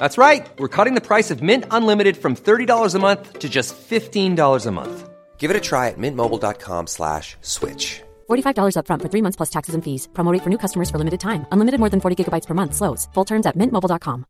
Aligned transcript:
That's 0.00 0.16
right. 0.16 0.50
We're 0.58 0.74
cutting 0.76 0.94
the 0.94 1.06
price 1.06 1.30
of 1.30 1.42
Mint 1.42 1.66
Unlimited 1.70 2.16
from 2.16 2.34
$30 2.34 2.94
a 2.94 2.98
month 2.98 3.38
to 3.38 3.48
just 3.50 3.76
$15 3.76 4.66
a 4.66 4.70
month. 4.70 5.10
Give 5.36 5.50
it 5.50 5.56
a 5.56 5.60
try 5.60 5.88
at 5.88 5.98
mintmobile.com 5.98 6.86
slash 6.86 7.36
switch. 7.42 8.00
$45 8.30 8.76
upfront 8.76 9.02
for 9.02 9.10
three 9.12 9.22
months 9.22 9.36
plus 9.36 9.50
taxes 9.50 9.74
and 9.74 9.84
fees. 9.84 10.08
Promo 10.14 10.32
rate 10.32 10.42
for 10.42 10.50
new 10.50 10.56
customers 10.64 10.88
for 10.90 10.98
limited 10.98 11.20
time. 11.20 11.44
Unlimited 11.52 11.80
more 11.80 11.90
than 11.90 12.00
40 12.00 12.16
gigabytes 12.16 12.46
per 12.46 12.54
month. 12.54 12.74
Slows. 12.74 13.08
Full 13.12 13.26
terms 13.26 13.46
at 13.46 13.56
mintmobile.com. 13.56 14.24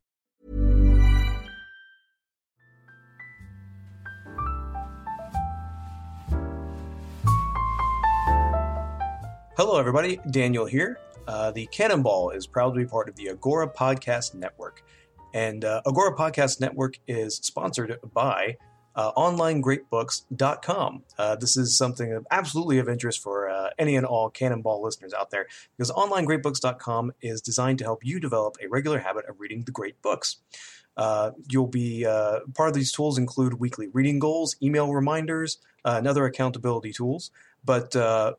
Hello, 9.57 9.79
everybody. 9.79 10.19
Daniel 10.31 10.65
here. 10.65 10.97
Uh, 11.27 11.51
the 11.51 11.65
Canon 11.67 12.01
Ball 12.01 12.31
is 12.31 12.47
proud 12.47 12.71
to 12.73 12.79
be 12.79 12.85
part 12.85 13.07
of 13.07 13.15
the 13.15 13.29
Agora 13.29 13.69
Podcast 13.69 14.33
Network. 14.33 14.83
And 15.33 15.63
uh, 15.63 15.81
Agora 15.85 16.15
Podcast 16.15 16.59
Network 16.59 16.99
is 17.07 17.35
sponsored 17.35 17.99
by 18.13 18.57
uh, 18.95 19.11
OnlineGreatBooks.com. 19.13 21.03
Uh, 21.17 21.35
this 21.35 21.55
is 21.55 21.77
something 21.77 22.13
of 22.13 22.27
absolutely 22.31 22.79
of 22.79 22.89
interest 22.89 23.21
for 23.21 23.49
uh, 23.49 23.69
any 23.79 23.95
and 23.95 24.05
all 24.05 24.29
Canon 24.29 24.61
Ball 24.61 24.83
listeners 24.83 25.13
out 25.13 25.31
there 25.31 25.47
because 25.77 25.91
OnlineGreatBooks.com 25.91 27.13
is 27.21 27.41
designed 27.41 27.79
to 27.79 27.83
help 27.83 28.05
you 28.05 28.19
develop 28.19 28.57
a 28.61 28.67
regular 28.67 28.99
habit 28.99 29.25
of 29.29 29.39
reading 29.39 29.63
the 29.63 29.71
great 29.71 30.01
books. 30.01 30.37
Uh, 30.97 31.31
you'll 31.49 31.67
be 31.67 32.05
uh, 32.05 32.39
part 32.53 32.67
of 32.67 32.75
these 32.75 32.91
tools 32.91 33.17
include 33.17 33.53
weekly 33.55 33.87
reading 33.93 34.19
goals, 34.19 34.57
email 34.61 34.91
reminders, 34.93 35.57
uh, 35.85 35.95
and 35.97 36.07
other 36.07 36.25
accountability 36.25 36.91
tools. 36.91 37.31
But 37.63 37.95
uh, 37.95 38.33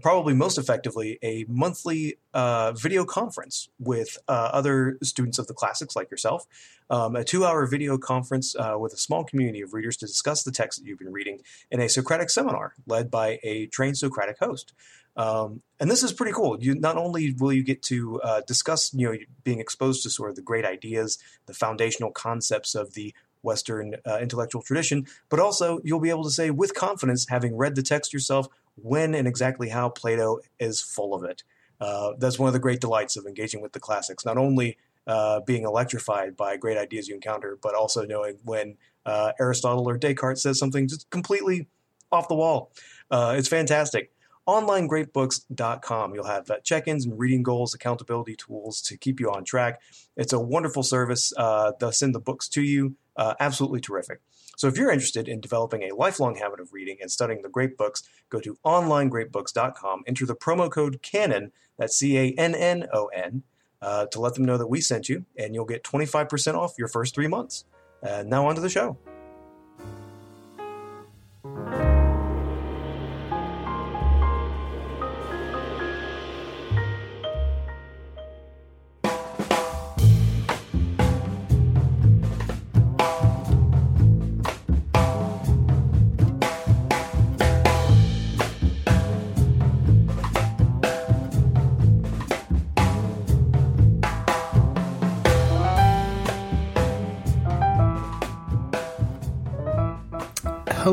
probably 0.00 0.34
most 0.34 0.58
effectively 0.58 1.18
a 1.22 1.44
monthly 1.48 2.16
uh, 2.32 2.72
video 2.72 3.04
conference 3.04 3.68
with 3.78 4.16
uh, 4.28 4.50
other 4.52 4.98
students 5.02 5.38
of 5.38 5.46
the 5.46 5.54
classics 5.54 5.94
like 5.94 6.10
yourself. 6.10 6.46
Um, 6.88 7.16
a 7.16 7.24
two 7.24 7.44
hour 7.44 7.66
video 7.66 7.98
conference 7.98 8.54
uh, 8.56 8.76
with 8.78 8.92
a 8.92 8.96
small 8.96 9.24
community 9.24 9.60
of 9.60 9.72
readers 9.74 9.96
to 9.98 10.06
discuss 10.06 10.42
the 10.42 10.52
text 10.52 10.78
that 10.78 10.86
you've 10.86 10.98
been 10.98 11.12
reading 11.12 11.40
in 11.70 11.80
a 11.80 11.88
Socratic 11.88 12.30
seminar 12.30 12.74
led 12.86 13.10
by 13.10 13.38
a 13.42 13.66
trained 13.66 13.98
Socratic 13.98 14.38
host. 14.38 14.72
Um, 15.16 15.62
and 15.78 15.90
this 15.90 16.02
is 16.02 16.12
pretty 16.12 16.32
cool. 16.32 16.62
You 16.62 16.74
not 16.74 16.96
only 16.96 17.34
will 17.38 17.52
you 17.52 17.62
get 17.62 17.82
to 17.84 18.20
uh, 18.22 18.40
discuss, 18.46 18.94
you 18.94 19.10
know, 19.10 19.18
being 19.44 19.60
exposed 19.60 20.02
to 20.04 20.10
sort 20.10 20.30
of 20.30 20.36
the 20.36 20.42
great 20.42 20.64
ideas, 20.64 21.18
the 21.46 21.54
foundational 21.54 22.10
concepts 22.10 22.74
of 22.74 22.94
the 22.94 23.14
Western 23.42 23.96
uh, 24.06 24.18
intellectual 24.18 24.62
tradition, 24.62 25.06
but 25.28 25.40
also 25.40 25.80
you'll 25.84 26.00
be 26.00 26.10
able 26.10 26.24
to 26.24 26.30
say 26.30 26.50
with 26.50 26.74
confidence, 26.74 27.26
having 27.28 27.56
read 27.56 27.74
the 27.74 27.82
text 27.82 28.12
yourself, 28.12 28.46
when 28.76 29.14
and 29.14 29.28
exactly 29.28 29.68
how 29.68 29.88
Plato 29.88 30.40
is 30.58 30.80
full 30.80 31.14
of 31.14 31.24
it. 31.24 31.42
Uh, 31.80 32.12
that's 32.18 32.38
one 32.38 32.46
of 32.46 32.52
the 32.52 32.60
great 32.60 32.80
delights 32.80 33.16
of 33.16 33.26
engaging 33.26 33.60
with 33.60 33.72
the 33.72 33.80
classics, 33.80 34.24
not 34.24 34.38
only 34.38 34.78
uh, 35.06 35.40
being 35.40 35.64
electrified 35.64 36.36
by 36.36 36.56
great 36.56 36.78
ideas 36.78 37.08
you 37.08 37.14
encounter, 37.14 37.58
but 37.60 37.74
also 37.74 38.04
knowing 38.04 38.38
when 38.44 38.76
uh, 39.04 39.32
Aristotle 39.40 39.88
or 39.88 39.98
Descartes 39.98 40.42
says 40.42 40.58
something 40.58 40.86
just 40.86 41.10
completely 41.10 41.66
off 42.12 42.28
the 42.28 42.36
wall. 42.36 42.72
Uh, 43.10 43.34
it's 43.36 43.48
fantastic. 43.48 44.12
OnlineGreatBooks.com. 44.46 46.14
You'll 46.14 46.24
have 46.24 46.50
uh, 46.50 46.58
check 46.62 46.86
ins 46.86 47.04
and 47.04 47.18
reading 47.18 47.42
goals, 47.42 47.74
accountability 47.74 48.36
tools 48.36 48.80
to 48.82 48.96
keep 48.96 49.18
you 49.18 49.30
on 49.30 49.44
track. 49.44 49.80
It's 50.16 50.32
a 50.32 50.38
wonderful 50.38 50.82
service. 50.84 51.32
Uh, 51.36 51.72
they'll 51.80 51.92
send 51.92 52.14
the 52.14 52.20
books 52.20 52.48
to 52.50 52.62
you. 52.62 52.94
Absolutely 53.18 53.80
terrific. 53.80 54.20
So 54.56 54.68
if 54.68 54.76
you're 54.76 54.90
interested 54.90 55.28
in 55.28 55.40
developing 55.40 55.82
a 55.82 55.94
lifelong 55.94 56.36
habit 56.36 56.60
of 56.60 56.72
reading 56.72 56.98
and 57.00 57.10
studying 57.10 57.42
the 57.42 57.48
great 57.48 57.76
books, 57.76 58.02
go 58.30 58.40
to 58.40 58.58
onlinegreatbooks.com, 58.64 60.02
enter 60.06 60.26
the 60.26 60.36
promo 60.36 60.70
code 60.70 61.02
CANNON, 61.02 61.52
that's 61.78 61.96
C 61.96 62.18
A 62.18 62.34
N 62.38 62.54
N 62.54 62.86
O 62.92 63.06
N, 63.06 63.42
uh, 63.80 64.06
to 64.06 64.20
let 64.20 64.34
them 64.34 64.44
know 64.44 64.58
that 64.58 64.68
we 64.68 64.80
sent 64.80 65.08
you, 65.08 65.24
and 65.36 65.54
you'll 65.54 65.64
get 65.64 65.82
25% 65.82 66.54
off 66.54 66.74
your 66.78 66.88
first 66.88 67.14
three 67.14 67.28
months. 67.28 67.64
And 68.02 68.28
now 68.28 68.46
on 68.46 68.54
to 68.54 68.60
the 68.60 68.68
show. 68.68 68.98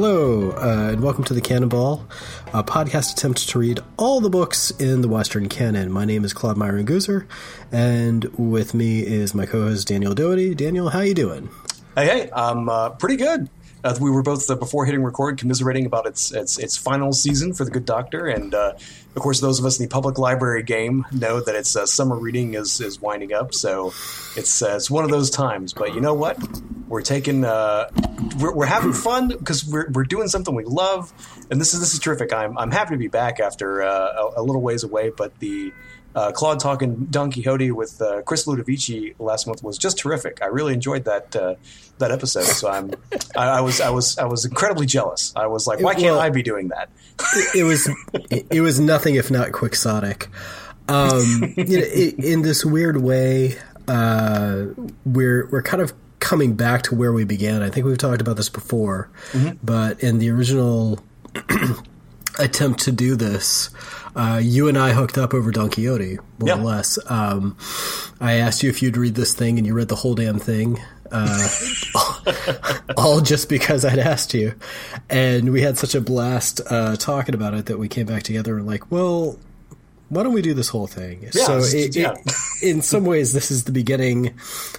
Hello, 0.01 0.51
uh, 0.51 0.91
and 0.93 1.03
welcome 1.03 1.25
to 1.25 1.33
the 1.33 1.41
Canon 1.41 1.67
Ball, 1.67 2.07
a 2.53 2.63
podcast 2.63 3.11
attempt 3.11 3.49
to 3.49 3.59
read 3.59 3.81
all 3.97 4.21
the 4.21 4.29
books 4.29 4.71
in 4.71 5.01
the 5.01 5.09
Western 5.09 5.49
canon. 5.49 5.91
My 5.91 6.05
name 6.05 6.23
is 6.23 6.31
Claude 6.31 6.55
Myron 6.55 6.85
Gooser, 6.85 7.27
and 7.69 8.23
with 8.37 8.73
me 8.73 9.01
is 9.01 9.35
my 9.35 9.45
co-host 9.45 9.89
Daniel 9.89 10.15
Doherty. 10.15 10.55
Daniel, 10.55 10.87
how 10.87 11.01
you 11.01 11.13
doing? 11.13 11.49
Hey, 11.95 12.05
hey, 12.05 12.29
I'm 12.33 12.69
uh, 12.69 12.91
pretty 12.91 13.17
good. 13.17 13.49
Uh, 13.83 13.95
we 13.99 14.11
were 14.11 14.21
both 14.21 14.49
uh, 14.49 14.55
before 14.55 14.85
hitting 14.85 15.03
record 15.03 15.37
commiserating 15.37 15.85
about 15.85 16.05
its 16.05 16.31
its 16.31 16.57
its 16.57 16.75
final 16.75 17.13
season 17.13 17.53
for 17.53 17.63
the 17.63 17.71
Good 17.71 17.85
Doctor, 17.85 18.27
and 18.27 18.53
uh, 18.53 18.73
of 19.15 19.21
course, 19.21 19.39
those 19.39 19.59
of 19.59 19.65
us 19.65 19.79
in 19.79 19.85
the 19.85 19.89
public 19.89 20.17
library 20.17 20.63
game 20.63 21.05
know 21.11 21.39
that 21.39 21.55
its 21.55 21.75
uh, 21.75 21.85
summer 21.85 22.17
reading 22.17 22.55
is 22.55 22.81
is 22.81 22.99
winding 22.99 23.33
up. 23.33 23.53
So 23.53 23.87
it's 24.35 24.61
uh, 24.61 24.75
it's 24.75 24.91
one 24.91 25.03
of 25.03 25.11
those 25.11 25.29
times. 25.29 25.73
But 25.73 25.93
you 25.93 26.01
know 26.01 26.13
what? 26.13 26.37
We're 26.87 27.01
taking 27.01 27.41
we're, 27.41 28.53
we're 28.53 28.65
having 28.65 28.93
fun 28.93 29.29
because 29.29 29.65
we're 29.65 29.89
we're 29.91 30.03
doing 30.03 30.27
something 30.27 30.53
we 30.55 30.65
love, 30.65 31.13
and 31.49 31.61
this 31.61 31.73
is 31.73 31.79
this 31.79 31.93
is 31.93 31.99
terrific. 31.99 32.33
I'm 32.33 32.57
I'm 32.57 32.71
happy 32.71 32.95
to 32.95 32.97
be 32.97 33.07
back 33.07 33.39
after 33.39 33.81
a, 33.81 34.31
a 34.37 34.41
little 34.41 34.61
ways 34.61 34.83
away, 34.83 35.11
but 35.15 35.37
the 35.39 35.71
uh, 36.19 36.31
Claude 36.33 36.59
talking 36.59 37.05
Don 37.09 37.31
Quixote 37.31 37.71
with 37.71 38.01
uh, 38.01 38.21
Chris 38.23 38.45
Ludovici 38.45 39.15
last 39.19 39.47
month 39.47 39.63
was 39.63 39.77
just 39.77 39.97
terrific. 39.97 40.39
I 40.41 40.47
really 40.47 40.73
enjoyed 40.73 41.05
that 41.05 41.35
uh, 41.35 41.55
that 41.99 42.11
episode. 42.11 42.43
So 42.45 42.69
I'm 42.69 42.91
I, 43.37 43.45
I 43.59 43.61
was 43.61 43.79
I 43.79 43.89
was 43.89 44.17
I 44.17 44.25
was 44.25 44.45
incredibly 44.45 44.85
jealous. 44.85 45.31
I 45.35 45.47
was 45.47 45.65
like, 45.67 45.79
why 45.79 45.93
can't 45.93 46.05
Well- 46.15 46.19
I 46.19 46.29
be 46.29 46.43
doing 46.43 46.67
that? 46.69 46.89
It, 47.35 47.59
it 47.59 47.63
was 47.63 47.87
it, 48.31 48.47
it 48.51 48.61
was 48.61 48.79
nothing 48.79 49.15
if 49.15 49.31
not 49.31 49.51
quixotic. 49.51 50.27
Um, 50.89 51.53
you 51.55 51.77
know, 51.79 51.85
i 51.85 52.13
in 52.17 52.41
this 52.41 52.65
weird 52.65 52.97
way, 53.01 53.57
uh, 53.87 54.65
we're 55.05 55.47
we're 55.51 55.61
kind 55.61 55.81
of 55.83 55.93
coming 56.19 56.55
back 56.55 56.81
to 56.83 56.95
where 56.95 57.13
we 57.13 57.23
began. 57.25 57.61
I 57.61 57.69
think 57.69 57.85
we've 57.85 57.97
talked 57.97 58.21
about 58.21 58.37
this 58.37 58.49
before, 58.49 59.09
but 59.63 60.01
in 60.01 60.17
the 60.19 60.29
original 60.31 60.99
attempt 62.39 62.81
to 62.81 62.91
do 62.91 63.15
this, 63.15 63.69
uh, 64.19 64.37
you 64.43 64.67
and 64.67 64.77
I 64.77 64.91
hooked 64.91 65.17
up 65.17 65.33
over 65.33 65.51
Don 65.51 65.69
Quixote, 65.69 66.17
more 66.39 66.47
Yeah. 66.49 66.59
or 66.59 66.63
less. 66.63 66.99
Um, 67.09 67.55
I 68.19 68.33
asked 68.33 68.61
you 68.63 68.69
if 68.69 68.81
you'd 68.83 68.97
read 68.97 69.15
this 69.15 69.33
thing, 69.33 69.57
and 69.57 69.65
you 69.65 69.73
read 69.73 69.87
the 69.87 69.95
whole 69.95 70.13
damn 70.15 70.39
thing. 70.39 70.77
Uh, 71.11 71.47
all 72.97 73.21
just 73.21 73.49
because 73.49 73.83
I'd 73.85 73.97
asked 73.99 74.33
you. 74.33 74.53
And 75.09 75.51
we 75.51 75.61
had 75.61 75.77
such 75.77 75.95
a 75.95 76.01
blast 76.01 76.61
uh, 76.69 76.95
talking 76.97 77.33
about 77.33 77.53
it 77.53 77.65
that 77.67 77.79
we 77.79 77.87
came 77.87 78.05
back 78.05 78.23
together 78.23 78.57
and 78.57 78.67
like, 78.67 78.91
well, 78.91 79.39
why 80.09 80.23
don't 80.23 80.33
we 80.33 80.41
do 80.41 80.53
this 80.53 80.69
whole 80.69 80.87
thing? 80.87 81.31
so, 81.31 81.59
it, 81.63 81.95
yeah. 81.95 82.13
it- 82.13 82.33
in 82.61 82.81
some 82.81 83.05
ways, 83.05 83.33
this 83.33 83.51
is 83.51 83.63
the 83.63 83.71
beginning 83.71 84.35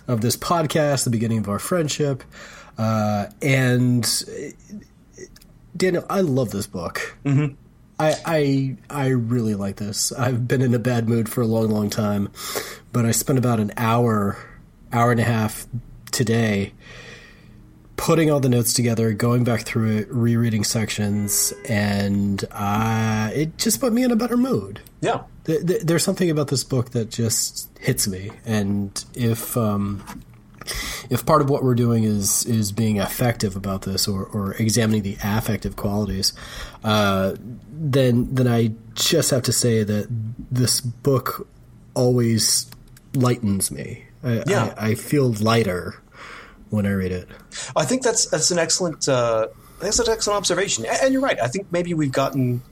of 0.06 0.20
this 0.20 0.36
podcast, 0.36 1.04
the 1.04 1.10
beginning 1.10 1.38
of 1.38 1.48
our 1.48 1.58
friendship. 1.58 2.22
Uh, 2.78 3.26
and 3.42 4.04
uh, 4.28 5.22
Daniel, 5.76 6.04
I 6.10 6.20
love 6.20 6.50
this 6.50 6.66
book. 6.66 7.16
Mm-hmm. 7.24 7.54
I, 8.00 8.16
I 8.24 8.76
I 8.88 9.06
really 9.08 9.54
like 9.54 9.76
this. 9.76 10.10
I've 10.12 10.48
been 10.48 10.62
in 10.62 10.74
a 10.74 10.78
bad 10.78 11.08
mood 11.08 11.28
for 11.28 11.42
a 11.42 11.46
long, 11.46 11.68
long 11.68 11.90
time, 11.90 12.30
but 12.92 13.04
I 13.04 13.10
spent 13.10 13.38
about 13.38 13.60
an 13.60 13.72
hour 13.76 14.36
hour 14.92 15.10
and 15.10 15.20
a 15.20 15.24
half 15.24 15.66
today 16.10 16.72
putting 17.96 18.30
all 18.30 18.40
the 18.40 18.48
notes 18.48 18.72
together, 18.72 19.12
going 19.12 19.44
back 19.44 19.60
through 19.60 19.98
it, 19.98 20.08
rereading 20.10 20.64
sections, 20.64 21.52
and 21.68 22.42
uh, 22.50 23.30
it 23.34 23.58
just 23.58 23.78
put 23.78 23.92
me 23.92 24.02
in 24.02 24.10
a 24.10 24.16
better 24.16 24.38
mood. 24.38 24.80
Yeah. 25.02 25.24
Th- 25.44 25.66
th- 25.66 25.82
there's 25.82 26.02
something 26.02 26.30
about 26.30 26.48
this 26.48 26.64
book 26.64 26.90
that 26.92 27.10
just 27.10 27.68
hits 27.78 28.08
me, 28.08 28.30
and 28.46 29.04
if 29.14 29.54
um, 29.58 30.02
if 31.10 31.24
part 31.26 31.40
of 31.40 31.50
what 31.50 31.62
we're 31.62 31.74
doing 31.74 32.04
is 32.04 32.44
is 32.46 32.72
being 32.72 32.98
effective 32.98 33.56
about 33.56 33.82
this 33.82 34.06
or, 34.06 34.24
or 34.24 34.54
examining 34.54 35.02
the 35.02 35.16
affective 35.22 35.76
qualities, 35.76 36.32
uh, 36.84 37.34
then 37.70 38.34
then 38.34 38.46
I 38.46 38.72
just 38.94 39.30
have 39.30 39.42
to 39.42 39.52
say 39.52 39.82
that 39.82 40.06
this 40.50 40.80
book 40.80 41.48
always 41.94 42.70
lightens 43.14 43.70
me. 43.70 44.04
I, 44.22 44.42
Yeah. 44.46 44.74
I, 44.78 44.90
I 44.90 44.94
feel 44.94 45.32
lighter 45.32 46.00
when 46.70 46.86
I 46.86 46.92
read 46.92 47.12
it. 47.12 47.28
I 47.74 47.84
think 47.84 48.02
that's 48.02 48.26
that's 48.26 48.50
an 48.50 48.58
excellent 48.58 49.08
uh, 49.08 49.48
that's 49.80 49.98
an 49.98 50.08
excellent 50.08 50.36
observation, 50.36 50.84
and 50.86 51.12
you're 51.12 51.22
right. 51.22 51.40
I 51.40 51.48
think 51.48 51.72
maybe 51.72 51.94
we've 51.94 52.12
gotten 52.12 52.62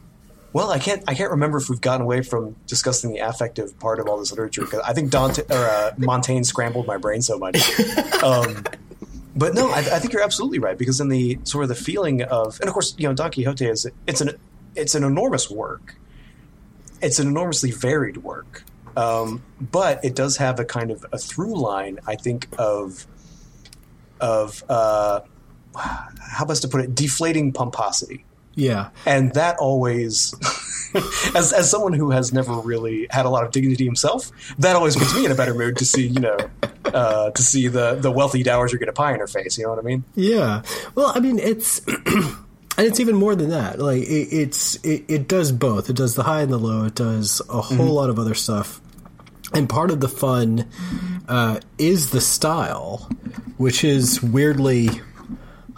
well. 0.53 0.71
I 0.71 0.79
can't 0.79 1.03
I 1.07 1.15
can't 1.15 1.31
remember 1.31 1.59
if 1.59 1.69
we've 1.69 1.81
gotten 1.81 2.03
away 2.03 2.23
from 2.23 2.57
discussing 2.67 3.13
the 3.13 3.19
affective 3.19 3.79
part 3.79 4.01
of 4.01 4.09
all 4.09 4.19
this 4.19 4.31
literature 4.31 4.63
because 4.63 4.81
I 4.81 4.93
think 4.93 5.11
Dante 5.11 5.43
or 5.51 5.57
uh, 5.57 5.93
Montaigne 5.97 6.45
scrambled 6.45 6.87
my 6.87 6.97
brain 6.97 7.23
so 7.23 7.39
much. 7.39 7.59
Um, 8.19 8.65
but 9.39 9.55
no, 9.55 9.71
I, 9.71 9.79
I 9.79 9.99
think 10.01 10.13
you're 10.13 10.23
absolutely 10.25 10.59
right 10.59 10.77
because 10.77 11.01
in 11.01 11.09
the 11.09 11.39
sort 11.45 11.63
of 11.63 11.69
the 11.69 11.77
feeling 11.77 12.23
of, 12.23 12.59
and 12.59 12.69
of 12.69 12.73
course, 12.73 12.97
you 12.99 13.07
know, 13.07 13.15
Don 13.15 13.31
Quixote 13.31 13.65
is 13.65 13.87
it's 14.09 14.21
an 14.21 14.31
it's 14.75 14.97
an 14.97 15.05
enormous 15.05 15.49
work. 15.49 15.95
It's 17.01 17.21
an 17.21 17.29
enormously 17.29 17.71
varied 17.71 18.19
work, 18.19 18.65
um, 18.97 19.45
but 19.61 20.05
it 20.05 20.17
does 20.17 20.39
have 20.39 20.59
a 20.59 20.65
kind 20.65 20.91
of 20.91 21.07
a 21.13 21.19
through 21.19 21.57
line. 21.57 22.01
I 22.09 22.17
think 22.17 22.49
of 22.59 23.07
of 24.21 24.65
uh, 24.69 25.21
how 25.77 26.45
best 26.45 26.63
to 26.63 26.69
put 26.69 26.81
it, 26.81 26.97
deflating 26.97 27.53
pomposity, 27.53 28.25
Yeah, 28.59 28.91
and 29.07 29.33
that 29.35 29.59
always. 29.59 30.35
as, 31.35 31.53
as 31.53 31.71
someone 31.71 31.93
who 31.93 32.11
has 32.11 32.33
never 32.33 32.55
really 32.55 33.07
had 33.11 33.27
a 33.27 33.29
lot 33.29 33.45
of 33.45 33.53
dignity 33.53 33.85
himself, 33.85 34.31
that 34.59 34.75
always 34.75 34.97
puts 34.97 35.15
me 35.15 35.27
in 35.27 35.31
a 35.31 35.35
better 35.35 35.53
mood 35.53 35.77
to 35.77 35.85
see, 35.85 36.07
you 36.07 36.21
know, 36.21 36.37
uh, 36.87 37.31
to 37.31 37.43
see 37.43 37.69
the, 37.69 37.97
the 37.97 38.11
wealthy 38.11 38.43
dowager 38.43 38.79
get 38.79 38.89
a 38.89 38.93
pie 38.93 39.13
in 39.13 39.21
her 39.21 39.27
face. 39.27 39.59
You 39.59 39.65
know 39.65 39.71
what 39.71 39.79
I 39.79 39.83
mean? 39.83 40.05
Yeah. 40.15 40.63
Well, 40.95 41.13
I 41.15 41.21
mean, 41.21 41.39
it's 41.39 41.81
and 41.87 42.87
it's 42.87 43.01
even 43.01 43.17
more 43.17 43.35
than 43.35 43.51
that. 43.51 43.79
Like 43.79 44.03
it, 44.03 44.29
it's 44.33 44.77
it, 44.77 45.05
it 45.09 45.29
does 45.29 45.53
both. 45.53 45.91
It 45.91 45.97
does 45.97 46.15
the 46.15 46.23
high 46.23 46.43
and 46.43 46.53
the 46.53 46.59
low. 46.59 46.85
It 46.85 46.95
does 46.95 47.43
a 47.51 47.61
whole 47.61 47.95
lot 47.95 48.09
of 48.09 48.19
other 48.19 48.35
stuff. 48.35 48.81
And 49.53 49.69
part 49.69 49.91
of 49.91 50.01
the 50.01 50.09
fun 50.09 50.69
uh, 51.27 51.61
is 51.79 52.11
the 52.11 52.21
style, 52.21 53.11
which 53.57 53.83
is 53.83 54.23
weirdly 54.23 54.89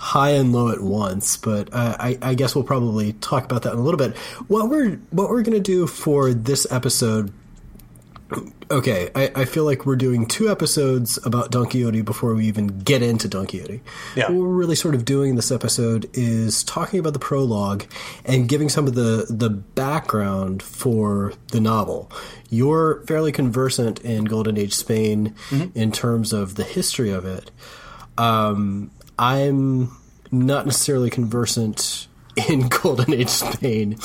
high 0.00 0.30
and 0.30 0.52
low 0.52 0.70
at 0.70 0.80
once. 0.80 1.36
But 1.36 1.72
uh, 1.72 1.96
I, 2.00 2.18
I 2.22 2.34
guess 2.34 2.54
we'll 2.54 2.64
probably 2.64 3.12
talk 3.14 3.44
about 3.44 3.62
that 3.62 3.74
in 3.74 3.78
a 3.78 3.82
little 3.82 3.98
bit. 3.98 4.16
What 4.48 4.68
we're 4.68 4.96
what 5.10 5.28
we're 5.28 5.42
gonna 5.42 5.60
do 5.60 5.86
for 5.86 6.32
this 6.32 6.66
episode 6.70 7.32
okay, 8.70 9.10
I, 9.14 9.32
I 9.34 9.44
feel 9.44 9.64
like 9.64 9.84
we're 9.84 9.96
doing 9.96 10.26
two 10.26 10.48
episodes 10.48 11.18
about 11.24 11.50
Don 11.50 11.66
Quixote 11.66 12.02
before 12.02 12.34
we 12.34 12.46
even 12.46 12.68
get 12.68 13.02
into 13.02 13.28
Don 13.28 13.46
Quixote. 13.46 13.82
Yeah. 14.14 14.30
What 14.30 14.34
we're 14.34 14.46
really 14.46 14.76
sort 14.76 14.94
of 14.94 15.04
doing 15.04 15.30
in 15.30 15.36
this 15.36 15.50
episode 15.50 16.08
is 16.12 16.62
talking 16.62 17.00
about 17.00 17.12
the 17.12 17.18
prologue 17.18 17.84
and 18.24 18.48
giving 18.48 18.68
some 18.68 18.86
of 18.86 18.94
the, 18.94 19.26
the 19.28 19.50
background 19.50 20.62
for 20.62 21.32
the 21.48 21.60
novel. 21.60 22.10
You're 22.48 23.02
fairly 23.06 23.32
conversant 23.32 24.00
in 24.00 24.24
Golden 24.24 24.56
Age 24.56 24.74
Spain 24.74 25.34
in 25.74 25.92
terms 25.92 26.32
of 26.32 26.54
the 26.54 26.64
history 26.64 27.10
of 27.10 27.24
it. 27.24 27.50
Um, 28.18 28.90
I'm 29.20 29.94
not 30.32 30.64
necessarily 30.64 31.10
conversant 31.10 32.06
in 32.48 32.68
Golden 32.82 33.12
Age 33.12 33.28
Spain, 33.28 33.98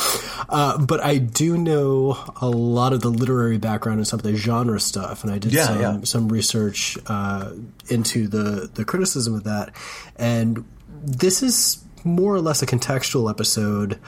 uh, 0.49 0.77
but 0.77 0.99
I 0.99 1.19
do 1.19 1.57
know 1.57 2.17
a 2.41 2.49
lot 2.49 2.91
of 2.91 3.01
the 3.01 3.09
literary 3.09 3.57
background 3.57 3.99
and 3.99 4.07
some 4.07 4.19
of 4.19 4.23
the 4.23 4.35
genre 4.35 4.79
stuff, 4.79 5.23
and 5.23 5.31
I 5.31 5.37
did 5.37 5.53
Yeah, 5.53 5.65
some, 5.67 5.79
yeah. 5.81 5.99
some 6.03 6.27
research 6.29 6.97
uh, 7.07 7.51
into 7.89 8.27
the 8.27 8.69
the 8.73 8.83
criticism 8.83 9.33
of 9.35 9.45
that, 9.45 9.73
and 10.17 10.65
this 11.03 11.41
is 11.41 11.81
more 12.03 12.33
or 12.35 12.41
less 12.41 12.61
a 12.61 12.65
contextual 12.65 13.29
episode. 13.29 13.99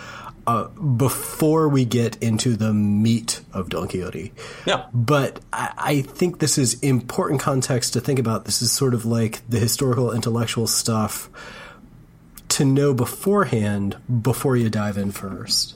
Uh, 0.48 0.70
before 0.70 1.68
we 1.68 1.84
get 1.84 2.16
into 2.24 2.56
the 2.56 2.74
meat 2.74 3.42
of 3.52 3.68
Don 3.68 3.86
Quixote, 3.90 4.32
Yeah. 4.66 4.86
but 4.94 5.42
I, 5.52 5.74
I 5.78 6.02
think 6.04 6.40
this 6.40 6.58
is 6.58 6.80
important 6.80 7.42
context 7.42 7.92
to 7.94 8.00
think 8.00 8.18
about. 8.18 8.46
This 8.46 8.62
is 8.62 8.72
sort 8.72 8.94
of 8.94 9.06
like 9.06 9.42
the 9.50 9.60
historical 9.60 10.14
intellectual 10.14 10.66
stuff 10.66 11.30
to 12.48 12.64
know 12.64 12.94
beforehand 12.94 13.98
before 14.22 14.56
you 14.56 14.70
dive 14.70 14.98
in 14.98 15.12
first. 15.12 15.76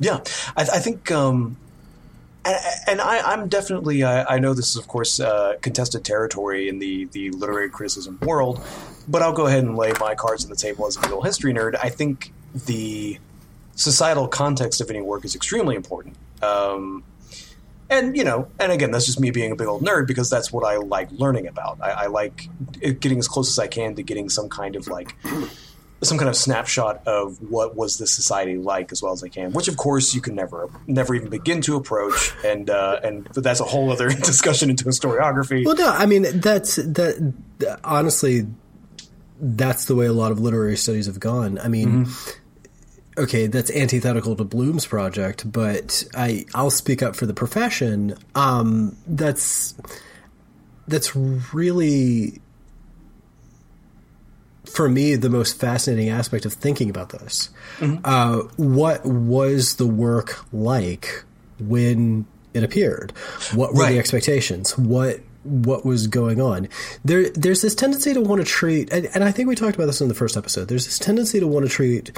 Yeah, 0.00 0.18
I, 0.56 0.62
I 0.62 0.78
think, 0.80 1.12
um, 1.12 1.56
and, 2.44 2.56
and 2.88 3.00
I, 3.00 3.20
I'm 3.20 3.48
definitely. 3.48 4.02
I, 4.02 4.24
I 4.34 4.38
know 4.40 4.52
this 4.52 4.70
is, 4.70 4.76
of 4.76 4.88
course, 4.88 5.20
uh, 5.20 5.54
contested 5.60 6.04
territory 6.04 6.68
in 6.68 6.80
the 6.80 7.04
the 7.12 7.30
literary 7.30 7.70
criticism 7.70 8.18
world, 8.22 8.60
but 9.06 9.22
I'll 9.22 9.32
go 9.32 9.46
ahead 9.46 9.62
and 9.62 9.76
lay 9.76 9.92
my 10.00 10.16
cards 10.16 10.42
on 10.42 10.50
the 10.50 10.56
table 10.56 10.88
as 10.88 10.96
a 10.96 11.00
big 11.00 11.12
history 11.22 11.54
nerd. 11.54 11.76
I 11.80 11.88
think 11.88 12.32
the 12.66 13.20
societal 13.74 14.28
context 14.28 14.80
of 14.80 14.90
any 14.90 15.00
work 15.00 15.24
is 15.24 15.34
extremely 15.34 15.76
important. 15.76 16.16
Um, 16.42 17.04
and 17.92 18.16
you 18.16 18.24
know, 18.24 18.48
and 18.58 18.72
again, 18.72 18.90
that's 18.90 19.06
just 19.06 19.20
me 19.20 19.30
being 19.30 19.52
a 19.52 19.56
big 19.56 19.66
old 19.66 19.82
nerd 19.82 20.06
because 20.06 20.30
that's 20.30 20.52
what 20.52 20.64
I 20.64 20.76
like 20.76 21.10
learning 21.12 21.46
about. 21.46 21.78
I, 21.82 21.90
I 21.90 22.06
like 22.06 22.48
getting 22.80 23.18
as 23.18 23.28
close 23.28 23.50
as 23.50 23.58
I 23.58 23.66
can 23.66 23.94
to 23.96 24.02
getting 24.02 24.28
some 24.28 24.48
kind 24.48 24.76
of 24.76 24.88
like 24.88 25.14
some 26.02 26.18
kind 26.18 26.28
of 26.28 26.34
snapshot 26.34 27.06
of 27.06 27.38
what 27.50 27.76
was 27.76 27.98
this 27.98 28.10
society 28.10 28.56
like 28.56 28.90
as 28.92 29.02
well 29.02 29.12
as 29.12 29.22
I 29.22 29.28
can, 29.28 29.52
which 29.52 29.68
of 29.68 29.76
course 29.76 30.14
you 30.14 30.20
can 30.20 30.34
never 30.34 30.68
never 30.86 31.14
even 31.14 31.28
begin 31.28 31.60
to 31.62 31.76
approach, 31.76 32.32
and 32.44 32.70
uh, 32.70 33.00
and 33.04 33.28
but 33.34 33.44
that's 33.44 33.60
a 33.60 33.64
whole 33.64 33.90
other 33.90 34.08
discussion 34.10 34.70
into 34.70 34.84
historiography. 34.84 35.64
Well, 35.64 35.76
no, 35.76 35.90
I 35.90 36.06
mean 36.06 36.40
that's 36.40 36.76
that. 36.76 37.34
Honestly, 37.84 38.46
that's 39.38 39.84
the 39.84 39.94
way 39.94 40.06
a 40.06 40.12
lot 40.12 40.32
of 40.32 40.40
literary 40.40 40.76
studies 40.76 41.06
have 41.06 41.20
gone. 41.20 41.58
I 41.58 41.68
mean. 41.68 42.06
Okay, 43.18 43.46
that's 43.46 43.70
antithetical 43.70 44.34
to 44.36 44.44
Bloom's 44.44 44.86
project, 44.86 45.50
but 45.50 46.02
I 46.14 46.46
I'll 46.54 46.70
speak 46.70 47.02
up 47.02 47.14
for 47.14 47.26
the 47.26 47.34
profession. 47.34 48.16
Um, 48.34 48.96
that's 49.06 49.74
that's 50.88 51.14
really 51.14 52.40
for 54.64 54.88
me 54.88 55.14
the 55.16 55.28
most 55.28 55.58
fascinating 55.58 56.08
aspect 56.08 56.46
of 56.46 56.52
thinking 56.54 56.88
about 56.88 57.10
this. 57.10 57.50
Uh, 58.04 58.38
what 58.56 59.04
was 59.04 59.76
the 59.76 59.86
work 59.86 60.46
like 60.52 61.24
when 61.60 62.24
it 62.54 62.62
appeared? 62.64 63.12
What 63.54 63.74
were 63.74 63.82
Right. 63.82 63.92
the 63.92 63.98
expectations? 63.98 64.78
What 64.78 65.20
what 65.42 65.84
was 65.84 66.06
going 66.06 66.40
on? 66.40 66.68
There 67.04 67.28
there's 67.30 67.60
this 67.62 67.74
tendency 67.74 68.14
to 68.14 68.20
want 68.22 68.40
to 68.40 68.46
treat, 68.46 68.90
and, 68.92 69.06
and 69.12 69.22
I 69.24 69.32
think 69.32 69.48
we 69.48 69.54
talked 69.56 69.74
about 69.74 69.86
this 69.86 70.00
in 70.00 70.08
the 70.08 70.14
first 70.14 70.36
episode. 70.36 70.68
There's 70.68 70.86
this 70.86 70.98
tendency 70.98 71.40
to 71.40 71.46
want 71.46 71.66
to 71.66 71.70
treat 71.70 72.16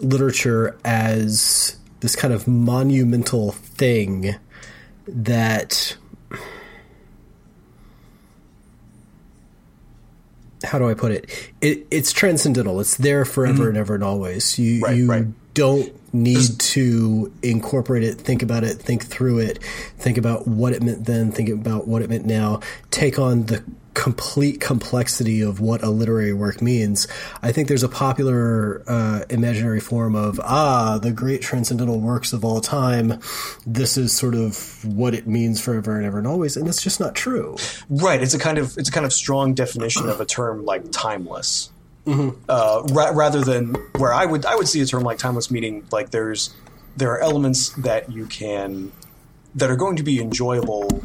literature 0.00 0.78
as 0.84 1.76
this 2.00 2.16
kind 2.16 2.34
of 2.34 2.48
monumental 2.48 3.52
thing 3.52 4.34
that 5.06 5.96
how 10.64 10.78
do 10.78 10.88
I 10.88 10.94
put 10.94 11.12
it? 11.12 11.30
it 11.60 11.86
it's 11.90 12.12
transcendental. 12.12 12.80
It's 12.80 12.96
there 12.96 13.24
forever 13.24 13.68
and 13.68 13.76
ever 13.76 13.94
and 13.94 14.04
always. 14.04 14.58
You 14.58 14.72
Mm-hmm. 14.72 14.84
Right, 14.84 14.96
you 14.96 15.06
right. 15.06 15.54
don't 15.54 16.14
need 16.14 16.58
to 16.58 17.32
incorporate 17.42 18.02
it, 18.02 18.14
think 18.14 18.42
about 18.42 18.64
it, 18.64 18.74
think 18.74 19.04
through 19.04 19.38
it, 19.38 19.62
think 19.98 20.18
about 20.18 20.46
what 20.46 20.72
it 20.72 20.82
meant 20.82 21.06
then, 21.06 21.32
think 21.32 21.48
about 21.48 21.88
what 21.88 22.02
it 22.02 22.10
meant 22.10 22.26
now, 22.26 22.60
take 22.90 23.18
on 23.18 23.46
the 23.46 23.64
complete 23.94 24.60
complexity 24.60 25.42
of 25.42 25.60
what 25.60 25.82
a 25.82 25.90
literary 25.90 26.32
work 26.32 26.62
means. 26.62 27.06
I 27.42 27.52
think 27.52 27.68
there's 27.68 27.82
a 27.82 27.88
popular 27.88 28.82
uh, 28.86 29.24
imaginary 29.28 29.80
form 29.80 30.14
of 30.14 30.40
ah, 30.42 30.98
the 30.98 31.10
great 31.10 31.42
transcendental 31.42 32.00
works 32.00 32.32
of 32.32 32.44
all 32.44 32.60
time. 32.60 33.20
This 33.66 33.96
is 33.96 34.16
sort 34.16 34.34
of 34.34 34.84
what 34.84 35.14
it 35.14 35.26
means 35.26 35.60
forever 35.60 35.96
and 35.96 36.06
ever 36.06 36.18
and 36.18 36.26
always, 36.26 36.56
and 36.56 36.66
that's 36.66 36.82
just 36.82 37.00
not 37.00 37.14
true. 37.14 37.56
Right. 37.88 38.22
It's 38.22 38.34
a 38.34 38.38
kind 38.38 38.58
of 38.58 38.76
it's 38.78 38.88
a 38.88 38.92
kind 38.92 39.06
of 39.06 39.12
strong 39.12 39.54
definition 39.54 40.08
of 40.08 40.20
a 40.20 40.24
term 40.24 40.64
like 40.64 40.90
timeless, 40.90 41.70
uh, 42.06 42.82
ra- 42.90 43.12
rather 43.12 43.40
than 43.42 43.74
where 43.98 44.12
I 44.12 44.24
would 44.26 44.46
I 44.46 44.56
would 44.56 44.68
see 44.68 44.80
a 44.80 44.86
term 44.86 45.02
like 45.02 45.18
timeless 45.18 45.50
meaning 45.50 45.86
like 45.92 46.10
there's 46.10 46.54
there 46.96 47.10
are 47.12 47.20
elements 47.20 47.70
that 47.70 48.10
you 48.10 48.26
can 48.26 48.92
that 49.54 49.70
are 49.70 49.76
going 49.76 49.96
to 49.96 50.02
be 50.02 50.20
enjoyable 50.20 51.02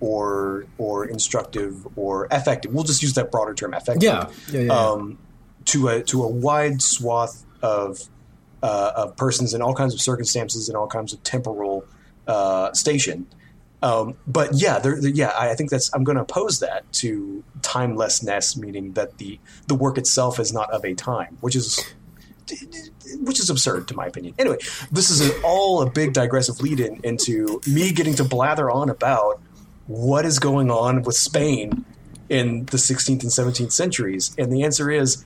or 0.00 0.66
or 0.78 1.04
instructive 1.06 1.86
or 1.96 2.26
effective. 2.30 2.72
We'll 2.72 2.84
just 2.84 3.02
use 3.02 3.14
that 3.14 3.30
broader 3.30 3.54
term, 3.54 3.74
effective. 3.74 4.02
Yeah. 4.02 4.28
Yeah, 4.50 4.60
yeah, 4.60 4.66
yeah. 4.66 4.72
Um, 4.72 5.18
to 5.66 5.88
a 5.88 6.02
to 6.04 6.22
a 6.22 6.28
wide 6.28 6.80
swath 6.82 7.44
of 7.62 8.00
uh, 8.62 8.92
of 8.96 9.16
persons 9.16 9.54
in 9.54 9.62
all 9.62 9.74
kinds 9.74 9.94
of 9.94 10.00
circumstances 10.00 10.68
and 10.68 10.76
all 10.76 10.86
kinds 10.86 11.12
of 11.12 11.22
temporal 11.22 11.84
uh, 12.26 12.72
station. 12.72 13.26
Um, 13.80 14.16
but 14.26 14.50
yeah, 14.54 14.80
there, 14.80 15.00
there- 15.00 15.10
yeah, 15.12 15.28
I, 15.28 15.50
I 15.50 15.54
think 15.54 15.70
that's 15.70 15.92
I'm 15.94 16.02
going 16.04 16.16
to 16.16 16.22
oppose 16.22 16.58
that 16.60 16.90
to 16.94 17.44
timelessness, 17.62 18.56
meaning 18.56 18.92
that 18.94 19.18
the 19.18 19.38
the 19.68 19.74
work 19.74 19.98
itself 19.98 20.40
is 20.40 20.52
not 20.52 20.70
of 20.72 20.84
a 20.84 20.94
time, 20.94 21.38
which 21.40 21.54
is 21.54 21.78
which 23.20 23.38
is 23.38 23.50
absurd 23.50 23.88
to 23.88 23.94
my 23.94 24.06
opinion. 24.06 24.34
Anyway, 24.38 24.56
this 24.90 25.10
is 25.10 25.30
all 25.44 25.82
a 25.82 25.90
big 25.90 26.12
digressive 26.12 26.60
lead 26.60 26.80
in 26.80 27.00
into 27.04 27.60
me 27.66 27.92
getting 27.92 28.14
to 28.14 28.24
blather 28.24 28.70
on 28.70 28.90
about 28.90 29.40
what 29.88 30.24
is 30.24 30.38
going 30.38 30.70
on 30.70 31.02
with 31.02 31.16
Spain 31.16 31.84
in 32.28 32.66
the 32.66 32.76
16th 32.76 33.22
and 33.22 33.32
17th 33.32 33.72
centuries, 33.72 34.34
and 34.38 34.52
the 34.52 34.62
answer 34.62 34.90
is 34.90 35.24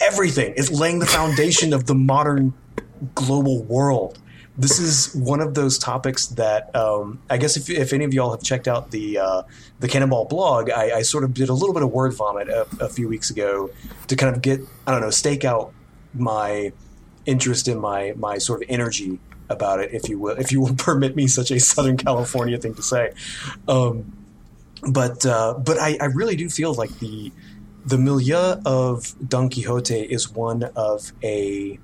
everything. 0.00 0.52
It's 0.56 0.70
laying 0.70 0.98
the 0.98 1.06
foundation 1.06 1.72
of 1.72 1.86
the 1.86 1.94
modern 1.94 2.52
global 3.14 3.62
world. 3.62 4.18
This 4.56 4.80
is 4.80 5.14
one 5.14 5.40
of 5.40 5.54
those 5.54 5.78
topics 5.78 6.26
that 6.26 6.74
um, 6.74 7.20
I 7.30 7.36
guess 7.36 7.56
if, 7.56 7.70
if 7.70 7.92
any 7.92 8.04
of 8.04 8.12
y'all 8.12 8.32
have 8.32 8.42
checked 8.42 8.66
out 8.66 8.90
the 8.90 9.18
uh, 9.18 9.42
the 9.78 9.86
Canon 9.86 10.10
Ball 10.10 10.24
blog, 10.24 10.68
I, 10.68 10.96
I 10.96 11.02
sort 11.02 11.22
of 11.22 11.32
did 11.32 11.48
a 11.48 11.52
little 11.52 11.72
bit 11.72 11.84
of 11.84 11.92
word 11.92 12.12
vomit 12.14 12.48
a, 12.48 12.66
a 12.80 12.88
few 12.88 13.08
weeks 13.08 13.30
ago 13.30 13.70
to 14.08 14.16
kind 14.16 14.34
of 14.34 14.42
get 14.42 14.60
I 14.84 14.90
don't 14.90 15.00
know 15.00 15.10
stake 15.10 15.44
out 15.44 15.72
my 16.12 16.72
interest 17.24 17.68
in 17.68 17.78
my 17.78 18.14
my 18.16 18.38
sort 18.38 18.62
of 18.62 18.68
energy 18.68 19.20
about 19.48 19.80
it, 19.80 19.92
if 19.92 20.08
you 20.08 20.18
will, 20.18 20.36
if 20.36 20.52
you 20.52 20.60
will 20.60 20.74
permit 20.78 21.16
me 21.16 21.26
such 21.26 21.50
a 21.50 21.60
Southern 21.60 21.96
California 21.96 22.58
thing 22.58 22.74
to 22.74 22.82
say. 22.82 23.12
Um, 23.66 24.12
but 24.82 25.26
uh, 25.26 25.54
but 25.54 25.78
I, 25.78 25.96
I 26.00 26.06
really 26.06 26.36
do 26.36 26.48
feel 26.48 26.74
like 26.74 26.98
the 26.98 27.32
the 27.84 27.98
milieu 27.98 28.60
of 28.64 29.14
Don 29.26 29.48
Quixote 29.48 30.00
is 30.00 30.30
one 30.30 30.64
of 30.76 31.12
a 31.22 31.78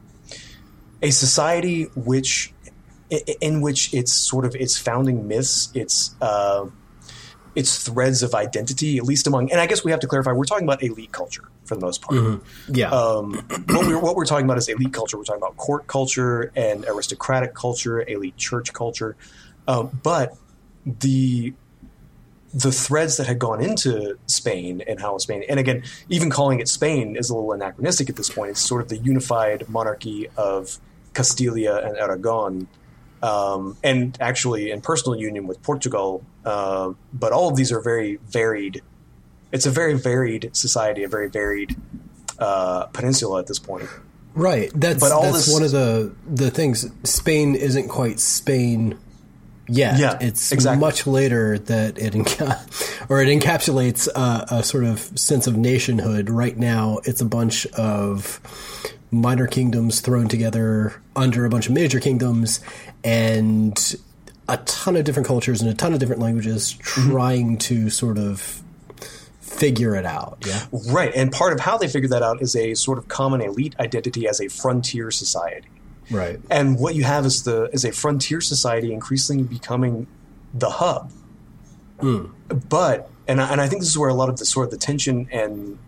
a 1.03 1.11
society 1.11 1.85
which 1.95 2.53
in 3.41 3.61
which 3.61 3.93
it's 3.93 4.13
sort 4.13 4.45
of 4.45 4.55
its 4.55 4.79
founding 4.79 5.29
myths, 5.29 5.71
its 5.75 6.15
uh, 6.21 6.67
its 7.55 7.83
threads 7.85 8.23
of 8.23 8.35
identity, 8.35 8.99
at 8.99 9.05
least 9.05 9.27
among, 9.27 9.51
and 9.51 9.61
I 9.61 9.67
guess 9.67 9.85
we 9.85 9.91
have 9.91 10.01
to 10.01 10.07
clarify, 10.07 10.33
we're 10.33 10.45
talking 10.45 10.67
about 10.67 10.83
elite 10.83 11.13
culture 11.13 11.45
for 11.65 11.75
the 11.75 11.81
most 11.81 12.03
part. 12.03 12.41
Yeah. 12.69 12.91
Um, 12.91 13.35
what, 13.69 13.87
we're, 13.87 13.99
what 13.99 14.17
we're 14.17 14.27
talking 14.27 14.45
about 14.45 14.59
is 14.59 14.69
elite 14.69 14.93
culture. 14.93 15.17
We're 15.17 15.25
talking 15.25 15.43
about 15.43 15.57
court 15.57 15.87
culture 15.87 16.53
and 16.55 16.85
aristocratic 16.87 17.55
culture, 17.55 18.03
elite 18.07 18.37
church 18.37 18.73
culture. 18.73 19.17
Um, 19.67 19.99
but 20.03 20.37
the 20.87 21.55
the 22.53 22.71
threads 22.71 23.17
that 23.17 23.27
had 23.27 23.41
gone 23.41 23.61
into 23.61 24.17
Spain 24.27 24.81
and 24.87 25.01
how 25.01 25.19
Spain, 25.19 25.43
and 25.49 25.59
again, 25.59 25.83
even 26.09 26.31
calling 26.31 26.61
it 26.61 26.69
Spain 26.69 27.17
is 27.17 27.29
a 27.29 27.35
little 27.35 27.53
anachronistic 27.53 28.09
at 28.09 28.15
this 28.15 28.31
point. 28.31 28.53
It's 28.53 28.61
sort 28.61 28.81
of 28.81 28.89
the 28.89 28.97
unified 28.99 29.69
monarchy 29.69 30.29
of 30.37 30.79
Castilia 31.15 31.85
and 31.85 31.97
Aragon, 31.97 32.69
um, 33.23 33.77
and 33.83 34.17
actually 34.21 34.71
in 34.71 34.83
personal 34.83 35.19
union 35.19 35.49
with 35.49 35.63
Portugal. 35.63 36.25
Uh, 36.45 36.93
but 37.13 37.33
all 37.33 37.49
of 37.49 37.57
these 37.57 37.73
are 37.73 37.81
very 37.81 38.17
varied. 38.29 38.83
It's 39.55 39.65
a 39.67 39.71
very 39.71 39.95
varied 39.95 40.51
society, 40.53 41.03
a 41.05 41.09
very 41.09 41.31
varied 41.31 41.75
uh, 42.39 42.87
peninsula 42.87 43.39
at 43.41 43.47
this 43.47 43.59
point. 43.59 43.89
Right. 44.35 44.71
That's 44.75 45.01
But 45.01 45.13
all 45.13 45.23
that's 45.23 45.47
this- 45.47 45.53
one 45.55 45.63
of 45.63 45.71
the 45.71 46.13
the 46.29 46.51
things. 46.51 46.91
Spain 47.05 47.55
isn't 47.55 47.89
quite 47.89 48.19
Spain 48.21 48.99
yet. 49.69 49.99
Yeah, 49.99 50.19
it's 50.21 50.51
exactly. 50.53 50.81
much 50.81 51.07
later 51.07 51.59
that 51.59 51.97
it 51.99 52.13
enca- 52.15 53.07
or 53.09 53.23
it 53.23 53.29
encapsulates 53.29 54.09
uh, 54.15 54.45
a 54.51 54.63
sort 54.65 54.85
of 54.85 54.99
sense 55.19 55.47
of 55.47 55.57
nationhood. 55.57 56.29
Right 56.29 56.57
now, 56.59 56.99
it's 57.05 57.21
a 57.21 57.25
bunch 57.25 57.65
of 57.79 58.41
minor 59.13 59.47
kingdoms 59.47 60.01
thrown 60.01 60.27
together 60.27 61.01
under 61.15 61.45
a 61.45 61.49
bunch 61.49 61.69
of 61.69 61.73
major 61.73 62.01
kingdoms, 62.01 62.59
and 63.05 63.95
a 64.49 64.57
ton 64.59 64.97
of 64.97 65.05
different 65.05 65.29
cultures 65.29 65.61
and 65.63 65.71
a 65.71 65.75
ton 65.75 65.93
of 65.95 66.01
different 66.01 66.21
languages 66.21 66.75
Mm-hmm. 66.75 67.11
trying 67.13 67.59
to 67.59 67.89
sort 67.89 68.19
of 68.19 68.61
figure 69.55 69.95
it 69.95 70.05
out. 70.05 70.45
Yeah. 70.47 70.65
Right, 70.91 71.13
and 71.15 71.33
part 71.33 71.53
of 71.53 71.61
how 71.61 71.79
they 71.79 71.89
figure 71.89 72.09
that 72.11 72.23
out 72.23 72.43
is 72.43 72.57
a 72.57 72.75
sort 72.75 72.99
of 72.99 73.09
common 73.09 73.41
elite 73.41 73.75
identity 73.79 74.29
as 74.29 74.41
a 74.41 74.49
frontier 74.49 75.11
society. 75.11 75.69
Right. 76.11 76.39
And 76.51 76.79
what 76.79 76.95
you 76.95 77.05
have 77.05 77.25
is 77.25 77.45
the 77.45 77.71
is 77.73 77.85
a 77.85 77.93
frontier 77.93 78.41
society 78.41 78.93
increasingly 78.93 79.45
becoming 79.45 80.07
the 80.53 80.71
hub. 80.71 81.11
But 82.69 83.11
and 83.27 83.41
I, 83.41 83.51
and 83.51 83.61
I 83.61 83.69
think 83.69 83.83
this 83.83 83.89
is 83.89 83.99
where 83.99 84.11
a 84.11 84.15
lot 84.15 84.29
of 84.29 84.39
the 84.39 84.45
sort 84.45 84.67
of 84.67 84.71
the 84.71 84.77
tension 84.77 85.29
and 85.33 85.79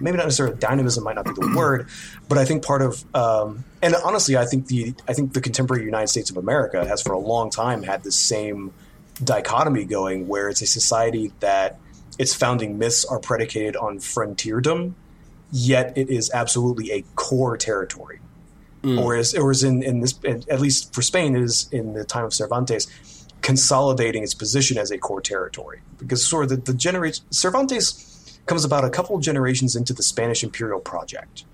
maybe 0.00 0.16
not 0.16 0.24
necessarily 0.24 0.56
dynamism 0.56 1.04
might 1.04 1.16
not 1.16 1.24
be 1.24 1.32
the 1.32 1.52
word, 1.56 1.88
but 2.28 2.38
I 2.38 2.44
think 2.44 2.64
part 2.64 2.82
of 2.82 3.04
um, 3.14 3.64
and 3.82 3.94
honestly, 4.04 4.36
I 4.36 4.46
think 4.46 4.66
the 4.66 4.94
I 5.08 5.12
think 5.12 5.32
the 5.32 5.40
contemporary 5.40 5.84
United 5.84 6.08
States 6.08 6.30
of 6.30 6.36
America 6.36 6.86
has 6.86 7.02
for 7.02 7.12
a 7.12 7.18
long 7.18 7.50
time 7.50 7.82
had 7.82 8.02
this 8.02 8.16
same 8.16 8.72
dichotomy 9.22 9.84
going, 9.84 10.26
where 10.26 10.48
it's 10.48 10.62
a 10.62 10.66
society 10.66 11.32
that 11.40 11.78
its 12.18 12.34
founding 12.34 12.78
myths 12.78 13.04
are 13.04 13.18
predicated 13.18 13.76
on 13.76 13.98
frontierdom, 13.98 14.94
yet 15.52 15.96
it 15.96 16.10
is 16.10 16.30
absolutely 16.32 16.90
a 16.92 17.04
core 17.14 17.56
territory. 17.56 18.20
Or 18.98 19.16
is 19.16 19.34
or 19.34 19.50
is 19.50 19.64
in 19.64 19.82
in 19.82 20.00
this 20.00 20.14
at 20.26 20.60
least 20.60 20.94
for 20.94 21.00
Spain 21.00 21.34
it 21.34 21.42
is 21.42 21.70
in 21.72 21.94
the 21.94 22.04
time 22.04 22.26
of 22.26 22.34
Cervantes 22.34 22.86
consolidating 23.40 24.22
its 24.22 24.34
position 24.34 24.76
as 24.76 24.90
a 24.90 24.98
core 24.98 25.22
territory 25.22 25.80
because 25.98 26.26
sort 26.26 26.44
of 26.44 26.50
the, 26.50 26.56
the 26.56 26.74
generation 26.74 27.24
Cervantes 27.30 28.38
comes 28.46 28.64
about 28.64 28.84
a 28.84 28.90
couple 28.90 29.16
of 29.16 29.22
generations 29.22 29.74
into 29.74 29.92
the 29.94 30.02
Spanish 30.02 30.44
imperial 30.44 30.80
project, 30.80 31.44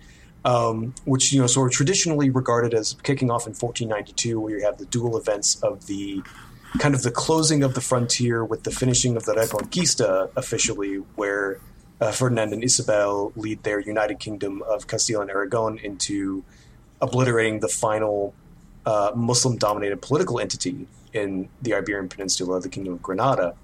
um, 0.45 0.95
which 1.05 1.33
you 1.33 1.41
know 1.41 1.47
sort 1.47 1.71
of 1.71 1.77
traditionally 1.77 2.31
regarded 2.31 2.75
as 2.75 2.97
kicking 3.03 3.31
off 3.31 3.47
in 3.47 3.55
1492, 3.55 4.41
where 4.41 4.59
you 4.59 4.65
have 4.65 4.79
the 4.79 4.87
dual 4.87 5.17
events 5.17 5.63
of 5.63 5.87
the 5.87 6.23
kind 6.79 6.95
of 6.95 7.03
the 7.03 7.11
closing 7.11 7.63
of 7.63 7.75
the 7.75 7.81
frontier 7.81 8.45
with 8.45 8.63
the 8.63 8.71
finishing 8.71 9.17
of 9.17 9.25
the 9.25 9.35
Reconquista 9.35 10.31
officially, 10.37 10.97
where 11.17 11.61
uh, 12.01 12.13
Ferdinand 12.13 12.53
and 12.53 12.65
Isabel 12.65 13.33
lead 13.37 13.63
their 13.63 13.81
United 13.81 14.19
Kingdom 14.19 14.63
of 14.63 14.87
Castile 14.87 15.21
and 15.21 15.31
Aragon 15.31 15.79
into 15.79 16.45
obliterating 17.01 17.61
the 17.61 17.69
final 17.69 18.35
uh, 18.87 19.13
Muslim-dominated 19.15 20.01
political 20.01 20.39
entity 20.39 20.87
in 21.13 21.49
the 21.61 21.75
Iberian 21.75 22.09
Peninsula, 22.09 22.61
the 22.61 22.69
Kingdom 22.69 22.95
of 22.95 23.03
Granada, 23.03 23.55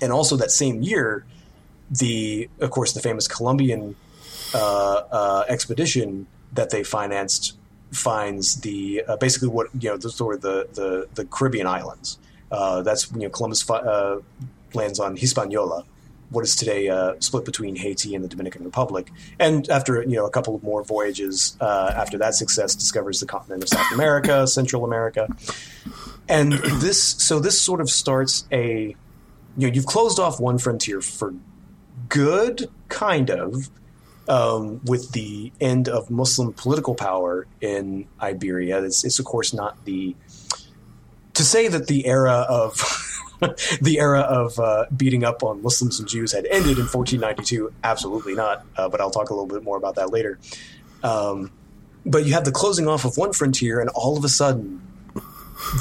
and 0.00 0.12
also 0.12 0.36
that 0.36 0.50
same 0.50 0.82
year, 0.82 1.24
the 1.90 2.48
of 2.60 2.70
course 2.70 2.92
the 2.92 3.00
famous 3.00 3.28
Columbian 3.28 3.96
uh, 4.54 5.02
uh, 5.10 5.44
expedition 5.48 6.26
that 6.52 6.70
they 6.70 6.82
financed 6.82 7.56
finds 7.92 8.60
the 8.60 9.02
uh, 9.06 9.16
basically 9.16 9.48
what 9.48 9.68
you 9.78 9.90
know 9.90 9.98
sort 9.98 10.36
of 10.36 10.40
the 10.42 10.68
the, 10.72 11.08
the 11.14 11.24
Caribbean 11.24 11.66
islands. 11.66 12.18
Uh, 12.50 12.82
that's 12.82 13.10
you 13.12 13.20
know 13.20 13.28
Columbus 13.28 13.62
fi- 13.62 13.78
uh, 13.78 14.20
lands 14.74 14.98
on 14.98 15.16
Hispaniola, 15.16 15.84
what 16.30 16.44
is 16.44 16.56
today 16.56 16.88
uh, 16.88 17.14
split 17.18 17.44
between 17.44 17.76
Haiti 17.76 18.14
and 18.14 18.24
the 18.24 18.28
Dominican 18.28 18.64
Republic. 18.64 19.10
And 19.38 19.68
after 19.68 20.02
you 20.02 20.16
know 20.16 20.26
a 20.26 20.30
couple 20.30 20.54
of 20.54 20.62
more 20.62 20.82
voyages, 20.82 21.56
uh, 21.60 21.92
after 21.94 22.18
that 22.18 22.34
success, 22.34 22.74
discovers 22.74 23.20
the 23.20 23.26
continent 23.26 23.62
of 23.62 23.68
South 23.68 23.92
America, 23.92 24.46
Central 24.46 24.84
America, 24.84 25.28
and 26.28 26.52
this 26.52 27.02
so 27.02 27.38
this 27.38 27.60
sort 27.60 27.80
of 27.80 27.90
starts 27.90 28.44
a 28.52 28.96
you 29.56 29.68
know 29.68 29.72
you've 29.72 29.86
closed 29.86 30.18
off 30.18 30.40
one 30.40 30.58
frontier 30.58 31.00
for 31.00 31.34
good, 32.08 32.70
kind 32.88 33.30
of. 33.30 33.70
Um, 34.28 34.80
with 34.84 35.10
the 35.10 35.50
end 35.60 35.88
of 35.88 36.08
Muslim 36.08 36.52
political 36.52 36.94
power 36.94 37.48
in 37.60 38.06
Iberia, 38.20 38.80
it's, 38.84 39.02
it's 39.02 39.18
of 39.18 39.24
course 39.24 39.52
not 39.52 39.84
the 39.86 40.14
to 41.40 41.46
say 41.46 41.68
that 41.68 41.86
the 41.86 42.06
era 42.06 42.44
of 42.48 42.74
the 43.80 43.98
era 43.98 44.20
of 44.20 44.58
uh, 44.58 44.84
beating 44.94 45.24
up 45.24 45.42
on 45.42 45.62
Muslims 45.62 45.98
and 45.98 46.06
Jews 46.06 46.32
had 46.32 46.44
ended 46.46 46.76
in 46.78 46.84
1492. 46.84 47.72
Absolutely 47.82 48.34
not. 48.34 48.66
Uh, 48.76 48.90
but 48.90 49.00
I'll 49.00 49.10
talk 49.10 49.30
a 49.30 49.32
little 49.32 49.46
bit 49.48 49.62
more 49.62 49.78
about 49.78 49.94
that 49.94 50.10
later. 50.10 50.38
Um, 51.02 51.50
but 52.04 52.26
you 52.26 52.34
have 52.34 52.44
the 52.44 52.52
closing 52.52 52.86
off 52.86 53.06
of 53.06 53.16
one 53.16 53.32
frontier, 53.32 53.80
and 53.80 53.88
all 53.90 54.18
of 54.18 54.24
a 54.24 54.28
sudden, 54.28 54.82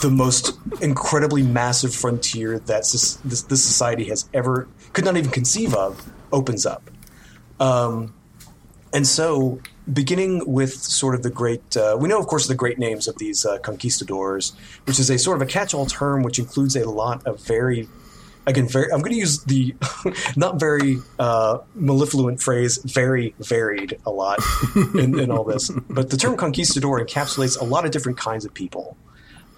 the 0.02 0.10
most 0.10 0.58
incredibly 0.82 1.44
massive 1.44 1.94
frontier 1.94 2.60
that 2.60 2.84
this, 2.92 3.16
this, 3.26 3.42
this 3.44 3.64
society 3.64 4.06
has 4.06 4.30
ever 4.34 4.68
could 4.94 5.04
not 5.04 5.18
even 5.18 5.30
conceive 5.30 5.74
of 5.76 6.10
opens 6.32 6.66
up. 6.66 6.90
Um, 7.60 8.14
and 8.94 9.06
so, 9.06 9.60
beginning 9.92 10.44
with 10.46 10.74
sort 10.74 11.16
of 11.16 11.24
the 11.24 11.30
great, 11.30 11.76
uh, 11.76 11.98
we 12.00 12.08
know, 12.08 12.20
of 12.20 12.28
course, 12.28 12.48
the 12.48 12.56
great 12.56 12.80
names 12.80 13.08
of 13.08 13.18
these 13.18 13.46
uh, 13.46 13.58
conquistadors, 13.60 14.54
which 14.86 15.00
is 15.00 15.10
a 15.10 15.18
sort 15.18 15.38
of 15.38 15.42
a 15.42 15.46
catch 15.46 15.74
all 15.74 15.86
term 15.86 16.24
which 16.24 16.40
includes 16.40 16.76
a 16.76 16.90
lot 16.90 17.26
of 17.26 17.40
very, 17.46 17.88
again, 18.46 18.68
very, 18.68 18.92
I'm 18.92 19.02
going 19.02 19.14
to 19.14 19.20
use 19.20 19.44
the 19.44 19.76
not 20.36 20.60
very 20.60 20.98
uh, 21.18 21.60
mellifluent 21.76 22.42
phrase, 22.42 22.78
very 22.78 23.36
varied 23.40 24.00
a 24.06 24.12
lot 24.12 24.40
in, 24.76 25.20
in 25.20 25.32
all 25.32 25.44
this. 25.44 25.70
But 25.90 26.10
the 26.10 26.18
term 26.18 26.38
conquistador 26.38 27.04
encapsulates 27.04 27.60
a 27.60 27.64
lot 27.64 27.86
of 27.86 27.92
different 27.92 28.18
kinds 28.18 28.46
of 28.46 28.54
people. 28.54 28.98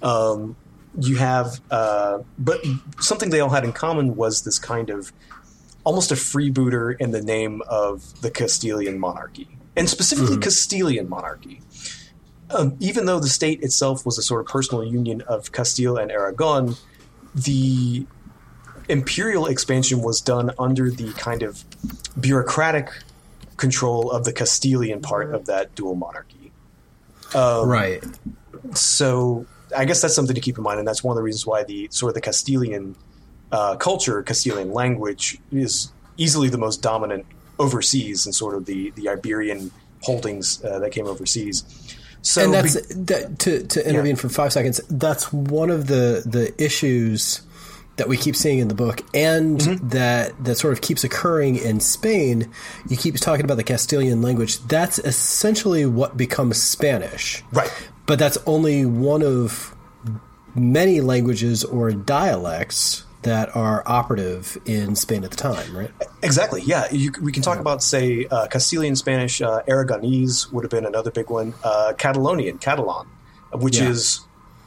Um, 0.01 0.55
you 0.99 1.15
have, 1.17 1.61
uh, 1.69 2.19
but 2.37 2.61
something 2.99 3.29
they 3.29 3.39
all 3.39 3.49
had 3.49 3.63
in 3.63 3.71
common 3.71 4.15
was 4.15 4.41
this 4.43 4.59
kind 4.59 4.89
of 4.89 5.13
almost 5.83 6.11
a 6.11 6.15
freebooter 6.15 6.95
in 6.99 7.11
the 7.11 7.21
name 7.21 7.61
of 7.67 8.21
the 8.21 8.29
Castilian 8.29 8.99
monarchy, 8.99 9.47
and 9.75 9.89
specifically 9.89 10.37
Castilian 10.37 11.09
monarchy. 11.09 11.61
Um, 12.49 12.75
even 12.79 13.05
though 13.05 13.19
the 13.19 13.29
state 13.29 13.63
itself 13.63 14.05
was 14.05 14.17
a 14.17 14.21
sort 14.21 14.41
of 14.41 14.47
personal 14.47 14.83
union 14.83 15.21
of 15.21 15.51
Castile 15.51 15.97
and 15.97 16.11
Aragon, 16.11 16.75
the 17.33 18.05
imperial 18.89 19.45
expansion 19.45 20.01
was 20.01 20.19
done 20.19 20.51
under 20.59 20.89
the 20.89 21.13
kind 21.13 21.43
of 21.43 21.63
bureaucratic 22.19 22.89
control 23.55 24.11
of 24.11 24.25
the 24.25 24.33
Castilian 24.33 25.01
part 25.01 25.33
of 25.33 25.45
that 25.45 25.73
dual 25.75 25.95
monarchy. 25.95 26.51
Um, 27.33 27.69
right. 27.69 28.03
So 28.73 29.45
I 29.75 29.85
guess 29.85 30.01
that's 30.01 30.13
something 30.13 30.35
to 30.35 30.41
keep 30.41 30.57
in 30.57 30.63
mind, 30.63 30.79
and 30.79 30.87
that's 30.87 31.03
one 31.03 31.13
of 31.13 31.17
the 31.17 31.23
reasons 31.23 31.45
why 31.45 31.63
the 31.63 31.87
sort 31.91 32.09
of 32.09 32.15
the 32.15 32.21
Castilian 32.21 32.95
uh, 33.51 33.77
culture, 33.77 34.21
Castilian 34.23 34.73
language, 34.73 35.39
is 35.51 35.91
easily 36.17 36.49
the 36.49 36.57
most 36.57 36.81
dominant 36.81 37.25
overseas, 37.61 38.25
and 38.25 38.33
sort 38.35 38.55
of 38.55 38.65
the 38.65 38.91
the 38.95 39.07
Iberian 39.09 39.71
holdings 40.01 40.63
uh, 40.63 40.79
that 40.79 40.91
came 40.91 41.05
overseas. 41.07 41.63
So 42.23 42.43
and 42.43 42.53
that's 42.53 42.75
be- 42.75 42.93
that, 43.05 43.39
to 43.39 43.63
to 43.73 43.89
intervene 43.89 44.15
Yeah. 44.15 44.21
for 44.21 44.29
five 44.29 44.51
seconds. 44.53 44.81
That's 44.89 45.31
one 45.33 45.69
of 45.69 45.87
the 45.87 46.23
the 46.25 46.53
issues 46.63 47.41
that 47.97 48.07
we 48.07 48.17
keep 48.17 48.35
seeing 48.35 48.59
in 48.59 48.67
the 48.67 48.73
book, 48.75 49.01
and 49.13 49.59
Mm-hmm. 49.59 49.89
that 49.89 50.43
that 50.43 50.55
sort 50.55 50.73
of 50.73 50.81
keeps 50.81 51.03
occurring 51.03 51.57
in 51.57 51.79
Spain. 51.79 52.49
You 52.89 52.97
keep 52.97 53.15
talking 53.17 53.45
about 53.45 53.57
the 53.57 53.63
Castilian 53.63 54.21
language. 54.21 54.59
That's 54.67 54.97
essentially 54.99 55.85
what 55.85 56.17
becomes 56.17 56.61
Spanish, 56.61 57.43
Right. 57.51 57.71
But 58.07 58.17
that's 58.19 58.37
only 58.45 58.85
one 58.85 59.21
of 59.23 59.75
many 60.55 60.99
languages 61.01 61.63
or 61.63 61.91
dialects 61.91 63.03
that 63.23 63.55
are 63.55 63.83
operative 63.85 64.57
in 64.65 64.95
Spain 64.95 65.23
at 65.23 65.29
the 65.31 65.37
time, 65.37 65.75
right? 65.77 65.91
Exactly. 66.23 66.61
Yeah, 66.65 66.87
you, 66.91 67.11
we 67.21 67.31
can 67.31 67.43
talk 67.43 67.59
about 67.59 67.83
say 67.83 68.25
uh, 68.31 68.47
Castilian 68.47 68.95
Spanish, 68.95 69.41
uh, 69.41 69.61
Aragonese 69.67 70.51
would 70.51 70.63
have 70.63 70.71
been 70.71 70.85
another 70.85 71.11
big 71.11 71.29
one. 71.29 71.53
Uh, 71.63 71.93
Catalonian, 71.97 72.57
Catalan, 72.59 73.07
which 73.53 73.77
Yeah. 73.77 73.89
is 73.89 74.21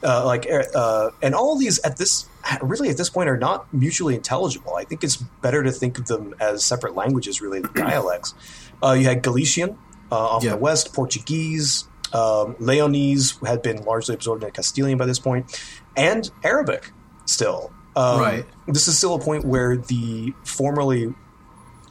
uh, 0.05 0.25
like, 0.25 0.47
uh, 0.75 1.11
and 1.23 1.35
all 1.35 1.57
these 1.59 1.79
at 1.81 1.97
this 1.97 2.27
really 2.63 2.91
at 2.91 2.97
this 2.99 3.09
point 3.09 3.29
are 3.29 3.39
not 3.39 3.73
mutually 3.73 4.15
intelligible. 4.15 4.75
I 4.77 4.85
think 4.85 5.03
it's 5.03 5.17
better 5.17 5.63
to 5.63 5.73
think 5.73 5.99
of 5.99 6.07
them 6.07 6.35
as 6.41 6.63
separate 6.63 6.95
languages, 6.95 7.41
really, 7.41 7.63
dialects. 7.75 8.35
Uh, 8.83 8.93
you 8.93 9.05
had 9.07 9.23
Galician 9.23 9.79
uh, 10.13 10.17
off 10.17 10.45
Yeah. 10.45 10.51
the 10.51 10.57
west, 10.59 10.93
Portuguese, 10.93 11.85
um, 12.13 12.55
Leonese 12.57 13.45
had 13.47 13.63
been 13.63 13.83
largely 13.85 14.15
absorbed 14.15 14.43
into 14.45 14.53
Castilian 14.53 14.99
by 14.99 15.07
this 15.07 15.19
point, 15.19 15.59
and 15.97 16.31
Arabic 16.45 16.93
still. 17.25 17.73
Um, 17.97 18.21
Right. 18.21 18.47
This 18.67 18.89
is 18.89 18.99
still 18.99 19.15
a 19.15 19.21
point 19.21 19.45
where 19.45 19.77
the 19.77 20.33
formerly 20.45 21.15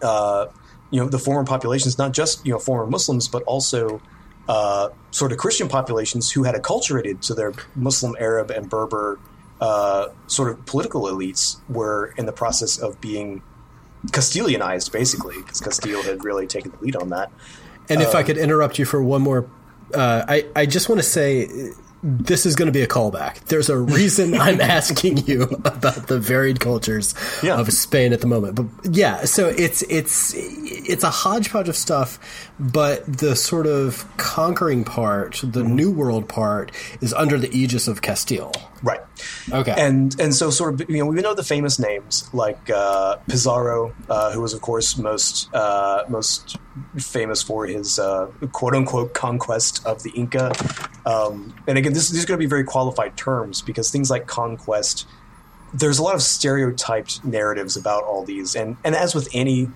uh, 0.01 0.47
you 0.91 0.99
know 1.01 1.07
the 1.09 1.19
former 1.19 1.45
populations, 1.45 1.97
not 1.97 2.11
just 2.11 2.45
you 2.45 2.51
know 2.51 2.59
former 2.59 2.89
Muslims, 2.89 3.27
but 3.27 3.43
also 3.43 4.01
uh, 4.47 4.89
sort 5.11 5.31
of 5.31 5.37
Christian 5.37 5.67
populations 5.69 6.31
who 6.31 6.43
had 6.43 6.55
acculturated 6.55 7.21
to 7.27 7.33
their 7.33 7.53
Muslim, 7.75 8.15
Arab, 8.19 8.51
and 8.51 8.69
Berber 8.69 9.19
uh, 9.61 10.09
sort 10.27 10.49
of 10.49 10.65
political 10.65 11.03
elites 11.03 11.57
were 11.69 12.13
in 12.17 12.25
the 12.25 12.33
process 12.33 12.77
of 12.77 12.99
being 12.99 13.41
Castilianized, 14.07 14.91
basically, 14.91 15.37
because 15.37 15.61
Castile 15.61 16.03
had 16.03 16.25
really 16.25 16.45
taken 16.45 16.71
the 16.71 16.77
lead 16.83 16.97
on 16.97 17.09
that. 17.09 17.31
And 17.89 18.01
if 18.01 18.09
Um, 18.09 18.17
I 18.17 18.23
could 18.23 18.37
interrupt 18.37 18.77
you 18.77 18.83
for 18.85 19.01
one 19.01 19.21
more, 19.21 19.45
uh, 19.93 20.25
I 20.27 20.45
I 20.55 20.65
just 20.65 20.89
want 20.89 20.99
to 20.99 21.07
say 21.07 21.47
this 22.03 22.45
is 22.45 22.55
going 22.55 22.65
to 22.67 22.71
be 22.73 22.81
a 22.81 22.87
callback. 22.87 23.39
There's 23.45 23.69
a 23.69 23.77
reason 23.77 24.33
I'm 24.39 24.59
asking 24.59 25.25
you 25.25 25.43
about 25.43 26.07
the 26.07 26.19
varied 26.19 26.59
cultures 26.59 27.15
Yeah. 27.41 27.57
of 27.57 27.71
Spain 27.71 28.11
at 28.13 28.19
the 28.21 28.27
moment. 28.27 28.55
But 28.55 28.65
yeah, 28.93 29.23
so 29.25 29.47
it's 29.47 29.81
it's 29.83 30.33
it's 30.35 31.03
a 31.03 31.09
hodgepodge 31.09 31.69
of 31.69 31.75
stuff, 31.77 32.19
but 32.59 33.05
the 33.19 33.35
sort 33.35 33.67
of 33.67 34.05
conquering 34.17 34.83
part, 34.83 35.39
the 35.43 35.61
Mm-hmm. 35.63 35.75
New 35.75 35.91
World 35.91 36.27
part, 36.27 36.71
is 37.01 37.13
under 37.13 37.37
the 37.37 37.49
aegis 37.57 37.87
of 37.87 38.01
Castile. 38.01 38.51
Right. 38.83 38.99
Okay. 39.49 39.73
And 39.77 40.19
and 40.19 40.35
so 40.35 40.49
sort 40.49 40.73
of 40.73 40.89
you 40.89 40.97
know 40.97 41.05
we 41.05 41.21
know 41.21 41.33
the 41.33 41.43
famous 41.43 41.79
names 41.79 42.29
like 42.33 42.69
uh, 42.69 43.15
Pizarro, 43.29 43.95
uh, 44.09 44.33
who 44.33 44.41
was 44.41 44.53
of 44.53 44.59
course 44.59 44.97
most 44.97 45.49
uh, 45.55 46.03
most 46.09 46.57
famous 46.97 47.41
for 47.41 47.65
his 47.65 47.97
uh, 47.97 48.27
quote 48.51 48.75
unquote 48.75 49.13
conquest 49.13 49.85
of 49.85 50.03
the 50.03 50.11
Inca. 50.11 50.51
Um, 51.05 51.55
and 51.65 51.77
again, 51.77 51.93
this, 51.93 52.09
these 52.09 52.25
are 52.25 52.27
going 52.27 52.37
to 52.37 52.43
be 52.43 52.49
very 52.49 52.65
qualified 52.65 53.15
terms 53.15 53.61
because 53.61 53.89
things 53.89 54.09
like 54.09 54.27
conquest. 54.27 55.07
There's 55.73 55.97
a 55.97 56.03
lot 56.03 56.15
of 56.15 56.21
stereotyped 56.21 57.23
narratives 57.23 57.77
about 57.77 58.03
all 58.03 58.25
these, 58.25 58.53
and 58.53 58.75
and 58.83 58.95
as 58.95 59.15
with 59.15 59.29
any, 59.33 59.69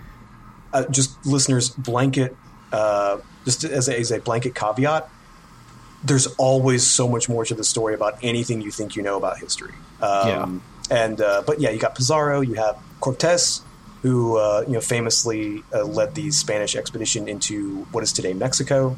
uh, 0.74 0.86
just 0.88 1.26
listeners 1.26 1.70
blanket, 1.70 2.36
uh, 2.74 3.20
just 3.46 3.64
as 3.64 3.88
a, 3.88 3.98
as 3.98 4.12
a 4.12 4.20
blanket 4.20 4.54
caveat, 4.54 5.10
there's 6.08 6.28
always 6.38 6.86
so 6.86 7.08
much 7.08 7.30
more 7.30 7.46
to 7.46 7.54
the 7.54 7.64
story 7.64 7.94
about 7.94 8.18
anything 8.24 8.62
you 8.62 8.72
think 8.72 8.96
you 8.96 9.04
know 9.04 9.18
about 9.18 9.38
history. 9.38 9.74
Um, 10.02 10.28
And 10.90 11.20
uh, 11.20 11.44
but 11.46 11.60
yeah, 11.60 11.70
you 11.72 11.80
got 11.80 11.96
Pizarro, 11.96 12.40
you 12.42 12.56
have 12.56 12.78
Cortés, 13.02 13.62
who 14.04 14.38
uh, 14.38 14.64
you 14.66 14.74
know 14.74 14.82
famously 14.82 15.64
uh, 15.74 15.84
led 15.84 16.16
the 16.16 16.32
Spanish 16.32 16.76
expedition 16.76 17.28
into 17.28 17.84
what 17.92 18.04
is 18.04 18.14
today 18.14 18.34
Mexico. 18.34 18.98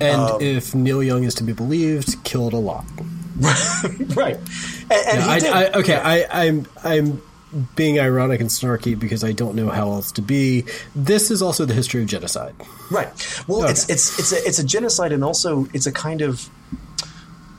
and 0.00 0.20
um, 0.20 0.40
if 0.40 0.74
Neil 0.74 1.02
Young 1.02 1.24
is 1.24 1.34
to 1.36 1.44
be 1.44 1.52
believed, 1.52 2.22
killed 2.24 2.52
a 2.52 2.58
lot. 2.58 2.84
right. 4.14 4.36
And, 4.36 4.92
and 4.92 5.22
he 5.22 5.28
I, 5.28 5.38
did. 5.40 5.52
I, 5.52 5.66
okay, 5.80 5.96
I, 5.96 6.46
I'm 6.46 6.66
I'm 6.84 7.22
being 7.76 8.00
ironic 8.00 8.40
and 8.40 8.50
snarky 8.50 8.98
because 8.98 9.24
I 9.24 9.32
don't 9.32 9.54
know 9.54 9.68
how 9.68 9.90
else 9.92 10.12
to 10.12 10.22
be. 10.22 10.64
This 10.94 11.30
is 11.30 11.42
also 11.42 11.64
the 11.64 11.74
history 11.74 12.02
of 12.02 12.08
genocide. 12.08 12.54
Right. 12.90 13.08
Well, 13.46 13.64
it's 13.64 13.88
it's 13.88 14.18
it's 14.18 14.32
a 14.32 14.46
it's 14.46 14.58
a 14.58 14.64
genocide, 14.64 15.12
and 15.12 15.24
also 15.24 15.66
it's 15.72 15.86
a 15.86 15.92
kind 15.92 16.20
of 16.20 16.48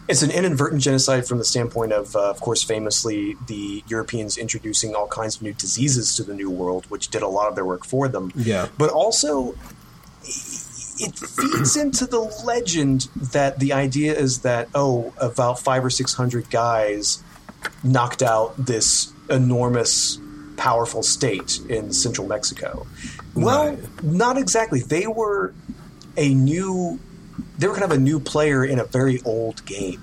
it's 0.07 0.21
an 0.21 0.31
inadvertent 0.31 0.81
genocide 0.81 1.27
from 1.27 1.39
the 1.39 1.43
standpoint 1.43 1.91
of, 1.91 2.15
uh, 2.15 2.29
of 2.29 2.39
course, 2.39 2.63
famously 2.63 3.35
the 3.47 3.83
Europeans 3.87 4.37
introducing 4.37 4.93
all 4.93 5.07
kinds 5.07 5.37
of 5.37 5.41
new 5.41 5.53
diseases 5.53 6.15
to 6.15 6.23
the 6.23 6.33
New 6.33 6.49
World, 6.49 6.85
which 6.89 7.09
did 7.09 7.23
a 7.23 7.27
lot 7.27 7.49
of 7.49 7.55
their 7.55 7.65
work 7.65 7.85
for 7.85 8.07
them. 8.07 8.31
Yeah. 8.35 8.67
But 8.77 8.91
also, 8.91 9.55
it 10.23 11.17
feeds 11.17 11.75
into 11.75 12.05
the 12.05 12.19
legend 12.19 13.07
that 13.15 13.59
the 13.59 13.73
idea 13.73 14.13
is 14.13 14.41
that 14.41 14.69
oh, 14.75 15.13
about 15.17 15.59
five 15.59 15.83
or 15.83 15.89
six 15.89 16.13
hundred 16.13 16.49
guys 16.49 17.23
knocked 17.83 18.21
out 18.21 18.53
this 18.63 19.11
enormous, 19.29 20.17
powerful 20.57 21.03
state 21.03 21.59
in 21.69 21.91
central 21.93 22.27
Mexico. 22.27 22.85
Well, 23.33 23.69
Right. 23.69 24.03
not 24.03 24.37
exactly. 24.37 24.79
They 24.81 25.07
were 25.07 25.53
a 26.17 26.33
new, 26.33 26.99
they 27.57 27.67
were 27.67 27.73
kind 27.73 27.83
of 27.83 27.91
a 27.91 27.99
new 27.99 28.19
player 28.19 28.63
in 28.63 28.79
a 28.79 28.85
very 28.85 29.21
old 29.25 29.65
game. 29.65 30.01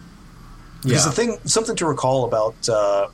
Because 0.82 1.04
Yeah. 1.04 1.10
the 1.10 1.14
thing, 1.16 1.38
something 1.44 1.76
to 1.76 1.86
recall 1.86 2.24
about 2.24 2.68
uh, 2.68 3.06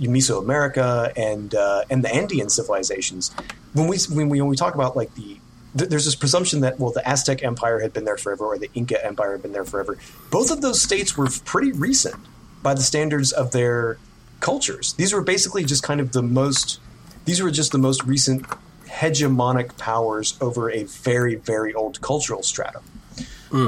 Mesoamerica 0.00 1.12
and 1.16 1.54
uh, 1.54 1.84
and 1.90 2.04
the 2.04 2.12
Andean 2.12 2.48
civilizations, 2.48 3.30
when 3.72 3.86
we 3.88 3.98
when 4.10 4.28
we 4.28 4.40
when 4.40 4.50
we 4.50 4.56
talk 4.56 4.74
about 4.74 4.96
like 4.96 5.14
the 5.14 5.38
th- 5.78 5.88
there's 5.90 6.04
this 6.04 6.14
presumption 6.16 6.60
that 6.60 6.78
well 6.80 6.90
the 6.92 7.06
Aztec 7.08 7.42
Empire 7.42 7.80
had 7.80 7.92
been 7.92 8.04
there 8.04 8.16
forever 8.16 8.44
or 8.46 8.58
the 8.58 8.70
Inca 8.74 9.04
Empire 9.04 9.32
had 9.32 9.42
been 9.42 9.52
there 9.52 9.64
forever. 9.64 9.96
Both 10.30 10.50
of 10.50 10.60
those 10.60 10.80
states 10.82 11.16
were 11.16 11.28
pretty 11.44 11.72
recent 11.72 12.16
by 12.62 12.74
the 12.74 12.82
standards 12.82 13.32
of 13.32 13.52
their 13.52 13.98
cultures. 14.42 14.92
These 14.94 15.14
were 15.14 15.22
basically 15.22 15.64
just 15.64 15.82
kind 15.82 16.00
of 16.00 16.12
the 16.12 16.22
most. 16.22 16.80
These 17.24 17.40
were 17.40 17.50
just 17.50 17.72
the 17.72 17.78
most 17.78 18.04
recent 18.04 18.44
hegemonic 18.86 19.78
powers 19.78 20.36
over 20.40 20.70
a 20.70 20.82
very 20.82 21.36
very 21.36 21.72
old 21.72 22.02
cultural 22.02 22.42
stratum. 22.42 22.82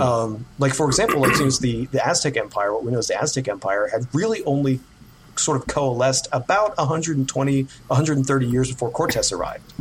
Um, 0.00 0.46
like 0.58 0.74
for 0.74 0.86
example, 0.86 1.20
like 1.20 1.34
since 1.34 1.58
the 1.58 1.86
the 1.86 2.06
Aztec 2.06 2.36
Empire, 2.36 2.72
what 2.72 2.84
we 2.84 2.92
know 2.92 2.98
as 2.98 3.08
the 3.08 3.20
Aztec 3.20 3.48
Empire, 3.48 3.88
had 3.88 4.06
really 4.12 4.42
only 4.44 4.80
sort 5.36 5.56
of 5.56 5.66
coalesced 5.66 6.28
about 6.32 6.76
120, 6.76 7.62
130 7.62 8.46
years 8.46 8.70
before 8.70 8.90
Cortes 8.90 9.32
arrived. 9.32 9.72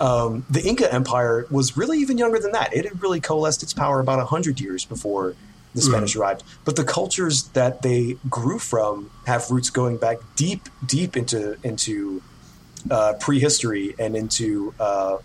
Um, 0.00 0.44
the 0.50 0.62
Inca 0.62 0.92
Empire 0.92 1.46
was 1.50 1.76
really 1.76 1.98
even 1.98 2.18
younger 2.18 2.38
than 2.38 2.52
that. 2.52 2.74
It 2.74 2.84
had 2.84 3.02
really 3.02 3.20
coalesced 3.20 3.62
its 3.62 3.72
power 3.72 4.00
about 4.00 4.18
100 4.18 4.60
years 4.60 4.84
before 4.84 5.34
the 5.76 5.82
Spanish 5.82 6.16
arrived. 6.16 6.42
But 6.64 6.74
the 6.76 6.82
cultures 6.84 7.44
that 7.54 7.82
they 7.82 8.16
grew 8.28 8.58
from 8.58 9.10
have 9.26 9.48
roots 9.50 9.70
going 9.70 9.96
back 9.98 10.16
deep, 10.34 10.68
deep 10.84 11.16
into 11.16 11.56
into 11.62 12.22
uh, 12.90 13.12
prehistory 13.20 13.94
and 13.98 14.16
into 14.16 14.74
uh, 14.80 15.18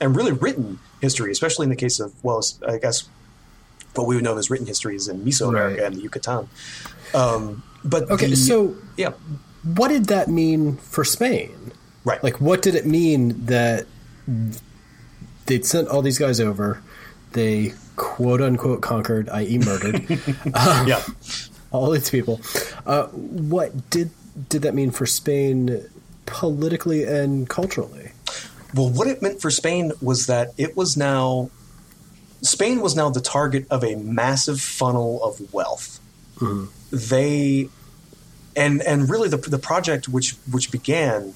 and 0.00 0.14
really 0.14 0.32
written 0.32 0.78
history, 1.00 1.30
especially 1.32 1.64
in 1.64 1.70
the 1.70 1.76
case 1.76 1.98
of 2.00 2.12
well, 2.22 2.42
I 2.68 2.78
guess 2.78 3.08
what 3.94 4.06
we 4.06 4.14
would 4.16 4.24
know 4.24 4.36
as 4.36 4.50
written 4.50 4.66
histories 4.66 5.08
in 5.08 5.24
Mesoamerica 5.24 5.70
Right. 5.76 5.78
and 5.80 5.96
the 5.96 6.00
Yucatan. 6.02 6.48
Um, 7.14 7.62
but 7.84 8.10
Okay, 8.10 8.28
the- 8.30 8.36
so 8.36 8.74
yeah, 8.96 9.12
what 9.62 9.88
did 9.88 10.06
that 10.06 10.28
mean 10.28 10.76
for 10.78 11.04
Spain? 11.04 11.72
right, 12.04 12.22
Like, 12.24 12.40
what 12.40 12.62
did 12.62 12.74
it 12.74 12.84
mean 12.86 13.46
that 13.46 13.86
they'd 15.46 15.64
sent 15.66 15.88
all 15.88 16.02
these 16.02 16.18
guys 16.18 16.40
over? 16.40 16.80
They 17.32 17.74
quote 17.96 18.40
unquote 18.40 18.80
conquered, 18.80 19.28
i.e., 19.30 19.58
murdered 19.58 20.06
yeah. 20.86 21.02
all 21.70 21.90
these 21.90 22.10
people. 22.10 22.40
Uh, 22.86 23.06
what 23.06 23.90
did 23.90 24.10
did 24.48 24.62
that 24.62 24.74
mean 24.74 24.90
for 24.90 25.06
Spain 25.06 25.84
politically 26.26 27.04
and 27.04 27.48
culturally? 27.48 28.12
Well, 28.74 28.88
what 28.88 29.06
it 29.06 29.20
meant 29.20 29.40
for 29.40 29.50
Spain 29.50 29.92
was 30.00 30.26
that 30.26 30.52
it 30.56 30.76
was 30.76 30.96
now 30.96 31.50
Spain 32.42 32.80
was 32.80 32.96
now 32.96 33.08
the 33.10 33.20
target 33.20 33.66
of 33.70 33.84
a 33.84 33.94
massive 33.96 34.60
funnel 34.60 35.22
of 35.22 35.52
wealth. 35.52 36.00
They 36.90 37.68
and 38.56 38.82
and 38.82 39.08
really 39.08 39.28
the 39.28 39.36
the 39.36 39.58
project 39.58 40.08
which 40.08 40.32
which 40.50 40.70
began 40.70 41.34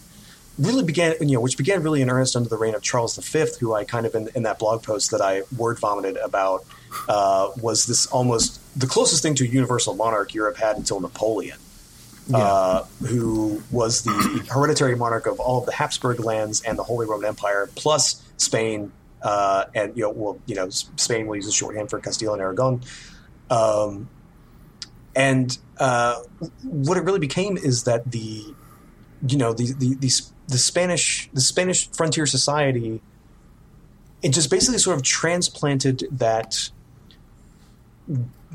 really 0.58 0.84
began 0.84 1.14
you 1.20 1.34
know 1.34 1.40
which 1.40 1.58
began 1.58 1.82
really 1.82 2.00
in 2.02 2.10
earnest 2.10 2.36
under 2.36 2.48
the 2.48 2.56
reign 2.56 2.74
of 2.74 2.82
Charles 2.82 3.16
V, 3.16 3.46
who 3.60 3.74
I 3.74 3.84
kind 3.84 4.06
of 4.06 4.14
in, 4.14 4.28
in 4.34 4.42
that 4.44 4.58
blog 4.58 4.82
post 4.82 5.10
that 5.10 5.20
I 5.20 5.42
word 5.56 5.78
vomited 5.78 6.16
about 6.16 6.64
uh, 7.08 7.50
was 7.60 7.86
this 7.86 8.06
almost 8.06 8.60
the 8.78 8.86
closest 8.86 9.22
thing 9.22 9.34
to 9.36 9.44
a 9.44 9.48
universal 9.48 9.94
monarch 9.94 10.34
Europe 10.34 10.56
had 10.56 10.76
until 10.76 11.00
Napoleon. 11.00 11.58
Yeah. 12.28 12.38
Uh, 12.38 12.84
who 13.06 13.62
was 13.70 14.02
the 14.02 14.44
hereditary 14.50 14.96
monarch 14.96 15.26
of 15.26 15.38
all 15.38 15.60
of 15.60 15.66
the 15.66 15.70
Habsburg 15.70 16.18
lands 16.18 16.60
and 16.62 16.76
the 16.76 16.82
Holy 16.82 17.06
Roman 17.06 17.28
Empire, 17.28 17.70
plus 17.76 18.20
Spain, 18.36 18.90
uh, 19.22 19.66
and 19.76 19.96
you 19.96 20.02
know, 20.02 20.10
well, 20.10 20.40
you 20.44 20.56
know, 20.56 20.68
Spain 20.68 21.28
will 21.28 21.36
use 21.36 21.46
a 21.46 21.52
shorthand 21.52 21.88
for 21.88 22.00
Castile 22.00 22.32
and 22.32 22.42
Aragon. 22.42 22.82
Um, 23.48 24.08
and 25.14 25.56
uh, 25.78 26.20
what 26.64 26.98
it 26.98 27.04
really 27.04 27.20
became 27.20 27.56
is 27.56 27.84
that 27.84 28.10
the, 28.10 28.44
you 29.26 29.38
know, 29.38 29.52
the 29.52 29.72
the 29.74 29.94
the, 29.94 30.10
the 30.48 30.58
Spanish 30.58 31.28
the 31.32 31.40
Spanish 31.40 31.88
frontier 31.90 32.26
society, 32.26 33.00
it 34.22 34.30
just 34.30 34.50
basically 34.50 34.78
sort 34.78 34.96
of 34.96 35.02
transplanted 35.02 36.04
that 36.10 36.70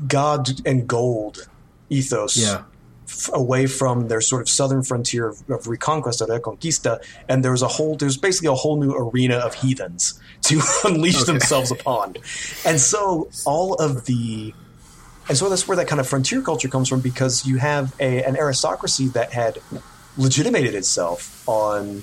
God 0.08 0.48
and 0.66 0.86
gold 0.88 1.48
ethos 1.90 2.36
Yeah. 2.36 2.62
f- 3.06 3.28
away 3.34 3.66
from 3.66 4.08
their 4.08 4.20
sort 4.22 4.40
of 4.42 4.48
southern 4.48 4.82
frontier 4.82 5.28
of, 5.28 5.66
reconquest 5.66 6.20
of 6.22 6.28
reconquista, 6.30 6.98
reconquista, 6.98 7.04
and 7.28 7.44
there's 7.44 7.60
a 7.62 7.68
whole, 7.68 7.96
there's 7.96 8.16
basically 8.16 8.48
a 8.48 8.54
whole 8.54 8.80
new 8.80 8.92
arena 8.94 9.36
of 9.36 9.54
heathens 9.54 10.18
to 10.42 10.60
unleash 10.84 11.22
themselves 11.24 11.70
upon, 11.70 12.16
and 12.64 12.80
so 12.80 13.28
all 13.44 13.74
of 13.74 14.06
the, 14.06 14.54
and 15.28 15.36
so 15.36 15.48
that's 15.50 15.68
where 15.68 15.76
that 15.76 15.86
kind 15.88 16.00
of 16.00 16.08
frontier 16.08 16.40
culture 16.40 16.68
comes 16.68 16.88
from 16.88 17.00
because 17.00 17.44
you 17.46 17.58
have 17.58 17.94
a 18.00 18.24
an 18.24 18.36
aristocracy 18.36 19.08
that 19.08 19.32
had 19.32 19.58
legitimated 20.16 20.74
itself 20.74 21.42
on 21.48 22.02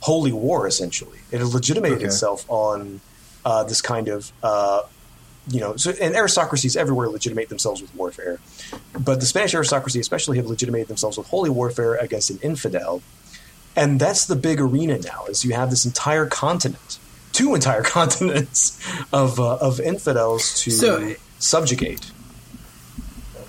holy 0.00 0.32
war, 0.32 0.66
essentially. 0.66 1.18
It 1.30 1.42
legitimated 1.42 1.98
Okay. 1.98 2.06
itself 2.06 2.44
on 2.48 3.00
uh, 3.44 3.64
this 3.64 3.80
kind 3.80 4.08
of. 4.08 4.30
Uh, 4.42 4.82
you 5.48 5.60
know, 5.60 5.76
so, 5.76 5.92
and 6.00 6.16
aristocracies 6.16 6.76
everywhere 6.76 7.08
legitimate 7.08 7.48
themselves 7.48 7.80
with 7.80 7.94
warfare, 7.94 8.40
but 8.98 9.20
the 9.20 9.26
Spanish 9.26 9.54
aristocracy 9.54 10.00
especially 10.00 10.38
have 10.38 10.46
legitimated 10.46 10.88
themselves 10.88 11.16
with 11.16 11.28
holy 11.28 11.50
warfare 11.50 11.94
against 11.94 12.30
an 12.30 12.40
infidel, 12.42 13.00
and 13.76 14.00
that's 14.00 14.26
the 14.26 14.34
big 14.34 14.60
arena 14.60 14.98
now. 14.98 15.24
Is 15.26 15.44
you 15.44 15.54
have 15.54 15.70
this 15.70 15.84
entire 15.84 16.26
continent, 16.26 16.98
two 17.30 17.54
entire 17.54 17.82
continents 17.98 18.80
of 19.12 19.38
uh, 19.38 19.54
of 19.58 19.78
infidels 19.78 20.60
to 20.62 20.70
So- 20.72 21.14
subjugate. 21.38 22.10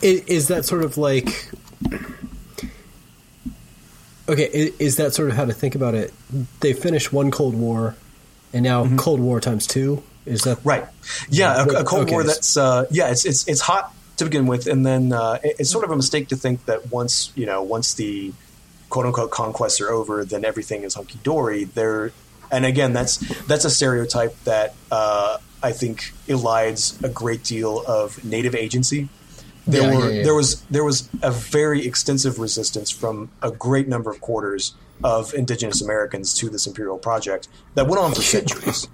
Is 0.04 0.50
that 0.50 0.66
sort 0.66 0.84
of 0.84 0.98
like 1.00 1.50
okay? 4.30 4.72
Is 4.80 4.98
that 4.98 5.14
sort 5.14 5.30
of 5.30 5.36
how 5.36 5.46
to 5.46 5.54
think 5.54 5.76
about 5.76 5.96
it? 5.96 6.14
They 6.60 6.74
finished 6.74 7.12
one 7.14 7.32
Cold 7.32 7.56
War, 7.56 7.96
and 8.54 8.64
now 8.64 8.88
Cold 8.98 9.20
War 9.20 9.40
times 9.40 9.68
two. 9.68 10.04
Is 10.26 10.44
that 10.44 10.58
Mm-hmm. 10.60 10.70
Right. 10.70 10.86
Yeah, 11.30 11.64
a, 11.64 11.68
a 11.68 11.84
Cold 11.84 12.04
Okay. 12.04 12.12
War 12.14 12.24
that's 12.24 12.58
uh, 12.58 12.86
yeah, 12.92 13.10
it's 13.10 13.26
it's 13.26 13.48
it's 13.48 13.62
hot 13.62 13.94
to 14.18 14.26
begin 14.26 14.48
with, 14.48 14.68
and 14.68 14.86
then 14.86 15.14
uh, 15.14 15.40
it- 15.44 15.56
it's 15.60 15.70
sort 15.70 15.86
of 15.86 15.92
a 15.92 15.96
mistake 15.96 16.28
to 16.30 16.36
think 16.36 16.66
that 16.66 16.92
once 16.92 17.32
you 17.36 17.46
know 17.46 17.62
once 17.64 17.94
the 17.94 18.34
quote 18.90 19.06
unquote 19.06 19.32
conquests 19.32 19.80
are 19.82 19.90
over, 19.90 20.26
then 20.26 20.44
everything 20.46 20.84
is 20.84 20.96
hunky 20.96 21.20
dory. 21.24 21.64
There, 21.66 22.12
and 22.52 22.66
again, 22.66 22.94
that's 22.94 23.18
that's 23.46 23.64
a 23.66 23.70
stereotype 23.70 24.36
that 24.44 24.74
uh, 24.92 25.38
I 25.64 25.72
think 25.72 26.14
elides 26.28 27.02
a 27.04 27.10
great 27.10 27.44
deal 27.44 27.84
of 27.88 28.24
native 28.26 28.54
agency. 28.56 29.08
There 29.68 29.82
Yeah, 29.84 29.96
were 29.98 30.06
yeah, 30.10 30.18
yeah. 30.18 30.24
there 30.24 30.36
was 30.36 30.62
there 30.72 30.84
was 30.84 31.10
a 31.22 31.32
very 31.32 31.86
extensive 31.86 32.40
resistance 32.40 32.90
from 32.90 33.30
a 33.42 33.52
great 33.52 33.88
number 33.88 34.10
of 34.10 34.22
quarters 34.22 34.74
of 35.04 35.34
indigenous 35.36 35.82
Americans 35.82 36.34
to 36.36 36.50
this 36.50 36.66
imperial 36.66 36.98
project 36.98 37.48
that 37.76 37.86
went 37.88 38.02
on 38.02 38.14
for 38.16 38.22
centuries. 38.38 38.88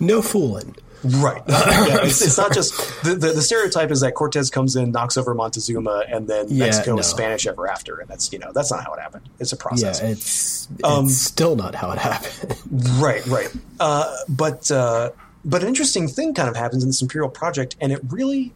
no 0.00 0.20
fooling? 0.20 0.76
Right. 1.04 1.40
yeah, 1.48 1.98
it's, 2.02 2.20
it's 2.22 2.36
not 2.38 2.52
just 2.52 2.74
the, 3.04 3.14
the 3.14 3.32
the 3.32 3.42
stereotype 3.42 3.90
is 3.90 4.00
that 4.00 4.14
Cortez 4.14 4.50
comes 4.50 4.74
in, 4.76 4.90
knocks 4.92 5.16
over 5.16 5.34
Montezuma, 5.34 6.04
and 6.08 6.26
then 6.26 6.46
Yeah, 6.48 6.64
Mexico 6.66 6.98
is. 6.98 7.06
Spanish 7.06 7.46
ever 7.46 7.68
after, 7.68 7.98
and 8.00 8.08
that's 8.08 8.32
you 8.32 8.38
know 8.38 8.50
that's 8.52 8.70
not 8.72 8.82
how 8.84 8.92
it 8.94 9.00
happened. 9.00 9.28
It's 9.38 9.52
a 9.52 9.56
Yeah, 9.56 9.62
process. 9.62 10.00
it's 10.02 10.68
it's 10.78 10.84
Um, 10.88 11.08
still 11.08 11.54
not 11.54 11.74
how 11.74 11.92
it 11.92 11.98
happened. 11.98 12.56
Right, 13.00 13.24
right. 13.26 13.48
Uh, 13.78 14.14
but 14.28 14.70
uh, 14.70 15.10
but 15.44 15.62
an 15.62 15.68
interesting 15.68 16.08
thing 16.08 16.34
kind 16.34 16.48
of 16.48 16.56
happens 16.56 16.82
in 16.82 16.88
this 16.88 17.00
imperial 17.00 17.30
project, 17.30 17.76
and 17.80 17.92
it 17.92 18.00
really 18.08 18.52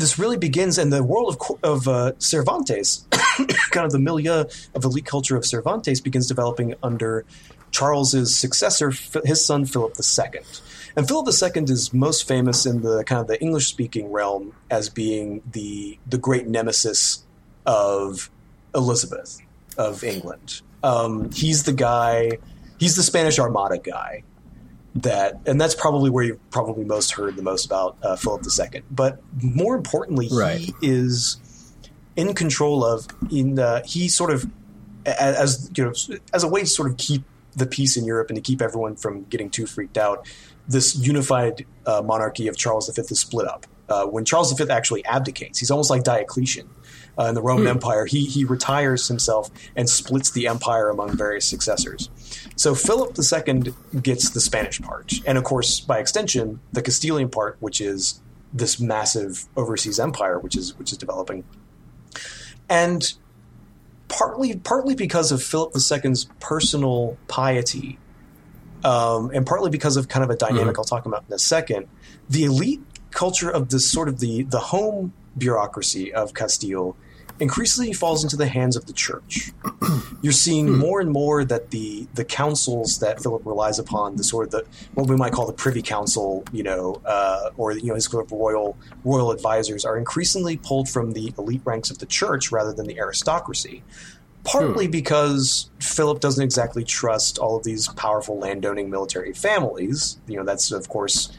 this 0.00 0.18
really 0.18 0.38
begins 0.38 0.78
in 0.78 0.90
the 0.90 1.02
world 1.02 1.36
of 1.36 1.58
of 1.62 1.88
uh, 1.88 2.12
Cervantes, 2.18 3.06
kind 3.70 3.86
of 3.86 3.92
the 3.92 3.98
milieu 3.98 4.44
of 4.74 4.84
elite 4.84 5.04
culture 5.04 5.36
of 5.36 5.44
Cervantes 5.44 6.00
begins 6.00 6.26
developing 6.26 6.74
under 6.82 7.24
Charles's 7.70 8.34
successor, 8.34 8.92
his 9.24 9.44
son 9.44 9.64
Philip 9.64 9.94
II. 9.98 10.40
And 10.96 11.06
Philip 11.06 11.28
II 11.28 11.64
is 11.64 11.92
most 11.92 12.26
famous 12.26 12.66
in 12.66 12.82
the 12.82 13.04
kind 13.04 13.20
of 13.20 13.28
the 13.28 13.40
English 13.40 13.68
speaking 13.68 14.10
realm 14.10 14.54
as 14.70 14.88
being 14.88 15.42
the 15.52 15.98
the 16.06 16.18
great 16.18 16.48
nemesis 16.48 17.24
of 17.66 18.30
Elizabeth 18.74 19.38
of 19.76 20.02
England. 20.02 20.62
Um, 20.82 21.30
he's 21.30 21.64
the 21.64 21.72
guy. 21.72 22.38
He's 22.78 22.96
the 22.96 23.02
Spanish 23.02 23.38
Armada 23.38 23.78
guy. 23.78 24.24
That 24.96 25.40
and 25.46 25.60
that's 25.60 25.74
probably 25.74 26.10
where 26.10 26.24
you've 26.24 26.50
probably 26.50 26.84
most 26.84 27.12
heard 27.12 27.36
the 27.36 27.42
most 27.42 27.64
about 27.64 27.96
uh, 28.02 28.16
Philip 28.16 28.42
II. 28.74 28.82
But 28.90 29.20
more 29.40 29.76
importantly, 29.76 30.28
Right. 30.32 30.58
he 30.58 30.74
is 30.82 31.36
in 32.16 32.34
control 32.34 32.84
of. 32.84 33.06
In 33.30 33.58
uh, 33.58 33.82
he 33.84 34.08
sort 34.08 34.32
of 34.32 34.46
as 35.06 35.70
you 35.76 35.84
know 35.84 35.92
as 36.34 36.42
a 36.42 36.48
way 36.48 36.60
to 36.60 36.66
sort 36.66 36.90
of 36.90 36.96
keep 36.96 37.22
the 37.56 37.66
peace 37.66 37.96
in 37.96 38.04
Europe 38.04 38.30
and 38.30 38.36
to 38.36 38.42
keep 38.42 38.60
everyone 38.60 38.96
from 38.96 39.24
getting 39.24 39.48
too 39.50 39.66
freaked 39.66 39.96
out. 39.98 40.26
This 40.68 40.96
unified 40.96 41.66
uh, 41.86 42.02
monarchy 42.02 42.48
of 42.48 42.56
Charles 42.56 42.88
V 42.94 43.00
is 43.02 43.20
split 43.20 43.46
up. 43.48 43.66
Uh, 43.88 44.06
when 44.06 44.24
Charles 44.24 44.52
V 44.52 44.64
actually 44.70 45.04
abdicates, 45.04 45.58
he's 45.58 45.70
almost 45.70 45.90
like 45.90 46.04
Diocletian 46.04 46.68
uh, 47.20 47.26
in 47.26 47.34
the 47.34 47.42
Roman 47.42 47.66
Empire. 47.66 48.06
He 48.06 48.24
he 48.24 48.44
retires 48.44 49.06
himself 49.08 49.50
and 49.76 49.88
splits 49.88 50.30
the 50.30 50.46
empire 50.46 50.88
among 50.88 51.16
various 51.16 51.44
successors. 51.44 52.08
So 52.56 52.74
Philip 52.74 53.16
II 53.18 53.74
gets 54.00 54.30
the 54.30 54.40
Spanish 54.40 54.80
part, 54.80 55.12
and 55.26 55.36
of 55.36 55.44
course, 55.44 55.80
by 55.80 55.98
extension, 55.98 56.60
the 56.72 56.80
Castilian 56.82 57.28
part, 57.28 57.56
which 57.60 57.80
is 57.80 58.20
this 58.52 58.80
massive 58.80 59.46
overseas 59.56 60.00
empire, 60.00 60.38
which 60.38 60.56
is 60.56 60.76
which 60.78 60.92
is 60.92 60.98
developing, 60.98 61.44
and 62.68 63.12
partly 64.08 64.56
partly 64.56 64.94
because 64.94 65.30
of 65.30 65.42
Philip 65.42 65.74
II's 65.74 66.26
personal 66.40 67.18
piety, 67.28 67.98
um, 68.82 69.30
and 69.34 69.46
partly 69.46 69.70
because 69.70 69.98
of 69.98 70.08
kind 70.08 70.24
of 70.24 70.30
a 70.30 70.36
dynamic 70.36 70.78
I'll 70.78 70.84
talk 70.84 71.04
about 71.04 71.24
in 71.28 71.34
a 71.34 71.38
second. 71.38 71.86
The 72.30 72.44
elite 72.44 72.80
culture 73.10 73.50
of 73.50 73.68
this 73.68 73.90
sort 73.90 74.08
of 74.08 74.20
the 74.20 74.44
the 74.44 74.58
home 74.58 75.12
bureaucracy 75.36 76.12
of 76.12 76.34
Castile 76.34 76.96
increasingly 77.40 77.92
falls 77.92 78.22
into 78.22 78.36
the 78.36 78.46
hands 78.46 78.76
of 78.76 78.86
the 78.86 78.92
church. 78.92 79.50
You're 80.22 80.32
seeing 80.32 80.78
more 80.78 81.00
and 81.00 81.10
more 81.10 81.44
that 81.44 81.70
the 81.70 82.06
the 82.14 82.24
councils 82.24 82.98
that 83.00 83.22
Philip 83.22 83.44
relies 83.44 83.78
upon, 83.78 84.16
the 84.16 84.24
sort 84.24 84.46
of 84.46 84.50
the 84.52 84.64
what 84.94 85.08
we 85.08 85.16
might 85.16 85.32
call 85.32 85.46
the 85.46 85.52
Privy 85.52 85.82
Council, 85.82 86.44
you 86.52 86.62
know, 86.62 87.00
uh, 87.04 87.50
or 87.56 87.72
you 87.72 87.88
know 87.88 87.94
his 87.94 88.04
sort 88.04 88.24
of 88.24 88.30
royal 88.30 88.76
royal 89.04 89.32
advisors, 89.32 89.84
are 89.84 89.96
increasingly 89.96 90.58
pulled 90.58 90.88
from 90.88 91.12
the 91.12 91.32
elite 91.38 91.62
ranks 91.64 91.90
of 91.90 91.98
the 91.98 92.06
church 92.06 92.52
rather 92.52 92.72
than 92.72 92.86
the 92.86 92.98
aristocracy. 92.98 93.82
Partly 94.42 94.88
because 94.88 95.70
Philip 95.80 96.20
doesn't 96.20 96.42
exactly 96.42 96.82
trust 96.82 97.38
all 97.38 97.56
of 97.56 97.64
these 97.64 97.88
powerful 97.88 98.38
landowning 98.38 98.88
military 98.88 99.34
families. 99.34 100.18
You 100.26 100.38
know, 100.38 100.44
that's 100.44 100.72
of 100.72 100.88
course 100.88 101.30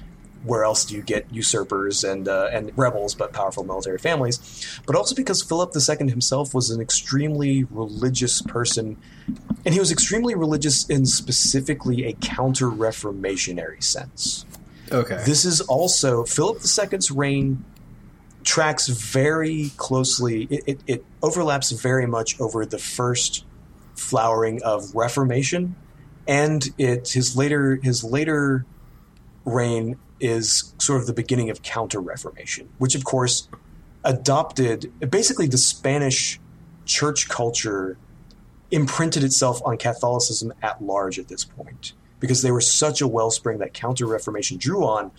where 0.44 0.64
else 0.64 0.86
do 0.86 0.96
you 0.96 1.02
get 1.02 1.32
usurpers 1.32 2.04
and 2.04 2.28
uh, 2.28 2.50
and 2.52 2.72
rebels 2.78 3.14
but 3.14 3.34
powerful 3.34 3.64
military 3.64 3.98
families? 3.98 4.82
But 4.86 4.96
also 4.96 5.16
because 5.16 5.42
Philip 5.42 5.72
II 5.76 6.10
himself 6.10 6.54
was 6.54 6.70
an 6.70 6.82
extremely 6.82 7.66
religious 7.66 8.42
person, 8.42 8.98
and 9.66 9.74
he 9.74 9.80
was 9.80 9.92
extremely 9.92 10.36
religious 10.36 10.88
in 10.88 11.06
specifically 11.06 12.06
a 12.06 12.14
counter-reformationary 12.14 13.84
sense. 13.84 14.46
Okay. 14.92 15.22
This 15.26 15.46
is 15.46 15.62
also 15.62 16.24
Philip 16.26 16.62
II's 16.62 17.12
reign 17.12 17.64
tracks 18.44 18.88
very 18.88 19.72
closely. 19.78 20.44
It, 20.44 20.64
it, 20.66 20.80
it 20.88 21.06
overlaps 21.22 21.72
very 21.72 22.08
much 22.08 22.40
over 22.42 22.66
the 22.66 22.80
first 22.80 23.46
flowering 23.96 24.62
of 24.64 24.94
Reformation, 24.96 25.76
and 26.28 26.68
it 26.78 27.10
his 27.10 27.38
later 27.38 27.80
his 27.82 28.04
later 28.04 28.66
reign 29.46 29.98
is 30.22 30.74
sort 30.78 31.02
of 31.02 31.08
the 31.08 31.14
beginning 31.14 31.50
of 31.50 31.62
Counter 31.64 32.00
Reformation, 32.00 32.70
which 32.78 32.96
of 32.96 33.04
course 33.04 33.48
adopted 34.04 34.92
basically 35.12 35.48
the 35.48 35.58
Spanish 35.58 36.40
church 36.86 37.30
culture 37.30 37.98
imprinted 38.72 39.24
itself 39.24 39.62
on 39.66 39.78
Catholicism 39.78 40.54
at 40.62 40.82
large 40.82 41.20
at 41.20 41.28
this 41.28 41.44
point 41.44 41.94
because 42.20 42.42
they 42.42 42.52
were 42.52 42.62
such 42.62 43.02
a 43.02 43.08
wellspring 43.08 43.60
that 43.60 43.74
Counter 43.74 44.06
Reformation 44.06 44.58
drew 44.58 44.86
on. 44.86 45.12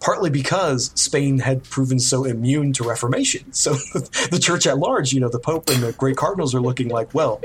partly 0.00 0.28
because 0.30 0.92
Spain 0.94 1.38
had 1.38 1.64
proven 1.64 1.98
so 1.98 2.24
immune 2.24 2.72
to 2.74 2.84
Reformation. 2.84 3.44
So 3.52 3.72
the 4.30 4.38
church 4.40 4.66
at 4.66 4.78
large, 4.78 5.12
you 5.12 5.20
know, 5.20 5.28
the 5.28 5.38
Pope 5.38 5.70
and 5.70 5.82
the 5.82 5.92
great 5.92 6.16
cardinals 6.16 6.54
are 6.54 6.60
looking 6.60 6.88
like, 6.88 7.14
well, 7.14 7.40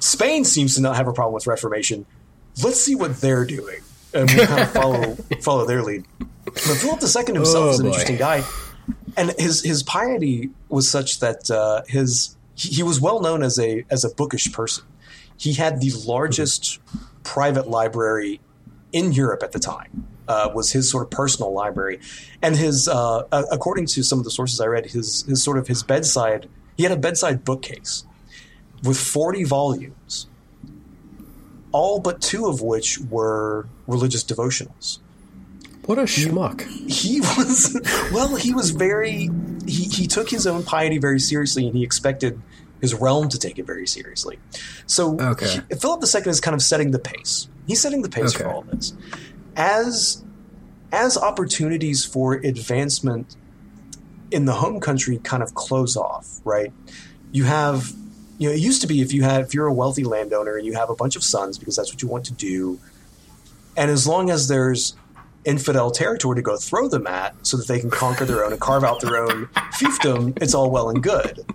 Spain 0.00 0.44
seems 0.44 0.76
to 0.76 0.80
not 0.80 0.96
have 0.96 1.08
a 1.08 1.12
problem 1.12 1.34
with 1.34 1.46
Reformation. 1.46 2.06
Let's 2.62 2.80
see 2.80 2.94
what 2.94 3.20
they're 3.20 3.44
doing. 3.44 3.80
And 4.16 4.30
we 4.30 4.46
kind 4.46 4.60
of 4.60 4.70
follow 4.72 5.14
follow 5.40 5.66
their 5.66 5.82
lead. 5.82 6.04
But 6.44 6.58
Philip 6.58 7.02
II 7.02 7.34
himself 7.34 7.64
Oh, 7.64 7.70
is 7.70 7.80
an 7.80 7.86
interesting 7.86 8.16
guy. 8.16 8.44
And 9.16 9.32
his 9.38 9.62
his 9.62 9.82
piety 9.82 10.50
was 10.68 10.90
such 10.90 11.20
that 11.20 11.50
uh, 11.50 11.82
his 11.88 12.36
he, 12.54 12.70
he 12.70 12.82
was 12.82 13.00
well 13.00 13.20
known 13.20 13.42
as 13.42 13.58
a 13.58 13.84
as 13.90 14.04
a 14.04 14.10
bookish 14.10 14.52
person. 14.52 14.84
He 15.36 15.52
had 15.52 15.80
the 15.80 15.92
largest 16.06 16.78
private 17.22 17.68
library 17.68 18.40
in 18.92 19.12
Europe 19.12 19.42
at 19.42 19.52
the 19.52 19.58
time. 19.58 20.06
Uh, 20.28 20.50
was 20.52 20.72
his 20.72 20.90
sort 20.90 21.04
of 21.04 21.10
personal 21.10 21.52
library, 21.52 22.00
and 22.42 22.56
his 22.56 22.88
uh, 22.88 23.18
uh, 23.30 23.44
according 23.52 23.86
to 23.86 24.02
some 24.02 24.18
of 24.18 24.24
the 24.24 24.30
sources 24.30 24.60
I 24.60 24.66
read, 24.66 24.86
his 24.86 25.22
his 25.22 25.40
sort 25.40 25.56
of 25.56 25.68
his 25.68 25.84
bedside 25.84 26.48
he 26.76 26.82
had 26.82 26.90
a 26.90 26.96
bedside 26.96 27.44
bookcase 27.44 28.04
with 28.82 28.98
forty 28.98 29.44
volumes, 29.44 30.26
all 31.78 31.98
but 32.06 32.16
two 32.30 32.42
of 32.52 32.56
which 32.70 32.88
were 33.14 33.66
religious 33.94 34.24
devotionals 34.32 34.98
What 35.88 35.98
a 35.98 36.02
schmuck. 36.14 36.58
he 37.02 37.20
was 37.36 37.54
well 38.14 38.36
he 38.46 38.52
was 38.60 38.68
very 38.70 39.18
he, 39.66 39.84
he 39.98 40.06
took 40.06 40.28
his 40.36 40.44
own 40.52 40.62
piety 40.74 40.98
very 40.98 41.20
seriously 41.30 41.66
and 41.66 41.74
he 41.78 41.82
expected 41.90 42.32
his 42.84 42.92
realm 43.04 43.28
to 43.34 43.38
take 43.44 43.56
it 43.58 43.66
very 43.72 43.86
seriously 43.96 44.36
so 44.86 45.02
Okay. 45.32 45.50
he- 45.70 45.74
philip 45.82 46.00
ii 46.14 46.22
is 46.34 46.40
kind 46.46 46.54
of 46.58 46.62
setting 46.72 46.90
the 46.96 47.02
pace 47.12 47.34
he's 47.68 47.80
setting 47.86 48.02
the 48.06 48.12
pace 48.18 48.32
for 48.32 48.44
Okay. 48.44 48.52
all 48.52 48.62
this 48.72 48.86
as 49.56 50.22
as 50.92 51.16
opportunities 51.30 52.04
for 52.04 52.34
advancement 52.52 53.26
in 54.36 54.44
the 54.44 54.52
home 54.62 54.78
country 54.88 55.18
kind 55.30 55.42
of 55.42 55.54
close 55.54 55.94
off 55.96 56.26
right 56.44 56.72
you 57.32 57.44
have 57.44 57.92
you 58.38 58.48
know 58.48 58.54
it 58.54 58.60
used 58.60 58.80
to 58.82 58.86
be 58.86 59.00
if 59.00 59.12
you 59.12 59.22
have 59.22 59.46
if 59.46 59.54
you're 59.54 59.66
a 59.66 59.74
wealthy 59.74 60.04
landowner 60.04 60.56
and 60.56 60.66
you 60.66 60.74
have 60.74 60.90
a 60.90 60.94
bunch 60.94 61.16
of 61.16 61.24
sons 61.24 61.58
because 61.58 61.76
that's 61.76 61.92
what 61.92 62.02
you 62.02 62.08
want 62.08 62.24
to 62.26 62.32
do 62.32 62.78
and 63.76 63.90
as 63.90 64.06
long 64.06 64.30
as 64.30 64.48
there's 64.48 64.96
infidel 65.46 65.90
territory 65.90 66.36
to 66.36 66.42
go 66.42 66.56
throw 66.56 66.88
them 66.88 67.06
at 67.06 67.34
so 67.46 67.56
that 67.56 67.68
they 67.68 67.78
can 67.78 67.90
conquer 67.90 68.24
their 68.24 68.44
own 68.44 68.52
and 68.52 68.60
carve 68.60 68.84
out 68.84 69.00
their 69.00 69.16
own 69.16 69.46
fiefdom, 69.78 70.36
it's 70.42 70.54
all 70.54 70.70
well 70.70 70.90
and 70.90 71.02
good. 71.02 71.46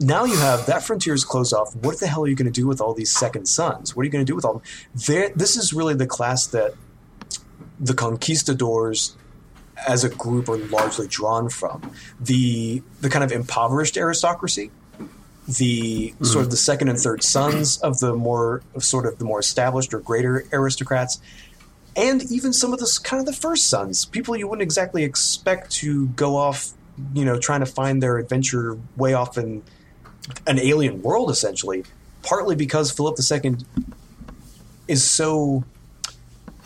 Now 0.00 0.24
you 0.24 0.36
have 0.36 0.66
that 0.66 0.82
frontier 0.82 1.14
is 1.14 1.24
closed 1.24 1.52
off. 1.54 1.76
What 1.76 2.00
the 2.00 2.08
hell 2.08 2.24
are 2.24 2.28
you 2.28 2.34
going 2.34 2.50
to 2.52 2.60
do 2.60 2.66
with 2.66 2.80
all 2.80 2.94
these 2.94 3.12
second 3.12 3.46
sons? 3.46 3.94
What 3.94 4.02
are 4.02 4.04
you 4.04 4.10
going 4.10 4.24
to 4.24 4.30
do 4.30 4.34
with 4.34 4.44
all 4.44 4.54
them? 4.54 4.62
There, 4.94 5.28
this 5.36 5.56
is 5.56 5.72
really 5.72 5.94
the 5.94 6.06
class 6.06 6.46
that 6.48 6.74
the 7.78 7.94
conquistadors 7.94 9.16
as 9.86 10.02
a 10.02 10.08
group 10.08 10.48
are 10.48 10.56
largely 10.56 11.06
drawn 11.06 11.50
from. 11.50 11.92
The 12.18 12.82
the 13.00 13.10
kind 13.10 13.22
of 13.22 13.30
impoverished 13.30 13.96
aristocracy, 13.96 14.70
the 15.58 16.10
mm-hmm. 16.10 16.24
sort 16.24 16.44
of 16.44 16.50
the 16.50 16.56
second 16.56 16.88
and 16.88 16.98
third 16.98 17.22
sons 17.22 17.78
of 17.78 18.00
the 18.00 18.14
more 18.14 18.62
of 18.74 18.84
sort 18.84 19.06
of 19.06 19.18
the 19.18 19.24
more 19.24 19.40
established 19.40 19.92
or 19.94 20.00
greater 20.00 20.44
aristocrats, 20.52 21.20
and 21.96 22.22
even 22.30 22.52
some 22.52 22.72
of 22.72 22.78
the 22.78 23.00
kind 23.02 23.20
of 23.20 23.26
the 23.26 23.32
first 23.32 23.68
sons, 23.68 24.04
people 24.04 24.36
you 24.36 24.48
wouldn't 24.48 24.62
exactly 24.62 25.04
expect 25.04 25.70
to 25.72 26.08
go 26.08 26.36
off, 26.36 26.70
you 27.14 27.24
know, 27.24 27.38
trying 27.38 27.60
to 27.60 27.66
find 27.66 28.02
their 28.02 28.18
adventure 28.18 28.78
way 28.96 29.14
off 29.14 29.36
in 29.36 29.62
an 30.46 30.58
alien 30.58 31.02
world, 31.02 31.30
essentially. 31.30 31.84
Partly 32.22 32.54
because 32.54 32.90
Philip 32.92 33.18
II 33.18 33.56
is 34.88 35.02
so 35.02 35.64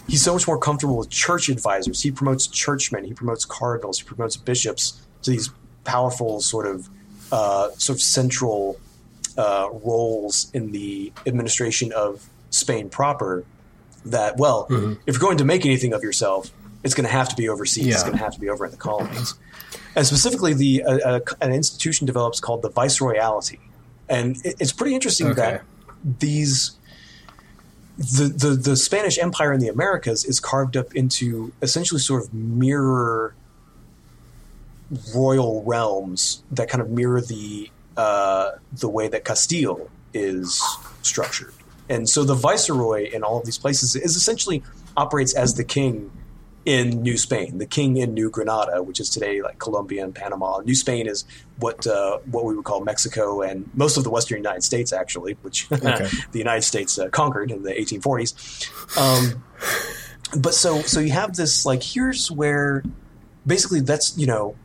he's 0.08 0.22
so 0.22 0.34
much 0.34 0.46
more 0.46 0.58
comfortable 0.58 0.96
with 0.96 1.10
church 1.10 1.48
advisors. 1.48 2.02
He 2.02 2.10
promotes 2.10 2.46
churchmen, 2.46 3.04
he 3.04 3.14
promotes 3.14 3.44
cardinals, 3.44 3.98
he 3.98 4.04
promotes 4.04 4.36
bishops 4.36 5.00
to 5.22 5.30
these 5.30 5.50
powerful 5.84 6.40
sort 6.40 6.66
of 6.66 6.88
uh, 7.32 7.70
sort 7.72 7.96
of 7.98 8.02
central 8.02 8.78
uh, 9.36 9.68
roles 9.84 10.50
in 10.52 10.72
the 10.72 11.12
administration 11.26 11.92
of 11.92 12.26
Spain 12.50 12.88
proper. 12.88 13.44
That 14.04 14.36
well, 14.36 14.66
if 15.06 15.14
you're 15.14 15.20
going 15.20 15.38
to 15.38 15.44
make 15.44 15.66
anything 15.66 15.92
of 15.92 16.02
yourself, 16.04 16.50
it's 16.84 16.94
going 16.94 17.06
to 17.06 17.12
have 17.12 17.28
to 17.30 17.36
be 17.36 17.48
overseas. 17.48 17.86
It's 17.88 18.02
going 18.04 18.16
to 18.16 18.22
have 18.22 18.34
to 18.34 18.40
be 18.40 18.48
over 18.48 18.64
in 18.64 18.70
the 18.70 18.76
colonies. 18.76 19.34
And 19.96 20.06
specifically, 20.06 20.54
the 20.54 20.84
uh, 20.84 20.98
uh, 20.98 21.20
an 21.40 21.52
institution 21.52 22.06
develops 22.06 22.38
called 22.38 22.62
the 22.62 22.70
Viceroyalty, 22.70 23.58
and 24.08 24.36
it, 24.44 24.56
it's 24.60 24.72
pretty 24.72 24.94
interesting 24.94 25.26
Okay. 25.28 25.40
that 25.40 25.62
these 26.20 26.76
the, 27.98 28.24
the 28.28 28.50
the 28.50 28.76
Spanish 28.76 29.18
Empire 29.18 29.52
in 29.52 29.60
the 29.60 29.68
Americas 29.68 30.24
is 30.24 30.38
carved 30.38 30.76
up 30.76 30.94
into 30.94 31.52
essentially 31.62 32.00
sort 32.00 32.22
of 32.22 32.32
mirror 32.32 33.34
royal 35.14 35.62
realms 35.64 36.42
that 36.50 36.68
kind 36.68 36.80
of 36.80 36.90
mirror 36.90 37.20
the 37.20 37.70
uh, 37.96 38.52
the 38.72 38.88
way 38.88 39.08
that 39.08 39.24
Castile 39.24 39.88
is 40.12 40.62
structured. 41.02 41.52
And 41.88 42.08
so 42.08 42.24
the 42.24 42.34
viceroy 42.34 43.08
in 43.10 43.22
all 43.22 43.38
of 43.38 43.44
these 43.44 43.58
places 43.58 43.94
is 43.96 44.16
essentially 44.16 44.62
operates 44.96 45.34
as 45.34 45.54
the 45.54 45.64
king 45.64 46.10
in 46.64 47.00
New 47.00 47.16
Spain, 47.16 47.58
the 47.58 47.66
king 47.66 47.96
in 47.96 48.12
New 48.12 48.28
Granada, 48.28 48.82
which 48.82 48.98
is 48.98 49.08
today 49.08 49.40
like 49.40 49.58
Colombia 49.60 50.02
and 50.02 50.12
Panama. 50.12 50.60
New 50.64 50.74
Spain 50.74 51.06
is 51.06 51.24
what 51.58 51.86
uh, 51.86 52.18
what 52.30 52.44
we 52.44 52.56
would 52.56 52.64
call 52.64 52.82
Mexico 52.82 53.40
and 53.40 53.70
most 53.74 53.96
of 53.96 54.02
the 54.02 54.10
Western 54.10 54.38
United 54.38 54.64
States, 54.64 54.92
actually, 54.92 55.34
which 55.42 55.68
Okay. 55.72 56.08
the 56.32 56.38
United 56.38 56.62
States 56.62 56.98
uh, 56.98 57.08
conquered 57.08 57.52
in 57.52 57.62
the 57.62 57.70
1840s. 57.72 58.98
Um, 58.98 59.44
but 60.36 60.54
so 60.54 60.82
so 60.82 60.98
you 60.98 61.12
have 61.12 61.36
this 61.36 61.64
like 61.64 61.84
here's 61.84 62.32
where 62.32 62.82
basically 63.46 63.80
that's 63.80 64.18
you 64.18 64.26
know 64.26 64.56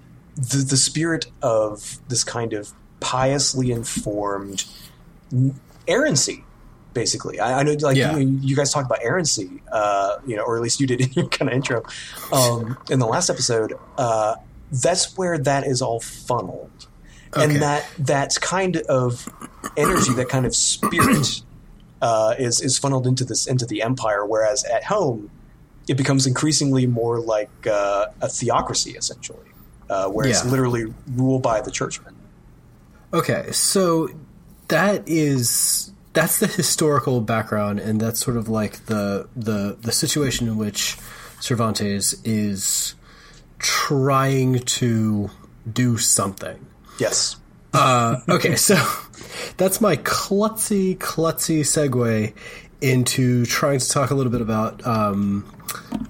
the 0.50 0.58
the 0.58 0.78
spirit 0.78 1.28
of 1.42 2.00
this 2.10 2.24
kind 2.24 2.54
of 2.54 2.72
piously 3.00 3.72
informed 3.72 4.66
errancy 5.88 6.44
basically. 6.94 7.40
I, 7.40 7.60
I 7.60 7.64
know 7.64 7.74
like 7.80 7.96
Yeah. 7.96 8.18
you, 8.18 8.28
you 8.42 8.56
guys 8.56 8.74
talked 8.74 8.86
about 8.86 9.00
errancy 9.02 9.62
uh, 9.72 10.18
you 10.26 10.36
know 10.36 10.44
or 10.44 10.58
at 10.58 10.62
least 10.62 10.80
you 10.82 10.88
did 10.88 11.00
in 11.02 11.12
your 11.14 11.28
kind 11.28 11.50
of 11.50 11.56
intro 11.56 11.84
um, 12.34 12.78
in 12.90 13.00
the 13.00 13.06
last 13.08 13.30
episode. 13.30 13.74
Uh, 13.98 14.36
that's 14.72 15.18
where 15.18 15.38
that 15.38 15.66
is 15.66 15.82
all 15.82 16.00
funneled. 16.00 16.70
Okay. 17.34 17.46
and 17.46 17.62
that 17.62 17.86
that 17.98 18.36
kind 18.42 18.76
of 18.90 19.30
energy 19.78 20.12
that 20.16 20.28
kind 20.28 20.46
of 20.46 20.54
spirit 20.54 21.42
uh, 22.02 22.36
is 22.38 22.60
is 22.60 22.78
funneled 22.78 23.08
into 23.08 23.24
this 23.24 23.48
into 23.48 23.66
the 23.66 23.82
empire. 23.84 24.26
Whereas 24.26 24.66
at 24.66 24.84
home 24.84 25.30
it 25.88 25.96
becomes 25.96 26.28
increasingly 26.28 26.86
more 26.88 27.20
like 27.22 27.50
uh, 27.68 28.08
a 28.22 28.28
theocracy 28.28 28.92
essentially 28.98 29.40
uh, 29.92 30.08
where 30.10 30.28
it's 30.28 30.46
literally 30.46 30.86
ruled 31.16 31.44
by 31.44 31.62
the 31.62 31.70
churchmen. 31.70 32.16
Okay, 33.14 33.52
so 33.52 34.10
that 34.70 35.04
is 35.06 35.92
that's 36.14 36.40
the 36.40 36.48
historical 36.48 37.20
background, 37.22 37.80
and 37.80 38.00
that's 38.00 38.20
sort 38.20 38.38
of 38.38 38.48
like 38.50 38.86
the 38.86 39.28
the 39.36 39.78
the 39.82 39.92
situation 39.92 40.48
in 40.48 40.58
which 40.58 40.98
Cervantes 41.42 42.14
is 42.24 42.96
trying 43.60 44.60
to 44.60 45.30
do 45.72 45.98
something. 45.98 46.66
yes. 47.00 47.36
Uh, 47.74 48.18
Okay, 48.28 48.56
so 48.58 48.76
that's 49.58 49.80
my 49.80 49.96
klutzy 49.98 50.98
klutzy 50.98 51.62
segue 51.62 52.34
into 52.82 53.46
trying 53.46 53.80
to 53.80 53.88
talk 53.88 54.10
a 54.10 54.16
little 54.16 54.32
bit 54.32 54.42
about, 54.42 54.86
um, 54.86 55.52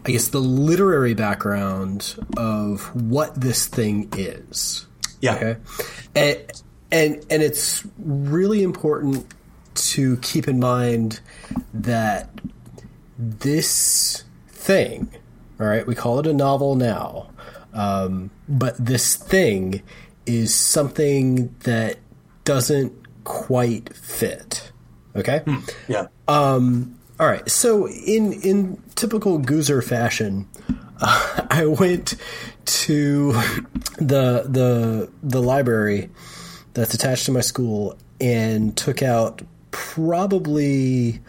I 0.06 0.12
guess, 0.12 0.30
the 0.30 0.40
literary 0.40 1.14
background 1.14 2.16
of 2.38 2.96
what 2.96 3.40
this 3.40 3.68
thing 3.68 4.10
is. 4.14 4.88
yeah 5.20 5.36
Okay, 5.36 5.58
and 6.16 6.64
and 6.92 7.26
and 7.30 7.44
it's 7.44 7.86
really 7.98 8.64
important 8.64 9.26
to 9.74 10.18
keep 10.18 10.48
in 10.48 10.60
mind 10.60 11.20
that 11.74 12.30
this 13.18 14.24
thing, 14.48 15.10
all 15.60 15.68
right, 15.68 15.86
we 15.86 15.96
call 15.96 16.20
it 16.20 16.28
a 16.28 16.34
novel 16.34 16.76
now, 16.76 17.30
um, 17.74 18.32
but 18.50 18.76
this 18.78 19.16
thing 19.16 19.82
is 20.26 20.54
something 20.54 21.54
that 21.62 21.98
doesn't 22.44 22.94
quite 23.24 23.96
fit. 23.96 24.71
Okay. 25.16 25.42
yeah 25.88 26.08
All 27.22 27.28
right. 27.28 27.48
So 27.48 27.88
in 27.88 28.34
in 28.42 28.82
typical 28.96 29.40
Goozer 29.40 29.84
fashion, 29.84 30.48
uh, 31.00 31.46
I 31.52 31.68
went 31.68 32.16
to 32.66 33.34
the 33.98 34.48
the 34.48 35.08
the 35.22 35.40
library 35.40 36.10
that's 36.74 36.96
attached 36.96 37.28
to 37.28 37.32
my 37.32 37.42
school 37.42 37.96
and 38.20 38.76
took 38.76 39.04
out 39.04 39.44
probably 39.70 41.22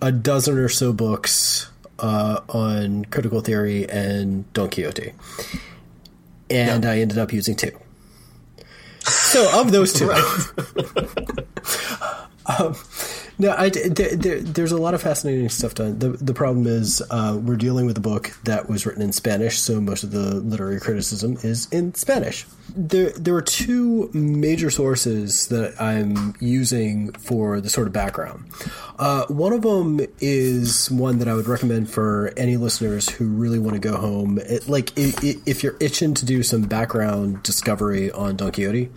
a 0.00 0.12
dozen 0.12 0.58
or 0.58 0.68
so 0.68 0.92
books 0.92 1.68
uh, 1.98 2.42
on 2.48 3.04
critical 3.06 3.40
theory 3.40 3.90
and 3.90 4.50
Don 4.52 4.70
Quixote, 4.70 5.12
and 6.50 6.86
I 6.86 7.00
ended 7.00 7.18
up 7.18 7.32
using 7.32 7.56
two. 7.56 7.76
So 9.00 9.60
of 9.60 9.72
those 9.72 9.92
two, 9.92 10.12
um, 12.46 12.76
No, 13.38 13.54
I, 13.56 13.70
there, 13.70 14.14
there, 14.14 14.40
there's 14.40 14.72
a 14.72 14.76
lot 14.76 14.94
of 14.94 15.02
fascinating 15.02 15.48
stuff 15.48 15.74
done. 15.74 15.98
The, 15.98 16.10
the 16.10 16.34
problem 16.34 16.66
is 16.66 17.02
uh, 17.10 17.38
we're 17.42 17.56
dealing 17.56 17.86
with 17.86 17.96
a 17.96 18.00
book 18.00 18.36
that 18.44 18.68
was 18.68 18.86
written 18.86 19.02
in 19.02 19.12
Spanish, 19.12 19.58
so 19.58 19.80
most 19.80 20.04
of 20.04 20.10
the 20.10 20.34
literary 20.36 20.78
criticism 20.78 21.38
is 21.42 21.66
in 21.72 21.94
Spanish. 21.94 22.46
There, 22.76 23.10
there 23.10 23.34
are 23.34 23.42
two 23.42 24.10
major 24.12 24.70
sources 24.70 25.48
that 25.48 25.80
I'm 25.80 26.34
using 26.40 27.12
for 27.12 27.60
the 27.60 27.68
sort 27.68 27.86
of 27.86 27.92
background. 27.92 28.44
Uh, 28.98 29.26
one 29.26 29.52
of 29.52 29.62
them 29.62 30.00
is 30.20 30.90
one 30.90 31.18
that 31.18 31.28
I 31.28 31.34
would 31.34 31.48
recommend 31.48 31.90
for 31.90 32.32
any 32.36 32.56
listeners 32.56 33.08
who 33.08 33.26
really 33.26 33.58
want 33.58 33.74
to 33.74 33.80
go 33.80 33.96
home. 33.96 34.38
It, 34.38 34.68
like, 34.68 34.96
it, 34.96 35.22
it, 35.24 35.38
if 35.46 35.62
you're 35.62 35.76
itching 35.80 36.14
to 36.14 36.24
do 36.24 36.42
some 36.42 36.62
background 36.62 37.42
discovery 37.42 38.10
on 38.10 38.36
Don 38.36 38.52
Quixote, 38.52 38.90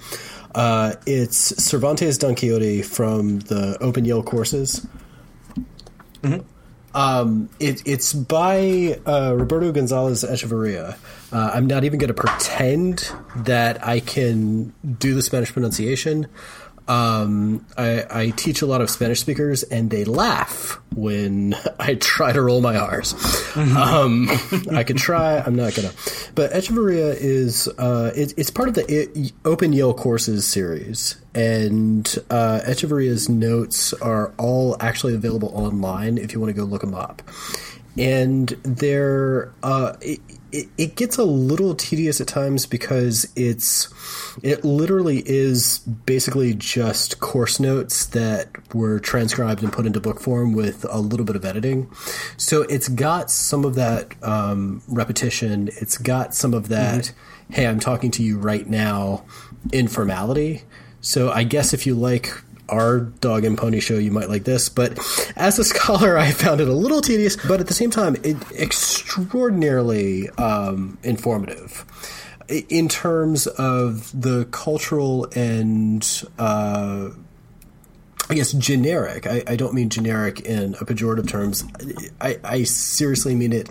uh, 0.55 0.95
it's 1.05 1.37
Cervantes 1.37 2.17
Don 2.17 2.33
Quixote 2.33 2.81
from 2.81 3.39
the 3.41 3.77
Open 3.81 4.05
Yale 4.05 4.23
courses. 4.23 4.87
Mm-hmm. 6.23 6.47
Um, 6.95 7.49
it, 7.59 7.85
it's 7.85 8.13
by 8.13 8.97
uh, 9.05 9.35
Roberto 9.35 9.73
Gonzalez 9.73 10.23
Echeverria. 10.23 10.97
Uh, 11.31 11.51
I'm 11.53 11.67
not 11.67 11.83
even 11.83 11.99
going 11.99 12.07
to 12.07 12.13
pretend 12.13 13.11
that 13.35 13.85
I 13.85 13.99
can 13.99 14.73
do 14.97 15.13
the 15.13 15.21
Spanish 15.21 15.51
pronunciation. 15.51 16.27
Um, 16.87 17.65
I, 17.77 18.05
I, 18.11 18.29
teach 18.29 18.61
a 18.61 18.67
lot 18.67 18.81
of 18.81 18.91
Spanish 18.91 19.19
speakers, 19.19 19.63
and 19.63 19.89
they 19.89 20.05
laugh 20.05 20.79
when 20.93 21.55
I 21.79 21.95
try 21.95 22.31
to 22.31 22.41
roll 22.41 22.61
my 22.61 22.77
R's. 22.77 23.13
um, 23.55 24.29
I 24.71 24.83
could 24.83 24.97
try, 24.97 25.39
I'm 25.39 25.55
not 25.55 25.73
gonna. 25.73 25.91
But 26.35 26.51
Echeverria 26.51 27.15
is 27.17 27.67
uh, 27.79 28.11
it, 28.15 28.35
it's 28.37 28.51
part 28.51 28.69
of 28.69 28.75
the 28.75 28.85
it, 28.87 29.33
Open 29.45 29.73
Yale 29.73 29.95
courses 29.95 30.47
series, 30.47 31.15
and 31.33 32.07
uh, 32.29 32.61
Echeverria's 32.65 33.29
notes 33.29 33.91
are 33.93 34.33
all 34.37 34.77
actually 34.79 35.15
available 35.15 35.49
online 35.55 36.19
if 36.19 36.33
you 36.33 36.39
want 36.39 36.53
to 36.53 36.59
go 36.59 36.65
look 36.65 36.81
them 36.81 36.93
up. 36.93 37.23
And 37.97 38.49
they're 38.63 39.51
uh, 39.63 39.93
it, 40.51 40.67
it, 40.77 40.95
gets 40.95 41.17
a 41.17 41.23
little 41.23 41.75
tedious 41.75 42.21
at 42.21 42.27
times 42.27 42.65
because 42.65 43.31
it's 43.35 43.89
it 44.43 44.63
literally 44.63 45.23
is 45.25 45.79
basically 45.79 46.53
just 46.53 47.19
course 47.19 47.59
notes 47.59 48.05
that 48.07 48.73
were 48.73 48.99
transcribed 48.99 49.63
and 49.63 49.71
put 49.71 49.85
into 49.85 49.99
book 49.99 50.19
form 50.19 50.53
with 50.53 50.85
a 50.89 50.99
little 50.99 51.25
bit 51.25 51.35
of 51.35 51.45
editing. 51.45 51.89
So 52.37 52.63
it's 52.63 52.87
got 52.87 53.29
some 53.31 53.65
of 53.65 53.75
that 53.75 54.15
um, 54.23 54.81
repetition. 54.87 55.69
It's 55.81 55.97
got 55.97 56.33
some 56.33 56.53
of 56.53 56.69
that. 56.69 57.03
Mm-hmm. 57.05 57.53
Hey, 57.53 57.67
I'm 57.67 57.79
talking 57.79 58.11
to 58.11 58.23
you 58.23 58.37
right 58.37 58.67
now. 58.67 59.25
Informality. 59.71 60.63
So 61.01 61.31
I 61.31 61.43
guess 61.43 61.73
if 61.73 61.85
you 61.85 61.95
like 61.95 62.33
our 62.69 62.99
dog 62.99 63.45
and 63.45 63.57
pony 63.57 63.79
show, 63.79 63.97
you 63.97 64.11
might 64.11 64.29
like 64.29 64.43
this. 64.43 64.69
But 64.69 64.97
as 65.35 65.59
a 65.59 65.63
scholar, 65.65 66.17
I 66.17 66.31
found 66.31 66.61
it 66.61 66.67
a 66.67 66.73
little 66.73 67.01
tedious, 67.01 67.35
but 67.35 67.59
at 67.59 67.67
the 67.67 67.73
same 67.73 67.91
time, 67.91 68.15
it 68.23 68.37
extraordinarily 68.53 70.29
um, 70.31 70.97
informative 71.03 71.85
in 72.47 72.87
terms 72.87 73.47
of 73.47 74.11
the 74.19 74.45
cultural 74.51 75.27
and 75.35 76.23
uh, 76.37 77.09
I 78.29 78.33
guess 78.33 78.53
generic. 78.53 79.27
I, 79.27 79.43
I, 79.47 79.55
don't 79.55 79.73
mean 79.73 79.89
generic 79.89 80.41
in 80.41 80.75
a 80.75 80.85
pejorative 80.85 81.27
terms. 81.27 81.63
I, 82.19 82.39
I, 82.43 82.63
seriously 82.63 83.35
mean 83.35 83.53
it 83.53 83.69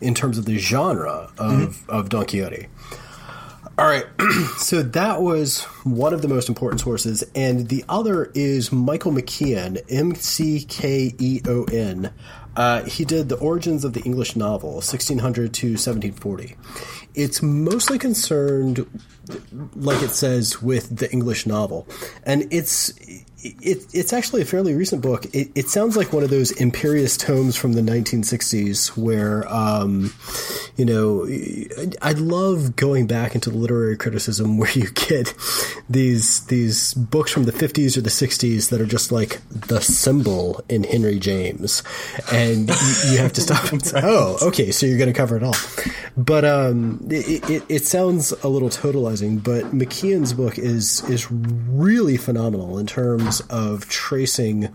in 0.00 0.14
terms 0.14 0.38
of 0.38 0.44
the 0.44 0.58
genre 0.58 1.30
of, 1.38 1.72
mm-hmm. 1.72 1.90
of 1.90 2.08
Don 2.08 2.26
Quixote. 2.26 2.68
All 3.78 3.86
right. 3.86 4.06
so 4.58 4.82
that 4.82 5.22
was 5.22 5.62
one 5.84 6.12
of 6.12 6.20
the 6.20 6.26
most 6.26 6.48
important 6.48 6.80
sources. 6.80 7.22
And 7.36 7.68
the 7.68 7.84
other 7.88 8.24
is 8.34 8.72
Michael 8.72 9.12
McKeon, 9.12 9.80
M 9.88 10.16
C 10.16 10.64
K 10.64 11.14
E 11.16 11.40
O 11.46 11.62
N. 11.62 12.12
Uh, 12.56 12.82
he 12.82 13.04
did 13.04 13.28
The 13.28 13.36
Origins 13.36 13.84
of 13.84 13.92
the 13.92 14.00
English 14.00 14.34
Novel, 14.34 14.72
1600 14.72 15.54
to 15.54 15.66
1740. 15.74 16.56
It's 17.14 17.40
mostly 17.40 17.98
concerned, 17.98 18.84
like 19.76 20.02
it 20.02 20.10
says, 20.10 20.60
with 20.60 20.96
the 20.96 21.08
English 21.12 21.46
novel. 21.46 21.86
And 22.24 22.52
it's 22.52 22.92
it, 23.40 23.86
it's 23.92 24.12
actually 24.12 24.42
a 24.42 24.44
fairly 24.44 24.74
recent 24.74 25.00
book. 25.00 25.26
It, 25.32 25.50
it, 25.54 25.68
sounds 25.68 25.96
like 25.96 26.12
one 26.12 26.24
of 26.24 26.30
those 26.30 26.50
imperious 26.52 27.16
tomes 27.16 27.54
from 27.54 27.74
the 27.74 27.80
1960s 27.80 28.96
where, 28.96 29.46
um, 29.52 30.12
you 30.76 30.84
know, 30.84 31.24
I 32.02 32.12
love 32.12 32.74
going 32.74 33.06
back 33.06 33.36
into 33.36 33.50
literary 33.50 33.96
criticism 33.96 34.58
where 34.58 34.72
you 34.72 34.90
get 34.90 35.34
these 35.88 36.46
these 36.46 36.94
books 36.94 37.30
from 37.30 37.44
the 37.44 37.52
50s 37.52 37.96
or 37.96 38.00
the 38.00 38.10
60s 38.10 38.70
that 38.70 38.80
are 38.80 38.86
just 38.86 39.12
like 39.12 39.40
the 39.50 39.80
symbol 39.80 40.60
in 40.68 40.82
Henry 40.82 41.20
James, 41.20 41.84
and 42.32 42.68
you, 42.68 43.12
you 43.12 43.18
have 43.18 43.32
to 43.34 43.40
stop 43.40 43.70
and 43.72 43.84
say, 43.84 44.00
"Oh, 44.02 44.38
okay, 44.42 44.72
so 44.72 44.84
you're 44.84 44.98
going 44.98 45.12
to 45.12 45.16
cover 45.16 45.36
it 45.36 45.44
all." 45.44 45.54
But 46.16 46.44
um, 46.44 47.06
it, 47.08 47.48
it, 47.48 47.64
it 47.68 47.84
sounds 47.84 48.32
a 48.42 48.48
little 48.48 48.70
totalizing, 48.70 49.42
but 49.42 49.66
McKeon's 49.66 50.32
book 50.32 50.58
is 50.58 51.08
is 51.08 51.30
really 51.30 52.16
phenomenal 52.16 52.78
in 52.78 52.86
terms 52.86 53.27
terms 53.28 53.40
of 53.50 53.88
tracing 53.88 54.74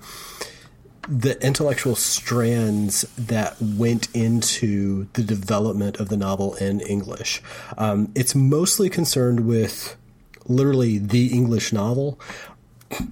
the 1.07 1.37
intellectual 1.45 1.95
strands 1.95 3.01
that 3.17 3.57
went 3.61 4.07
into 4.15 5.07
the 5.13 5.23
development 5.23 5.97
of 5.97 6.07
the 6.09 6.15
novel 6.15 6.55
in 6.55 6.79
English. 6.81 7.41
Um, 7.77 8.11
it's 8.15 8.33
mostly 8.33 8.89
concerned 8.89 9.45
with 9.45 9.97
literally 10.45 10.97
the 10.97 11.27
English 11.27 11.73
novel. 11.73 12.19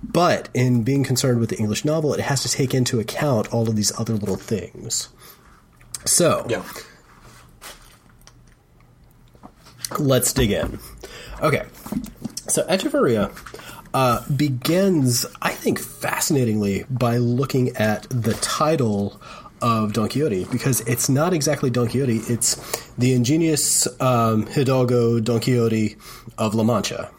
But 0.03 0.47
in 0.53 0.83
being 0.83 1.03
concerned 1.03 1.39
with 1.39 1.49
the 1.49 1.57
English 1.57 1.83
novel, 1.83 2.13
it 2.13 2.19
has 2.19 2.43
to 2.43 2.49
take 2.49 2.73
into 2.73 2.99
account 2.99 3.51
all 3.51 3.67
of 3.67 3.75
these 3.75 3.91
other 3.99 4.13
little 4.13 4.35
things. 4.35 5.09
So, 6.05 6.45
yeah. 6.47 6.63
let's 9.97 10.33
dig 10.33 10.51
in. 10.51 10.79
Okay. 11.41 11.65
So, 12.47 12.63
Echeverria 12.67 13.31
uh, 13.93 14.23
begins, 14.29 15.25
I 15.41 15.51
think, 15.51 15.79
fascinatingly 15.79 16.85
by 16.89 17.17
looking 17.17 17.75
at 17.77 18.07
the 18.09 18.33
title 18.35 19.21
of 19.61 19.93
Don 19.93 20.09
Quixote 20.09 20.45
because 20.45 20.81
it's 20.81 21.09
not 21.09 21.33
exactly 21.33 21.69
Don 21.69 21.87
Quixote; 21.87 22.17
it's 22.33 22.55
the 22.97 23.13
ingenious 23.13 23.87
um, 24.01 24.47
Hidalgo 24.47 25.19
Don 25.19 25.39
Quixote 25.39 25.97
of 26.37 26.55
La 26.55 26.63
Mancha. 26.63 27.11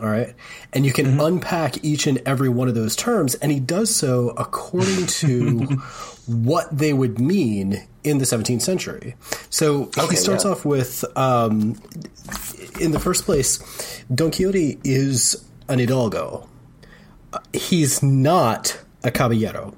All 0.00 0.06
right, 0.06 0.34
and 0.72 0.86
you 0.86 0.92
can 0.92 1.06
mm-hmm. 1.06 1.20
unpack 1.20 1.84
each 1.84 2.06
and 2.06 2.22
every 2.24 2.48
one 2.48 2.68
of 2.68 2.74
those 2.74 2.94
terms, 2.94 3.34
and 3.36 3.50
he 3.50 3.58
does 3.58 3.94
so 3.94 4.30
according 4.30 5.06
to 5.18 5.58
what 6.26 6.76
they 6.76 6.92
would 6.92 7.18
mean 7.18 7.84
in 8.04 8.18
the 8.18 8.24
17th 8.24 8.62
century. 8.62 9.16
So 9.50 9.90
okay, 9.98 10.08
he 10.10 10.16
starts 10.16 10.44
yeah. 10.44 10.52
off 10.52 10.64
with, 10.64 11.04
um, 11.16 11.80
in 12.80 12.92
the 12.92 13.00
first 13.00 13.24
place, 13.24 14.04
Don 14.14 14.30
Quixote 14.30 14.78
is 14.84 15.47
an 15.68 15.78
hidalgo. 15.78 16.48
He's 17.52 18.02
not 18.02 18.80
a 19.02 19.10
caballero. 19.10 19.74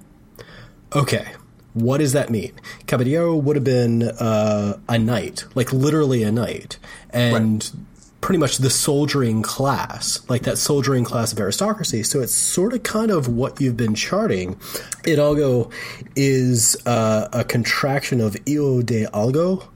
Okay, 0.94 1.35
what 1.74 1.98
does 1.98 2.12
that 2.12 2.31
mean? 2.31 2.53
Caballero 2.87 3.37
would 3.37 3.57
have 3.57 3.64
been 3.64 4.03
uh, 4.03 4.79
a 4.88 4.98
knight, 4.98 5.44
like 5.55 5.72
literally 5.72 6.22
a 6.22 6.33
knight, 6.33 6.79
and 7.11 7.62
right. 7.62 7.85
pretty 8.20 8.38
much 8.38 8.59
the 8.59 8.70
soldiering 8.70 9.42
class, 9.42 10.20
like 10.29 10.42
that 10.42 10.59
soldiering 10.59 11.05
class 11.05 11.33
of 11.33 11.38
aristocracy. 11.38 12.03
So 12.03 12.20
it's 12.20 12.35
sort 12.35 12.72
of 12.72 12.83
kind 12.83 13.11
of 13.11 13.29
what 13.29 13.61
you've 13.61 13.76
been 13.76 13.94
charting. 13.94 14.59
Hidalgo 15.05 15.70
is 16.16 16.76
uh, 16.87 17.29
a 17.33 17.44
contraction 17.44 18.20
of 18.20 18.37
Hijo 18.46 18.83
de 18.83 19.07
algo, 19.07 19.68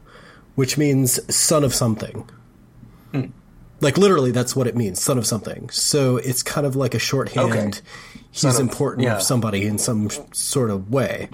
which 0.55 0.77
means 0.77 1.19
son 1.33 1.63
of 1.63 1.73
something. 1.73 2.29
Hmm. 3.11 3.25
Like 3.81 3.97
literally, 3.97 4.31
that's 4.31 4.55
what 4.55 4.67
it 4.67 4.75
means, 4.75 5.01
son 5.01 5.17
of 5.17 5.25
something. 5.25 5.69
So 5.69 6.17
it's 6.17 6.41
kind 6.41 6.65
of 6.65 6.75
like 6.75 6.93
a 6.93 6.99
shorthand. 6.99 7.51
Okay. 7.51 7.71
He's 8.31 8.41
son 8.41 8.61
important 8.61 9.07
of, 9.07 9.13
yeah. 9.13 9.17
somebody 9.19 9.65
in 9.65 9.77
some 9.77 10.09
sort 10.31 10.69
of 10.69 10.91
way. 10.91 11.29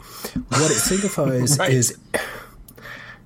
What 0.50 0.72
it 0.72 0.76
signifies 0.76 1.58
right. 1.60 1.72
is, 1.72 1.98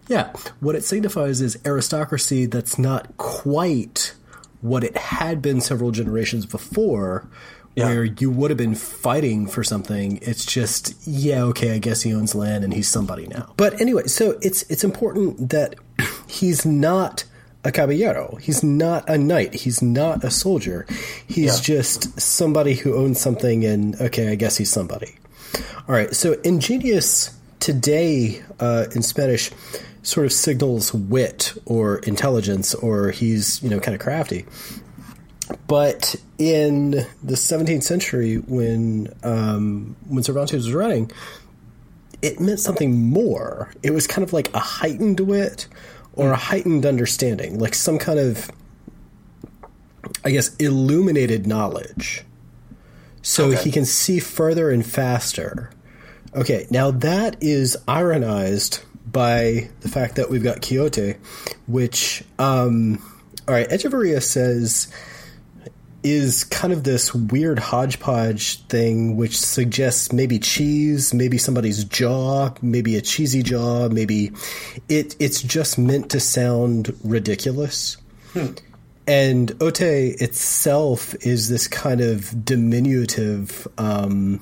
yeah, 0.08 0.34
what 0.60 0.76
it 0.76 0.84
signifies 0.84 1.42
is 1.42 1.58
aristocracy 1.66 2.46
that's 2.46 2.78
not 2.78 3.16
quite 3.18 4.16
what 4.62 4.84
it 4.84 4.98
had 4.98 5.42
been 5.42 5.62
several 5.62 5.92
generations 5.92 6.46
before, 6.46 7.28
yeah. 7.76 7.86
where 7.86 8.04
you 8.04 8.32
would 8.32 8.52
have 8.52 8.58
been 8.58 8.76
fighting 8.76 9.48
for 9.48 9.64
something. 9.64 10.20
It's 10.22 10.46
just, 10.46 10.96
yeah, 11.08 11.44
okay, 11.44 11.74
I 11.74 11.78
guess 11.78 12.02
he 12.02 12.14
owns 12.14 12.34
land 12.34 12.64
and 12.64 12.74
he's 12.74 12.88
somebody 12.88 13.28
now. 13.28 13.54
But 13.58 13.80
anyway, 13.80 14.08
so 14.08 14.38
it's 14.42 14.64
it's 14.64 14.84
important 14.84 15.50
that 15.52 15.76
he's 16.28 16.66
not 16.66 17.26
a 17.66 17.72
caballero. 17.72 18.38
He's 18.40 18.64
not 18.64 19.10
a 19.10 19.18
knight. 19.18 19.54
He's 19.56 19.82
not 19.82 20.24
a 20.24 20.32
soldier. 20.32 20.86
He's 21.28 21.58
yeah. 21.58 21.76
just 21.76 22.20
somebody 22.22 22.76
who 22.76 22.96
owns 22.96 23.20
something, 23.20 23.66
and 23.66 24.00
okay, 24.00 24.30
I 24.30 24.36
guess 24.36 24.56
he's 24.56 24.72
somebody. 24.72 25.16
All 25.88 25.96
right. 25.96 26.16
So 26.16 26.34
ingenious 26.44 27.36
today 27.60 28.42
uh, 28.60 28.86
in 28.96 29.02
Spanish 29.02 29.52
sort 30.04 30.28
of 30.28 30.32
signals 30.32 30.94
wit 30.94 31.54
or 31.66 31.98
intelligence, 32.00 32.76
or 32.76 33.10
he's 33.10 33.62
you 33.64 33.70
know 33.70 33.80
kind 33.80 33.96
of 33.96 34.02
crafty. 34.02 34.46
But 35.68 36.16
in 36.38 36.92
the 37.24 37.36
17th 37.36 37.84
century, 37.84 38.38
when 38.38 39.14
um, 39.24 39.96
when 40.08 40.24
Cervantes 40.24 40.66
was 40.66 40.74
writing, 40.74 41.12
it 42.22 42.40
meant 42.40 42.60
something 42.60 43.10
more. 43.10 43.72
It 43.82 43.92
was 43.92 44.06
kind 44.06 44.24
of 44.24 44.34
like 44.34 44.54
a 44.54 44.60
heightened 44.60 45.20
wit 45.20 45.68
or 46.16 46.32
a 46.32 46.36
heightened 46.36 46.86
understanding, 46.86 47.60
like 47.60 47.76
some 47.76 47.98
kind 47.98 48.20
of, 48.20 48.50
I 50.24 50.32
guess, 50.32 50.56
illuminated 50.58 51.46
knowledge. 51.48 52.24
So 53.22 53.46
Okay. 53.52 53.64
he 53.64 53.72
can 53.72 53.86
see 53.86 54.20
further 54.20 54.70
and 54.70 54.86
faster. 54.86 55.72
Okay, 56.36 56.68
now 56.70 56.92
that 56.92 57.38
is 57.42 57.76
ironized 57.88 58.80
by 59.12 59.70
the 59.82 59.90
fact 59.90 60.16
that 60.18 60.30
we've 60.30 60.44
got 60.44 60.62
Quixote, 60.62 61.16
which, 61.68 62.24
um, 62.38 63.02
all 63.48 63.54
right, 63.54 63.70
Echeverria 63.70 64.22
says 64.22 64.88
is 66.06 66.44
kind 66.44 66.72
of 66.72 66.84
this 66.84 67.14
weird 67.16 67.58
hodgepodge 67.58 68.62
thing 68.68 69.18
which 69.18 69.40
suggests 69.40 70.14
maybe 70.14 70.38
cheese, 70.38 71.14
maybe 71.14 71.38
somebody's 71.40 71.84
jaw, 71.84 72.52
maybe 72.62 72.96
a 72.96 73.02
cheesy 73.02 73.42
jaw, 73.42 73.90
maybe 73.90 74.32
it 74.88 75.16
it's 75.20 75.42
just 75.42 75.78
meant 75.80 76.12
to 76.12 76.20
sound 76.20 76.96
ridiculous. 77.04 77.98
And 79.08 79.52
Ote 79.62 79.82
itself 79.82 81.16
is 81.26 81.50
this 81.50 81.68
kind 81.68 82.02
of 82.02 82.46
diminutive 82.46 83.68
um 83.78 84.40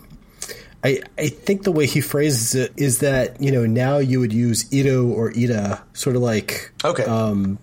I, 0.86 1.00
I 1.18 1.30
think 1.30 1.64
the 1.64 1.72
way 1.72 1.86
he 1.86 2.02
phrases 2.02 2.56
it 2.56 2.74
is 2.76 3.00
that, 3.00 3.42
you 3.42 3.54
know, 3.54 3.66
now 3.66 4.00
you 4.00 4.20
would 4.20 4.34
use 4.34 4.68
Ito 4.74 5.08
or 5.08 5.32
Ida, 5.32 5.82
sort 5.94 6.18
of 6.18 6.22
like 6.22 6.74
Okay. 6.84 7.06
um, 7.06 7.58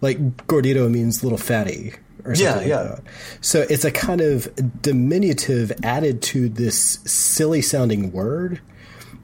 like 0.00 0.18
gordito 0.46 0.88
means 0.88 1.24
little 1.24 1.38
fatty 1.38 1.94
or 2.26 2.34
Yeah, 2.34 2.52
something 2.52 2.68
yeah. 2.68 2.80
like 2.80 2.96
that. 2.96 3.04
So 3.40 3.66
it's 3.70 3.84
a 3.84 3.90
kind 3.90 4.20
of 4.20 4.48
diminutive 4.82 5.72
added 5.82 6.22
to 6.22 6.48
this 6.48 6.98
silly 7.04 7.62
sounding 7.62 8.12
word 8.12 8.60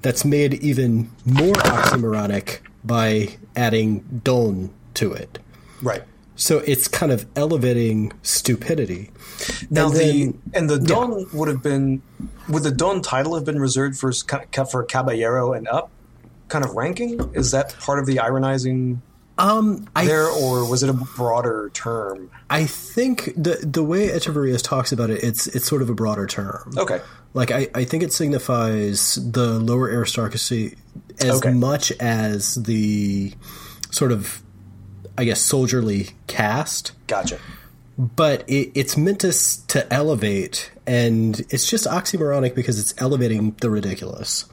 that's 0.03 0.24
made 0.24 0.55
even 0.55 1.11
more 1.24 1.53
oxymoronic 1.55 2.59
by 2.84 3.36
adding 3.57 4.20
don 4.24 4.70
to 4.94 5.12
it. 5.12 5.38
Right. 5.82 6.03
So 6.34 6.59
it's 6.61 6.88
kind 6.88 7.12
of 7.12 7.26
elevating 7.36 8.12
stupidity. 8.22 9.11
Now 9.70 9.86
And 9.86 9.94
the 9.96 9.98
then- 10.24 10.40
and 10.55 10.70
the 10.70 10.78
Don 10.78 11.26
would 11.32 11.48
have 11.48 11.62
been 11.62 12.03
would 12.48 12.62
the 12.62 12.70
Don 12.72 13.03
title 13.03 13.34
have 13.34 13.44
been 13.44 13.61
reserved 13.61 13.96
for 13.98 14.12
for 14.12 14.82
Caballero 14.84 15.53
and 15.53 15.68
up 15.68 15.90
kind 16.48 16.64
of 16.64 16.72
ranking? 16.74 17.20
Is 17.34 17.50
that 17.53 17.76
part 17.78 17.98
of 17.98 18.07
the 18.07 18.18
ironizing 18.18 19.03
um, 19.43 19.88
I 19.97 20.07
there, 20.07 20.28
or 20.28 20.68
was 20.68 20.82
it 20.82 20.88
a 20.88 20.93
broader 20.93 21.70
term? 21.74 22.30
I 22.49 22.64
think 22.64 23.32
the 23.36 23.59
the 23.62 23.82
way 23.82 24.09
Echeverrias 24.09 24.62
talks 24.62 24.93
about 24.93 25.11
it, 25.11 25.22
it's 25.22 25.47
it's 25.49 25.66
sort 25.66 25.82
of 25.82 25.90
a 25.90 25.95
broader 25.95 26.26
term. 26.26 26.72
Okay. 26.76 27.01
Like 27.34 27.51
I, 27.51 27.68
I 27.74 27.84
think 27.84 28.03
it 28.03 28.12
signifies 28.12 29.16
the 29.16 29.59
lower 29.59 29.88
aristocracy 29.90 30.76
as 31.20 31.38
Okay. 31.38 31.53
much 31.53 31.90
as 31.93 32.55
the 32.55 33.34
sort 33.90 34.12
of 34.12 34.43
I 35.18 35.24
guess 35.24 35.40
soldierly 35.43 36.11
caste. 36.26 36.93
Gotcha. 37.07 37.38
But 37.99 38.49
it, 38.49 38.70
it's 38.74 38.97
meant 38.97 39.20
to 39.20 39.32
to 39.68 39.93
elevate, 39.93 40.70
and 40.86 41.40
it's 41.51 41.68
just 41.68 41.86
oxymoronic 41.86 42.55
because 42.55 42.78
it's 42.78 42.95
elevating 42.99 43.57
the 43.61 43.70
ridiculous. 43.70 44.47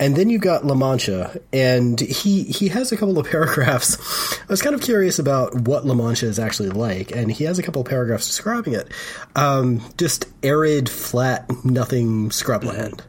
And 0.00 0.14
then 0.14 0.30
you 0.30 0.38
got 0.38 0.64
La 0.64 0.74
Mancha, 0.74 1.40
and 1.52 1.98
he 1.98 2.44
he 2.44 2.68
has 2.68 2.92
a 2.92 2.96
couple 2.96 3.18
of 3.18 3.26
paragraphs. 3.30 4.38
I 4.40 4.46
was 4.46 4.62
kind 4.62 4.74
of 4.74 4.80
curious 4.80 5.18
about 5.18 5.54
what 5.62 5.84
La 5.84 5.94
Mancha 5.94 6.26
is 6.26 6.38
actually 6.38 6.70
like, 6.70 7.10
and 7.10 7.32
he 7.32 7.44
has 7.44 7.58
a 7.58 7.62
couple 7.62 7.82
of 7.82 7.88
paragraphs 7.88 8.26
describing 8.26 8.74
it. 8.74 8.88
Um, 9.34 9.82
just 9.96 10.26
arid, 10.42 10.88
flat, 10.88 11.50
nothing 11.64 12.30
scrubland. 12.30 13.00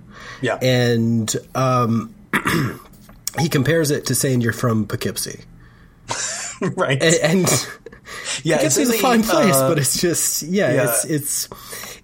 Yeah. 0.42 0.58
And 0.62 1.34
um, 1.54 2.16
he 3.40 3.50
compares 3.50 3.92
it 3.92 4.08
to 4.08 4.16
saying 4.16 4.42
you're 4.42 4.54
from 4.54 4.88
Poughkeepsie. 4.88 5.42
right. 6.76 7.02
And, 7.02 7.16
and 7.24 7.68
yeah, 8.44 8.62
it's, 8.62 8.78
in 8.78 8.90
a 8.90 8.94
fine 8.94 9.22
place, 9.24 9.56
uh, 9.56 9.70
but 9.70 9.78
it's 9.78 10.02
just 10.02 10.42
yeah, 10.44 10.74
yeah. 10.74 10.90
it's 10.90 11.06
it's 11.06 11.50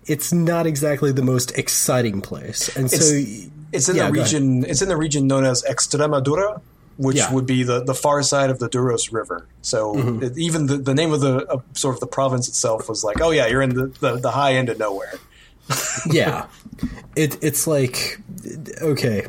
it's 0.05 0.33
not 0.33 0.67
exactly 0.67 1.11
the 1.11 1.23
most 1.23 1.57
exciting 1.57 2.21
place, 2.21 2.75
and 2.75 2.86
It's- 2.86 3.09
so 3.09 3.51
It's 3.72 3.89
in 3.89 3.95
yeah, 3.95 4.07
the 4.07 4.13
region. 4.13 4.63
It's 4.66 4.82
in 4.82 4.89
the 4.89 4.97
region 4.97 5.28
known 5.28 5.43
as 5.45 5.63
Extremadura, 5.63 6.61
which 6.97 7.18
Yeah. 7.18 7.32
would 7.34 7.45
be 7.45 7.63
the, 7.63 7.84
the 7.84 7.93
far 7.93 8.24
side 8.24 8.49
of 8.49 8.59
the 8.59 8.70
Duros 8.70 9.11
River. 9.11 9.47
So 9.61 9.95
Mm-hmm. 9.95 10.24
it, 10.24 10.38
even 10.38 10.68
the, 10.68 10.78
the 10.78 10.93
name 10.93 11.11
of 11.11 11.20
the 11.22 11.39
of 11.47 11.63
sort 11.74 11.95
of 11.95 11.99
the 11.99 12.07
province 12.07 12.47
itself 12.47 12.88
was 12.88 13.03
like, 13.03 13.20
oh 13.22 13.32
yeah, 13.32 13.47
you're 13.47 13.61
in 13.61 13.76
the, 13.76 13.88
the, 13.99 14.18
the 14.18 14.32
high 14.32 14.53
end 14.53 14.70
of 14.70 14.80
nowhere. 14.80 15.13
yeah, 16.09 16.45
it 17.16 17.43
it's 17.43 17.66
like 17.68 18.20
okay, 18.82 19.26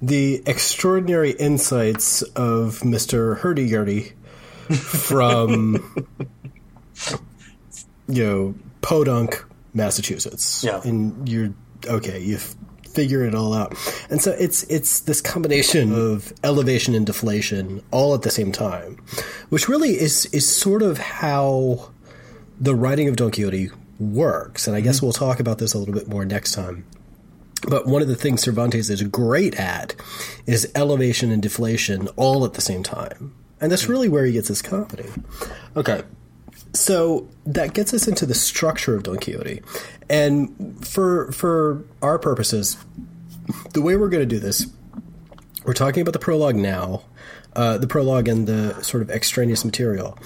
the 0.00 0.42
extraordinary 0.46 1.32
insights 1.32 2.22
of 2.22 2.82
Mister 2.84 3.34
Hurdy-Gurdy 3.36 4.12
from 4.72 6.06
you 8.08 8.24
know 8.24 8.54
Podunk, 8.80 9.44
Massachusetts. 9.74 10.62
Yeah. 10.64 10.80
and 10.84 11.28
you're 11.28 11.52
okay. 11.86 12.18
You've 12.20 12.54
figured 12.94 13.28
it 13.28 13.34
all 13.34 13.52
out, 13.52 13.74
and 14.10 14.22
so 14.22 14.32
it's 14.38 14.62
it's 14.64 15.00
this 15.00 15.20
combination 15.20 15.88
hmm. 15.88 15.94
of 15.94 16.32
elevation 16.42 16.94
and 16.94 17.06
deflation 17.06 17.82
all 17.90 18.14
at 18.14 18.22
the 18.22 18.30
same 18.30 18.52
time, 18.52 18.98
which 19.48 19.68
really 19.68 19.90
is 19.90 20.26
is 20.26 20.48
sort 20.48 20.82
of 20.82 20.98
how 20.98 21.90
the 22.60 22.74
writing 22.74 23.08
of 23.08 23.16
Don 23.16 23.30
Quixote 23.30 23.70
works. 23.98 24.66
And 24.66 24.76
I 24.76 24.80
guess 24.80 25.00
hmm. 25.00 25.06
we'll 25.06 25.12
talk 25.12 25.40
about 25.40 25.58
this 25.58 25.74
a 25.74 25.78
little 25.78 25.94
bit 25.94 26.08
more 26.08 26.24
next 26.24 26.52
time. 26.52 26.86
But 27.68 27.86
one 27.86 28.02
of 28.02 28.08
the 28.08 28.16
things 28.16 28.42
Cervantes 28.42 28.90
is 28.90 29.02
great 29.04 29.58
at 29.58 29.94
is 30.46 30.70
elevation 30.74 31.30
and 31.30 31.42
deflation 31.42 32.08
all 32.16 32.44
at 32.44 32.54
the 32.54 32.60
same 32.60 32.82
time. 32.82 33.34
And 33.60 33.72
that's 33.72 33.84
hmm. 33.84 33.92
really 33.92 34.08
where 34.08 34.24
he 34.24 34.32
gets 34.32 34.48
his 34.48 34.62
comedy. 34.62 35.08
Okay. 35.76 36.02
So 36.74 37.28
that 37.46 37.72
gets 37.72 37.94
us 37.94 38.08
into 38.08 38.26
the 38.26 38.34
structure 38.34 38.96
of 38.96 39.04
Don 39.04 39.16
Quixote. 39.16 39.62
And 40.10 40.86
for 40.86 41.30
for 41.32 41.84
our 42.02 42.18
purposes, 42.18 42.76
the 43.72 43.80
way 43.80 43.96
we're 43.96 44.08
going 44.08 44.28
to 44.28 44.34
do 44.34 44.40
this, 44.40 44.66
we're 45.64 45.72
talking 45.72 46.02
about 46.02 46.12
the 46.12 46.18
prologue 46.18 46.56
now, 46.56 47.02
uh, 47.54 47.78
the 47.78 47.86
prologue 47.86 48.28
and 48.28 48.46
the 48.46 48.80
sort 48.82 49.02
of 49.02 49.10
extraneous 49.10 49.64
material. 49.64 50.18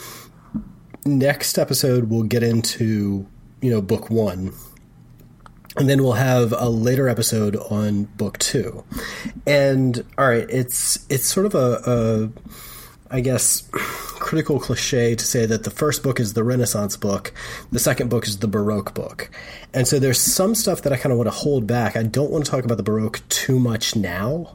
Next 1.04 1.58
episode, 1.58 2.10
we'll 2.10 2.24
get 2.24 2.42
into 2.42 3.26
you 3.60 3.70
know 3.70 3.82
book 3.82 4.08
one, 4.10 4.52
and 5.76 5.88
then 5.88 6.02
we'll 6.02 6.14
have 6.14 6.52
a 6.56 6.70
later 6.70 7.08
episode 7.08 7.56
on 7.56 8.04
book 8.04 8.38
two. 8.38 8.84
And 9.46 10.02
all 10.16 10.28
right, 10.28 10.48
it's 10.48 11.06
it's 11.10 11.26
sort 11.26 11.44
of 11.44 11.54
a, 11.54 12.30
a 13.10 13.14
I 13.14 13.20
guess 13.20 13.68
critical 14.28 14.60
cliche 14.60 15.14
to 15.14 15.24
say 15.24 15.46
that 15.46 15.64
the 15.64 15.70
first 15.70 16.02
book 16.02 16.20
is 16.20 16.34
the 16.34 16.44
Renaissance 16.44 16.98
book, 16.98 17.32
the 17.72 17.78
second 17.78 18.10
book 18.10 18.26
is 18.26 18.40
the 18.40 18.46
Baroque 18.46 18.92
book. 18.92 19.30
And 19.72 19.88
so 19.88 19.98
there's 19.98 20.20
some 20.20 20.54
stuff 20.54 20.82
that 20.82 20.92
I 20.92 20.98
kind 20.98 21.12
of 21.12 21.16
want 21.16 21.28
to 21.28 21.34
hold 21.34 21.66
back. 21.66 21.96
I 21.96 22.02
don't 22.02 22.30
want 22.30 22.44
to 22.44 22.50
talk 22.50 22.62
about 22.62 22.76
the 22.76 22.82
Baroque 22.82 23.26
too 23.30 23.58
much 23.58 23.96
now. 23.96 24.54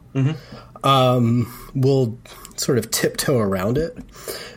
Um, 0.84 1.52
we'll 1.74 2.16
sort 2.54 2.78
of 2.78 2.92
tiptoe 2.92 3.38
around 3.38 3.76
it. 3.76 3.98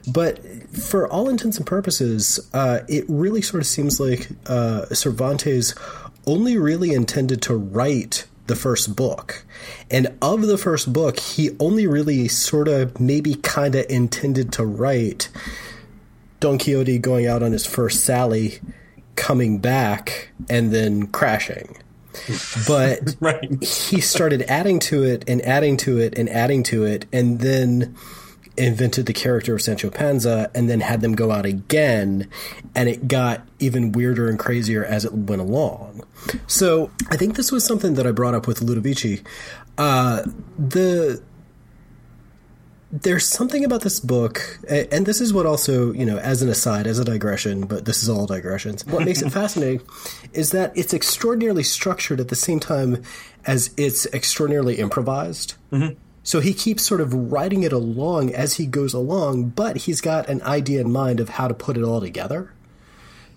But 0.07 0.38
for 0.78 1.07
all 1.07 1.30
intents 1.30 1.57
and 1.57 1.65
purposes, 1.65 2.39
uh, 2.53 2.82
it 2.88 3.03
really 3.07 3.41
sort 3.41 3.63
of 3.63 3.68
seems 3.68 3.99
like 3.99 4.30
uh, 4.45 4.86
Cervantes 4.93 5.74
only 6.28 6.59
really 6.59 6.93
intended 6.93 7.41
to 7.43 7.55
write 7.55 8.28
the 8.48 8.56
first 8.56 8.95
book. 8.95 9.45
And 9.91 10.18
of 10.22 10.41
the 10.41 10.58
first 10.58 10.91
book, 10.91 11.20
he 11.20 11.52
only 11.60 11.88
really 11.88 12.28
sort 12.28 12.68
of 12.68 13.00
maybe 13.00 13.36
kind 13.36 13.76
of 13.76 13.86
intended 13.89 14.52
to 14.54 14.66
write 14.66 15.30
Don 16.39 16.58
Quixote 16.58 17.00
going 17.00 17.28
out 17.28 17.43
on 17.43 17.52
his 17.52 17.66
first 17.66 18.04
sally, 18.04 18.60
coming 19.16 19.60
back, 19.60 20.30
and 20.50 20.72
then 20.72 21.08
crashing. 21.08 21.78
But 22.68 23.16
Right. 23.20 23.64
he 23.64 24.02
started 24.02 24.43
adding 24.43 24.80
to 24.82 25.04
it 25.04 25.24
and 25.28 25.41
adding 25.43 25.78
to 25.78 25.98
it 26.00 26.18
and 26.18 26.30
adding 26.30 26.64
to 26.64 26.84
it, 26.86 27.06
and 27.14 27.39
then 27.39 27.95
invented 28.58 29.05
the 29.05 29.14
character 29.14 29.55
of 29.55 29.62
Sancho 29.62 29.89
Panza, 29.89 30.51
and 30.53 30.70
then 30.70 30.80
had 30.80 31.01
them 31.01 31.16
go 31.16 31.32
out 31.32 31.45
again, 31.45 32.28
and 32.76 32.89
it 32.89 33.08
got 33.08 33.47
even 33.60 33.91
weirder 33.91 34.30
and 34.30 34.39
crazier 34.39 34.84
as 34.84 35.05
it 35.05 35.14
went 35.14 35.41
along. 35.41 36.05
So 36.47 36.91
I 37.10 37.18
think 37.18 37.36
this 37.36 37.51
was 37.51 37.64
something 37.64 37.95
that 37.95 38.08
I 38.08 38.12
brought 38.12 38.34
up 38.34 38.47
with 38.47 38.60
Ludovici. 38.60 39.26
Uh, 39.78 40.24
the 40.58 41.22
there's 42.91 43.28
something 43.28 43.66
about 43.66 43.82
this 43.82 43.99
book, 43.99 44.60
and 44.70 45.05
this 45.05 45.20
is 45.20 45.34
what 45.34 45.45
also, 45.45 45.91
you 45.91 46.05
know, 46.05 46.18
as 46.18 46.41
an 46.41 46.47
aside, 46.47 46.88
as 46.88 46.99
a 46.99 47.03
digression, 47.05 47.66
but 47.66 47.84
this 47.84 48.01
is 48.01 48.10
all 48.10 48.26
digressions. 48.26 48.86
What 48.86 49.03
makes 49.03 49.22
it 49.22 49.30
fascinating 49.34 49.82
is 50.32 50.51
that 50.51 50.72
it's 50.76 50.93
extraordinarily 50.93 51.64
structured 51.64 52.22
at 52.22 52.30
the 52.30 52.36
same 52.36 52.62
time 52.62 53.03
as 53.45 53.74
it's 53.76 54.05
extraordinarily 54.14 54.76
improvised. 54.76 55.55
So 56.28 56.41
he 56.41 56.53
keeps 56.53 56.84
sort 56.84 56.99
of 56.99 57.13
writing 57.32 57.63
it 57.63 57.71
along 57.71 58.34
as 58.36 58.55
he 58.55 58.65
goes 58.65 58.93
along, 58.93 59.51
but 59.51 59.78
he's 59.78 60.01
got 60.01 60.28
an 60.28 60.41
idea 60.41 60.82
in 60.82 60.91
mind 60.91 61.21
of 61.21 61.30
how 61.30 61.47
to 61.47 61.53
put 61.53 61.78
it 61.78 61.84
all 61.84 62.01
together. 62.01 62.51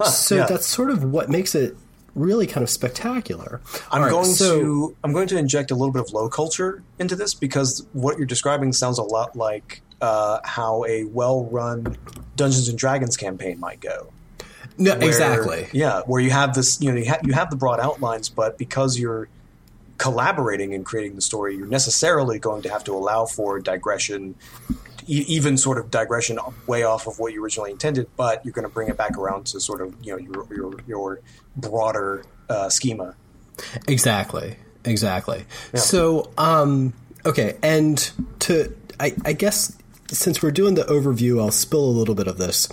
so 0.05 0.35
yeah. 0.39 0.47
that's 0.47 0.67
sort 0.67 0.91
of 0.91 1.05
what 1.05 1.29
makes 1.29 1.55
it 1.55 1.77
really 2.17 2.49
kind 2.49 2.65
of 2.65 2.69
spectacular. 2.71 3.61
I'm 3.93 4.03
right, 4.03 4.11
going 4.11 4.25
so- 4.25 4.59
to 4.61 4.97
I'm 5.05 5.13
going 5.13 5.29
to 5.29 5.39
inject 5.39 5.71
a 5.71 5.77
little 5.77 5.93
bit 5.93 6.03
of 6.03 6.13
low 6.13 6.29
culture 6.29 6.83
into 6.99 7.15
this 7.15 7.33
because 7.33 7.87
what 7.93 8.19
you're 8.19 8.27
describing 8.27 8.73
sounds 8.73 8.99
a 8.99 9.05
lot 9.05 9.37
like 9.37 9.83
uh, 10.01 10.41
how 10.43 10.85
a 10.87 11.05
well-run 11.05 11.97
Dungeons 12.35 12.69
and 12.69 12.77
Dragons 12.77 13.17
campaign 13.17 13.61
might 13.61 13.79
go. 13.79 14.13
no, 14.79 14.97
where- 14.97 15.07
exactly. 15.07 15.69
Yeah, 15.73 16.01
where 16.07 16.21
you 16.21 16.31
have 16.31 16.55
this, 16.55 16.81
you 16.81 16.91
know, 16.91 16.99
you, 16.99 17.09
ha- 17.09 17.21
you 17.23 17.35
have 17.35 17.51
the 17.51 17.57
broad 17.57 17.79
outlines, 17.79 18.29
but 18.29 18.59
because 18.59 18.99
you're 18.99 19.29
collaborating 20.01 20.75
and 20.75 20.85
creating 20.85 21.15
the 21.15 21.21
story, 21.21 21.57
you're 21.57 21.67
necessarily 21.67 22.39
going 22.39 22.63
to 22.63 22.71
have 22.71 22.83
to 22.85 22.93
allow 22.93 23.27
for 23.27 23.61
digression, 23.61 24.35
e- 25.07 25.25
even 25.29 25.59
sort 25.59 25.77
of 25.77 25.91
digression 25.91 26.39
way 26.67 26.83
off 26.85 27.07
of 27.07 27.19
what 27.19 27.35
you 27.35 27.45
originally 27.45 27.71
intended. 27.71 28.07
But 28.17 28.43
you're 28.43 28.55
going 28.55 28.67
to 28.67 28.73
bring 28.73 28.89
it 28.89 28.97
back 28.97 29.19
around 29.19 29.47
to 29.49 29.61
sort 29.61 29.83
of, 29.83 29.95
you 30.03 30.13
know, 30.13 30.19
your 30.19 30.47
your, 30.55 30.75
your 30.87 31.21
broader 31.55 32.25
uh, 32.49 32.71
schema. 32.71 33.15
Exactly. 33.87 34.57
Exactly. 34.87 35.45
So, 35.75 36.33
um, 36.39 36.95
okay, 37.27 37.59
and 37.63 38.11
to 38.39 38.75
I, 38.99 39.15
I 39.27 39.35
guess 39.35 39.77
since 40.09 40.43
we're 40.43 40.51
doing 40.51 40.75
the 40.75 40.85
overview, 40.85 41.39
I'll 41.39 41.51
spill 41.51 41.85
a 41.85 41.93
little 42.01 42.15
bit 42.15 42.27
of 42.27 42.39
this. 42.39 42.67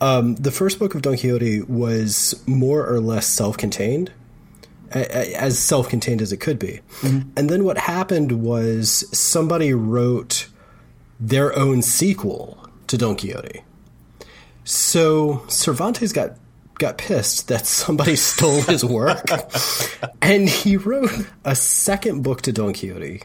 Um, 0.00 0.34
the 0.36 0.50
first 0.50 0.78
book 0.78 0.94
of 0.94 1.00
Don 1.00 1.16
Quixote 1.16 1.62
was 1.62 2.42
more 2.46 2.86
or 2.86 3.00
less 3.00 3.26
self-contained, 3.26 4.12
as 4.92 5.58
self-contained 5.58 6.22
as 6.22 6.32
it 6.32 6.38
could 6.38 6.58
be. 6.58 6.80
Mm-hmm. 7.00 7.30
And 7.36 7.50
then 7.50 7.64
what 7.64 7.78
happened 7.78 8.42
was 8.42 9.04
somebody 9.16 9.72
wrote 9.72 10.48
their 11.18 11.56
own 11.56 11.82
sequel 11.82 12.68
to 12.86 12.98
Don 12.98 13.16
Quixote. 13.16 13.62
So 14.64 15.44
Cervantes 15.48 16.12
got 16.12 16.36
got 16.78 16.98
pissed 16.98 17.48
that 17.48 17.66
somebody 17.66 18.16
stole 18.16 18.62
his 18.62 18.84
work, 18.84 19.24
and 20.22 20.48
he 20.48 20.76
wrote 20.76 21.10
a 21.44 21.54
second 21.54 22.22
book 22.22 22.42
to 22.42 22.52
Don 22.52 22.72
Quixote, 22.74 23.22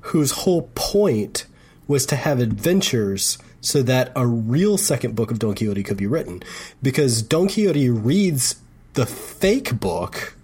whose 0.00 0.32
whole 0.32 0.70
point 0.74 1.46
was 1.86 2.06
to 2.06 2.16
have 2.16 2.38
adventures 2.38 3.38
so 3.60 3.82
that 3.82 4.12
a 4.16 4.26
real 4.26 4.78
second 4.78 5.14
book 5.14 5.30
of 5.30 5.38
Don 5.38 5.54
Quixote 5.54 5.82
could 5.82 5.96
be 5.96 6.06
written, 6.06 6.42
because 6.82 7.22
Don 7.22 7.48
Quixote 7.48 7.90
reads 7.90 8.56
the 8.94 9.06
fake 9.06 9.78
book 9.78 10.36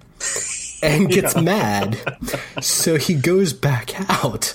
and 0.82 1.08
gets 1.10 1.36
mad. 1.36 1.98
So 2.60 2.96
he 2.96 3.14
goes 3.14 3.52
back 3.52 3.94
out. 4.10 4.54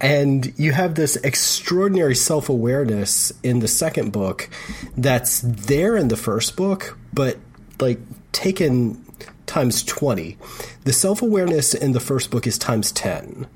And 0.00 0.52
you 0.56 0.72
have 0.72 0.94
this 0.94 1.16
extraordinary 1.16 2.14
self 2.14 2.48
awareness 2.48 3.32
in 3.42 3.58
the 3.58 3.68
second 3.68 4.12
book 4.12 4.48
that's 4.96 5.40
there 5.40 5.96
in 5.96 6.06
the 6.08 6.16
first 6.16 6.56
book, 6.56 6.96
but 7.12 7.38
like 7.80 7.98
taken 8.30 9.04
times 9.46 9.82
20. 9.82 10.38
The 10.84 10.92
self 10.92 11.20
awareness 11.20 11.74
in 11.74 11.92
the 11.92 12.00
first 12.00 12.30
book 12.30 12.46
is 12.46 12.58
times 12.58 12.92
10. 12.92 13.48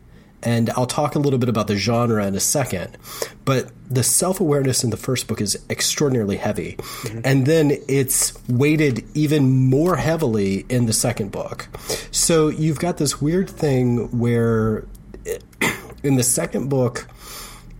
And 0.43 0.71
I'll 0.71 0.87
talk 0.87 1.15
a 1.15 1.19
little 1.19 1.39
bit 1.39 1.49
about 1.49 1.67
the 1.69 1.77
genre 1.77 2.27
in 2.27 2.35
a 2.35 2.41
second. 2.41 2.99
But 3.45 3.71
the 3.89 4.03
self 4.03 4.41
awareness 4.41 4.83
in 4.83 4.91
the 4.91 4.97
first 4.97 5.29
book 5.29 5.41
is 5.41 5.63
extraordinarily 5.71 6.37
heavy. 6.37 6.77
Mm-hmm. 6.79 7.21
And 7.25 7.47
then 7.47 7.79
it's 7.89 8.33
weighted 8.49 9.05
even 9.15 9.69
more 9.69 9.97
heavily 9.97 10.67
in 10.69 10.87
the 10.87 10.93
second 10.93 11.31
book. 11.31 11.69
So 12.11 12.49
you've 12.49 12.79
got 12.79 12.97
this 12.97 13.21
weird 13.21 13.49
thing 13.49 14.19
where 14.19 14.87
in 16.03 16.17
the 16.17 16.25
second 16.25 16.69
book, 16.69 17.07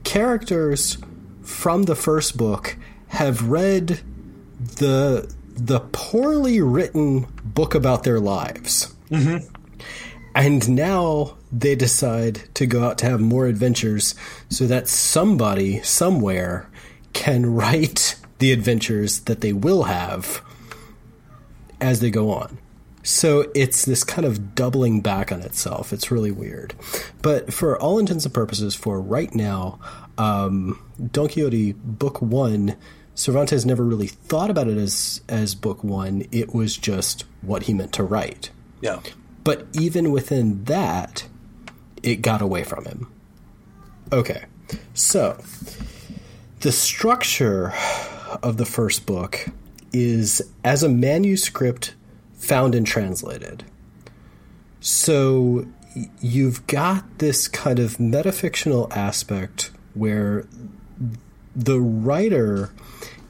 characters 0.05 0.99
from 1.43 1.85
the 1.85 1.95
first 1.95 2.37
book 2.37 2.77
have 3.09 3.49
read 3.49 4.01
the 4.77 5.33
the 5.55 5.81
poorly 5.93 6.61
written 6.61 7.27
book 7.45 7.75
about 7.75 8.05
their 8.05 8.21
lives. 8.21 8.95
Mm-hmm. 9.11 9.47
And 10.35 10.69
now 10.71 11.37
they 11.51 11.75
decide 11.75 12.43
to 12.55 12.67
go 12.67 12.85
out 12.85 12.99
to 12.99 13.07
have 13.07 13.21
more 13.21 13.47
adventures 13.47 14.15
so 14.49 14.67
that 14.67 14.89
somebody 14.89 15.81
somewhere 15.83 16.69
can 17.13 17.47
write 17.55 18.17
the 18.39 18.53
adventures 18.53 19.21
that 19.21 19.41
they 19.41 19.53
will 19.53 19.85
have 19.85 20.43
as 21.81 22.01
they 22.01 22.11
go 22.11 22.31
on. 22.31 22.59
So 23.03 23.51
it's 23.55 23.85
this 23.85 24.05
kind 24.05 24.25
of 24.25 24.55
doubling 24.55 25.01
back 25.01 25.33
on 25.33 25.43
itself. 25.43 25.93
It's 25.93 26.11
really 26.11 26.31
weird. 26.31 26.75
But 27.21 27.53
for 27.53 27.79
all 27.81 27.99
intents 27.99 28.25
and 28.25 28.33
purposes, 28.33 28.75
for 28.75 29.01
right 29.01 29.35
now, 29.35 29.81
um, 30.19 30.81
Don 31.11 31.27
Quixote 31.27 31.73
Book 31.73 32.23
One, 32.23 32.77
Cervantes 33.15 33.65
never 33.65 33.85
really 33.85 34.07
thought 34.07 34.51
about 34.51 34.69
it 34.69 34.79
as 34.79 35.21
as 35.29 35.55
Book 35.55 35.83
One. 35.83 36.27
It 36.31 36.55
was 36.55 36.77
just 36.77 37.25
what 37.43 37.65
he 37.65 37.75
meant 37.75 37.93
to 37.95 38.05
write. 38.05 38.51
Yeah. 38.81 39.01
But 39.45 39.67
even 39.73 40.13
within 40.13 40.65
that, 40.65 41.27
it 42.03 42.23
got 42.23 42.43
away 42.43 42.65
from 42.65 42.85
him. 42.85 43.13
Okay, 44.13 44.45
so 44.95 45.43
the 46.61 46.73
structure 46.73 47.73
of 48.43 48.57
the 48.57 48.67
first 48.67 49.07
book 49.07 49.47
is 49.93 50.43
as 50.65 50.83
a 50.83 50.89
manuscript 50.89 51.95
found 52.35 52.75
and 52.75 52.87
translated. 52.87 53.65
So 54.81 55.67
you've 56.21 56.67
got 56.67 57.19
this 57.19 57.49
kind 57.49 57.79
of 57.79 57.99
metafictional 57.99 58.95
aspect 58.95 59.71
where 59.95 60.47
the 61.55 61.81
writer 61.81 62.73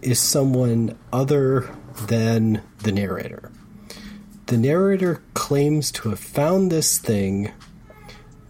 is 0.01 0.19
someone 0.19 0.99
other 1.13 1.71
than 2.07 2.63
the 2.79 2.93
narrator. 2.93 3.52
The 4.47 4.59
narrator 4.59 5.23
claims 5.35 5.91
to 5.93 6.11
have 6.11 6.19
found 6.19 6.71
this 6.71 6.99
thing 6.99 7.53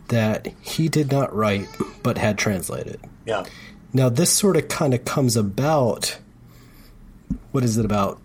that 0.08 0.48
he 0.60 0.88
did 0.88 1.10
not 1.10 1.34
write 1.34 1.68
but 2.02 2.18
had 2.18 2.38
translated. 2.38 3.00
Yeah. 3.24 3.44
Now, 3.92 4.08
this 4.08 4.30
sort 4.30 4.56
of 4.56 4.68
kind 4.68 4.94
of 4.94 5.04
comes 5.04 5.36
about, 5.36 6.18
what 7.52 7.64
is 7.64 7.76
it, 7.76 7.84
about 7.84 8.20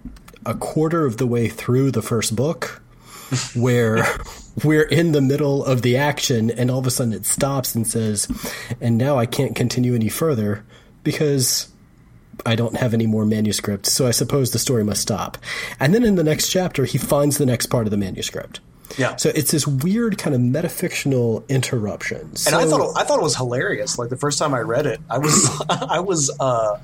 a 0.45 0.55
quarter 0.55 1.05
of 1.05 1.17
the 1.17 1.27
way 1.27 1.49
through 1.49 1.91
the 1.91 2.01
first 2.01 2.35
book, 2.35 2.81
where 3.55 4.05
we're 4.63 4.83
in 4.83 5.11
the 5.11 5.21
middle 5.21 5.63
of 5.63 5.81
the 5.81 5.97
action 5.97 6.49
and 6.49 6.71
all 6.71 6.79
of 6.79 6.87
a 6.87 6.91
sudden 6.91 7.13
it 7.13 7.25
stops 7.25 7.75
and 7.75 7.85
says, 7.85 8.27
and 8.79 8.97
now 8.97 9.17
I 9.17 9.25
can't 9.25 9.55
continue 9.55 9.93
any 9.93 10.09
further 10.09 10.65
because 11.03 11.67
I 12.45 12.55
don't 12.55 12.77
have 12.77 12.93
any 12.93 13.07
more 13.07 13.25
manuscripts, 13.25 13.91
so 13.91 14.07
I 14.07 14.11
suppose 14.11 14.51
the 14.51 14.59
story 14.59 14.83
must 14.83 15.01
stop. 15.01 15.37
And 15.79 15.93
then 15.93 16.03
in 16.03 16.15
the 16.15 16.23
next 16.23 16.49
chapter, 16.49 16.85
he 16.85 16.97
finds 16.97 17.37
the 17.37 17.45
next 17.45 17.67
part 17.67 17.87
of 17.87 17.91
the 17.91 17.97
manuscript. 17.97 18.59
Yeah. 18.97 19.15
So 19.17 19.29
it's 19.35 19.51
this 19.51 19.67
weird 19.67 20.17
kind 20.17 20.35
of 20.35 20.41
metafictional 20.41 21.47
interruption. 21.49 22.31
and 22.45 22.55
I 22.55 22.65
thought 22.65 22.81
it, 22.81 22.93
I 22.95 23.03
thought 23.03 23.19
it 23.19 23.23
was 23.23 23.35
hilarious. 23.35 23.97
Like 23.99 24.09
the 24.09 24.17
first 24.17 24.39
time 24.39 24.53
I 24.53 24.59
read 24.59 24.85
it, 24.85 25.01
I 25.09 25.17
was 25.17 25.61
I 25.69 25.99
was 25.99 26.31
uh, 26.39 26.79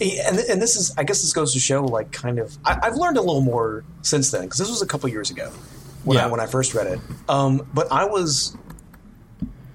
and 0.00 0.38
and 0.38 0.62
this 0.62 0.76
is 0.76 0.94
I 0.96 1.04
guess 1.04 1.20
this 1.22 1.32
goes 1.32 1.52
to 1.52 1.60
show 1.60 1.84
like 1.84 2.12
kind 2.12 2.38
of 2.38 2.56
I, 2.64 2.78
I've 2.82 2.96
learned 2.96 3.18
a 3.18 3.20
little 3.20 3.42
more 3.42 3.84
since 4.02 4.30
then 4.30 4.42
because 4.42 4.58
this 4.58 4.70
was 4.70 4.82
a 4.82 4.86
couple 4.86 5.08
years 5.10 5.30
ago 5.30 5.50
when 6.04 6.16
I 6.16 6.26
when 6.26 6.40
I 6.40 6.46
first 6.46 6.74
read 6.74 6.86
it. 6.86 7.00
Um, 7.28 7.66
but 7.74 7.90
I 7.92 8.06
was 8.06 8.56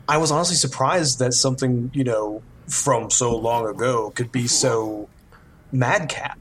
I 0.08 0.18
was 0.18 0.32
honestly 0.32 0.56
surprised 0.56 1.20
that 1.20 1.34
something 1.34 1.92
you 1.94 2.04
know 2.04 2.42
from 2.72 3.10
so 3.10 3.36
long 3.36 3.68
ago 3.68 4.12
could 4.12 4.32
be 4.32 4.48
so 4.48 5.10
madcap 5.72 6.40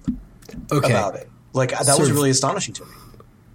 okay. 0.70 0.91
about 0.91 1.16
it. 1.16 1.28
Like 1.53 1.70
that 1.70 1.99
was 1.99 2.12
really 2.12 2.31
astonishing 2.31 2.74
to 2.74 2.85
me. 2.85 2.93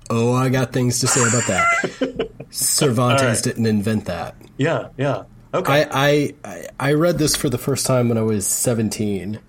Oh, 0.10 0.34
I 0.34 0.50
got 0.50 0.74
things 0.74 1.00
to 1.00 1.08
say 1.08 1.22
about 1.22 1.48
that. 1.48 2.30
Cervantes 2.52 3.24
right. 3.24 3.44
didn't 3.44 3.66
invent 3.66 4.06
that. 4.06 4.36
Yeah, 4.58 4.90
yeah. 4.98 5.24
Okay. 5.54 5.86
I, 5.90 6.34
I 6.44 6.68
I 6.80 6.94
read 6.94 7.18
this 7.18 7.36
for 7.36 7.50
the 7.50 7.58
first 7.58 7.86
time 7.86 8.10
when 8.10 8.18
I 8.18 8.22
was 8.22 8.46
seventeen, 8.46 9.40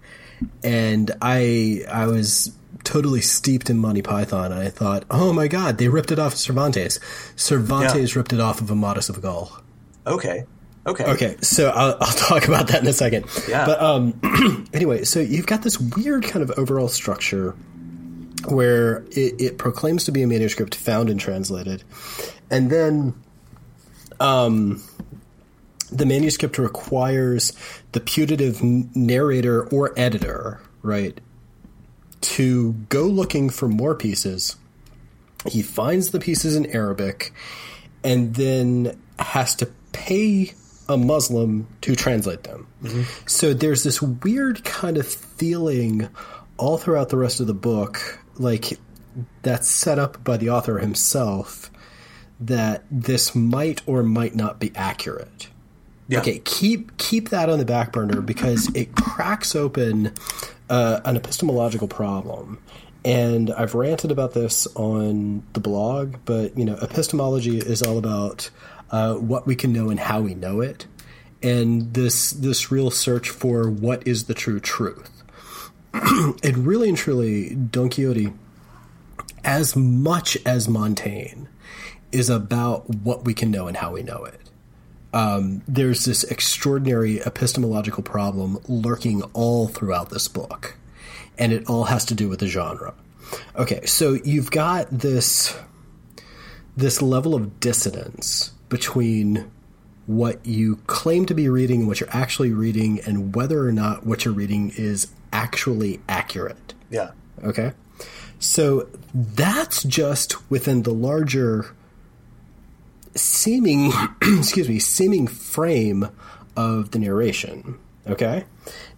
and 0.63 1.11
I 1.21 1.85
I 1.91 2.07
was 2.07 2.57
totally 2.85 3.21
steeped 3.21 3.69
in 3.69 3.79
Monty 3.79 4.03
Python, 4.03 4.53
and 4.53 4.61
I 4.61 4.71
thought, 4.71 5.05
oh 5.11 5.33
my 5.33 5.49
god, 5.49 5.79
they 5.79 5.89
ripped 5.89 6.13
it 6.13 6.21
off 6.21 6.35
of 6.35 6.39
Cervantes. 6.39 7.01
Cervantes 7.35 8.15
ripped 8.15 8.33
it 8.33 8.41
off 8.41 8.61
of 8.61 8.71
Amadis 8.71 9.09
of 9.09 9.21
Gaul. 9.21 9.51
okay. 10.07 10.45
Okay. 10.87 11.05
Okay, 11.05 11.37
so 11.41 11.71
I'll, 11.71 11.97
I'll 12.01 12.13
talk 12.13 12.47
about 12.49 12.69
that 12.69 12.83
in 12.83 12.89
a 12.89 12.93
second. 12.93 13.27
Yeah. 13.49 13.67
But 13.67 13.81
um, 13.83 14.69
anyway, 14.73 15.05
so 15.05 15.21
you've 15.21 15.47
got 15.47 15.63
this 15.63 15.79
weird 15.79 16.25
kind 16.25 16.43
of 16.43 16.57
overall 16.59 16.89
structure 16.89 17.53
where 18.49 18.99
it, 19.11 19.41
it 19.41 19.59
proclaims 19.59 20.05
to 20.05 20.13
be 20.13 20.23
a 20.23 20.27
manuscript 20.27 20.75
found 20.75 21.11
and 21.11 21.19
translated, 21.19 21.83
and 22.51 22.71
then 22.71 23.15
um, 24.21 24.83
the 25.91 26.07
manuscript 26.07 26.59
requires 26.59 27.53
the 27.93 28.01
putative 28.01 28.63
narrator 28.63 29.67
or 29.69 29.93
editor, 29.99 30.61
right, 30.83 31.21
to 32.21 32.73
go 32.89 33.05
looking 33.05 33.51
for 33.51 33.69
more 33.69 33.95
pieces. 33.95 34.57
He 35.47 35.63
finds 35.63 36.11
the 36.11 36.19
pieces 36.19 36.57
in 36.57 36.67
Arabic 36.67 37.33
and 38.03 38.35
then 38.35 38.99
has 39.19 39.55
to 39.57 39.67
pay 39.93 40.53
a 40.89 40.97
Muslim 40.97 41.67
to 41.83 41.97
translate 41.97 42.45
them. 42.45 42.67
So 43.27 43.55
there's 43.55 43.83
this 43.83 44.01
weird 44.01 44.65
kind 44.65 44.97
of 44.97 45.07
feeling 45.07 46.09
all 46.57 46.79
throughout 46.79 47.09
the 47.09 47.17
rest 47.17 47.41
of 47.41 47.47
the 47.47 47.55
book. 47.55 48.21
Like 48.37 48.79
that's 49.43 49.69
set 49.69 49.99
up 49.99 50.23
by 50.23 50.37
the 50.37 50.51
author 50.51 50.79
himself 50.79 51.71
that 52.41 52.85
this 52.91 53.35
might 53.35 53.83
or 53.87 54.03
might 54.03 54.35
not 54.35 54.61
be 54.61 54.73
accurate. 54.75 55.49
Yeah. 56.09 56.21
Okay, 56.21 56.39
keep 56.41 56.97
keep 56.99 57.31
that 57.31 57.49
on 57.49 57.59
the 57.59 57.65
back 57.65 57.93
burner 57.93 58.21
because 58.21 58.73
it 58.75 58.95
cracks 58.95 59.57
open 59.57 60.13
uh, 60.69 61.01
an 61.05 61.17
epistemological 61.17 61.89
problem. 61.89 62.61
And 63.05 63.53
I've 63.53 63.75
ranted 63.75 64.11
about 64.11 64.35
this 64.35 64.67
on 64.75 65.45
the 65.53 65.61
blog, 65.61 66.17
but 66.25 66.57
you 66.59 66.65
know, 66.65 66.75
epistemology 66.75 67.59
is 67.59 67.83
all 67.83 67.99
about 67.99 68.51
uh, 68.91 69.15
what 69.15 69.47
we 69.47 69.57
can 69.57 69.73
know 69.73 69.91
and 69.91 70.01
how 70.01 70.21
we 70.21 70.35
know 70.35 70.61
it, 70.61 70.87
and 71.43 71.95
this 71.95 72.31
this 72.31 72.71
real 72.71 72.91
search 72.91 73.31
for 73.31 73.69
what 73.69 74.07
is 74.07 74.25
the 74.25 74.35
true 74.35 74.61
truth. 74.61 75.23
and 75.93 76.67
really 76.67 76.89
and 76.89 76.99
truly, 76.99 77.55
Don 77.55 77.89
Quixote, 77.89 78.33
as 79.45 79.75
much 79.77 80.37
as 80.45 80.69
Montaigne, 80.69 81.47
is 82.13 82.29
about 82.31 82.89
what 82.89 83.25
we 83.25 83.35
can 83.35 83.51
know 83.51 83.67
and 83.67 83.77
how 83.77 83.93
we 83.93 84.03
know 84.03 84.25
it. 84.25 84.41
Um, 85.13 85.63
there's 85.67 86.05
this 86.05 86.25
extraordinary 86.25 87.23
epistemological 87.23 88.03
problem 88.03 88.59
lurking 88.69 89.23
all 89.33 89.69
throughout 89.69 90.11
this 90.11 90.29
book, 90.29 90.77
and 91.39 91.53
it 91.53 91.69
all 91.69 91.85
has 91.85 92.05
to 92.07 92.15
do 92.15 92.29
with 92.29 92.41
the 92.41 92.47
genre. 92.47 92.95
Okay, 93.57 93.85
so 93.87 94.15
you've 94.15 94.51
got 94.51 94.91
this 94.91 95.57
this 96.77 97.01
level 97.01 97.35
of 97.35 97.59
dissonance 97.59 98.53
between 98.69 99.51
what 100.07 100.45
you 100.47 100.77
claim 100.87 101.27
to 101.27 101.35
be 101.35 101.49
reading 101.49 101.81
and 101.81 101.89
what 101.89 102.01
you're 102.01 102.11
actually 102.13 102.53
reading, 102.53 103.01
and 103.01 103.35
whether 103.35 103.67
or 103.67 103.73
not 103.73 104.07
what 104.07 104.25
you're 104.25 104.35
reading 104.35 104.73
is 104.77 105.09
actually 105.33 106.01
accurate. 106.09 106.75
Yeah. 106.91 107.11
Okay. 107.43 107.73
So 108.39 108.89
that's 109.15 109.83
just 109.83 110.51
within 110.51 110.83
the 110.83 110.93
larger 110.93 111.75
seeming, 113.15 113.93
excuse 114.23 114.69
me, 114.69 114.79
seeming 114.79 115.27
frame 115.27 116.09
of 116.57 116.93
the 116.93 116.99
narration. 116.99 117.79
Okay. 118.07 118.45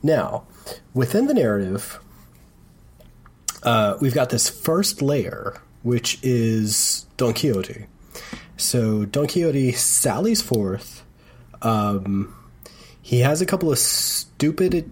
Now, 0.03 0.45
within 0.93 1.27
the 1.27 1.35
narrative, 1.35 1.99
uh, 3.63 3.97
we've 4.01 4.15
got 4.15 4.31
this 4.31 4.49
first 4.49 5.01
layer, 5.03 5.61
which 5.83 6.19
is 6.23 7.07
Don 7.17 7.33
Quixote. 7.33 7.87
So 8.59 9.05
Don 9.05 9.27
Quixote 9.27 9.73
sallies 9.73 10.43
forth. 10.43 11.05
Um, 11.63 12.35
he 13.01 13.21
has 13.21 13.41
a 13.41 13.47
couple 13.47 13.73
of 13.73 13.79
stupid 13.79 14.91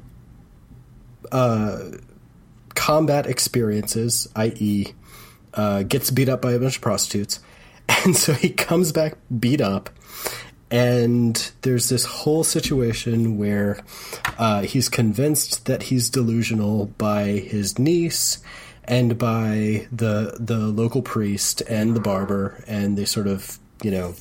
uh, 1.30 1.90
combat 2.74 3.26
experiences, 3.26 4.28
i.e., 4.36 4.94
uh, 5.54 5.82
gets 5.82 6.10
beat 6.10 6.28
up 6.28 6.40
by 6.40 6.52
a 6.52 6.58
bunch 6.58 6.76
of 6.76 6.82
prostitutes, 6.82 7.40
and 8.04 8.16
so 8.16 8.32
he 8.32 8.50
comes 8.50 8.92
back 8.92 9.18
beat 9.38 9.60
up. 9.60 9.90
And 10.70 11.50
there's 11.62 11.88
this 11.88 12.04
whole 12.04 12.42
situation 12.42 13.38
where 13.38 13.78
uh, 14.38 14.62
he's 14.62 14.88
convinced 14.88 15.66
that 15.66 15.84
he's 15.84 16.10
delusional 16.10 16.86
by 16.86 17.24
his 17.24 17.78
niece 17.78 18.38
and 18.88 19.18
by 19.18 19.86
the 19.92 20.36
the 20.38 20.58
local 20.58 21.02
priest 21.02 21.62
and 21.68 21.94
the 21.94 22.00
barber, 22.00 22.62
and 22.66 22.96
they 22.96 23.04
sort 23.04 23.26
of 23.26 23.58
you 23.82 23.90
know 23.90 24.14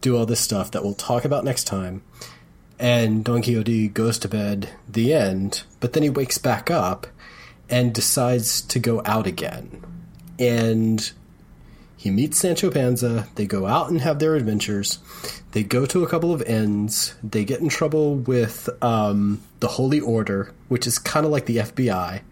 do 0.00 0.16
all 0.16 0.26
this 0.26 0.40
stuff 0.40 0.70
that 0.70 0.82
we'll 0.82 0.94
talk 0.94 1.24
about 1.24 1.44
next 1.44 1.64
time. 1.64 2.02
And 2.78 3.22
Don 3.22 3.42
Quixote 3.42 3.88
goes 3.88 4.18
to 4.20 4.28
bed. 4.28 4.70
The 4.88 5.12
end. 5.12 5.64
But 5.80 5.92
then 5.92 6.02
he 6.02 6.08
wakes 6.08 6.38
back 6.38 6.70
up 6.70 7.06
and 7.68 7.94
decides 7.94 8.62
to 8.62 8.78
go 8.78 9.02
out 9.04 9.26
again. 9.26 9.84
And 10.38 11.12
he 11.96 12.10
meets 12.10 12.38
Sancho 12.38 12.70
Panza. 12.70 13.28
They 13.34 13.44
go 13.44 13.66
out 13.66 13.90
and 13.90 14.00
have 14.00 14.18
their 14.18 14.34
adventures. 14.34 14.98
They 15.52 15.62
go 15.62 15.84
to 15.84 16.02
a 16.02 16.08
couple 16.08 16.32
of 16.32 16.40
inns. 16.42 17.14
They 17.22 17.44
get 17.44 17.60
in 17.60 17.68
trouble 17.68 18.14
with 18.14 18.70
um, 18.82 19.42
the 19.60 19.68
Holy 19.68 20.00
Order, 20.00 20.54
which 20.68 20.86
is 20.86 20.98
kind 20.98 21.26
of 21.26 21.32
like 21.32 21.44
the 21.44 21.58
FBI. 21.58 22.22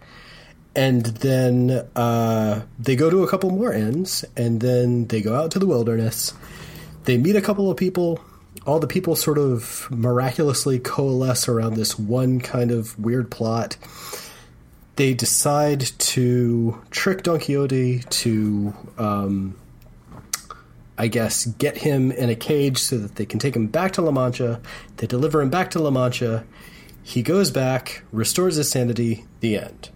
And 0.75 1.05
then 1.05 1.87
uh, 1.95 2.63
they 2.77 2.95
go 2.95 3.09
to 3.09 3.23
a 3.23 3.27
couple 3.27 3.49
more 3.49 3.73
inns, 3.73 4.23
and 4.37 4.61
then 4.61 5.07
they 5.07 5.21
go 5.21 5.35
out 5.35 5.51
to 5.51 5.59
the 5.59 5.65
wilderness. 5.65 6.33
They 7.05 7.17
meet 7.17 7.35
a 7.35 7.41
couple 7.41 7.69
of 7.69 7.77
people. 7.77 8.19
All 8.65 8.79
the 8.79 8.87
people 8.87 9.15
sort 9.15 9.37
of 9.37 9.87
miraculously 9.89 10.79
coalesce 10.79 11.47
around 11.47 11.75
this 11.75 11.97
one 11.97 12.39
kind 12.39 12.71
of 12.71 12.97
weird 12.99 13.31
plot. 13.31 13.77
They 14.95 15.13
decide 15.13 15.79
to 15.79 16.81
trick 16.91 17.23
Don 17.23 17.39
Quixote 17.39 17.99
to 17.99 18.73
um, 18.97 19.55
I 20.99 21.07
guess, 21.07 21.45
get 21.45 21.77
him 21.77 22.11
in 22.11 22.29
a 22.29 22.35
cage 22.35 22.77
so 22.77 22.97
that 22.97 23.15
they 23.15 23.25
can 23.25 23.39
take 23.39 23.55
him 23.55 23.67
back 23.67 23.93
to 23.93 24.01
La 24.01 24.11
Mancha. 24.11 24.59
They 24.97 25.07
deliver 25.07 25.41
him 25.41 25.49
back 25.49 25.71
to 25.71 25.79
La 25.79 25.91
Mancha. 25.91 26.43
He 27.01 27.23
goes 27.23 27.51
back, 27.51 28.03
restores 28.11 28.57
his 28.57 28.69
sanity, 28.69 29.23
the 29.39 29.57
end. 29.57 29.91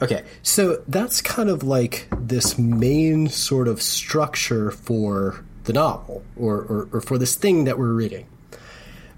Okay, 0.00 0.24
so 0.42 0.82
that's 0.88 1.20
kind 1.20 1.48
of 1.48 1.62
like 1.62 2.08
this 2.16 2.58
main 2.58 3.28
sort 3.28 3.68
of 3.68 3.80
structure 3.80 4.70
for 4.70 5.44
the 5.64 5.72
novel, 5.72 6.24
or, 6.36 6.56
or, 6.56 6.88
or 6.92 7.00
for 7.00 7.18
this 7.18 7.34
thing 7.34 7.64
that 7.64 7.78
we're 7.78 7.92
reading. 7.92 8.26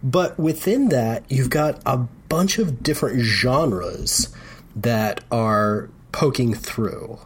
But 0.02 0.38
within 0.38 0.90
that, 0.90 1.24
you've 1.30 1.48
got 1.48 1.80
a 1.86 1.96
bunch 2.28 2.58
of 2.58 2.82
different 2.82 3.20
genres 3.20 4.28
that 4.76 5.24
are 5.30 5.88
poking 6.12 6.54
through. 6.54 7.18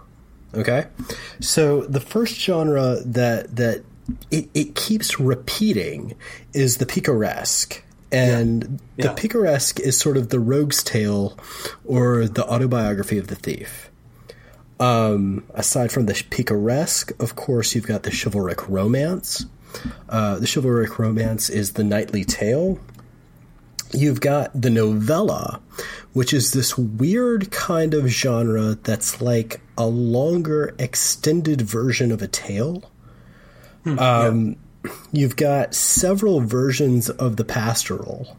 Okay, 0.55 0.87
so 1.41 1.83
the 1.83 2.01
first 2.01 2.37
genre 2.37 3.01
that 3.05 3.57
that 3.57 3.85
it, 4.31 4.49
it 4.55 4.75
keeps 4.75 5.21
repeating 5.21 6.15
is 6.55 6.79
the 6.79 6.87
picaresque. 6.87 7.83
And 8.11 8.81
Yeah. 8.97 9.09
the 9.09 9.15
picaresque 9.15 9.81
is 9.81 9.99
sort 9.99 10.17
of 10.17 10.31
the 10.31 10.41
rogue's 10.41 10.83
tale 10.83 11.37
or 11.85 12.27
the 12.27 12.47
autobiography 12.47 13.19
of 13.19 13.27
the 13.27 13.35
thief. 13.35 13.91
Um, 14.81 15.45
aside 15.55 15.91
from 15.93 16.07
the 16.07 16.23
picaresque, 16.31 17.13
of 17.21 17.35
course, 17.37 17.75
you've 17.75 17.87
got 17.87 18.05
the 18.05 18.11
chivalric 18.11 18.69
romance. 18.69 19.45
Uh, 20.09 20.39
the 20.39 20.47
chivalric 20.47 20.99
romance 20.99 21.51
is 21.51 21.73
the 21.73 21.85
knightly 21.85 22.25
tale. 22.25 22.79
You've 23.93 24.21
got 24.21 24.59
the 24.59 24.71
novella, 24.71 25.61
which 26.13 26.33
is 26.33 26.53
this 26.53 26.77
weird 26.79 27.51
kind 27.51 27.93
of 27.95 28.07
genre 28.09 28.77
that's 28.83 29.21
like 29.21 29.61
a 29.77 29.87
longer, 29.87 30.75
extended 30.79 31.61
version 31.63 32.13
of 32.13 32.23
a 32.23 32.29
tale. 32.29 32.91
Um, 33.87 34.57
You've 35.13 35.37
got 35.37 35.75
several 35.75 36.41
versions 36.41 37.11
of 37.11 37.37
the 37.37 37.45
pastoral 37.45 38.37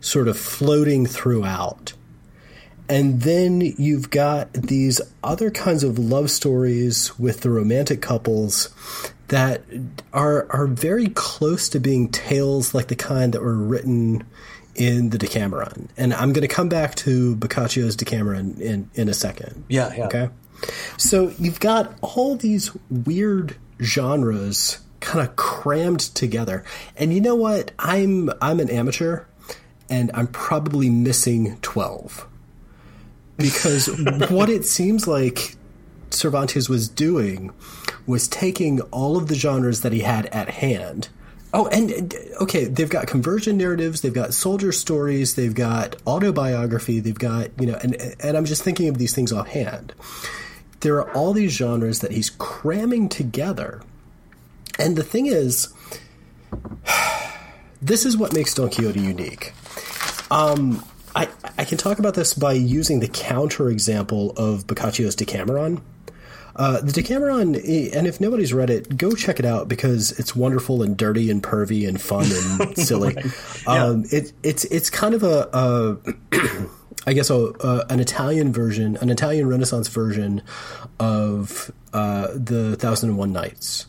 sort 0.00 0.28
of 0.28 0.38
floating 0.38 1.06
throughout. 1.06 1.92
And 2.88 3.22
then 3.22 3.60
you've 3.60 4.10
got 4.10 4.52
these 4.52 5.00
other 5.24 5.50
kinds 5.50 5.82
of 5.82 5.98
love 5.98 6.30
stories 6.30 7.18
with 7.18 7.40
the 7.40 7.50
romantic 7.50 8.00
couples 8.00 8.68
that 9.28 9.62
are 10.12 10.46
are 10.50 10.68
very 10.68 11.08
close 11.08 11.68
to 11.70 11.80
being 11.80 12.08
tales 12.08 12.74
like 12.74 12.86
the 12.86 12.94
kind 12.94 13.32
that 13.32 13.42
were 13.42 13.56
written 13.56 14.24
in 14.76 15.10
the 15.10 15.18
Decameron. 15.18 15.88
And 15.96 16.14
I'm 16.14 16.32
going 16.32 16.46
to 16.46 16.54
come 16.54 16.68
back 16.68 16.94
to 16.96 17.34
Boccaccio's 17.36 17.96
Decameron 17.96 18.60
in, 18.60 18.90
in 18.94 19.08
a 19.08 19.14
second. 19.14 19.64
Yeah, 19.68 19.92
yeah. 19.94 20.06
Okay. 20.06 20.28
So 20.96 21.32
you've 21.38 21.60
got 21.60 21.94
all 22.02 22.36
these 22.36 22.70
weird 22.88 23.56
genres 23.82 24.78
kind 25.00 25.26
of 25.26 25.36
crammed 25.36 26.00
together. 26.00 26.64
And 26.96 27.12
you 27.12 27.20
know 27.20 27.34
what? 27.34 27.72
I'm 27.78 28.30
I'm 28.40 28.60
an 28.60 28.70
amateur 28.70 29.24
and 29.88 30.10
I'm 30.14 30.26
probably 30.26 30.90
missing 30.90 31.58
12. 31.62 32.26
Because 33.36 33.86
what 34.30 34.48
it 34.48 34.64
seems 34.64 35.06
like 35.06 35.56
Cervantes 36.10 36.68
was 36.68 36.88
doing 36.88 37.52
was 38.06 38.28
taking 38.28 38.80
all 38.92 39.16
of 39.16 39.28
the 39.28 39.34
genres 39.34 39.82
that 39.82 39.92
he 39.92 40.00
had 40.00 40.26
at 40.26 40.48
hand. 40.48 41.08
Oh, 41.52 41.66
and 41.68 42.14
okay, 42.40 42.64
they've 42.64 42.90
got 42.90 43.06
conversion 43.06 43.56
narratives, 43.56 44.00
they've 44.00 44.12
got 44.12 44.34
soldier 44.34 44.72
stories, 44.72 45.36
they've 45.36 45.54
got 45.54 45.96
autobiography, 46.06 47.00
they've 47.00 47.18
got, 47.18 47.50
you 47.58 47.66
know, 47.66 47.78
and 47.82 47.96
and 48.20 48.36
I'm 48.36 48.44
just 48.44 48.62
thinking 48.62 48.88
of 48.88 48.98
these 48.98 49.14
things 49.14 49.32
offhand. 49.32 49.94
There 50.80 50.96
are 50.96 51.10
all 51.16 51.32
these 51.32 51.52
genres 51.52 52.00
that 52.00 52.12
he's 52.12 52.30
cramming 52.30 53.08
together. 53.08 53.82
And 54.78 54.96
the 54.96 55.02
thing 55.02 55.26
is, 55.26 55.72
this 57.82 58.04
is 58.04 58.16
what 58.16 58.32
makes 58.32 58.54
Don 58.54 58.70
Quixote 58.70 59.00
unique. 59.00 59.52
Um, 60.30 60.84
I, 61.14 61.28
I 61.56 61.64
can 61.64 61.78
talk 61.78 61.98
about 61.98 62.14
this 62.14 62.34
by 62.34 62.52
using 62.52 63.00
the 63.00 63.08
counter 63.08 63.70
example 63.70 64.32
of 64.32 64.66
Boccaccio's 64.66 65.14
Decameron. 65.14 65.80
Uh, 66.54 66.80
the 66.80 66.92
Decameron, 66.92 67.54
eh, 67.56 67.90
and 67.92 68.06
if 68.06 68.18
nobody's 68.18 68.52
read 68.54 68.70
it, 68.70 68.96
go 68.96 69.12
check 69.12 69.38
it 69.38 69.44
out 69.44 69.68
because 69.68 70.18
it's 70.18 70.34
wonderful 70.34 70.82
and 70.82 70.96
dirty 70.96 71.30
and 71.30 71.42
pervy 71.42 71.86
and 71.86 72.00
fun 72.00 72.26
and 72.30 72.76
silly. 72.86 73.14
um, 73.66 74.04
it, 74.10 74.32
it's 74.42 74.64
it's 74.64 74.88
kind 74.88 75.14
of 75.14 75.22
a, 75.22 75.50
a 75.52 76.14
I 77.06 77.12
guess, 77.12 77.30
a, 77.30 77.36
uh, 77.36 77.84
an 77.88 78.00
Italian 78.00 78.52
version, 78.52 78.96
an 78.96 79.10
Italian 79.10 79.48
Renaissance 79.48 79.88
version 79.88 80.42
of 80.98 81.70
uh, 81.92 82.28
the 82.34 82.76
Thousand 82.76 83.10
and 83.10 83.18
One 83.18 83.32
Nights. 83.32 83.86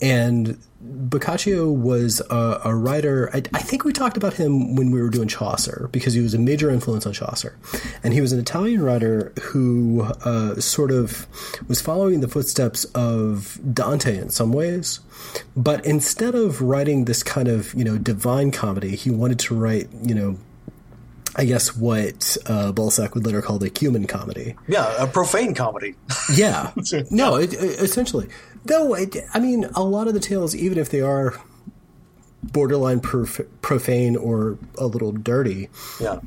And 0.00 0.58
Boccaccio 0.80 1.70
was 1.70 2.20
a, 2.30 2.60
a 2.64 2.74
writer. 2.74 3.30
I, 3.34 3.38
I, 3.52 3.58
think 3.60 3.84
we 3.84 3.92
talked 3.92 4.16
about 4.16 4.34
him 4.34 4.76
when 4.76 4.92
we 4.92 5.02
were 5.02 5.10
doing 5.10 5.26
Chaucer 5.26 5.88
because 5.90 6.14
he 6.14 6.20
was 6.20 6.34
a 6.34 6.38
major 6.38 6.70
influence 6.70 7.04
on 7.04 7.12
Chaucer, 7.12 7.58
and 8.04 8.14
he 8.14 8.20
was 8.20 8.32
an 8.32 8.38
Italian 8.38 8.82
writer 8.82 9.32
who 9.42 10.02
uh, 10.24 10.60
sort 10.60 10.92
of 10.92 11.26
was 11.66 11.80
following 11.80 12.20
the 12.20 12.28
footsteps 12.28 12.84
of 12.94 13.58
Dante 13.74 14.18
in 14.18 14.30
some 14.30 14.52
ways. 14.52 15.00
But 15.56 15.84
instead 15.84 16.36
of 16.36 16.62
writing 16.62 17.06
this 17.06 17.24
kind 17.24 17.48
of 17.48 17.74
you 17.74 17.82
know 17.82 17.98
divine 17.98 18.52
comedy, 18.52 18.94
he 18.94 19.10
wanted 19.10 19.40
to 19.40 19.56
write 19.56 19.88
you 20.04 20.14
know 20.14 20.38
I 21.38 21.44
guess 21.44 21.76
what 21.76 22.36
uh, 22.46 22.72
Balzac 22.72 23.14
would 23.14 23.24
later 23.24 23.40
call 23.40 23.58
the 23.58 23.70
human 23.76 24.08
comedy. 24.08 24.56
Yeah, 24.66 24.92
a 24.98 25.06
profane 25.06 25.54
comedy. 25.54 25.94
yeah. 26.34 26.72
No, 27.10 27.36
it, 27.36 27.52
it, 27.52 27.80
essentially. 27.80 28.28
Though, 28.68 28.94
it, 28.94 29.16
I 29.32 29.40
mean, 29.40 29.64
a 29.74 29.82
lot 29.82 30.08
of 30.08 30.14
the 30.14 30.20
tales, 30.20 30.54
even 30.54 30.76
if 30.76 30.90
they 30.90 31.00
are 31.00 31.34
borderline 32.42 33.00
prof- 33.00 33.40
profane 33.62 34.14
or 34.14 34.58
a 34.76 34.86
little 34.86 35.10
dirty, 35.10 35.70
yeah, 35.98 36.20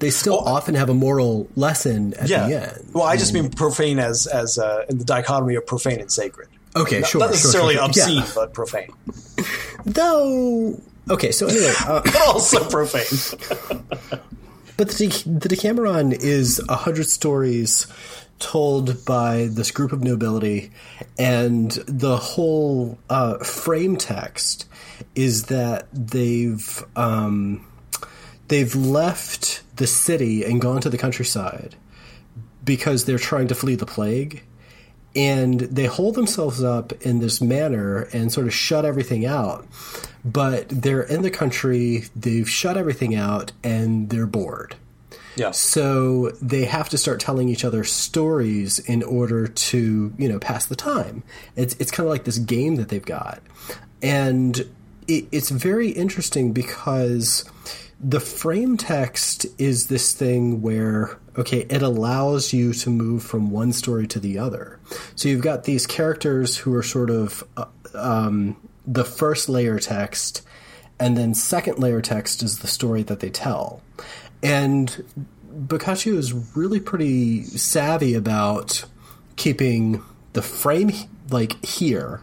they 0.00 0.08
still 0.08 0.42
well, 0.42 0.54
often 0.54 0.74
have 0.74 0.88
a 0.88 0.94
moral 0.94 1.46
lesson 1.56 2.14
at 2.14 2.30
yeah. 2.30 2.48
the 2.48 2.62
end. 2.62 2.90
Well, 2.94 3.04
I 3.04 3.18
just 3.18 3.34
mean 3.34 3.50
profane 3.50 3.98
as 3.98 4.26
as 4.26 4.58
uh, 4.58 4.86
in 4.88 4.96
the 4.96 5.04
dichotomy 5.04 5.56
of 5.56 5.66
profane 5.66 6.00
and 6.00 6.10
sacred. 6.10 6.48
Okay, 6.74 7.00
not, 7.00 7.10
sure. 7.10 7.20
Not 7.20 7.30
necessarily 7.32 7.74
sure, 7.74 7.82
sure, 7.82 7.88
obscene, 7.88 8.22
yeah. 8.22 8.32
but 8.34 8.54
profane. 8.54 8.90
Though, 9.84 10.80
okay, 11.10 11.32
so 11.32 11.48
anyway, 11.48 11.74
uh, 11.86 12.00
but 12.02 12.16
also 12.28 12.66
profane. 12.70 13.04
but 14.78 14.88
the, 14.88 15.08
the 15.26 15.48
Decameron 15.50 16.12
is 16.12 16.62
a 16.66 16.76
hundred 16.76 17.08
stories 17.08 17.86
told 18.38 19.04
by 19.04 19.48
this 19.50 19.70
group 19.70 19.92
of 19.92 20.02
nobility, 20.02 20.70
and 21.18 21.70
the 21.86 22.16
whole 22.16 22.98
uh, 23.08 23.38
frame 23.38 23.96
text 23.96 24.66
is 25.14 25.44
that 25.44 25.88
they've 25.92 26.84
um, 26.96 27.66
they've 28.48 28.74
left 28.74 29.62
the 29.76 29.86
city 29.86 30.44
and 30.44 30.60
gone 30.60 30.80
to 30.80 30.90
the 30.90 30.98
countryside 30.98 31.76
because 32.64 33.04
they're 33.04 33.18
trying 33.18 33.48
to 33.48 33.54
flee 33.54 33.74
the 33.74 33.86
plague. 33.86 34.42
And 35.14 35.60
they 35.60 35.86
hold 35.86 36.14
themselves 36.14 36.62
up 36.62 36.92
in 37.00 37.20
this 37.20 37.40
manner 37.40 38.02
and 38.12 38.30
sort 38.30 38.46
of 38.46 38.52
shut 38.52 38.84
everything 38.84 39.24
out. 39.24 39.66
But 40.22 40.68
they're 40.68 41.04
in 41.04 41.22
the 41.22 41.30
country, 41.30 42.04
they've 42.14 42.48
shut 42.48 42.76
everything 42.76 43.14
out, 43.14 43.52
and 43.64 44.10
they're 44.10 44.26
bored 44.26 44.76
yeah. 45.36 45.50
So 45.50 46.30
they 46.42 46.64
have 46.64 46.88
to 46.90 46.98
start 46.98 47.20
telling 47.20 47.48
each 47.48 47.64
other 47.64 47.84
stories 47.84 48.78
in 48.78 49.02
order 49.02 49.46
to, 49.46 50.12
you 50.16 50.28
know, 50.28 50.38
pass 50.38 50.66
the 50.66 50.76
time. 50.76 51.22
It's 51.56 51.74
it's 51.78 51.90
kind 51.90 52.06
of 52.06 52.10
like 52.10 52.24
this 52.24 52.38
game 52.38 52.76
that 52.76 52.88
they've 52.88 53.04
got, 53.04 53.42
and 54.02 54.58
it, 55.06 55.28
it's 55.30 55.50
very 55.50 55.90
interesting 55.90 56.52
because 56.52 57.44
the 58.00 58.20
frame 58.20 58.76
text 58.76 59.46
is 59.58 59.86
this 59.86 60.12
thing 60.12 60.62
where 60.62 61.18
okay, 61.38 61.66
it 61.68 61.82
allows 61.82 62.52
you 62.52 62.72
to 62.72 62.90
move 62.90 63.22
from 63.22 63.50
one 63.50 63.72
story 63.72 64.06
to 64.06 64.18
the 64.18 64.38
other. 64.38 64.78
So 65.14 65.28
you've 65.28 65.42
got 65.42 65.64
these 65.64 65.86
characters 65.86 66.56
who 66.56 66.74
are 66.74 66.82
sort 66.82 67.10
of 67.10 67.44
uh, 67.56 67.66
um, 67.94 68.56
the 68.86 69.04
first 69.04 69.48
layer 69.48 69.78
text, 69.78 70.42
and 70.98 71.16
then 71.16 71.34
second 71.34 71.78
layer 71.78 72.00
text 72.00 72.42
is 72.42 72.60
the 72.60 72.66
story 72.66 73.02
that 73.04 73.20
they 73.20 73.30
tell. 73.30 73.82
And 74.46 75.04
Boccaccio 75.50 76.14
is 76.14 76.32
really 76.56 76.80
pretty 76.80 77.44
savvy 77.44 78.14
about 78.14 78.84
keeping 79.36 80.02
the 80.34 80.42
frame 80.42 80.92
like 81.30 81.64
here. 81.64 82.22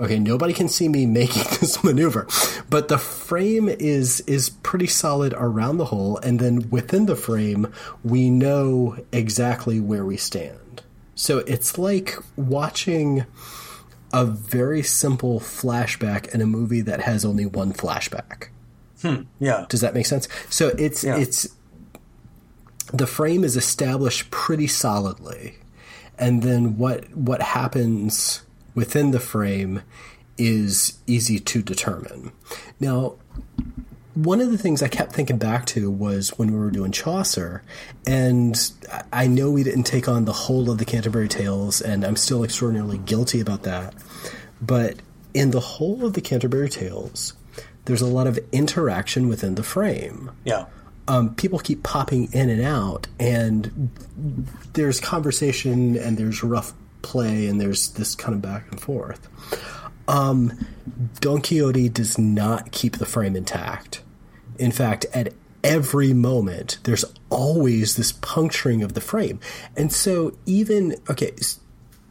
Okay, 0.00 0.18
nobody 0.18 0.52
can 0.52 0.68
see 0.68 0.88
me 0.88 1.06
making 1.20 1.42
this 1.60 1.82
maneuver, 1.82 2.26
but 2.70 2.88
the 2.88 2.98
frame 2.98 3.68
is 3.68 4.20
is 4.22 4.50
pretty 4.50 4.86
solid 4.86 5.34
around 5.36 5.78
the 5.78 5.86
hole, 5.86 6.18
and 6.18 6.38
then 6.38 6.70
within 6.70 7.06
the 7.06 7.16
frame, 7.16 7.72
we 8.04 8.30
know 8.30 8.96
exactly 9.12 9.80
where 9.80 10.04
we 10.04 10.16
stand. 10.16 10.82
So 11.16 11.38
it's 11.38 11.78
like 11.78 12.16
watching 12.36 13.26
a 14.12 14.24
very 14.24 14.82
simple 14.82 15.40
flashback 15.40 16.32
in 16.32 16.40
a 16.40 16.46
movie 16.46 16.80
that 16.82 17.00
has 17.00 17.24
only 17.24 17.44
one 17.44 17.72
flashback. 17.72 18.48
Hmm, 19.02 19.22
yeah. 19.38 19.66
Does 19.68 19.80
that 19.80 19.94
make 19.94 20.06
sense? 20.06 20.28
So 20.48 20.68
it's 20.78 21.04
yeah. 21.04 21.16
it's 21.16 21.48
the 22.92 23.06
frame 23.06 23.44
is 23.44 23.56
established 23.56 24.30
pretty 24.30 24.66
solidly, 24.66 25.56
and 26.18 26.42
then 26.42 26.78
what 26.78 27.14
what 27.16 27.40
happens 27.42 28.42
within 28.74 29.10
the 29.10 29.20
frame 29.20 29.82
is 30.36 30.98
easy 31.06 31.38
to 31.40 31.62
determine. 31.62 32.32
Now, 32.78 33.16
one 34.14 34.40
of 34.40 34.50
the 34.50 34.58
things 34.58 34.82
I 34.82 34.88
kept 34.88 35.12
thinking 35.12 35.38
back 35.38 35.66
to 35.66 35.90
was 35.90 36.30
when 36.38 36.52
we 36.52 36.58
were 36.58 36.70
doing 36.70 36.92
Chaucer, 36.92 37.62
and 38.06 38.56
I 39.12 39.26
know 39.26 39.50
we 39.50 39.62
didn't 39.62 39.84
take 39.84 40.08
on 40.08 40.24
the 40.24 40.32
whole 40.32 40.70
of 40.70 40.78
the 40.78 40.84
Canterbury 40.84 41.28
Tales, 41.28 41.80
and 41.80 42.04
I'm 42.04 42.16
still 42.16 42.42
extraordinarily 42.42 42.98
guilty 42.98 43.40
about 43.40 43.62
that. 43.64 43.94
But 44.60 44.96
in 45.34 45.50
the 45.50 45.60
whole 45.60 46.04
of 46.04 46.14
the 46.14 46.20
Canterbury 46.20 46.68
Tales, 46.68 47.34
there's 47.84 48.00
a 48.00 48.06
lot 48.06 48.26
of 48.26 48.38
interaction 48.50 49.28
within 49.28 49.54
the 49.54 49.62
frame. 49.62 50.30
Yeah. 50.44 50.66
Um, 51.08 51.34
people 51.34 51.58
keep 51.58 51.82
popping 51.82 52.32
in 52.32 52.50
and 52.50 52.62
out, 52.62 53.08
and 53.18 53.90
there's 54.74 55.00
conversation 55.00 55.96
and 55.96 56.16
there's 56.16 56.44
rough 56.44 56.74
play 57.02 57.46
and 57.46 57.60
there's 57.60 57.90
this 57.92 58.14
kind 58.14 58.34
of 58.34 58.42
back 58.42 58.70
and 58.70 58.80
forth. 58.80 59.28
Um, 60.06 60.66
Don 61.20 61.40
Quixote 61.40 61.88
does 61.88 62.18
not 62.18 62.72
keep 62.72 62.98
the 62.98 63.06
frame 63.06 63.36
intact. 63.36 64.02
In 64.58 64.72
fact, 64.72 65.06
at 65.14 65.32
every 65.62 66.12
moment, 66.12 66.78
there's 66.84 67.04
always 67.30 67.96
this 67.96 68.12
puncturing 68.12 68.82
of 68.82 68.94
the 68.94 69.00
frame. 69.00 69.40
And 69.76 69.92
so, 69.92 70.36
even, 70.46 70.96
okay, 71.08 71.32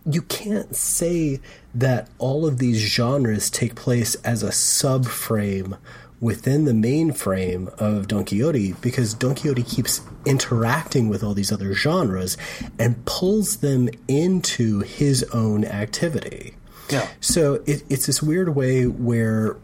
you 0.05 0.21
can't 0.21 0.75
say 0.75 1.39
that 1.75 2.09
all 2.17 2.45
of 2.45 2.59
these 2.59 2.77
genres 2.77 3.49
take 3.49 3.75
place 3.75 4.15
as 4.15 4.43
a 4.43 4.49
subframe 4.49 5.77
within 6.19 6.65
the 6.65 6.73
main 6.73 7.11
frame 7.11 7.69
of 7.77 8.07
Don 8.07 8.25
Quixote 8.25 8.73
because 8.73 9.13
Don 9.13 9.35
Quixote 9.35 9.63
keeps 9.63 10.01
interacting 10.25 11.09
with 11.09 11.23
all 11.23 11.33
these 11.33 11.51
other 11.51 11.73
genres 11.73 12.37
and 12.79 13.03
pulls 13.05 13.57
them 13.57 13.89
into 14.07 14.79
his 14.79 15.23
own 15.33 15.63
activity. 15.63 16.55
Yeah. 16.89 17.07
So 17.19 17.55
it, 17.65 17.83
it's 17.89 18.07
this 18.07 18.23
weird 18.23 18.55
way 18.55 18.87
where 18.87 19.57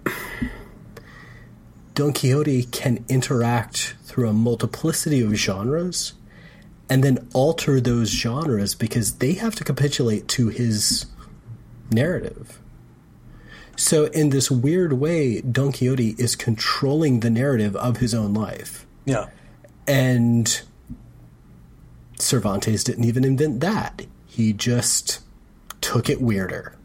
Don 1.96 2.14
Quixote 2.14 2.66
can 2.66 3.04
interact 3.10 3.96
through 4.04 4.30
a 4.30 4.34
multiplicity 4.34 5.22
of 5.22 5.34
genres 5.34 6.14
and 6.90 7.04
then 7.04 7.28
alter 7.34 7.80
those 7.80 8.10
genres 8.10 8.76
because 8.76 9.16
they 9.16 9.34
have 9.34 9.56
to 9.56 9.64
capitulate 9.64 10.28
to 10.30 10.50
his 10.50 11.08
narrative. 11.90 12.60
So, 13.76 14.06
in 14.06 14.30
this 14.30 14.52
weird 14.52 14.94
way, 14.94 15.42
Don 15.42 15.72
Quixote 15.72 16.16
is 16.20 16.36
controlling 16.36 17.22
the 17.22 17.30
narrative 17.30 17.76
of 17.76 17.98
his 17.98 18.14
own 18.14 18.34
life. 18.34 18.86
Yeah. 19.06 19.30
And 19.88 20.62
Cervantes 22.20 22.84
didn't 22.84 23.04
even 23.06 23.24
invent 23.24 23.60
that. 23.62 24.04
He 24.28 24.54
just 24.54 25.20
took 25.82 26.10
it 26.10 26.22
weirder. 26.22 26.76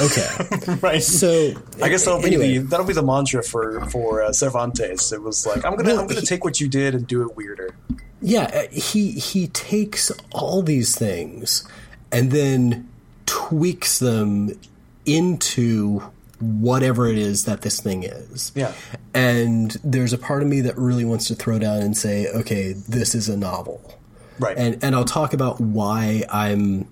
Okay, 0.00 0.76
right. 0.80 1.02
So 1.02 1.54
I 1.82 1.88
guess 1.88 2.04
that'll 2.04 2.24
anyway. 2.24 2.52
be 2.52 2.58
the, 2.58 2.64
that'll 2.68 2.86
be 2.86 2.92
the 2.92 3.02
mantra 3.02 3.42
for 3.42 3.84
for 3.86 4.22
uh, 4.22 4.32
Cervantes. 4.32 5.12
It 5.12 5.22
was 5.22 5.46
like 5.46 5.64
I'm 5.64 5.76
gonna 5.76 5.90
well, 5.90 6.00
I'm 6.00 6.06
gonna 6.06 6.20
he, 6.20 6.26
take 6.26 6.44
what 6.44 6.60
you 6.60 6.68
did 6.68 6.94
and 6.94 7.06
do 7.06 7.22
it 7.22 7.36
weirder. 7.36 7.74
Yeah, 8.20 8.44
uh, 8.44 8.68
he 8.70 9.10
he 9.12 9.48
takes 9.48 10.12
all 10.32 10.62
these 10.62 10.96
things 10.96 11.66
and 12.12 12.30
then 12.30 12.88
tweaks 13.26 13.98
them 13.98 14.58
into 15.04 16.02
whatever 16.40 17.08
it 17.08 17.18
is 17.18 17.44
that 17.44 17.62
this 17.62 17.80
thing 17.80 18.04
is. 18.04 18.52
Yeah. 18.54 18.72
And 19.14 19.76
there's 19.82 20.12
a 20.12 20.18
part 20.18 20.42
of 20.42 20.48
me 20.48 20.60
that 20.62 20.76
really 20.76 21.04
wants 21.04 21.28
to 21.28 21.34
throw 21.34 21.58
down 21.58 21.78
and 21.78 21.96
say, 21.96 22.28
okay, 22.28 22.72
this 22.72 23.14
is 23.14 23.28
a 23.28 23.36
novel. 23.36 23.98
Right. 24.38 24.56
And 24.56 24.82
and 24.84 24.94
I'll 24.94 25.04
talk 25.04 25.32
about 25.32 25.60
why 25.60 26.24
I'm 26.30 26.86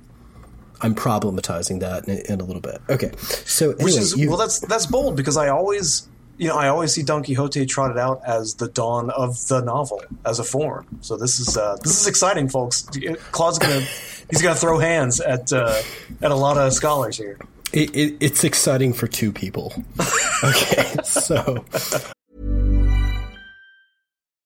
I'm 0.80 0.94
problematizing 0.94 1.80
that 1.80 2.08
in, 2.08 2.18
in 2.32 2.40
a 2.40 2.44
little 2.44 2.62
bit. 2.62 2.80
Okay. 2.88 3.12
So 3.18 3.70
anyway, 3.70 3.84
Which 3.84 3.96
is 3.96 4.16
you, 4.16 4.28
well 4.28 4.38
that's 4.38 4.60
that's 4.60 4.86
bold 4.86 5.16
because 5.16 5.36
I 5.36 5.48
always 5.48 6.08
you 6.36 6.48
know, 6.48 6.56
I 6.56 6.68
always 6.68 6.92
see 6.92 7.02
Don 7.02 7.22
Quixote 7.22 7.64
trotted 7.66 7.96
out 7.96 8.20
as 8.26 8.54
the 8.54 8.68
dawn 8.68 9.10
of 9.10 9.46
the 9.46 9.60
novel 9.60 10.02
as 10.24 10.38
a 10.38 10.44
form. 10.44 10.86
So 11.00 11.16
this 11.16 11.38
is 11.38 11.56
uh, 11.56 11.76
this 11.82 12.00
is 12.00 12.06
exciting, 12.08 12.48
folks. 12.48 12.88
Claude's 13.30 13.58
gonna 13.58 13.80
he's 14.30 14.42
gonna 14.42 14.54
throw 14.54 14.78
hands 14.78 15.20
at 15.20 15.52
uh, 15.52 15.80
at 16.22 16.30
a 16.30 16.34
lot 16.34 16.56
of 16.56 16.72
scholars 16.72 17.16
here. 17.16 17.38
It, 17.74 17.92
it, 17.96 18.16
it's 18.20 18.44
exciting 18.44 18.92
for 18.92 19.08
two 19.08 19.32
people. 19.32 19.74
okay, 20.44 20.94
so 21.02 21.64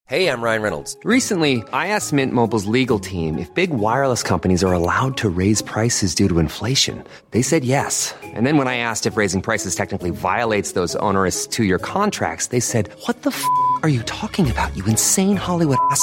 Hey, 0.06 0.30
I'm 0.30 0.40
Ryan 0.40 0.62
Reynolds. 0.62 0.96
Recently, 1.04 1.62
I 1.70 1.88
asked 1.88 2.14
Mint 2.14 2.32
Mobile's 2.32 2.64
legal 2.64 2.98
team 2.98 3.38
if 3.38 3.52
big 3.52 3.68
wireless 3.68 4.22
companies 4.22 4.64
are 4.64 4.72
allowed 4.72 5.18
to 5.18 5.28
raise 5.28 5.60
prices 5.60 6.14
due 6.14 6.30
to 6.30 6.38
inflation. 6.38 7.04
They 7.32 7.42
said 7.42 7.62
yes. 7.62 8.14
And 8.32 8.46
then 8.46 8.56
when 8.56 8.68
I 8.68 8.78
asked 8.78 9.04
if 9.04 9.18
raising 9.18 9.42
prices 9.42 9.74
technically 9.74 10.08
violates 10.08 10.72
those 10.72 10.96
onerous 10.96 11.46
two 11.46 11.64
year 11.64 11.78
contracts, 11.78 12.46
they 12.46 12.60
said, 12.60 12.90
What 13.04 13.24
the 13.24 13.28
f 13.28 13.44
are 13.82 13.90
you 13.90 14.02
talking 14.04 14.50
about, 14.50 14.74
you 14.74 14.86
insane 14.86 15.36
Hollywood 15.36 15.76
ass? 15.90 16.02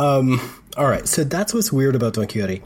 Um, 0.00 0.40
all 0.76 0.88
right, 0.88 1.06
so 1.06 1.22
that's 1.22 1.54
what's 1.54 1.72
weird 1.72 1.94
about 1.94 2.14
Don 2.14 2.26
Quixote, 2.26 2.60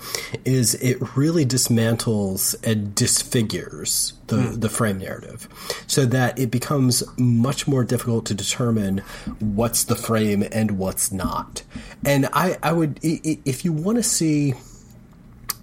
is 0.46 0.74
it 0.76 1.16
really 1.16 1.44
dismantles 1.44 2.54
and 2.64 2.94
disfigures 2.94 4.14
the 4.28 4.36
the 4.36 4.70
frame 4.70 4.98
narrative, 4.98 5.46
so 5.86 6.06
that 6.06 6.38
it 6.38 6.50
becomes 6.50 7.02
much 7.18 7.68
more 7.68 7.84
difficult 7.84 8.24
to 8.26 8.34
determine 8.34 8.98
what's 9.38 9.84
the 9.84 9.96
frame 9.96 10.44
and 10.50 10.78
what's 10.78 11.12
not. 11.12 11.62
And 12.06 12.26
I, 12.32 12.56
I 12.62 12.72
would, 12.72 12.98
if 13.02 13.66
you 13.66 13.74
want 13.74 13.98
to 13.98 14.02
see 14.02 14.54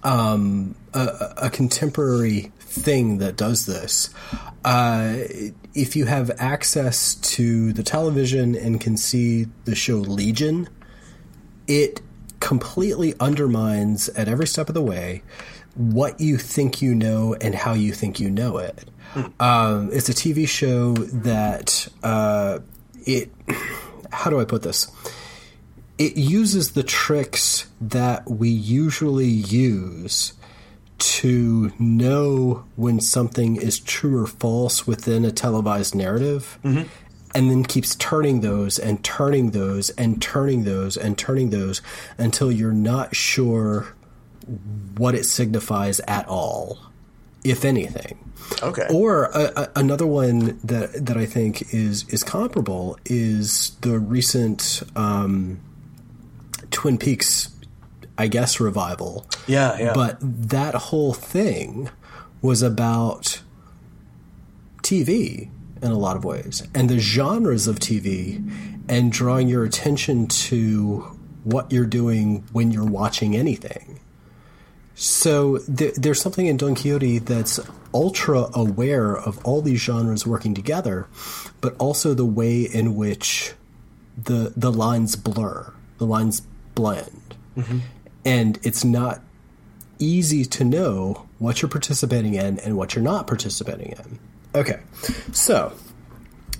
um, 0.04 0.76
a, 0.94 1.34
a 1.38 1.50
contemporary 1.50 2.52
thing 2.60 3.18
that 3.18 3.36
does 3.36 3.66
this. 3.66 4.10
Uh, 4.64 5.16
if 5.74 5.96
you 5.96 6.04
have 6.06 6.30
access 6.38 7.16
to 7.16 7.72
the 7.72 7.82
television 7.82 8.54
and 8.54 8.80
can 8.80 8.96
see 8.96 9.46
the 9.64 9.74
show 9.74 9.96
Legion, 9.96 10.68
it 11.72 12.02
completely 12.38 13.14
undermines 13.18 14.10
at 14.10 14.28
every 14.28 14.46
step 14.46 14.68
of 14.68 14.74
the 14.74 14.82
way 14.82 15.22
what 15.74 16.20
you 16.20 16.36
think 16.36 16.82
you 16.82 16.94
know 16.94 17.34
and 17.40 17.54
how 17.54 17.72
you 17.72 17.94
think 17.94 18.20
you 18.20 18.30
know 18.30 18.58
it. 18.58 18.90
Um, 19.40 19.88
it's 19.90 20.10
a 20.10 20.12
TV 20.12 20.46
show 20.46 20.92
that 20.94 21.88
uh, 22.02 22.58
it. 23.06 23.30
How 24.12 24.28
do 24.28 24.38
I 24.38 24.44
put 24.44 24.62
this? 24.62 24.90
It 25.96 26.18
uses 26.18 26.72
the 26.72 26.82
tricks 26.82 27.66
that 27.80 28.30
we 28.30 28.50
usually 28.50 29.24
use 29.26 30.34
to 30.98 31.72
know 31.78 32.64
when 32.76 33.00
something 33.00 33.56
is 33.56 33.80
true 33.80 34.22
or 34.22 34.26
false 34.26 34.86
within 34.86 35.24
a 35.24 35.32
televised 35.32 35.94
narrative 35.94 36.58
and 37.34 37.50
then 37.50 37.64
keeps 37.64 37.94
turning 37.96 38.40
those 38.40 38.78
and 38.78 39.02
turning 39.04 39.50
those 39.50 39.90
and 39.90 40.20
turning 40.20 40.64
those 40.64 40.96
and 40.96 41.18
turning 41.18 41.50
those 41.50 41.82
until 42.18 42.52
you're 42.52 42.72
not 42.72 43.14
sure 43.14 43.94
what 44.96 45.14
it 45.14 45.24
signifies 45.24 46.00
at 46.00 46.26
all, 46.28 46.78
if 47.44 47.64
anything. 47.64 48.18
Okay. 48.62 48.86
Or 48.92 49.24
a, 49.26 49.52
a, 49.56 49.68
another 49.76 50.06
one 50.06 50.58
that 50.64 51.06
that 51.06 51.16
I 51.16 51.26
think 51.26 51.72
is 51.72 52.08
is 52.08 52.22
comparable 52.22 52.98
is 53.06 53.76
the 53.80 53.98
recent 53.98 54.82
um, 54.96 55.60
Twin 56.70 56.98
Peaks, 56.98 57.50
I 58.18 58.26
guess 58.26 58.60
revival. 58.60 59.26
Yeah, 59.46 59.78
yeah. 59.78 59.92
But 59.94 60.18
that 60.20 60.74
whole 60.74 61.14
thing 61.14 61.88
was 62.42 62.62
about 62.62 63.40
TV 64.82 65.50
in 65.82 65.90
a 65.90 65.98
lot 65.98 66.16
of 66.16 66.24
ways 66.24 66.66
and 66.74 66.88
the 66.88 66.98
genres 66.98 67.66
of 67.66 67.76
TV 67.76 68.48
and 68.88 69.12
drawing 69.12 69.48
your 69.48 69.64
attention 69.64 70.26
to 70.26 71.00
what 71.44 71.72
you're 71.72 71.86
doing 71.86 72.44
when 72.52 72.70
you're 72.70 72.84
watching 72.84 73.36
anything. 73.36 74.00
So 74.94 75.58
th- 75.58 75.94
there's 75.94 76.20
something 76.20 76.46
in 76.46 76.56
Don 76.56 76.74
Quixote 76.74 77.18
that's 77.18 77.58
ultra 77.94 78.46
aware 78.54 79.16
of 79.16 79.44
all 79.44 79.62
these 79.62 79.80
genres 79.80 80.26
working 80.26 80.54
together, 80.54 81.08
but 81.60 81.74
also 81.78 82.14
the 82.14 82.24
way 82.24 82.62
in 82.62 82.94
which 82.94 83.52
the 84.16 84.52
the 84.56 84.70
lines 84.70 85.16
blur, 85.16 85.72
the 85.98 86.06
lines 86.06 86.42
blend, 86.74 87.34
mm-hmm. 87.56 87.78
and 88.24 88.58
it's 88.62 88.84
not 88.84 89.22
easy 89.98 90.44
to 90.44 90.64
know 90.64 91.26
what 91.38 91.62
you're 91.62 91.68
participating 91.68 92.34
in 92.34 92.58
and 92.60 92.76
what 92.76 92.94
you're 92.94 93.04
not 93.04 93.26
participating 93.26 93.92
in. 93.92 94.18
Okay, 94.54 94.80
so 95.32 95.72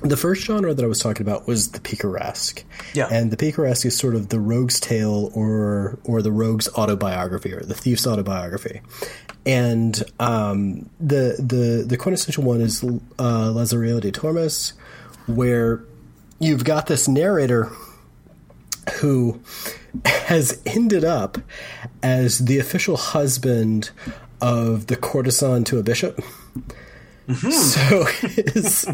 the 0.03 0.17
first 0.17 0.45
genre 0.45 0.75
that 0.75 0.85
I 0.85 0.89
was 0.89 0.99
talking 0.99 1.27
about 1.27 1.47
was 1.47 1.71
the 1.71 1.81
picaresque. 1.81 2.65
Yeah. 2.95 3.09
And 3.11 3.31
the 3.31 3.37
picaresque 3.37 3.87
is 3.87 3.97
sort 3.97 4.15
of 4.15 4.29
the 4.29 4.41
rogue's 4.41 4.81
tale 4.81 5.31
or 5.35 5.99
or 6.05 6.23
the 6.23 6.33
rogue's 6.33 6.69
autobiography 6.75 7.53
or 7.53 7.61
the 7.61 7.75
thief's 7.75 8.07
autobiography. 8.07 8.81
And 9.47 10.03
um, 10.21 10.89
the 11.01 11.37
the 11.39 11.85
the 11.87 11.97
quintessential 11.97 12.45
one 12.45 12.61
is 12.61 12.83
uh, 12.83 13.51
Lazarillo 13.53 14.01
de 14.01 14.11
Tormes, 14.11 14.73
where 15.27 15.85
you've 16.39 16.65
got 16.65 16.87
this 16.87 17.07
narrator 17.09 17.71
who 19.01 19.41
has 20.05 20.61
ended 20.67 21.05
up 21.05 21.39
as 22.03 22.41
the 22.41 22.59
official 22.59 22.97
husband 22.97 23.91
of 24.41 24.89
the 24.89 24.97
courtesan 24.97 25.65
to 25.65 25.79
a 25.79 25.83
bishop. 25.83 26.21
So 27.29 28.05
his 28.05 28.87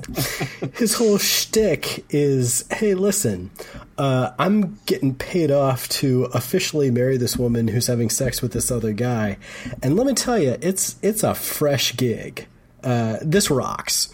his 0.74 0.94
whole 0.94 1.18
shtick 1.18 2.04
is, 2.10 2.66
hey, 2.70 2.94
listen, 2.94 3.50
uh, 3.96 4.32
I'm 4.38 4.78
getting 4.86 5.14
paid 5.14 5.50
off 5.50 5.88
to 5.90 6.24
officially 6.34 6.90
marry 6.90 7.16
this 7.16 7.36
woman 7.36 7.68
who's 7.68 7.86
having 7.86 8.10
sex 8.10 8.42
with 8.42 8.52
this 8.52 8.70
other 8.70 8.92
guy, 8.92 9.38
and 9.82 9.96
let 9.96 10.06
me 10.06 10.14
tell 10.14 10.38
you, 10.38 10.56
it's 10.60 10.96
it's 11.02 11.22
a 11.22 11.34
fresh 11.34 11.96
gig. 11.96 12.46
Uh, 12.82 13.18
this 13.22 13.50
rocks. 13.50 14.08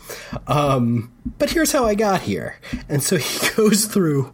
Um, 0.46 1.12
but 1.38 1.50
here's 1.50 1.70
how 1.70 1.84
I 1.84 1.94
got 1.94 2.22
here. 2.22 2.58
And 2.88 3.02
so 3.02 3.16
he 3.18 3.48
goes 3.56 3.84
through 3.84 4.32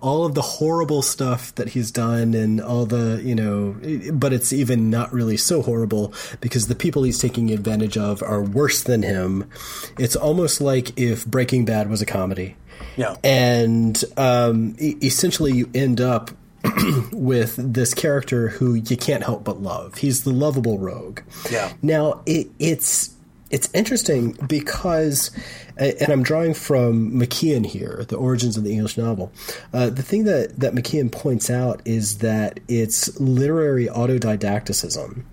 all 0.00 0.24
of 0.24 0.34
the 0.34 0.42
horrible 0.42 1.02
stuff 1.02 1.54
that 1.56 1.70
he's 1.70 1.90
done 1.90 2.34
and 2.34 2.60
all 2.60 2.86
the, 2.86 3.20
you 3.24 3.34
know, 3.34 3.76
but 4.12 4.32
it's 4.32 4.52
even 4.52 4.88
not 4.88 5.12
really 5.12 5.36
so 5.36 5.62
horrible 5.62 6.14
because 6.40 6.68
the 6.68 6.74
people 6.74 7.02
he's 7.02 7.18
taking 7.18 7.50
advantage 7.50 7.98
of 7.98 8.22
are 8.22 8.42
worse 8.42 8.82
than 8.84 9.02
him. 9.02 9.50
It's 9.98 10.14
almost 10.16 10.60
like 10.60 10.98
if 10.98 11.26
Breaking 11.26 11.64
Bad 11.64 11.90
was 11.90 12.00
a 12.00 12.06
comedy. 12.06 12.56
Yeah. 12.96 13.16
And 13.24 14.02
um, 14.16 14.76
e- 14.78 14.96
essentially, 15.02 15.52
you 15.52 15.70
end 15.74 16.00
up 16.00 16.30
with 17.12 17.56
this 17.56 17.94
character 17.94 18.48
who 18.48 18.74
you 18.74 18.96
can't 18.96 19.24
help 19.24 19.44
but 19.44 19.60
love. 19.60 19.96
He's 19.96 20.24
the 20.24 20.30
lovable 20.30 20.78
rogue. 20.78 21.20
Yeah. 21.50 21.72
Now 21.82 22.22
it, 22.26 22.48
it's 22.58 23.14
it's 23.52 23.68
interesting 23.74 24.32
because, 24.48 25.30
and 25.76 26.10
I'm 26.10 26.22
drawing 26.22 26.54
from 26.54 27.12
McKeon 27.12 27.66
here, 27.66 28.04
the 28.08 28.16
origins 28.16 28.56
of 28.56 28.64
the 28.64 28.72
English 28.72 28.96
novel. 28.96 29.30
Uh, 29.72 29.90
the 29.90 30.02
thing 30.02 30.24
that 30.24 30.58
that 30.58 30.74
McKeon 30.74 31.12
points 31.12 31.50
out 31.50 31.82
is 31.84 32.18
that 32.18 32.60
it's 32.66 33.20
literary 33.20 33.86
autodidacticism. 33.86 35.24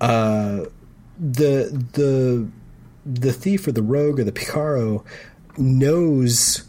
Uh, 0.00 0.66
the 1.18 1.86
the 1.92 2.46
the 3.06 3.32
thief 3.32 3.66
or 3.66 3.72
the 3.72 3.82
rogue 3.82 4.20
or 4.20 4.24
the 4.24 4.32
picaro 4.32 5.02
knows 5.56 6.64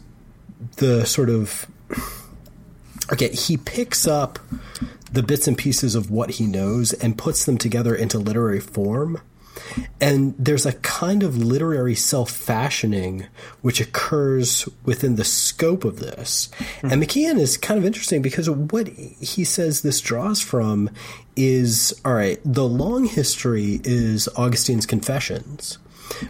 the 0.76 1.04
sort 1.04 1.28
of 1.28 1.66
okay 3.12 3.30
he 3.34 3.56
picks 3.56 4.06
up 4.06 4.38
the 5.12 5.22
bits 5.22 5.46
and 5.46 5.58
pieces 5.58 5.94
of 5.94 6.10
what 6.10 6.32
he 6.32 6.46
knows 6.46 6.92
and 6.94 7.18
puts 7.18 7.44
them 7.44 7.58
together 7.58 7.94
into 7.94 8.18
literary 8.18 8.60
form 8.60 9.20
and 10.00 10.34
there's 10.38 10.66
a 10.66 10.72
kind 10.74 11.22
of 11.22 11.36
literary 11.36 11.94
self 11.94 12.30
fashioning 12.30 13.26
which 13.62 13.80
occurs 13.80 14.68
within 14.84 15.16
the 15.16 15.24
scope 15.24 15.84
of 15.84 15.98
this. 15.98 16.48
Mm-hmm. 16.58 16.92
And 16.92 17.02
McKeon 17.02 17.38
is 17.38 17.56
kind 17.56 17.78
of 17.78 17.84
interesting 17.84 18.22
because 18.22 18.48
what 18.50 18.88
he 18.88 19.44
says 19.44 19.82
this 19.82 20.00
draws 20.00 20.40
from 20.40 20.90
is 21.36 21.98
all 22.04 22.14
right, 22.14 22.40
the 22.44 22.66
long 22.66 23.04
history 23.04 23.80
is 23.84 24.28
Augustine's 24.36 24.86
Confessions 24.86 25.78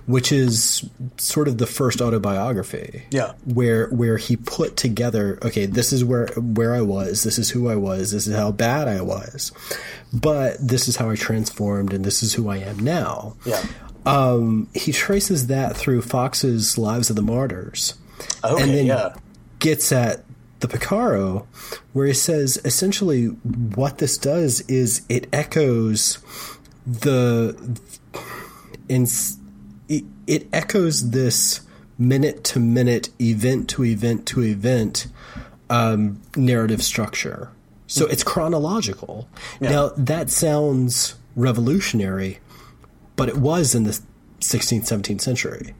which 0.06 0.32
is 0.32 0.88
sort 1.16 1.48
of 1.48 1.58
the 1.58 1.66
first 1.66 2.00
autobiography. 2.00 3.04
Yeah. 3.10 3.32
Where 3.44 3.88
where 3.88 4.16
he 4.16 4.36
put 4.36 4.76
together, 4.76 5.38
okay, 5.42 5.66
this 5.66 5.92
is 5.92 6.04
where 6.04 6.28
where 6.36 6.74
I 6.74 6.80
was, 6.80 7.22
this 7.22 7.38
is 7.38 7.50
who 7.50 7.68
I 7.68 7.76
was, 7.76 8.12
this 8.12 8.26
is 8.26 8.34
how 8.34 8.52
bad 8.52 8.88
I 8.88 9.00
was. 9.00 9.52
But 10.12 10.56
this 10.60 10.88
is 10.88 10.96
how 10.96 11.10
I 11.10 11.16
transformed 11.16 11.92
and 11.92 12.04
this 12.04 12.22
is 12.22 12.34
who 12.34 12.48
I 12.48 12.58
am 12.58 12.78
now. 12.78 13.36
Yeah. 13.44 13.64
Um, 14.04 14.68
he 14.72 14.92
traces 14.92 15.48
that 15.48 15.76
through 15.76 16.02
Fox's 16.02 16.78
Lives 16.78 17.10
of 17.10 17.16
the 17.16 17.22
Martyrs. 17.22 17.94
Okay, 18.44 18.62
and 18.62 18.72
then 18.72 18.86
yeah. 18.86 19.14
gets 19.58 19.90
at 19.90 20.24
the 20.60 20.68
Picaro, 20.68 21.46
where 21.92 22.06
he 22.06 22.14
says 22.14 22.58
essentially 22.64 23.26
what 23.26 23.98
this 23.98 24.16
does 24.16 24.60
is 24.62 25.04
it 25.08 25.28
echoes 25.32 26.18
the 26.86 27.78
in 28.88 29.06
it, 29.88 30.04
it 30.26 30.48
echoes 30.52 31.10
this 31.10 31.60
minute 31.98 32.44
to 32.44 32.60
minute, 32.60 33.08
event 33.20 33.68
to 33.70 33.84
event 33.84 34.26
to 34.26 34.42
event 34.42 35.06
um, 35.70 36.20
narrative 36.36 36.82
structure. 36.82 37.50
So 37.86 38.06
it's 38.06 38.24
chronological. 38.24 39.28
Yeah. 39.60 39.70
Now, 39.70 39.88
that 39.96 40.30
sounds 40.30 41.14
revolutionary, 41.36 42.38
but 43.14 43.28
it 43.28 43.36
was 43.36 43.74
in 43.74 43.84
the 43.84 44.00
16th, 44.40 44.82
17th 44.82 45.20
century. 45.20 45.74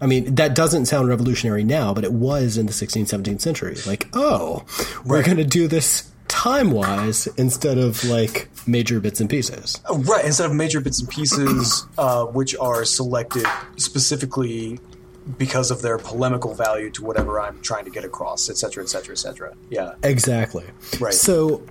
I 0.00 0.06
mean, 0.06 0.34
that 0.34 0.54
doesn't 0.54 0.86
sound 0.86 1.08
revolutionary 1.08 1.62
now, 1.62 1.94
but 1.94 2.04
it 2.04 2.12
was 2.12 2.56
in 2.56 2.66
the 2.66 2.72
16th, 2.72 3.12
17th 3.12 3.40
century. 3.40 3.76
Like, 3.86 4.08
oh, 4.14 4.64
we're 5.04 5.16
right. 5.16 5.24
going 5.24 5.36
to 5.36 5.44
do 5.44 5.68
this 5.68 6.10
time 6.32 6.70
wise 6.70 7.26
instead 7.36 7.76
of 7.76 8.02
like 8.04 8.48
major 8.66 9.00
bits 9.00 9.20
and 9.20 9.28
pieces. 9.28 9.80
Oh, 9.86 9.98
right, 9.98 10.24
instead 10.24 10.46
of 10.46 10.56
major 10.56 10.80
bits 10.80 10.98
and 10.98 11.08
pieces, 11.08 11.86
uh, 11.98 12.24
which 12.24 12.56
are 12.56 12.86
selected 12.86 13.44
specifically 13.76 14.80
because 15.36 15.70
of 15.70 15.82
their 15.82 15.98
polemical 15.98 16.54
value 16.54 16.90
to 16.92 17.04
whatever 17.04 17.38
I'm 17.38 17.60
trying 17.60 17.84
to 17.84 17.90
get 17.90 18.04
across, 18.04 18.48
et 18.48 18.56
cetera, 18.56 18.82
et 18.82 18.88
cetera, 18.88 19.12
et 19.12 19.18
cetera. 19.18 19.54
Yeah. 19.68 19.94
Exactly. 20.02 20.64
Right. 20.98 21.12
So, 21.12 21.62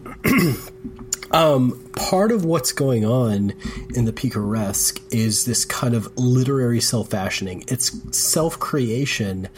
um, 1.31 1.91
part 1.95 2.31
of 2.31 2.45
what's 2.45 2.71
going 2.71 3.03
on 3.03 3.53
in 3.95 4.05
the 4.05 4.13
picaresque 4.13 5.01
is 5.11 5.45
this 5.45 5.65
kind 5.65 5.95
of 5.95 6.15
literary 6.17 6.81
self 6.81 7.09
fashioning. 7.09 7.63
It's 7.67 7.91
self 8.15 8.59
creation 8.59 9.49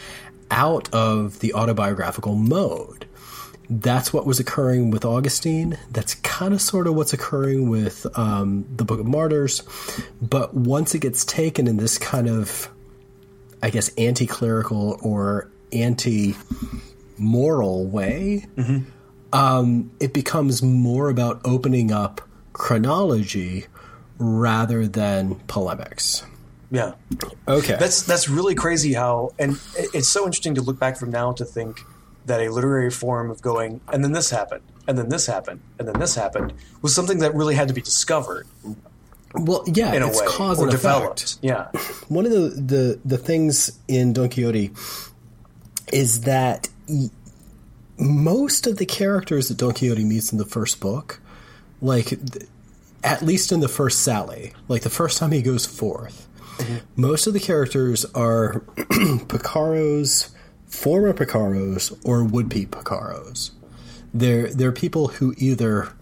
out 0.49 0.91
of 0.93 1.39
the 1.39 1.53
autobiographical 1.53 2.35
mode 2.35 3.02
that's 3.81 4.13
what 4.13 4.25
was 4.25 4.39
occurring 4.39 4.91
with 4.91 5.05
Augustine. 5.05 5.77
That's 5.91 6.15
kind 6.15 6.53
of 6.53 6.61
sort 6.61 6.87
of 6.87 6.95
what's 6.95 7.13
occurring 7.13 7.69
with 7.69 8.05
um, 8.17 8.65
the 8.75 8.85
Book 8.85 8.99
of 8.99 9.07
Martyrs. 9.07 9.63
But 10.21 10.53
once 10.53 10.93
it 10.93 10.99
gets 10.99 11.25
taken 11.25 11.67
in 11.67 11.77
this 11.77 11.97
kind 11.97 12.27
of, 12.27 12.69
I 13.61 13.69
guess, 13.69 13.89
anti 13.95 14.25
clerical 14.25 14.99
or 15.01 15.49
anti 15.71 16.35
moral 17.17 17.85
way, 17.85 18.47
mm-hmm. 18.55 18.89
um, 19.31 19.91
it 19.99 20.13
becomes 20.13 20.61
more 20.61 21.09
about 21.09 21.41
opening 21.45 21.91
up 21.91 22.21
chronology 22.53 23.65
rather 24.17 24.87
than 24.87 25.35
polemics. 25.47 26.23
Yeah. 26.69 26.93
Okay. 27.47 27.77
That's 27.79 28.01
that's 28.01 28.27
really 28.27 28.55
crazy 28.55 28.93
how 28.93 29.31
and 29.37 29.59
it's 29.77 30.07
so 30.07 30.25
interesting 30.25 30.55
to 30.55 30.61
look 30.61 30.79
back 30.79 30.97
from 30.97 31.11
now 31.11 31.31
to 31.33 31.45
think 31.45 31.83
that 32.25 32.41
a 32.41 32.49
literary 32.49 32.91
form 32.91 33.29
of 33.29 33.41
going, 33.41 33.81
and 33.91 34.03
then 34.03 34.11
this 34.11 34.29
happened, 34.29 34.63
and 34.87 34.97
then 34.97 35.09
this 35.09 35.25
happened, 35.25 35.61
and 35.79 35.87
then 35.87 35.99
this 35.99 36.15
happened, 36.15 36.53
was 36.81 36.93
something 36.93 37.19
that 37.19 37.33
really 37.35 37.55
had 37.55 37.67
to 37.67 37.73
be 37.73 37.81
discovered. 37.81 38.47
Well, 39.33 39.63
yeah, 39.67 39.93
in 39.93 40.03
it's 40.03 40.19
a 40.19 40.23
way, 40.23 40.27
cause 40.29 40.59
or 40.59 40.63
and 40.63 40.71
developed. 40.71 41.23
effect. 41.23 41.39
Yeah, 41.41 41.67
one 42.07 42.25
of 42.25 42.31
the, 42.31 42.49
the 42.49 42.99
the 43.03 43.17
things 43.17 43.77
in 43.87 44.13
Don 44.13 44.29
Quixote 44.29 44.71
is 45.91 46.21
that 46.21 46.69
most 47.97 48.67
of 48.67 48.77
the 48.77 48.85
characters 48.85 49.49
that 49.49 49.57
Don 49.57 49.73
Quixote 49.73 50.03
meets 50.03 50.31
in 50.31 50.37
the 50.37 50.45
first 50.45 50.79
book, 50.79 51.19
like 51.81 52.13
at 53.03 53.21
least 53.21 53.51
in 53.51 53.59
the 53.59 53.67
first 53.67 54.01
Sally, 54.01 54.53
like 54.67 54.83
the 54.83 54.89
first 54.89 55.17
time 55.17 55.31
he 55.31 55.41
goes 55.41 55.65
forth, 55.65 56.27
mm-hmm. 56.57 56.77
most 56.95 57.27
of 57.27 57.33
the 57.33 57.39
characters 57.39 58.05
are 58.13 58.61
Picaros 58.77 60.32
former 60.73 61.13
Picaros 61.13 61.97
or 62.03 62.23
would 62.23 62.49
be 62.49 62.65
Picaros. 62.65 63.51
They're, 64.13 64.51
they're 64.53 64.71
people 64.71 65.07
who 65.07 65.33
either 65.37 65.93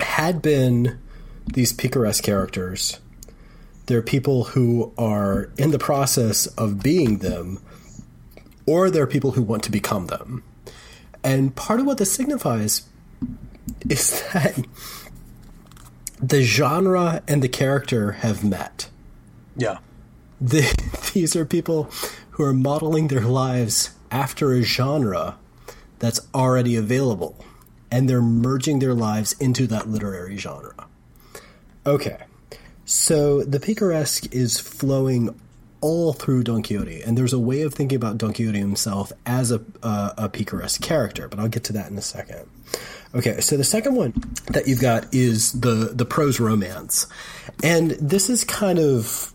had 0.00 0.40
been 0.40 0.98
these 1.46 1.72
picaresque 1.72 2.22
characters, 2.22 3.00
they're 3.86 4.02
people 4.02 4.44
who 4.44 4.92
are 4.96 5.50
in 5.56 5.70
the 5.70 5.78
process 5.78 6.46
of 6.46 6.82
being 6.82 7.18
them, 7.18 7.60
or 8.66 8.90
they're 8.90 9.06
people 9.06 9.32
who 9.32 9.42
want 9.42 9.62
to 9.64 9.70
become 9.70 10.06
them. 10.06 10.44
And 11.24 11.56
part 11.56 11.80
of 11.80 11.86
what 11.86 11.98
this 11.98 12.12
signifies 12.12 12.82
is 13.88 14.22
that 14.32 14.64
the 16.20 16.42
genre 16.42 17.22
and 17.26 17.42
the 17.42 17.48
character 17.48 18.12
have 18.12 18.44
met. 18.44 18.88
Yeah. 19.56 19.78
The, 20.40 20.62
these 21.14 21.34
are 21.34 21.44
people 21.44 21.90
who 22.38 22.44
are 22.44 22.54
modeling 22.54 23.08
their 23.08 23.22
lives 23.22 23.90
after 24.12 24.52
a 24.52 24.62
genre 24.62 25.36
that's 25.98 26.20
already 26.32 26.76
available, 26.76 27.44
and 27.90 28.08
they're 28.08 28.22
merging 28.22 28.78
their 28.78 28.94
lives 28.94 29.32
into 29.40 29.66
that 29.66 29.88
literary 29.88 30.36
genre. 30.36 30.86
Okay, 31.84 32.18
so 32.84 33.42
the 33.42 33.58
picaresque 33.58 34.32
is 34.32 34.60
flowing 34.60 35.36
all 35.80 36.12
through 36.12 36.44
Don 36.44 36.62
Quixote, 36.62 37.02
and 37.02 37.18
there's 37.18 37.32
a 37.32 37.40
way 37.40 37.62
of 37.62 37.74
thinking 37.74 37.96
about 37.96 38.18
Don 38.18 38.32
Quixote 38.32 38.56
himself 38.56 39.12
as 39.26 39.50
a, 39.50 39.60
uh, 39.82 40.12
a 40.16 40.28
picaresque 40.28 40.80
character, 40.80 41.26
but 41.26 41.40
I'll 41.40 41.48
get 41.48 41.64
to 41.64 41.72
that 41.72 41.90
in 41.90 41.98
a 41.98 42.02
second. 42.02 42.48
Okay, 43.16 43.40
so 43.40 43.56
the 43.56 43.64
second 43.64 43.96
one 43.96 44.12
that 44.52 44.68
you've 44.68 44.80
got 44.80 45.12
is 45.12 45.52
the 45.52 45.90
the 45.92 46.04
prose 46.04 46.38
romance, 46.38 47.08
and 47.64 47.92
this 47.92 48.30
is 48.30 48.44
kind 48.44 48.78
of 48.78 49.32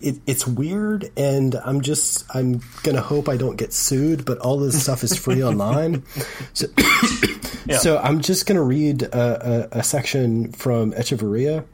it, 0.00 0.16
it's 0.26 0.46
weird, 0.46 1.10
and 1.16 1.54
I'm 1.54 1.80
just 1.80 2.24
I'm 2.34 2.60
gonna 2.82 3.00
hope 3.00 3.28
I 3.28 3.36
don't 3.36 3.56
get 3.56 3.72
sued. 3.72 4.24
But 4.24 4.38
all 4.38 4.58
this 4.58 4.82
stuff 4.82 5.02
is 5.02 5.16
free 5.16 5.42
online, 5.44 6.04
so, 6.52 6.66
yeah. 7.66 7.78
so 7.78 7.98
I'm 7.98 8.20
just 8.20 8.46
gonna 8.46 8.62
read 8.62 9.02
a, 9.02 9.68
a, 9.74 9.78
a 9.80 9.82
section 9.82 10.52
from 10.52 10.92
Echevarría. 10.92 11.64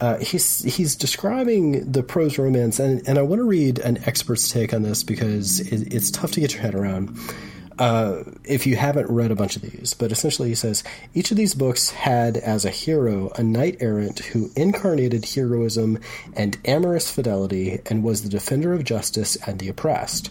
Uh, 0.00 0.18
he's 0.18 0.62
he's 0.62 0.96
describing 0.96 1.90
the 1.90 2.02
prose 2.02 2.38
romance, 2.38 2.78
and 2.78 3.06
and 3.08 3.18
I 3.18 3.22
want 3.22 3.40
to 3.40 3.44
read 3.44 3.78
an 3.78 3.98
expert's 4.04 4.48
take 4.50 4.74
on 4.74 4.82
this 4.82 5.02
because 5.02 5.60
it, 5.60 5.92
it's 5.92 6.10
tough 6.10 6.32
to 6.32 6.40
get 6.40 6.52
your 6.52 6.62
head 6.62 6.74
around 6.74 7.16
uh, 7.80 8.24
if 8.44 8.66
you 8.66 8.76
haven't 8.76 9.10
read 9.10 9.30
a 9.30 9.34
bunch 9.34 9.56
of 9.56 9.62
these, 9.62 9.94
but 9.94 10.12
essentially 10.12 10.50
he 10.50 10.54
says 10.54 10.84
each 11.14 11.30
of 11.30 11.38
these 11.38 11.54
books 11.54 11.88
had 11.88 12.36
as 12.36 12.66
a 12.66 12.70
hero 12.70 13.32
a 13.36 13.42
knight 13.42 13.78
errant 13.80 14.18
who 14.18 14.50
incarnated 14.54 15.24
heroism 15.24 15.98
and 16.36 16.58
amorous 16.66 17.10
fidelity 17.10 17.80
and 17.86 18.04
was 18.04 18.22
the 18.22 18.28
defender 18.28 18.74
of 18.74 18.84
justice 18.84 19.36
and 19.46 19.58
the 19.58 19.68
oppressed. 19.70 20.30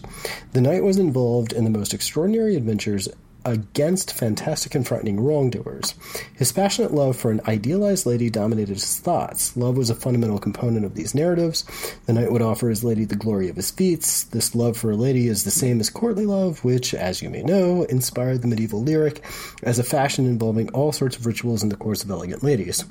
The 0.52 0.60
knight 0.60 0.84
was 0.84 0.96
involved 0.96 1.52
in 1.52 1.64
the 1.64 1.70
most 1.70 1.92
extraordinary 1.92 2.54
adventures 2.54 3.08
against 3.44 4.12
fantastic 4.12 4.74
and 4.74 4.86
frightening 4.86 5.20
wrongdoers. 5.20 5.94
His 6.34 6.52
passionate 6.52 6.92
love 6.92 7.16
for 7.16 7.30
an 7.30 7.40
idealized 7.46 8.06
lady 8.06 8.30
dominated 8.30 8.74
his 8.74 8.98
thoughts. 8.98 9.56
Love 9.56 9.76
was 9.76 9.90
a 9.90 9.94
fundamental 9.94 10.38
component 10.38 10.84
of 10.84 10.94
these 10.94 11.14
narratives. 11.14 11.64
The 12.06 12.12
knight 12.12 12.32
would 12.32 12.42
offer 12.42 12.68
his 12.68 12.84
lady 12.84 13.04
the 13.04 13.16
glory 13.16 13.48
of 13.48 13.56
his 13.56 13.70
feats. 13.70 14.24
This 14.24 14.54
love 14.54 14.76
for 14.76 14.90
a 14.90 14.96
lady 14.96 15.28
is 15.28 15.44
the 15.44 15.50
same 15.50 15.80
as 15.80 15.90
courtly 15.90 16.26
love, 16.26 16.64
which, 16.64 16.94
as 16.94 17.22
you 17.22 17.30
may 17.30 17.42
know, 17.42 17.84
inspired 17.84 18.42
the 18.42 18.48
medieval 18.48 18.82
lyric 18.82 19.24
as 19.62 19.78
a 19.78 19.84
fashion 19.84 20.26
involving 20.26 20.68
all 20.70 20.92
sorts 20.92 21.16
of 21.16 21.26
rituals 21.26 21.62
in 21.62 21.68
the 21.68 21.76
course 21.76 22.02
of 22.02 22.10
elegant 22.10 22.42
ladies. 22.42 22.84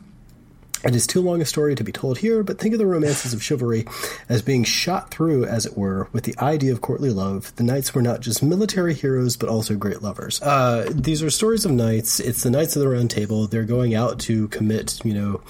It 0.84 0.96
is 0.96 1.06
too 1.06 1.22
long 1.22 1.42
a 1.42 1.46
story 1.46 1.76
to 1.76 1.84
be 1.84 1.92
told 1.92 2.20
here, 2.20 2.42
but 2.42 2.58
think 2.58 2.74
of 2.74 2.80
the 2.80 2.86
romances 2.86 3.34
of 3.34 3.44
chivalry 3.44 3.86
as 4.30 4.42
being 4.42 4.64
shot 4.64 5.12
through, 5.12 5.46
as 5.46 5.66
it 5.66 5.78
were, 5.78 6.08
with 6.14 6.24
the 6.24 6.36
idea 6.40 6.72
of 6.72 6.80
courtly 6.80 7.10
love. 7.10 7.54
The 7.58 7.64
knights 7.64 7.94
were 7.94 8.02
not 8.02 8.22
just 8.22 8.42
military 8.42 8.94
heroes, 8.94 9.36
but 9.36 9.50
also 9.50 9.76
great 9.76 10.02
lovers. 10.02 10.42
Uh, 10.42 10.90
these 10.90 11.22
are 11.22 11.30
stories 11.30 11.66
of 11.66 11.72
knights. 11.72 12.22
It's 12.22 12.44
the 12.44 12.50
knights 12.50 12.76
of 12.78 12.82
the 12.82 12.88
Round 12.88 13.12
Table. 13.12 13.46
They're 13.48 13.66
going 13.66 13.94
out 13.94 14.20
to 14.22 14.48
commit, 14.50 15.04
you 15.04 15.14
know, 15.14 15.42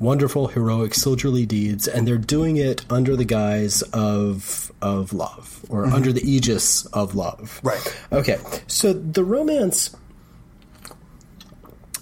wonderful, 0.00 0.48
heroic, 0.48 0.94
soldierly 0.94 1.46
deeds, 1.46 1.86
and 1.86 2.06
they're 2.06 2.18
doing 2.18 2.56
it 2.56 2.84
under 2.90 3.14
the 3.14 3.24
guise 3.24 3.82
of 3.92 4.72
of 4.82 5.12
love, 5.12 5.64
or 5.68 5.84
mm-hmm. 5.84 5.94
under 5.94 6.12
the 6.12 6.28
aegis 6.28 6.86
of 6.86 7.14
love. 7.14 7.60
Right. 7.62 7.96
Okay. 8.10 8.38
So 8.66 8.92
the 8.92 9.22
romance 9.22 9.94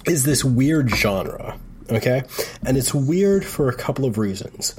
is 0.06 0.24
this 0.24 0.42
weird 0.42 0.88
genre 0.90 1.58
Okay? 1.91 2.22
And 2.64 2.76
it's 2.76 2.95
weird 2.95 3.45
for 3.45 3.68
a 3.68 3.74
couple 3.74 4.05
of 4.05 4.18
reasons. 4.18 4.74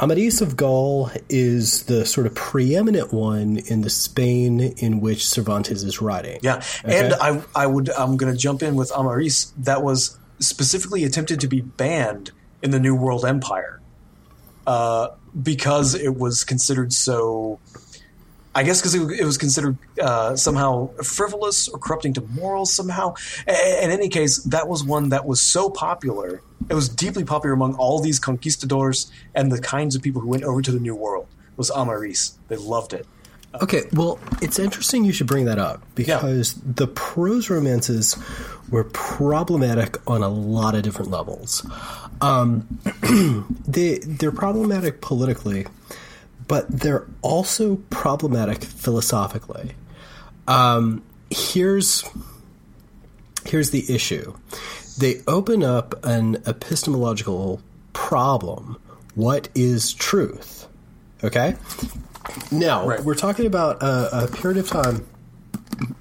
Amadis 0.00 0.40
of 0.40 0.56
Gaul 0.56 1.10
is 1.28 1.84
the 1.84 2.04
sort 2.04 2.26
of 2.26 2.34
preeminent 2.34 3.12
one 3.12 3.58
in 3.66 3.82
the 3.82 3.90
Spain 3.90 4.60
in 4.60 5.00
which 5.00 5.26
Cervantes 5.26 5.84
is 5.84 6.00
writing. 6.00 6.40
Yeah. 6.42 6.56
Okay? 6.84 7.04
And 7.04 7.14
I 7.14 7.42
I 7.54 7.66
would 7.66 7.90
I'm 7.90 8.16
going 8.16 8.32
to 8.32 8.38
jump 8.38 8.62
in 8.62 8.74
with 8.74 8.90
Amadis 8.92 9.52
that 9.58 9.82
was 9.82 10.18
specifically 10.40 11.04
attempted 11.04 11.40
to 11.40 11.46
be 11.46 11.60
banned 11.60 12.32
in 12.62 12.70
the 12.72 12.80
New 12.80 12.96
World 12.96 13.24
Empire. 13.24 13.80
Uh, 14.66 15.08
because 15.40 15.94
it 15.94 16.16
was 16.16 16.44
considered 16.44 16.92
so 16.92 17.58
I 18.54 18.64
guess 18.64 18.80
because 18.80 18.94
it, 18.94 19.20
it, 19.20 19.24
was 19.24 19.38
considered 19.38 19.78
uh, 20.00 20.36
somehow 20.36 20.88
frivolous 21.02 21.68
or 21.68 21.78
corrupting 21.78 22.14
to 22.14 22.20
morals 22.20 22.72
somehow. 22.72 23.14
In 23.46 23.90
any 23.90 24.08
case, 24.08 24.42
that 24.44 24.68
was 24.68 24.84
one 24.84 25.08
that 25.08 25.24
was 25.24 25.40
so 25.40 25.70
popular. 25.70 26.42
It 26.68 26.74
was 26.74 26.88
deeply 26.88 27.24
popular 27.24 27.54
among 27.54 27.74
all 27.74 28.00
these 28.00 28.18
conquistadors 28.18 29.10
and 29.34 29.50
the 29.50 29.60
kinds 29.60 29.94
of 29.94 30.02
people 30.02 30.20
who 30.20 30.28
went 30.28 30.44
over 30.44 30.62
to 30.62 30.72
the 30.72 30.80
New 30.80 30.94
World. 30.94 31.26
It 31.52 31.58
was 31.58 31.70
Amadis. 31.70 32.38
They 32.48 32.56
loved 32.56 32.92
it. 32.92 33.06
Okay, 33.60 33.82
well, 33.92 34.18
it's 34.40 34.58
interesting 34.58 35.04
you 35.04 35.12
should 35.12 35.26
bring 35.26 35.44
that 35.44 35.58
up 35.58 35.82
because 35.94 36.56
yeah. 36.56 36.62
the 36.74 36.86
prose 36.86 37.50
romances 37.50 38.16
were 38.70 38.84
problematic 38.84 39.98
on 40.08 40.22
a 40.22 40.28
lot 40.28 40.74
of 40.74 40.82
different 40.82 41.10
levels. 41.10 41.66
Um, 42.22 42.80
they 43.68 43.98
they're 43.98 44.32
problematic 44.32 45.02
politically 45.02 45.66
but 46.52 46.68
they're 46.68 47.06
also 47.22 47.76
problematic 47.88 48.62
philosophically. 48.62 49.72
Um, 50.46 51.02
here's 51.30 52.04
here's 53.46 53.70
the 53.70 53.90
issue: 53.92 54.34
they 54.98 55.22
open 55.26 55.62
up 55.62 56.04
an 56.04 56.42
epistemological 56.46 57.60
problem. 57.92 58.78
What 59.14 59.48
is 59.54 59.92
truth? 59.92 60.66
Okay. 61.22 61.56
Now 62.50 62.86
right. 62.86 63.00
we're 63.02 63.14
talking 63.14 63.46
about 63.46 63.82
a, 63.82 64.24
a 64.24 64.28
period 64.28 64.58
of 64.58 64.68
time 64.68 65.06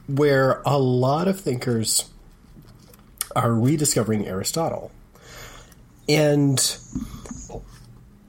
where 0.07 0.61
a 0.65 0.77
lot 0.77 1.27
of 1.27 1.39
thinkers 1.39 2.09
are 3.35 3.53
rediscovering 3.53 4.27
Aristotle, 4.27 4.91
and 6.07 6.57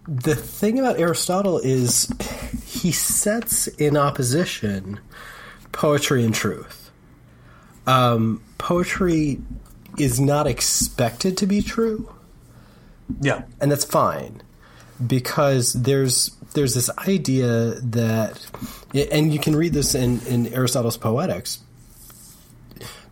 the 0.07 0.35
thing 0.35 0.79
about 0.79 0.99
Aristotle 0.99 1.59
is 1.59 2.13
he 2.65 2.93
sets 2.93 3.67
in 3.69 3.97
opposition 3.97 5.01
poetry 5.73 6.25
and 6.25 6.35
truth. 6.35 6.91
Um, 7.87 8.43
poetry 8.59 9.41
is 9.99 10.21
not 10.21 10.47
expected 10.47 11.37
to 11.39 11.47
be 11.47 11.63
true. 11.63 12.13
Yeah, 13.21 13.43
and 13.61 13.71
that's 13.71 13.85
fine 13.85 14.43
because 15.05 15.73
there's 15.73 16.31
there's 16.55 16.75
this 16.75 16.91
idea 16.99 17.75
that, 17.81 18.47
and 18.95 19.33
you 19.33 19.39
can 19.39 19.57
read 19.57 19.73
this 19.73 19.95
in 19.95 20.21
in 20.27 20.53
Aristotle's 20.53 20.97
Poetics. 20.97 21.61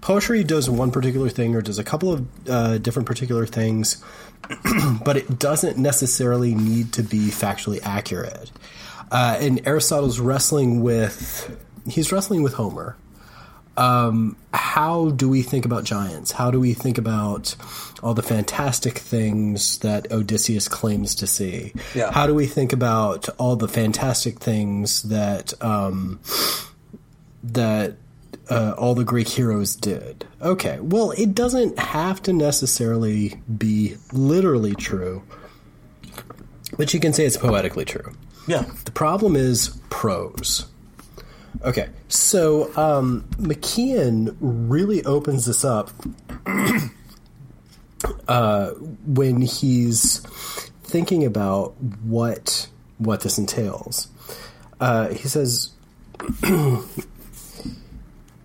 Poetry 0.00 0.42
does 0.44 0.70
one 0.70 0.90
particular 0.90 1.28
thing 1.28 1.54
or 1.54 1.60
does 1.60 1.78
a 1.78 1.84
couple 1.84 2.12
of 2.12 2.48
uh, 2.48 2.78
different 2.78 3.06
particular 3.06 3.44
things 3.44 4.02
but 5.04 5.16
it 5.16 5.38
doesn't 5.38 5.78
necessarily 5.78 6.54
need 6.54 6.92
to 6.94 7.02
be 7.02 7.28
factually 7.28 7.80
accurate. 7.82 8.50
Uh, 9.10 9.36
and 9.40 9.66
Aristotle's 9.66 10.20
wrestling 10.20 10.82
with 10.82 11.56
he's 11.88 12.12
wrestling 12.12 12.42
with 12.42 12.54
Homer. 12.54 12.96
Um, 13.80 14.36
how 14.52 15.10
do 15.10 15.28
we 15.28 15.42
think 15.42 15.64
about 15.64 15.84
giants? 15.84 16.32
How 16.32 16.50
do 16.50 16.60
we 16.60 16.74
think 16.74 16.98
about 16.98 17.56
all 18.02 18.14
the 18.14 18.22
fantastic 18.22 18.98
things 18.98 19.78
that 19.78 20.10
Odysseus 20.12 20.68
claims 20.68 21.14
to 21.16 21.26
see? 21.26 21.72
Yeah. 21.94 22.12
How 22.12 22.26
do 22.26 22.34
we 22.34 22.46
think 22.46 22.72
about 22.72 23.28
all 23.38 23.56
the 23.56 23.68
fantastic 23.68 24.38
things 24.38 25.02
that 25.04 25.54
um, 25.62 26.20
that 27.42 27.96
uh, 28.50 28.74
all 28.76 28.94
the 28.94 29.04
Greek 29.04 29.28
heroes 29.28 29.76
did. 29.76 30.26
Okay, 30.42 30.78
well, 30.80 31.12
it 31.12 31.34
doesn't 31.34 31.78
have 31.78 32.20
to 32.22 32.32
necessarily 32.32 33.40
be 33.56 33.96
literally 34.12 34.74
true, 34.74 35.22
but 36.76 36.92
you 36.92 37.00
can 37.00 37.12
say 37.12 37.24
it's 37.24 37.36
poetically 37.36 37.84
true. 37.84 38.12
Yeah. 38.48 38.64
The 38.84 38.90
problem 38.90 39.36
is 39.36 39.78
prose. 39.88 40.66
Okay, 41.64 41.88
so 42.08 42.74
um, 42.76 43.24
McKeon 43.36 44.36
really 44.40 45.04
opens 45.04 45.46
this 45.46 45.64
up 45.64 45.90
uh, 48.28 48.70
when 49.06 49.42
he's 49.42 50.20
thinking 50.82 51.24
about 51.24 51.74
what 52.02 52.68
what 52.98 53.20
this 53.20 53.38
entails. 53.38 54.08
Uh, 54.80 55.08
he 55.08 55.28
says 55.28 55.70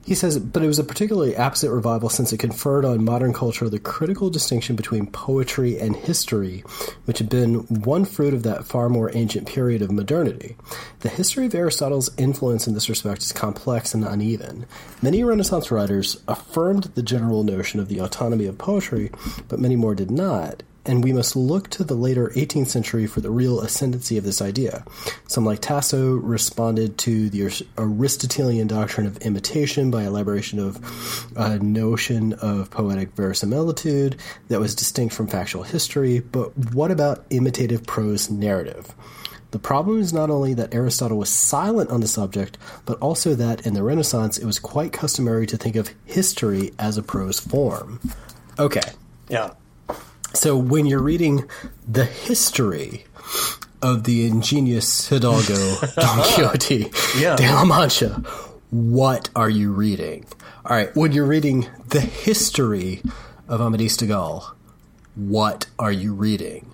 he 0.05 0.13
says, 0.13 0.37
but 0.37 0.61
it 0.61 0.67
was 0.67 0.77
a 0.77 0.83
particularly 0.83 1.33
apposite 1.33 1.71
revival 1.71 2.09
since 2.09 2.31
it 2.31 2.37
conferred 2.37 2.85
on 2.85 3.03
modern 3.03 3.33
culture 3.33 3.67
the 3.67 3.79
critical 3.79 4.29
distinction 4.29 4.75
between 4.75 5.07
poetry 5.07 5.79
and 5.79 5.95
history, 5.95 6.63
which 7.05 7.17
had 7.17 7.27
been 7.27 7.55
one 7.81 8.05
fruit 8.05 8.33
of 8.33 8.43
that 8.43 8.65
far 8.65 8.87
more 8.87 9.09
ancient 9.15 9.47
period 9.47 9.81
of 9.81 9.91
modernity. 9.91 10.55
The 10.99 11.09
history 11.09 11.47
of 11.47 11.55
Aristotle's 11.55 12.11
influence 12.17 12.67
in 12.67 12.75
this 12.75 12.87
respect 12.87 13.23
is 13.23 13.33
complex 13.33 13.95
and 13.95 14.05
uneven. 14.05 14.67
Many 15.01 15.23
Renaissance 15.23 15.71
writers 15.71 16.21
affirmed 16.27 16.83
the 16.93 17.01
general 17.01 17.43
notion 17.43 17.79
of 17.79 17.87
the 17.87 17.99
autonomy 17.99 18.45
of 18.45 18.59
poetry, 18.59 19.09
but 19.47 19.59
many 19.59 19.75
more 19.75 19.95
did 19.95 20.11
not, 20.11 20.61
and 20.85 21.03
we 21.03 21.13
must 21.13 21.35
look 21.35 21.69
to 21.71 21.83
the 21.83 21.95
later 21.95 22.31
18th 22.35 22.67
century 22.67 23.07
for 23.07 23.21
the 23.21 23.31
real 23.31 23.59
ascendancy 23.59 24.17
of 24.17 24.23
this 24.23 24.41
idea. 24.41 24.85
Some, 25.27 25.45
like 25.45 25.61
Tasso, 25.61 26.15
responded 26.15 26.97
to 26.99 27.29
the 27.29 27.65
Aristotelian 27.77 28.67
doctrine 28.67 29.07
of 29.07 29.17
imitation 29.17 29.91
by 29.91 30.03
elaboration 30.03 30.59
of 30.59 31.33
a 31.35 31.57
notion 31.59 32.33
of 32.33 32.69
poetic 32.69 33.13
verisimilitude 33.13 34.17
that 34.47 34.59
was 34.59 34.75
distinct 34.75 35.15
from 35.15 35.27
factual 35.27 35.63
history, 35.63 36.19
but 36.19 36.55
what 36.73 36.91
about 36.91 37.25
imitative 37.29 37.85
prose 37.85 38.29
narrative? 38.29 38.93
The 39.51 39.59
problem 39.59 40.01
is 40.01 40.11
not 40.11 40.29
only 40.29 40.53
that 40.55 40.75
Aristotle 40.75 41.17
was 41.17 41.29
silent 41.29 41.89
on 41.89 42.01
the 42.01 42.07
subject, 42.07 42.57
but 42.85 42.99
also 42.99 43.35
that 43.35 43.65
in 43.65 43.73
the 43.73 43.83
Renaissance 43.83 44.37
it 44.37 44.45
was 44.45 44.59
quite 44.59 44.91
customary 44.91 45.47
to 45.47 45.55
think 45.55 45.77
of 45.77 45.91
history 46.03 46.73
as 46.77 46.97
a 46.97 47.03
prose 47.03 47.39
form. 47.39 48.01
Okay. 48.59 48.81
Yeah. 49.29 49.51
So 50.35 50.57
when 50.57 50.85
you're 50.85 51.01
reading 51.01 51.49
the 51.87 52.03
history 52.03 53.05
of 53.81 54.03
the 54.03 54.27
ingenious 54.27 55.07
Hidalgo 55.07 55.75
Don 55.95 56.17
Quixote 56.17 56.91
yeah. 57.17 57.37
de 57.37 57.43
la 57.43 57.63
Mancha, 57.63 58.21
what 58.69 59.29
are 59.33 59.49
you 59.49 59.71
reading? 59.71 60.25
All 60.65 60.75
right, 60.75 60.93
when 60.95 61.13
you're 61.13 61.25
reading 61.25 61.69
the 61.89 62.01
history 62.01 63.01
of 63.47 63.61
Amadis 63.61 63.95
de 63.95 64.07
Gaul, 64.07 64.53
what 65.15 65.67
are 65.79 65.91
you 65.91 66.13
reading? 66.13 66.65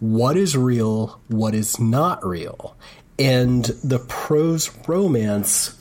What 0.00 0.38
is 0.38 0.56
real? 0.56 1.20
What 1.28 1.54
is 1.54 1.78
not 1.78 2.24
real? 2.24 2.74
And 3.18 3.64
the 3.84 3.98
prose 3.98 4.70
romance 4.88 5.78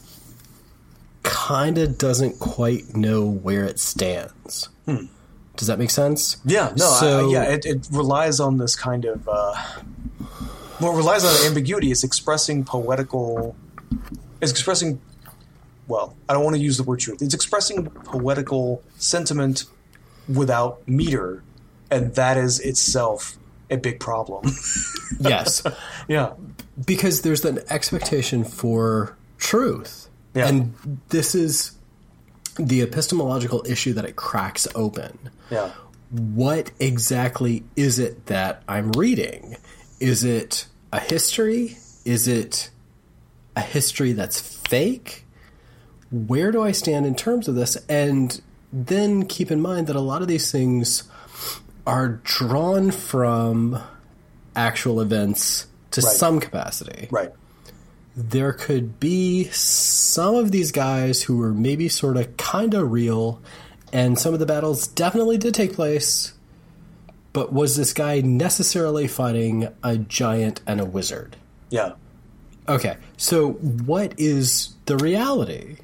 kind 1.23 1.77
of 1.77 1.97
doesn't 1.97 2.39
quite 2.39 2.95
know 2.95 3.26
where 3.26 3.64
it 3.64 3.80
stands. 3.80 4.68
Hmm. 4.85 5.06
Does 5.55 5.67
that 5.67 5.77
make 5.77 5.91
sense? 5.91 6.38
Yeah, 6.45 6.73
no, 6.75 6.85
so, 6.85 7.30
I, 7.30 7.31
yeah, 7.31 7.43
it, 7.43 7.65
it, 7.65 7.88
relies 7.91 8.39
on 8.39 8.57
this 8.57 8.75
kind 8.75 9.05
of 9.05 9.30
uh, 9.30 9.53
well, 10.80 10.93
it 10.93 10.97
relies 10.97 11.23
on 11.23 11.45
ambiguity. 11.45 11.91
It's 11.91 12.03
expressing 12.03 12.63
poetical. 12.63 13.55
It's 14.41 14.51
expressing. 14.51 14.99
Well, 15.88 16.15
I 16.27 16.34
don't 16.34 16.43
want 16.43 16.55
to 16.55 16.61
use 16.61 16.77
the 16.77 16.84
word 16.84 16.99
truth. 16.99 17.21
It's 17.21 17.34
expressing 17.34 17.85
poetical 17.85 18.84
sentiment 18.97 19.65
without 20.27 20.85
meter, 20.88 21.43
and 21.91 22.15
that 22.15 22.38
is 22.38 22.59
itself 22.59 23.38
a 23.69 23.77
big 23.77 23.99
problem. 23.99 24.51
yes. 25.19 25.63
Yeah. 26.07 26.34
Because 26.85 27.21
there's 27.21 27.45
an 27.45 27.59
expectation 27.69 28.43
for 28.43 29.15
truth. 29.38 30.09
Yeah. 30.34 30.47
And 30.47 30.99
this 31.09 31.35
is 31.35 31.71
the 32.57 32.81
epistemological 32.81 33.63
issue 33.67 33.93
that 33.93 34.05
it 34.05 34.15
cracks 34.15 34.67
open. 34.75 35.17
Yeah. 35.49 35.71
what 36.11 36.71
exactly 36.80 37.63
is 37.75 37.97
it 37.99 38.27
that 38.27 38.61
I'm 38.67 38.91
reading? 38.91 39.55
Is 39.99 40.23
it 40.23 40.67
a 40.91 40.99
history? 40.99 41.77
Is 42.05 42.27
it 42.27 42.69
a 43.55 43.61
history 43.61 44.11
that's 44.11 44.39
fake? 44.67 45.25
Where 46.11 46.51
do 46.51 46.61
I 46.61 46.71
stand 46.71 47.05
in 47.07 47.15
terms 47.15 47.47
of 47.47 47.55
this? 47.55 47.75
And 47.89 48.39
then 48.71 49.25
keep 49.25 49.49
in 49.51 49.59
mind 49.61 49.88
that 49.88 49.95
a 49.95 49.99
lot 50.01 50.21
of 50.21 50.27
these 50.27 50.51
things 50.51 51.03
are 51.88 52.19
drawn 52.23 52.91
from 52.91 53.81
actual 54.55 55.01
events 55.01 55.65
to 55.91 56.01
Right. 56.01 56.15
some 56.15 56.39
capacity. 56.39 57.07
Right. 57.11 57.31
There 58.15 58.53
could 58.53 58.99
be 58.99 59.45
some 59.45 60.35
of 60.35 60.52
these 60.52 60.72
guys 60.72 61.23
who 61.23 61.38
were 61.38 61.53
maybe 61.53 61.90
sort 61.90 62.18
of 62.18 62.38
kind 62.38 62.73
of 62.73 62.91
real, 62.91 63.41
and 63.91 64.19
some 64.19 64.34
of 64.34 64.40
the 64.40 64.45
battles 64.45 64.88
definitely 64.88 65.38
did 65.38 65.53
take 65.53 65.73
place. 65.73 66.34
But 67.31 67.52
was 67.52 67.76
this 67.76 67.94
guy 67.94 68.22
necessarily 68.22 69.07
fighting 69.07 69.68
a 69.84 69.98
giant 69.98 70.61
and 70.68 70.80
a 70.80 70.85
wizard? 70.85 71.35
Yeah. 71.69 71.94
Okay, 72.69 72.98
so 73.18 73.53
what 73.53 74.14
is 74.19 74.76
the 74.85 74.95
reality? 74.98 75.77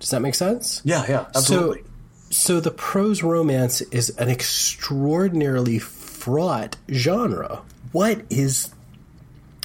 Does 0.00 0.10
that 0.10 0.20
make 0.20 0.34
sense? 0.34 0.82
Yeah. 0.84 1.04
Yeah. 1.08 1.26
Absolutely. 1.34 1.82
So, 2.30 2.56
so 2.56 2.60
the 2.60 2.72
prose 2.72 3.22
romance 3.22 3.80
is 3.80 4.10
an 4.18 4.28
extraordinarily 4.28 5.78
fraught 5.78 6.76
genre. 6.90 7.62
What 7.92 8.22
is 8.28 8.74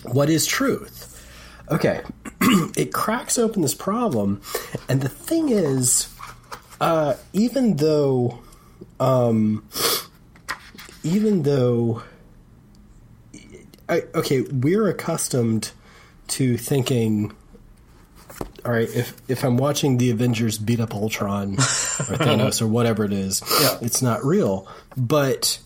what 0.03 0.29
is 0.29 0.45
truth? 0.45 1.16
Okay, 1.69 2.01
it 2.77 2.93
cracks 2.93 3.37
open 3.37 3.61
this 3.61 3.75
problem, 3.75 4.41
and 4.87 5.01
the 5.01 5.09
thing 5.09 5.49
is, 5.49 6.07
uh, 6.79 7.15
even 7.33 7.75
though, 7.75 8.39
um, 8.99 9.67
even 11.03 11.43
though, 11.43 12.03
I, 13.89 14.03
okay, 14.15 14.41
we're 14.41 14.87
accustomed 14.87 15.71
to 16.29 16.57
thinking 16.57 17.33
all 18.65 18.71
right, 18.73 18.89
if 18.93 19.15
if 19.29 19.43
I'm 19.45 19.55
watching 19.57 19.97
the 19.97 20.11
Avengers 20.11 20.57
beat 20.57 20.79
up 20.81 20.93
Ultron 20.93 21.53
or 21.53 21.55
Thanos 22.19 22.61
or 22.61 22.67
whatever 22.67 23.05
it 23.05 23.13
is, 23.13 23.41
Yeah. 23.61 23.77
it's 23.81 24.01
not 24.01 24.23
real. 24.25 24.67
But 24.97 25.59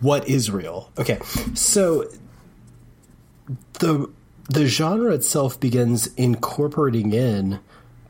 what 0.00 0.28
is 0.28 0.50
real? 0.50 0.90
Okay, 0.98 1.20
so 1.54 2.10
the 3.78 4.10
the 4.48 4.66
genre 4.66 5.12
itself 5.12 5.58
begins 5.58 6.08
incorporating 6.16 7.12
in 7.12 7.60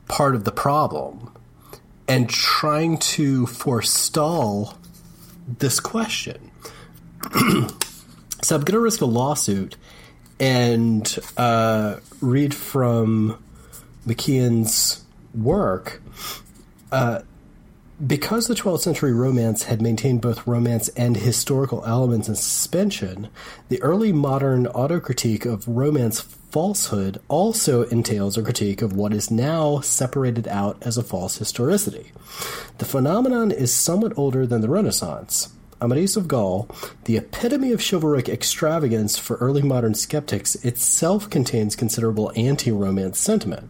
part 0.07 0.35
of 0.35 0.43
the 0.43 0.51
problem 0.51 1.31
and 2.07 2.29
trying 2.29 2.97
to 2.97 3.45
forestall 3.47 4.77
this 5.59 5.79
question. 5.79 6.51
so 8.41 8.55
I'm 8.55 8.61
going 8.61 8.73
to 8.73 8.79
risk 8.79 9.01
a 9.01 9.05
lawsuit 9.05 9.75
and 10.39 11.17
uh, 11.35 11.97
read 12.21 12.53
from 12.53 13.41
McKeon's 14.05 15.03
work. 15.33 16.01
Uh, 16.91 17.21
because 18.05 18.45
the 18.45 18.53
12th 18.53 18.81
century 18.81 19.11
romance 19.11 19.63
had 19.63 19.81
maintained 19.81 20.21
both 20.21 20.45
romance 20.45 20.87
and 20.89 21.17
historical 21.17 21.83
elements 21.85 22.29
in 22.29 22.35
suspension, 22.35 23.27
the 23.69 23.81
early 23.81 24.11
modern 24.11 24.67
autocritique 24.67 25.47
of 25.47 25.67
romance 25.67 26.21
falsehood 26.21 27.19
also 27.27 27.83
entails 27.83 28.37
a 28.37 28.43
critique 28.43 28.83
of 28.83 28.93
what 28.93 29.13
is 29.13 29.31
now 29.31 29.79
separated 29.79 30.47
out 30.47 30.77
as 30.81 30.97
a 30.97 31.03
false 31.03 31.37
historicity. 31.37 32.11
The 32.77 32.85
phenomenon 32.85 33.51
is 33.51 33.73
somewhat 33.73 34.15
older 34.15 34.45
than 34.45 34.61
the 34.61 34.69
Renaissance. 34.69 35.51
Amadis 35.81 36.15
of 36.15 36.27
Gaul, 36.27 36.69
the 37.05 37.17
epitome 37.17 37.71
of 37.71 37.81
chivalric 37.81 38.29
extravagance 38.29 39.17
for 39.17 39.37
early 39.37 39.61
modern 39.61 39.93
skeptics, 39.95 40.55
itself 40.63 41.29
contains 41.29 41.75
considerable 41.75 42.31
anti 42.35 42.71
romance 42.71 43.19
sentiment. 43.19 43.69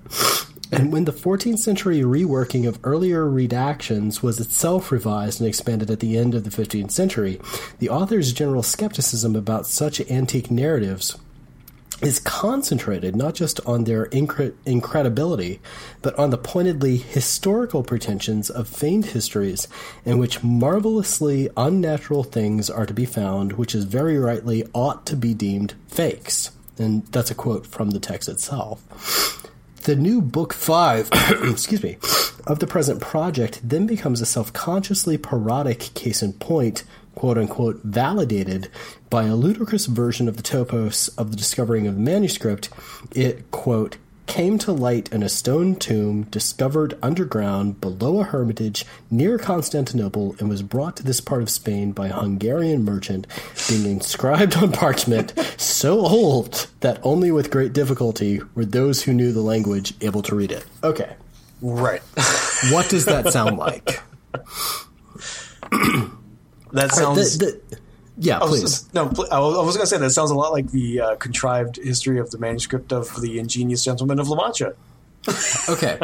And 0.71 0.91
when 0.91 1.05
the 1.05 1.13
14th 1.13 1.59
century 1.59 1.99
reworking 1.99 2.67
of 2.67 2.79
earlier 2.83 3.25
redactions 3.25 4.21
was 4.21 4.39
itself 4.39 4.91
revised 4.91 5.39
and 5.39 5.47
expanded 5.47 5.89
at 5.89 6.01
the 6.01 6.17
end 6.17 6.35
of 6.35 6.43
the 6.43 6.49
15th 6.49 6.91
century, 6.91 7.39
the 7.79 7.89
author's 7.89 8.33
general 8.33 8.63
skepticism 8.63 9.35
about 9.35 9.65
such 9.65 10.01
antique 10.11 10.51
narratives 10.51 11.17
is 12.01 12.19
concentrated 12.19 13.15
not 13.15 13.33
just 13.33 13.59
on 13.65 13.85
their 13.85 14.05
incre- 14.07 14.53
incredibility, 14.65 15.59
but 16.01 16.17
on 16.19 16.29
the 16.29 16.37
pointedly 16.37 16.97
historical 16.97 17.81
pretensions 17.81 18.49
of 18.49 18.67
feigned 18.67 19.05
histories 19.05 19.67
in 20.05 20.17
which 20.17 20.43
marvelously 20.43 21.49
unnatural 21.57 22.23
things 22.23 22.69
are 22.69 22.85
to 22.85 22.93
be 22.93 23.05
found, 23.05 23.53
which 23.53 23.73
is 23.73 23.85
very 23.85 24.17
rightly 24.17 24.63
ought 24.73 25.05
to 25.05 25.15
be 25.15 25.33
deemed 25.33 25.73
fakes. 25.87 26.51
And 26.77 27.05
that's 27.07 27.31
a 27.31 27.35
quote 27.35 27.65
from 27.65 27.89
the 27.89 27.99
text 27.99 28.29
itself. 28.29 29.46
The 29.87 29.95
new 29.95 30.21
Book 30.21 30.51
5, 30.51 31.09
excuse 31.43 31.81
me, 31.81 31.95
of 32.45 32.59
the 32.59 32.67
present 32.67 32.99
project 32.99 33.61
then 33.63 33.87
becomes 33.87 34.19
a 34.19 34.25
self 34.25 34.51
consciously 34.51 35.17
parodic 35.17 35.93
case 35.93 36.21
in 36.21 36.33
point, 36.33 36.83
quote 37.15 37.37
unquote, 37.37 37.79
validated 37.85 38.67
by 39.09 39.27
a 39.27 39.35
ludicrous 39.37 39.85
version 39.85 40.27
of 40.27 40.35
the 40.35 40.43
topos 40.43 41.09
of 41.17 41.31
the 41.31 41.37
discovering 41.37 41.87
of 41.87 41.95
the 41.95 42.01
manuscript. 42.01 42.67
It, 43.15 43.49
quote, 43.51 43.95
came 44.27 44.57
to 44.59 44.71
light 44.71 45.11
in 45.11 45.23
a 45.23 45.29
stone 45.29 45.75
tomb 45.75 46.23
discovered 46.23 46.97
underground 47.01 47.81
below 47.81 48.19
a 48.19 48.23
hermitage 48.23 48.85
near 49.09 49.37
Constantinople 49.39 50.35
and 50.39 50.49
was 50.49 50.61
brought 50.61 50.95
to 50.97 51.03
this 51.03 51.19
part 51.21 51.41
of 51.41 51.49
Spain 51.49 51.91
by 51.93 52.07
a 52.07 52.13
Hungarian 52.13 52.83
merchant, 52.83 53.25
being 53.67 53.85
inscribed 53.89 54.55
on 54.57 54.71
parchment 54.71 55.33
so 55.57 55.99
old 56.01 56.67
that 56.81 56.99
only 57.03 57.31
with 57.31 57.49
great 57.49 57.73
difficulty 57.73 58.41
were 58.53 58.65
those 58.65 59.03
who 59.03 59.13
knew 59.13 59.31
the 59.31 59.41
language 59.41 59.93
able 60.01 60.21
to 60.23 60.35
read 60.35 60.51
it. 60.51 60.65
Okay. 60.83 61.15
Right. 61.61 62.01
What 62.71 62.89
does 62.89 63.05
that 63.05 63.31
sound 63.31 63.57
like? 63.59 64.01
that 66.71 66.91
sounds. 66.91 67.37
The- 67.37 67.61
the- 67.69 67.77
yeah, 68.19 68.39
I 68.39 68.45
was, 68.45 68.91
no, 68.93 69.03
I 69.03 69.07
was, 69.07 69.31
I 69.31 69.39
was 69.39 69.75
going 69.75 69.83
to 69.83 69.87
say 69.87 69.97
that 69.97 70.09
sounds 70.09 70.31
a 70.31 70.35
lot 70.35 70.51
like 70.51 70.71
the 70.71 71.01
uh, 71.01 71.15
contrived 71.17 71.77
history 71.77 72.19
of 72.19 72.31
the 72.31 72.39
manuscript 72.39 72.91
of 72.91 73.21
the 73.21 73.37
ingenious 73.37 73.83
gentleman 73.83 74.19
of 74.19 74.29
La 74.29 74.43
Mancha. 74.43 74.73
Okay. 75.69 75.97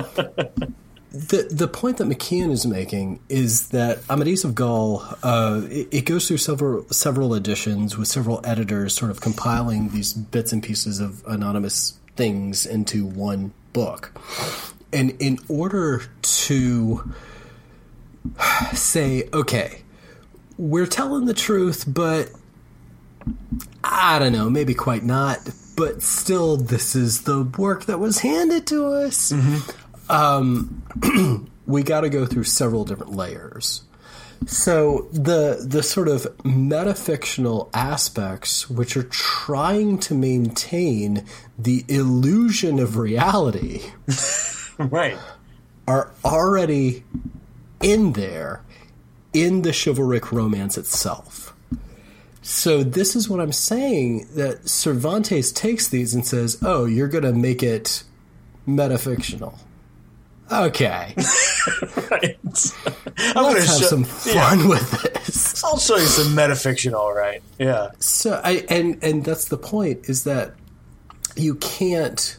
the 1.13 1.47
the 1.49 1.67
point 1.67 1.97
that 1.97 2.07
McKeon 2.07 2.51
is 2.51 2.65
making 2.65 3.21
is 3.29 3.69
that 3.69 3.99
Amadis 4.09 4.43
of 4.43 4.53
Gaul 4.53 5.01
uh, 5.23 5.61
it, 5.69 5.87
it 5.91 6.05
goes 6.05 6.27
through 6.27 6.37
several 6.37 6.85
several 6.89 7.33
editions 7.33 7.97
with 7.97 8.09
several 8.09 8.41
editors, 8.43 8.93
sort 8.93 9.11
of 9.11 9.21
compiling 9.21 9.89
these 9.89 10.11
bits 10.11 10.51
and 10.51 10.61
pieces 10.61 10.99
of 10.99 11.23
anonymous 11.25 11.97
things 12.17 12.65
into 12.65 13.05
one 13.05 13.53
book, 13.71 14.11
and 14.91 15.11
in 15.21 15.39
order 15.47 16.03
to 16.21 17.13
say, 18.73 19.29
okay, 19.33 19.82
we're 20.57 20.85
telling 20.87 21.25
the 21.25 21.33
truth, 21.33 21.85
but 21.87 22.29
I 23.83 24.19
don't 24.19 24.33
know, 24.33 24.49
maybe 24.49 24.73
quite 24.73 25.03
not. 25.03 25.39
But 25.75 26.03
still, 26.03 26.57
this 26.57 26.95
is 26.95 27.23
the 27.23 27.43
work 27.43 27.85
that 27.85 27.99
was 27.99 28.19
handed 28.19 28.67
to 28.67 28.87
us. 28.87 29.33
Um, 30.09 30.83
we 31.65 31.81
got 31.83 32.01
to 32.01 32.09
go 32.09 32.25
through 32.25 32.43
several 32.43 32.85
different 32.85 33.15
layers. 33.15 33.83
So 34.45 35.07
the 35.13 35.65
the 35.65 35.81
sort 35.81 36.09
of 36.09 36.23
metafictional 36.43 37.69
aspects, 37.73 38.69
which 38.69 38.97
are 38.97 39.03
trying 39.03 39.97
to 39.99 40.13
maintain 40.13 41.25
the 41.57 41.85
illusion 41.87 42.77
of 42.79 42.97
reality, 42.97 43.81
Right. 44.77 45.17
are 45.87 46.11
already 46.25 47.03
in 47.81 48.13
there 48.13 48.61
in 49.33 49.61
the 49.63 49.71
chivalric 49.73 50.31
romance 50.31 50.77
itself. 50.77 51.53
So 52.41 52.83
this 52.83 53.15
is 53.15 53.29
what 53.29 53.39
I'm 53.39 53.53
saying 53.53 54.27
that 54.35 54.67
Cervantes 54.67 55.51
takes 55.53 55.87
these 55.87 56.13
and 56.13 56.25
says, 56.27 56.57
"Oh, 56.61 56.85
you're 56.85 57.07
going 57.07 57.23
to 57.23 57.31
make 57.33 57.63
it 57.63 58.03
metafictional." 58.67 59.57
Okay, 60.51 61.15
right. 62.11 62.37
I'm 62.43 62.45
let's 62.45 62.71
gonna 63.33 63.53
have 63.61 63.63
show- 63.63 63.85
some 63.87 64.03
fun 64.03 64.67
with 64.67 64.91
this. 65.13 65.63
I'll 65.63 65.79
show 65.79 65.95
you 65.95 66.05
some 66.05 66.35
metafiction, 66.35 66.93
all 66.93 67.13
right. 67.13 67.41
Yeah. 67.57 67.91
So 67.99 68.39
I 68.43 68.65
and 68.69 69.01
and 69.03 69.23
that's 69.23 69.45
the 69.47 69.57
point 69.57 70.09
is 70.09 70.25
that 70.25 70.53
you 71.37 71.55
can't 71.55 72.37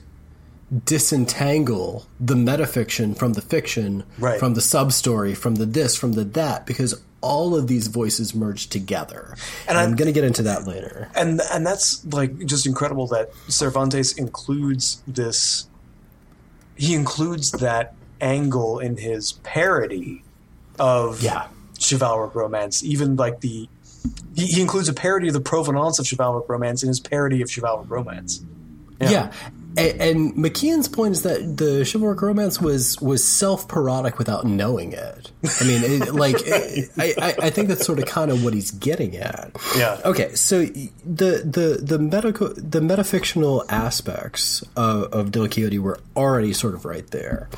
disentangle 0.84 2.06
the 2.18 2.34
metafiction 2.34 3.16
from 3.16 3.34
the 3.34 3.40
fiction, 3.42 4.04
Right. 4.18 4.38
from 4.38 4.54
the 4.54 4.60
sub 4.60 4.92
story, 4.92 5.34
from 5.34 5.56
the 5.56 5.66
this, 5.66 5.96
from 5.96 6.12
the 6.12 6.24
that, 6.24 6.66
because 6.66 7.00
all 7.20 7.54
of 7.56 7.68
these 7.68 7.86
voices 7.86 8.34
merge 8.34 8.68
together. 8.68 9.34
And, 9.66 9.70
And 9.70 9.78
I- 9.78 9.82
I'm 9.84 9.94
going 9.96 10.06
to 10.06 10.12
get 10.12 10.24
into 10.24 10.42
that 10.42 10.66
later. 10.66 11.08
and 11.14 11.40
and 11.52 11.66
that's 11.66 12.04
like 12.12 12.44
just 12.46 12.66
incredible 12.66 13.06
that 13.08 13.30
Cervantes 13.48 14.12
includes 14.12 15.02
this. 15.06 15.66
He 16.76 16.94
includes 16.94 17.50
that 17.52 17.94
angle 18.20 18.78
in 18.78 18.96
his 18.96 19.32
parody 19.42 20.22
of 20.78 21.22
Yeah. 21.22 21.46
chivalric 21.78 22.34
romance. 22.34 22.82
Even 22.82 23.16
like 23.16 23.40
the 23.40 23.68
he, 24.34 24.46
he 24.46 24.60
includes 24.60 24.88
a 24.88 24.92
parody 24.92 25.28
of 25.28 25.34
the 25.34 25.40
provenance 25.40 25.98
of 25.98 26.06
chivalric 26.06 26.46
romance 26.48 26.82
in 26.82 26.88
his 26.88 27.00
parody 27.00 27.40
of 27.40 27.48
chivalric 27.50 27.88
romance. 27.88 28.42
Yeah. 29.00 29.30
And, 29.76 30.00
and 30.00 30.34
McKeon's 30.34 30.88
point 30.88 31.12
is 31.12 31.22
that 31.22 31.56
the 31.56 31.84
chivalric 31.84 32.22
romance 32.22 32.60
was 32.60 33.00
was 33.00 33.24
self 33.24 33.66
parodic 33.66 34.18
without 34.18 34.44
knowing 34.44 34.92
it. 34.92 35.30
I 35.60 35.64
mean, 35.64 35.82
it, 35.82 36.14
like, 36.14 36.36
it, 36.38 36.90
I, 36.96 37.14
I 37.20 37.46
I 37.46 37.50
think 37.50 37.68
that's 37.68 37.84
sort 37.84 37.98
of 37.98 38.06
kind 38.06 38.30
of 38.30 38.44
what 38.44 38.54
he's 38.54 38.70
getting 38.70 39.16
at. 39.16 39.56
Yeah. 39.76 40.00
Okay, 40.04 40.34
so 40.34 40.64
the 40.64 41.42
the 41.44 41.80
the 41.82 41.98
medical 41.98 42.48
the 42.48 42.80
metafictional 42.80 43.64
aspects 43.68 44.62
of, 44.76 45.12
of 45.12 45.30
Don 45.32 45.48
Quixote 45.48 45.78
were 45.78 45.98
already 46.16 46.52
sort 46.52 46.74
of 46.74 46.84
right 46.84 47.06
there. 47.08 47.48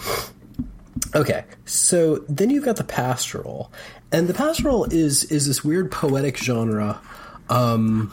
Okay, 1.14 1.44
so 1.66 2.16
then 2.28 2.50
you've 2.50 2.64
got 2.64 2.76
the 2.76 2.84
pastoral, 2.84 3.70
and 4.10 4.28
the 4.28 4.34
pastoral 4.34 4.84
is 4.84 5.24
is 5.24 5.46
this 5.46 5.62
weird 5.62 5.90
poetic 5.90 6.38
genre. 6.38 7.00
Um, 7.48 8.12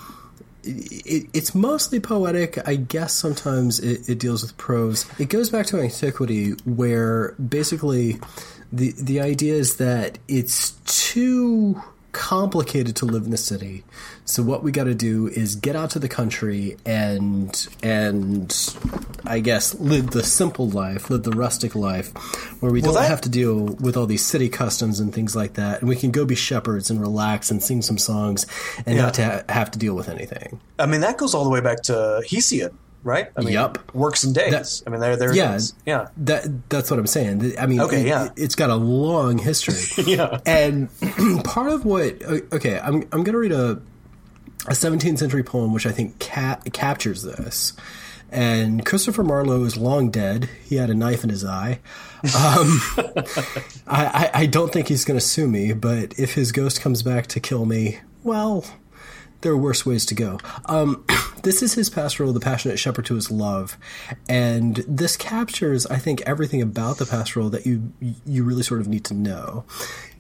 it, 0.64 1.30
it's 1.34 1.54
mostly 1.54 2.00
poetic. 2.00 2.68
I 2.68 2.76
guess 2.76 3.14
sometimes 3.14 3.80
it, 3.80 4.10
it 4.10 4.20
deals 4.20 4.42
with 4.42 4.58
prose. 4.58 5.06
It 5.20 5.30
goes 5.30 5.50
back 5.50 5.66
to 5.68 5.80
antiquity, 5.80 6.52
where 6.66 7.34
basically 7.34 8.20
the 8.72 8.94
the 8.98 9.22
idea 9.22 9.54
is 9.54 9.78
that 9.78 10.20
it's 10.28 10.72
too 10.86 11.82
complicated 12.14 12.96
to 12.98 13.06
live 13.06 13.26
in 13.26 13.32
the 13.32 13.38
city. 13.38 13.84
So 14.24 14.42
what 14.42 14.64
we 14.64 14.72
got 14.72 14.86
to 14.86 14.94
do 14.96 15.28
is 15.28 15.56
get 15.56 15.76
out 15.76 15.90
to 15.92 16.00
the 16.00 16.08
country 16.08 16.78
and 16.86 17.68
and 17.84 18.56
I 19.26 19.40
guess 19.40 19.74
live 19.76 20.12
the 20.12 20.24
simple 20.24 20.70
life, 20.70 21.10
live 21.10 21.24
the 21.24 21.32
rustic 21.32 21.76
life, 21.76 22.14
where 22.62 22.72
we 22.72 22.82
Well, 22.82 22.94
don't 22.94 23.02
that- 23.04 23.10
have 23.10 23.22
to 23.22 23.30
deal 23.30 23.56
with 23.66 23.98
all 23.98 24.06
these 24.06 24.24
city 24.26 24.48
customs 24.48 25.00
and 25.02 25.14
things 25.14 25.36
like 25.36 25.54
that, 25.56 25.82
and 25.82 25.90
we 25.90 25.96
can 25.98 26.12
go 26.12 26.24
be 26.24 26.36
shepherds 26.36 26.90
and 26.90 27.02
relax 27.02 27.52
and 27.52 27.62
sing 27.62 27.82
some 27.82 27.98
songs 27.98 28.46
and 28.86 28.98
not 28.98 29.16
to 29.16 29.26
ha- 29.26 29.42
have 29.50 29.72
to 29.72 29.80
deal 29.80 29.96
with 29.96 30.08
anything. 30.08 30.60
I 30.80 30.86
mean, 30.86 31.02
that 31.02 31.18
goes 31.18 31.34
all 31.34 31.44
the 31.44 31.50
way 31.50 31.62
back 31.62 31.82
to 31.84 32.22
Hesiod, 32.28 32.72
right? 33.04 33.30
I 33.38 33.42
mean, 33.42 33.54
Yup. 33.54 33.94
Works 33.94 34.24
and 34.24 34.34
days. 34.34 34.52
That- 34.52 34.84
I 34.88 34.90
mean, 34.92 35.00
there, 35.00 35.16
there 35.16 35.34
yeah. 35.36 35.60
Yeah. 35.86 36.08
That 36.18 36.70
that's 36.70 36.90
what 36.90 37.00
I'm 37.00 37.08
saying. 37.08 37.58
I 37.60 37.66
mean, 37.66 37.82
Okay, 37.82 38.02
it, 38.02 38.08
yeah. 38.08 38.30
it's 38.36 38.56
got 38.56 38.70
a 38.70 38.76
long 38.76 39.38
history. 39.38 40.04
Yeah. 40.08 40.40
and 40.46 40.90
part 41.44 41.72
of 41.72 41.86
what 41.86 42.22
okay, 42.54 42.80
I'm 42.80 43.04
I'm 43.12 43.24
gonna 43.24 43.38
read 43.38 43.52
a 43.52 43.82
a 44.68 44.72
17th 44.72 45.18
century 45.20 45.44
poem 45.44 45.74
which 45.74 45.86
I 45.86 45.92
think 45.92 46.20
ca- 46.20 46.60
captures 46.72 47.22
this. 47.24 47.74
And 48.32 48.84
Christopher 48.84 49.24
Marlowe 49.24 49.64
is 49.64 49.78
long 49.78 50.10
dead. 50.10 50.50
He 50.64 50.78
had 50.78 50.90
a 50.90 50.96
knife 50.96 51.24
in 51.24 51.30
his 51.30 51.46
eye. 51.46 51.82
Um, 52.24 52.80
I, 53.86 53.86
I, 53.88 54.32
I 54.34 54.46
don't 54.48 54.74
think 54.74 54.88
he's 54.88 55.06
going 55.06 55.20
to 55.20 55.26
sue 55.26 55.48
me, 55.48 55.74
but 55.74 56.18
if 56.18 56.34
his 56.34 56.52
ghost 56.52 56.82
comes 56.82 57.04
back 57.04 57.28
to 57.28 57.40
kill 57.40 57.66
me, 57.66 58.00
well, 58.24 58.66
there 59.42 59.52
are 59.52 59.58
worse 59.58 59.86
ways 59.86 60.04
to 60.08 60.16
go. 60.16 60.40
Um, 60.66 61.06
this 61.44 61.62
is 61.62 61.74
his 61.74 61.90
pastoral, 61.90 62.34
The 62.34 62.40
Passionate 62.40 62.80
Shepherd 62.80 63.06
to 63.06 63.16
His 63.16 63.30
Love. 63.30 63.78
And 64.28 64.78
this 64.88 65.16
captures, 65.16 65.86
I 65.86 65.98
think, 65.98 66.22
everything 66.22 66.62
about 66.62 66.98
the 66.98 67.06
pastoral 67.06 67.50
that 67.52 67.66
you 67.66 67.94
you 68.26 68.44
really 68.44 68.64
sort 68.64 68.82
of 68.82 68.88
need 68.88 69.06
to 69.06 69.14
know. 69.14 69.66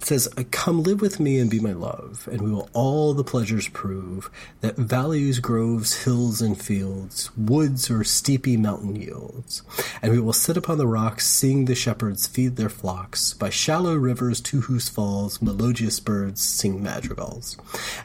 It 0.03 0.07
says, 0.07 0.27
Come 0.51 0.83
live 0.83 0.99
with 0.99 1.21
me 1.21 1.39
and 1.39 1.49
be 1.49 1.61
my 1.61 1.71
love, 1.71 2.27
and 2.29 2.41
we 2.41 2.51
will 2.51 2.69
all 2.73 3.13
the 3.13 3.23
pleasures 3.23 3.69
prove 3.69 4.29
that 4.59 4.75
valleys, 4.75 5.39
groves, 5.39 6.03
hills, 6.03 6.41
and 6.41 6.61
fields, 6.61 7.31
woods 7.37 7.89
or 7.89 8.03
steepy 8.03 8.57
mountain 8.57 8.97
yields. 8.97 9.61
And 10.01 10.11
we 10.11 10.19
will 10.19 10.33
sit 10.33 10.57
upon 10.57 10.77
the 10.77 10.87
rocks, 10.87 11.25
seeing 11.25 11.65
the 11.65 11.73
shepherds 11.73 12.27
feed 12.27 12.57
their 12.57 12.67
flocks, 12.67 13.33
by 13.33 13.49
shallow 13.49 13.95
rivers 13.95 14.41
to 14.41 14.59
whose 14.61 14.89
falls 14.89 15.41
melodious 15.41 16.01
birds 16.01 16.41
sing 16.41 16.83
madrigals. 16.83 17.55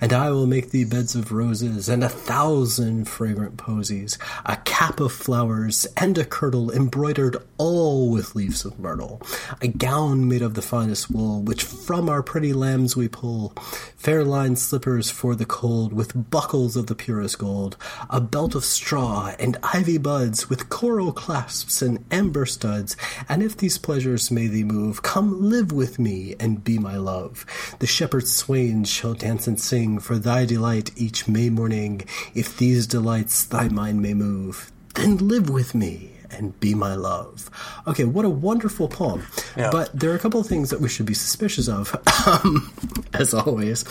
And 0.00 0.12
I 0.12 0.30
will 0.30 0.46
make 0.46 0.70
thee 0.70 0.84
beds 0.84 1.16
of 1.16 1.32
roses, 1.32 1.88
and 1.88 2.04
a 2.04 2.08
thousand 2.08 3.07
fragrant 3.08 3.56
posies, 3.56 4.18
a 4.46 4.56
cap 4.58 5.00
of 5.00 5.12
flowers, 5.12 5.86
and 5.96 6.16
a 6.18 6.24
kirtle 6.24 6.70
embroidered 6.70 7.36
all 7.56 8.10
with 8.10 8.36
leaves 8.36 8.64
of 8.64 8.78
myrtle, 8.78 9.20
a 9.60 9.68
gown 9.68 10.28
made 10.28 10.42
of 10.42 10.54
the 10.54 10.62
finest 10.62 11.10
wool, 11.10 11.42
which 11.42 11.62
from 11.62 12.08
our 12.08 12.22
pretty 12.22 12.52
lambs 12.52 12.96
we 12.96 13.08
pull, 13.08 13.52
fair 13.96 14.24
lined 14.24 14.58
slippers 14.58 15.10
for 15.10 15.34
the 15.34 15.46
cold, 15.46 15.92
with 15.92 16.30
buckles 16.30 16.76
of 16.76 16.86
the 16.86 16.94
purest 16.94 17.38
gold, 17.38 17.76
a 18.10 18.20
belt 18.20 18.54
of 18.54 18.64
straw 18.64 19.34
and 19.38 19.56
ivy 19.62 19.98
buds, 19.98 20.48
with 20.48 20.68
coral 20.68 21.12
clasps 21.12 21.82
and 21.82 22.04
amber 22.10 22.46
studs. 22.46 22.96
And 23.28 23.42
if 23.42 23.56
these 23.56 23.78
pleasures 23.78 24.30
may 24.30 24.46
thee 24.46 24.64
move, 24.64 25.02
come 25.02 25.48
live 25.48 25.72
with 25.72 25.98
me 25.98 26.36
and 26.38 26.62
be 26.62 26.78
my 26.78 26.96
love. 26.96 27.46
The 27.78 27.86
shepherd 27.86 28.28
swains 28.28 28.88
shall 28.88 29.14
dance 29.14 29.46
and 29.46 29.60
sing 29.60 29.98
for 29.98 30.18
thy 30.18 30.44
delight 30.44 30.90
each 30.96 31.26
May 31.26 31.50
morning. 31.50 32.02
If 32.34 32.56
these 32.56 32.86
delights 32.98 33.44
thy 33.44 33.68
mind 33.68 34.02
may 34.02 34.12
move, 34.12 34.72
then 34.96 35.16
live 35.18 35.48
with 35.48 35.72
me 35.72 36.10
and 36.32 36.58
be 36.58 36.74
my 36.74 36.96
love. 36.96 37.48
Okay, 37.86 38.04
what 38.04 38.24
a 38.24 38.28
wonderful 38.28 38.88
poem. 38.88 39.24
Yeah. 39.56 39.70
But 39.70 39.96
there 39.98 40.10
are 40.10 40.16
a 40.16 40.18
couple 40.18 40.40
of 40.40 40.48
things 40.48 40.70
that 40.70 40.80
we 40.80 40.88
should 40.88 41.06
be 41.06 41.14
suspicious 41.14 41.68
of, 41.68 41.94
um, 42.26 42.72
as 43.14 43.32
always. 43.34 43.84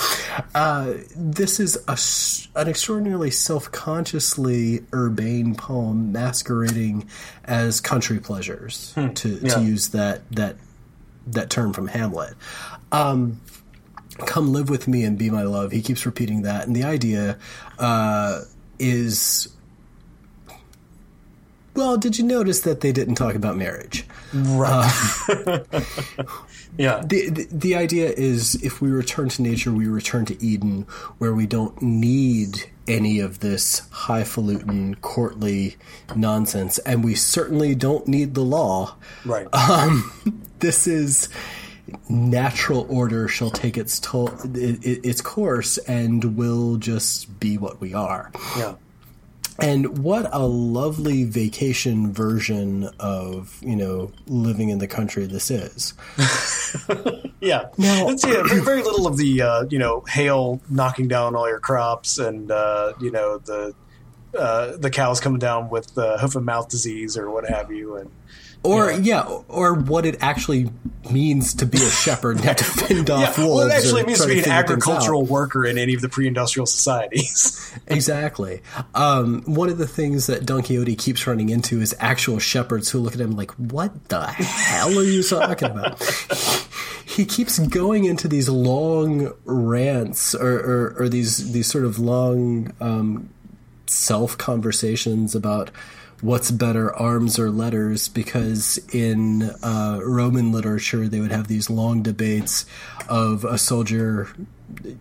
Uh, 0.53 0.95
this 1.15 1.61
is 1.61 1.77
a 1.87 1.97
an 2.59 2.67
extraordinarily 2.67 3.31
self 3.31 3.71
consciously 3.71 4.81
urbane 4.93 5.55
poem 5.55 6.11
masquerading 6.11 7.07
as 7.45 7.79
country 7.79 8.19
pleasures, 8.19 8.93
to, 9.15 9.29
yeah. 9.29 9.53
to 9.53 9.61
use 9.61 9.89
that, 9.89 10.29
that, 10.31 10.57
that 11.27 11.49
term 11.49 11.71
from 11.71 11.87
Hamlet. 11.87 12.33
Um, 12.91 13.39
come 14.25 14.51
live 14.51 14.69
with 14.69 14.87
me 14.87 15.03
and 15.03 15.17
be 15.17 15.29
my 15.29 15.43
love. 15.43 15.71
He 15.71 15.81
keeps 15.81 16.05
repeating 16.05 16.41
that. 16.41 16.67
And 16.67 16.75
the 16.75 16.83
idea 16.83 17.37
uh, 17.79 18.41
is 18.79 19.49
well, 21.77 21.95
did 21.95 22.17
you 22.17 22.23
notice 22.23 22.61
that 22.61 22.81
they 22.81 22.91
didn't 22.91 23.15
talk 23.15 23.35
about 23.35 23.55
marriage? 23.55 24.03
Right. 24.33 24.91
yeah. 26.77 27.03
The, 27.05 27.29
the 27.29 27.47
the 27.51 27.75
idea 27.75 28.09
is 28.09 28.55
if 28.63 28.81
we 28.81 28.89
return 28.89 29.29
to 29.29 29.43
nature, 29.43 29.71
we 29.71 29.85
return 29.85 30.25
to 30.25 30.43
Eden, 30.43 30.87
where 31.19 31.35
we 31.35 31.45
don't 31.45 31.79
need 31.79 32.65
any 32.87 33.19
of 33.19 33.41
this 33.41 33.87
highfalutin 33.91 34.95
courtly 34.95 35.77
nonsense, 36.15 36.79
and 36.79 37.03
we 37.03 37.13
certainly 37.13 37.75
don't 37.75 38.07
need 38.07 38.33
the 38.33 38.43
law. 38.43 38.95
Right. 39.23 39.47
Um, 39.53 40.41
this 40.59 40.87
is 40.87 41.29
natural 42.09 42.85
order 42.89 43.27
shall 43.27 43.49
take 43.49 43.77
its 43.77 43.99
toll, 43.99 44.29
it, 44.55 44.83
it, 44.85 45.05
its 45.07 45.21
course, 45.21 45.77
and 45.79 46.37
will 46.37 46.77
just 46.77 47.39
be 47.39 47.57
what 47.57 47.79
we 47.81 47.93
are. 47.93 48.31
yeah. 48.57 48.75
And 49.59 49.97
what 50.03 50.29
a 50.31 50.45
lovely 50.45 51.23
vacation 51.23 52.13
version 52.13 52.89
of, 52.99 53.57
you 53.63 53.75
know, 53.75 54.11
living 54.27 54.69
in 54.69 54.77
the 54.77 54.85
country 54.87 55.25
this 55.25 55.49
is. 55.49 55.93
Yeah. 57.39 57.69
Now- 57.77 58.09
yeah, 58.09 58.43
very, 58.43 58.61
very 58.61 58.83
little 58.83 59.05
of 59.07 59.17
the 59.17 59.41
uh, 59.43 59.65
you 59.69 59.77
know 59.77 60.01
hail 60.07 60.59
knocking 60.69 61.07
down 61.07 61.35
all 61.35 61.47
your 61.47 61.59
crops 61.59 62.17
and 62.17 62.49
uh, 62.51 62.93
you 62.99 63.11
know 63.11 63.37
the 63.37 63.73
uh, 64.37 64.75
the 64.77 64.89
cows 64.89 65.19
coming 65.19 65.39
down 65.39 65.69
with 65.69 65.91
hoof 65.95 66.35
and 66.35 66.45
mouth 66.45 66.67
disease 66.67 67.15
or 67.15 67.29
what 67.29 67.47
have 67.47 67.71
you 67.71 67.95
and 67.97 68.09
Or, 68.67 68.91
yeah. 68.91 69.23
or 69.47 69.73
what 69.73 70.05
it 70.05 70.17
actually 70.21 70.69
means 71.11 71.53
to 71.55 71.65
be 71.65 71.77
a 71.77 71.89
shepherd 71.89 72.37
and 72.37 72.45
have 72.45 72.55
to 72.57 72.63
fend 72.87 73.09
off 73.09 73.37
yeah, 73.37 73.45
wolves. 73.45 73.59
well, 73.59 73.67
it 73.67 73.73
actually 73.73 74.03
means 74.03 74.19
to 74.19 74.27
be 74.27 74.33
an 74.33 74.43
figure 74.43 74.43
things 74.43 74.53
out. 74.53 74.59
agricultural 74.59 75.25
worker 75.25 75.65
in 75.65 75.77
any 75.77 75.93
of 75.93 76.01
the 76.01 76.09
pre-industrial 76.09 76.65
societies. 76.65 77.63
Exactly. 77.89 78.61
Um, 78.95 79.43
one 79.43 79.69
of 79.69 79.77
the 79.77 79.87
things 79.87 80.27
that 80.27 80.45
Don 80.45 80.61
Quixote 80.61 80.95
keeps 80.95 81.25
running 81.27 81.49
into 81.49 81.79
is 81.79 81.95
actual 81.99 82.39
shepherds 82.39 82.89
who 82.89 82.99
look 82.99 83.13
at 83.13 83.21
him 83.21 83.31
like, 83.31 83.51
"What 83.51 84.09
the 84.09 84.25
hell 84.25 84.97
are 84.97 85.03
you 85.03 85.23
talking 85.23 85.69
about?" 85.69 86.01
he 87.05 87.23
keeps 87.23 87.59
going 87.59 88.05
into 88.05 88.27
these 88.27 88.49
long 88.49 89.33
rants 89.45 90.35
or, 90.35 90.55
or, 90.57 90.95
or 90.99 91.09
these 91.09 91.53
these 91.53 91.67
sort 91.67 91.85
of 91.85 91.99
long 91.99 92.73
um, 92.81 93.29
self 93.85 94.37
conversations 94.37 95.35
about 95.35 95.71
what's 96.21 96.51
better, 96.51 96.93
arms 96.95 97.37
or 97.37 97.49
letters, 97.49 98.07
because 98.07 98.79
in 98.93 99.43
uh, 99.63 99.99
Roman 100.03 100.51
literature 100.51 101.07
they 101.07 101.19
would 101.19 101.31
have 101.31 101.47
these 101.47 101.69
long 101.69 102.01
debates 102.01 102.65
of 103.07 103.43
a 103.43 103.57
soldier, 103.57 104.29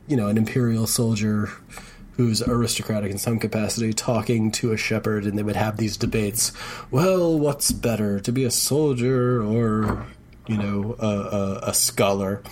you 0.06 0.16
know, 0.16 0.28
an 0.28 0.36
imperial 0.36 0.86
soldier 0.86 1.50
who's 2.16 2.42
aristocratic 2.42 3.10
in 3.10 3.18
some 3.18 3.38
capacity 3.38 3.92
talking 3.92 4.50
to 4.50 4.72
a 4.72 4.76
shepherd 4.76 5.24
and 5.24 5.38
they 5.38 5.42
would 5.42 5.56
have 5.56 5.76
these 5.76 5.96
debates. 5.96 6.50
Well 6.90 7.38
what's 7.38 7.72
better 7.72 8.20
to 8.20 8.32
be 8.32 8.44
a 8.44 8.50
soldier 8.50 9.42
or 9.42 10.06
you 10.46 10.56
know 10.56 10.96
a, 10.98 11.06
a, 11.06 11.60
a 11.70 11.74
scholar? 11.74 12.42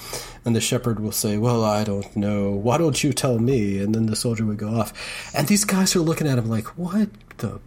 And 0.44 0.54
the 0.54 0.60
shepherd 0.60 1.00
will 1.00 1.12
say 1.12 1.38
well 1.38 1.64
i 1.64 1.82
don't 1.82 2.14
know. 2.14 2.50
Why 2.50 2.76
don't 2.76 3.02
you 3.02 3.14
tell 3.14 3.38
me? 3.38 3.78
And 3.78 3.94
then 3.94 4.06
the 4.06 4.16
soldier 4.16 4.44
would 4.44 4.58
go 4.58 4.68
off. 4.68 4.92
And 5.34 5.48
these 5.48 5.64
guys 5.64 5.96
are 5.96 6.00
looking 6.00 6.28
at 6.28 6.36
him 6.36 6.48
like 6.50 6.66
what 6.76 7.08
the 7.38 7.58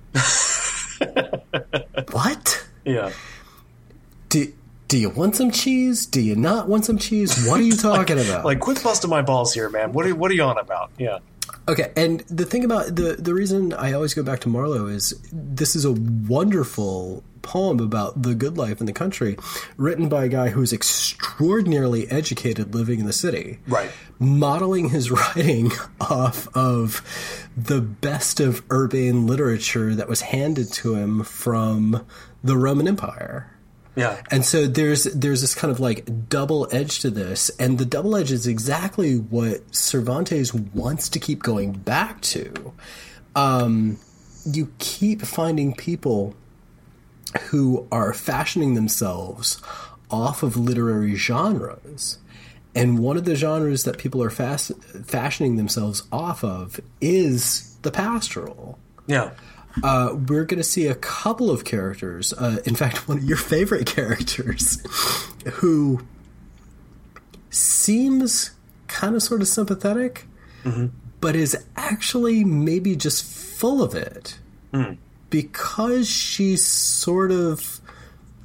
what 2.11 2.67
yeah. 2.85 3.11
do, 4.29 4.51
Do 4.87 4.97
you 4.97 5.09
want 5.09 5.35
some 5.35 5.51
cheese? 5.51 6.05
Do 6.05 6.21
you 6.21 6.35
not 6.35 6.67
want 6.67 6.85
some 6.85 6.97
cheese? 6.97 7.47
What 7.47 7.59
are 7.59 7.63
you 7.63 7.75
talking 7.77 8.19
about? 8.19 8.45
Like, 8.45 8.59
quit 8.59 8.81
busting 8.83 9.09
my 9.09 9.21
balls 9.21 9.53
here, 9.53 9.69
man. 9.69 9.93
What 9.93 10.05
are 10.05 10.15
what 10.15 10.31
are 10.31 10.35
you 10.35 10.43
on 10.43 10.57
about? 10.57 10.91
Yeah. 10.97 11.19
Okay, 11.69 11.91
and 11.95 12.21
the 12.21 12.45
thing 12.45 12.63
about 12.63 12.95
the 12.95 13.15
the 13.19 13.33
reason 13.33 13.73
I 13.73 13.93
always 13.93 14.13
go 14.13 14.23
back 14.23 14.39
to 14.41 14.49
Marlowe 14.49 14.87
is 14.87 15.19
this 15.31 15.75
is 15.75 15.85
a 15.85 15.91
wonderful 15.91 17.23
poem 17.47 17.79
about 17.79 18.21
the 18.21 18.35
good 18.35 18.57
life 18.57 18.81
in 18.81 18.85
the 18.85 18.93
country, 18.93 19.37
written 19.77 20.09
by 20.09 20.25
a 20.25 20.27
guy 20.27 20.49
who's 20.49 20.73
extraordinarily 20.73 22.11
educated 22.11 22.75
living 22.75 22.99
in 22.99 23.05
the 23.05 23.13
city. 23.13 23.59
Right. 23.67 23.89
Modeling 24.19 24.89
his 24.89 25.09
writing 25.37 25.71
off 26.01 26.53
of 26.55 27.01
the 27.55 27.79
best 27.79 28.41
of 28.41 28.63
urban 28.69 29.25
literature 29.25 29.95
that 29.95 30.09
was 30.09 30.21
handed 30.21 30.73
to 30.73 30.95
him 30.95 31.23
from 31.23 32.05
the 32.43 32.57
Roman 32.57 32.87
Empire. 32.87 33.49
Yeah. 33.95 34.21
And 34.29 34.45
so 34.45 34.67
there's 34.67 35.05
there's 35.05 35.41
this 35.41 35.55
kind 35.55 35.71
of 35.71 35.79
like 35.79 36.29
double 36.29 36.67
edge 36.71 36.99
to 36.99 37.09
this, 37.09 37.49
and 37.59 37.79
the 37.79 37.85
double 37.85 38.15
edge 38.15 38.31
is 38.31 38.45
exactly 38.45 39.15
what 39.15 39.73
Cervantes 39.73 40.53
wants 40.53 41.09
to 41.09 41.19
keep 41.19 41.41
going 41.41 41.71
back 41.71 42.21
to. 42.21 42.73
Um, 43.35 43.97
you 44.45 44.71
keep 44.77 45.21
finding 45.23 45.73
people 45.73 46.35
who 47.49 47.87
are 47.91 48.13
fashioning 48.13 48.73
themselves 48.73 49.61
off 50.09 50.43
of 50.43 50.55
literary 50.55 51.15
genres. 51.15 52.19
And 52.75 52.99
one 52.99 53.17
of 53.17 53.25
the 53.25 53.35
genres 53.35 53.83
that 53.85 53.97
people 53.97 54.21
are 54.23 54.29
fast, 54.29 54.71
fashioning 55.05 55.57
themselves 55.57 56.03
off 56.11 56.43
of 56.43 56.79
is 57.01 57.75
the 57.81 57.91
pastoral. 57.91 58.77
Yeah. 59.07 59.31
Uh, 59.83 60.15
we're 60.27 60.45
going 60.45 60.57
to 60.57 60.63
see 60.63 60.87
a 60.87 60.95
couple 60.95 61.49
of 61.49 61.65
characters. 61.65 62.33
Uh, 62.33 62.59
in 62.65 62.75
fact, 62.75 63.07
one 63.07 63.17
of 63.17 63.23
your 63.23 63.37
favorite 63.37 63.87
characters, 63.87 64.81
who 65.53 66.05
seems 67.49 68.51
kind 68.87 69.15
of 69.15 69.23
sort 69.23 69.41
of 69.41 69.47
sympathetic, 69.47 70.25
mm-hmm. 70.63 70.87
but 71.19 71.35
is 71.35 71.57
actually 71.75 72.43
maybe 72.43 72.95
just 72.95 73.23
full 73.23 73.81
of 73.81 73.95
it 73.95 74.37
mm. 74.71 74.97
Because 75.29 76.09
she's 76.09 76.65
sort 76.65 77.31
of 77.31 77.79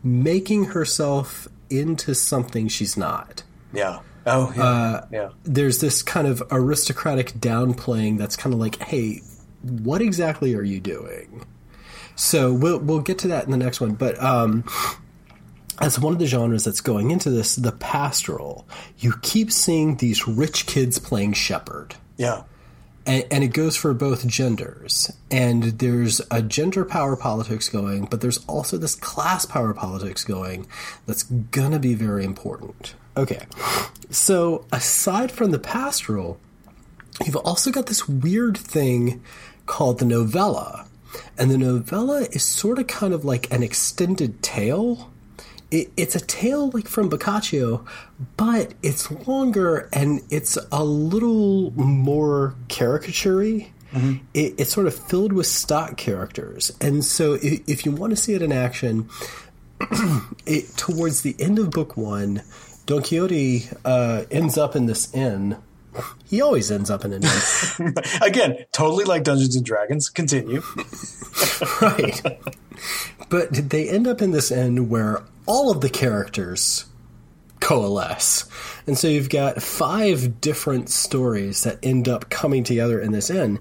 making 0.03 0.65
herself 0.65 1.49
into 1.71 2.15
something 2.15 2.69
she's 2.69 2.97
not. 2.97 3.43
Yeah. 3.73 4.01
Oh, 4.27 4.53
yeah. 4.57 4.63
Uh, 4.63 5.07
yeah. 5.11 5.29
There's 5.45 5.81
this 5.81 6.03
kind 6.03 6.27
of 6.27 6.43
aristocratic 6.51 7.33
downplaying 7.35 8.19
that's 8.19 8.37
kind 8.37 8.53
of 8.53 8.61
like, 8.61 8.81
hey, 8.83 9.23
what 9.63 10.03
exactly 10.03 10.55
are 10.55 10.63
you 10.63 10.81
doing? 10.81 11.45
So 12.15 12.53
we'll 12.53 12.79
we'll 12.79 13.01
get 13.01 13.19
to 13.21 13.29
that 13.29 13.45
in 13.45 13.51
the 13.51 13.57
next 13.57 13.81
one, 13.81 13.95
but 13.95 14.23
um, 14.23 14.65
as 15.81 15.99
one 15.99 16.13
of 16.13 16.19
the 16.19 16.27
genres 16.27 16.65
that's 16.65 16.81
going 16.81 17.11
into 17.11 17.31
this, 17.31 17.57
the 17.57 17.73
pastoral, 17.73 18.67
you 18.99 19.15
keep 19.23 19.51
seeing 19.51 19.97
these 19.97 20.29
rich 20.29 20.67
kids 20.67 20.99
playing 20.99 21.33
shepherd. 21.33 21.97
Yeah. 22.17 22.43
And, 23.05 23.25
and, 23.31 23.45
it 23.45 23.49
goes 23.49 23.77
for 23.77 23.93
both 23.95 24.27
genders. 24.27 25.11
And 25.31 25.65
there's 25.65 26.21
a 26.31 26.41
gender 26.41 26.85
power 26.85 27.17
politics 27.17 27.69
going, 27.69 28.05
but 28.05 28.21
there's 28.21 28.39
also 28.47 28.79
this 28.79 28.95
class 28.95 29.45
power 29.45 29.75
politics 29.75 30.25
going 30.25 30.67
that's 31.07 31.25
gonna 31.25 31.79
be 31.81 31.95
very 31.95 32.25
important. 32.25 32.95
Okay. 33.17 33.45
So 34.11 34.67
aside 34.73 35.33
from 35.33 35.51
the 35.51 35.59
pastoral, 35.59 36.39
you've 37.25 37.37
also 37.37 37.71
got 37.71 37.87
this 37.87 38.09
weird 38.09 38.57
thing 38.57 39.23
called 39.67 39.99
the 39.99 40.05
novella. 40.05 40.87
And 41.39 41.51
the 41.51 41.59
novella 41.59 42.23
is 42.33 42.43
sort 42.43 42.79
of 42.79 42.87
kind 42.87 43.13
of 43.13 43.25
like 43.25 43.53
an 43.53 43.63
extended 43.63 44.43
tale. 44.43 45.12
It, 45.73 45.91
it's 45.97 46.15
a 46.15 46.21
tale 46.21 46.71
like 46.71 46.87
from 46.87 47.09
Boccaccio, 47.09 47.85
but 48.37 48.75
it's 48.83 49.11
longer 49.27 49.89
and 49.93 50.21
it's 50.31 50.59
a 50.71 50.85
little 50.85 51.73
more 51.73 52.55
caricaturey. 52.69 53.71
Mm-hmm. 53.93 54.25
It, 54.35 54.55
it's 54.59 54.73
sort 54.73 54.87
of 54.87 54.95
filled 54.95 55.33
with 55.33 55.47
stock 55.47 55.97
characters. 55.97 56.77
And 56.81 57.05
so 57.05 57.35
if, 57.35 57.67
if 57.67 57.87
you 57.87 57.93
want 57.93 58.11
to 58.11 58.17
see 58.17 58.35
it 58.35 58.43
in 58.43 58.53
action, 58.53 59.09
it, 60.47 60.77
towards 60.77 61.23
the 61.23 61.35
end 61.39 61.59
of 61.59 61.71
book 61.71 61.97
one, 61.97 62.43
Don 62.85 63.01
Quixote 63.01 63.69
uh, 63.85 64.25
ends 64.31 64.59
up 64.59 64.77
in 64.77 64.87
this 64.87 65.13
inn 65.15 65.57
he 66.25 66.41
always 66.41 66.71
ends 66.71 66.91
up 66.91 67.05
in 67.05 67.13
an 67.13 67.23
inn. 67.23 67.95
Again, 68.23 68.65
totally 68.73 69.05
like 69.05 69.25
Dungeons 69.25 69.57
and 69.57 69.65
Dragons. 69.65 70.09
Continue. 70.09 70.63
right. 71.83 72.23
But 73.29 73.71
they 73.71 73.89
end 73.89 74.07
up 74.07 74.23
in 74.23 74.31
this 74.31 74.51
inn 74.51 74.89
where 74.89 75.23
all 75.47 75.71
of 75.71 75.81
the 75.81 75.91
characters 75.91 76.87
coalesce. 77.61 78.49
And 78.89 78.99
so 78.99 79.07
you've 79.07 79.31
got 79.31 79.63
five 79.63 80.41
different 80.41 80.91
stories 80.91 81.63
that 81.63 81.79
end 81.83 82.09
up 82.09 82.29
coming 82.29 82.65
together 82.65 83.01
in 83.01 83.13
this 83.13 83.31
inn. 83.31 83.61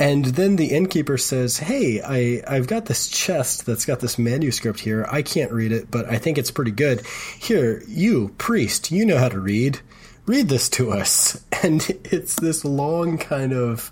And 0.00 0.24
then 0.24 0.56
the 0.56 0.66
innkeeper 0.66 1.16
says, 1.16 1.58
Hey, 1.58 2.02
I, 2.02 2.42
I've 2.52 2.66
got 2.66 2.86
this 2.86 3.08
chest 3.08 3.64
that's 3.64 3.84
got 3.84 4.00
this 4.00 4.18
manuscript 4.18 4.80
here. 4.80 5.06
I 5.08 5.22
can't 5.22 5.52
read 5.52 5.70
it, 5.70 5.90
but 5.90 6.06
I 6.06 6.18
think 6.18 6.38
it's 6.38 6.50
pretty 6.50 6.72
good. 6.72 7.06
Here, 7.38 7.84
you, 7.86 8.34
priest, 8.36 8.90
you 8.90 9.06
know 9.06 9.18
how 9.18 9.28
to 9.28 9.38
read 9.38 9.80
read 10.26 10.48
this 10.48 10.68
to 10.70 10.92
us. 10.92 11.42
And 11.62 11.88
it's 12.04 12.36
this 12.36 12.64
long 12.64 13.16
kind 13.18 13.52
of 13.52 13.90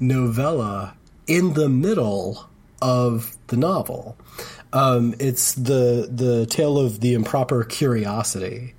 novella 0.00 0.96
in 1.26 1.52
the 1.52 1.68
middle 1.68 2.48
of 2.80 3.36
the 3.48 3.56
novel. 3.56 4.16
Um, 4.72 5.14
it's 5.20 5.52
the 5.52 6.08
the 6.10 6.46
tale 6.46 6.78
of 6.78 7.00
the 7.00 7.14
improper 7.14 7.62
curiosity. 7.62 8.74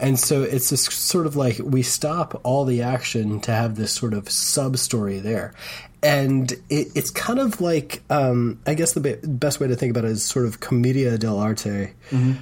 And 0.00 0.18
so 0.18 0.42
it's 0.42 0.70
this 0.70 0.84
sort 0.84 1.26
of 1.26 1.36
like 1.36 1.58
we 1.62 1.82
stop 1.82 2.40
all 2.44 2.64
the 2.64 2.82
action 2.82 3.40
to 3.40 3.52
have 3.52 3.76
this 3.76 3.92
sort 3.92 4.12
of 4.12 4.28
sub 4.28 4.76
story 4.76 5.18
there. 5.18 5.54
And 6.02 6.52
it, 6.68 6.88
it's 6.94 7.10
kind 7.10 7.38
of 7.38 7.60
like, 7.60 8.02
um, 8.10 8.60
I 8.66 8.74
guess 8.74 8.92
the 8.92 9.00
be- 9.00 9.16
best 9.22 9.60
way 9.60 9.68
to 9.68 9.76
think 9.76 9.90
about 9.90 10.04
it 10.04 10.10
is 10.10 10.24
sort 10.24 10.46
of 10.46 10.60
commedia 10.60 11.16
dell'arte 11.16 11.94
mm-hmm. 12.10 12.32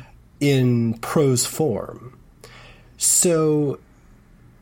in 0.40 0.94
prose 0.98 1.46
form. 1.46 2.18
So 2.98 3.78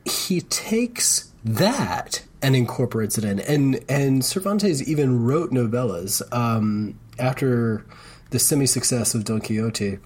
he 0.05 0.41
takes 0.41 1.33
that 1.45 2.23
and 2.43 2.55
incorporates 2.55 3.19
it 3.19 3.25
in. 3.25 3.41
And 3.41 3.85
and 3.89 4.25
Cervantes 4.25 4.87
even 4.87 5.25
wrote 5.25 5.51
novellas 5.51 6.23
um, 6.33 6.99
after 7.19 7.85
the 8.31 8.39
semi-success 8.39 9.15
of 9.15 9.25
Don 9.25 9.41
Quixote. 9.41 9.99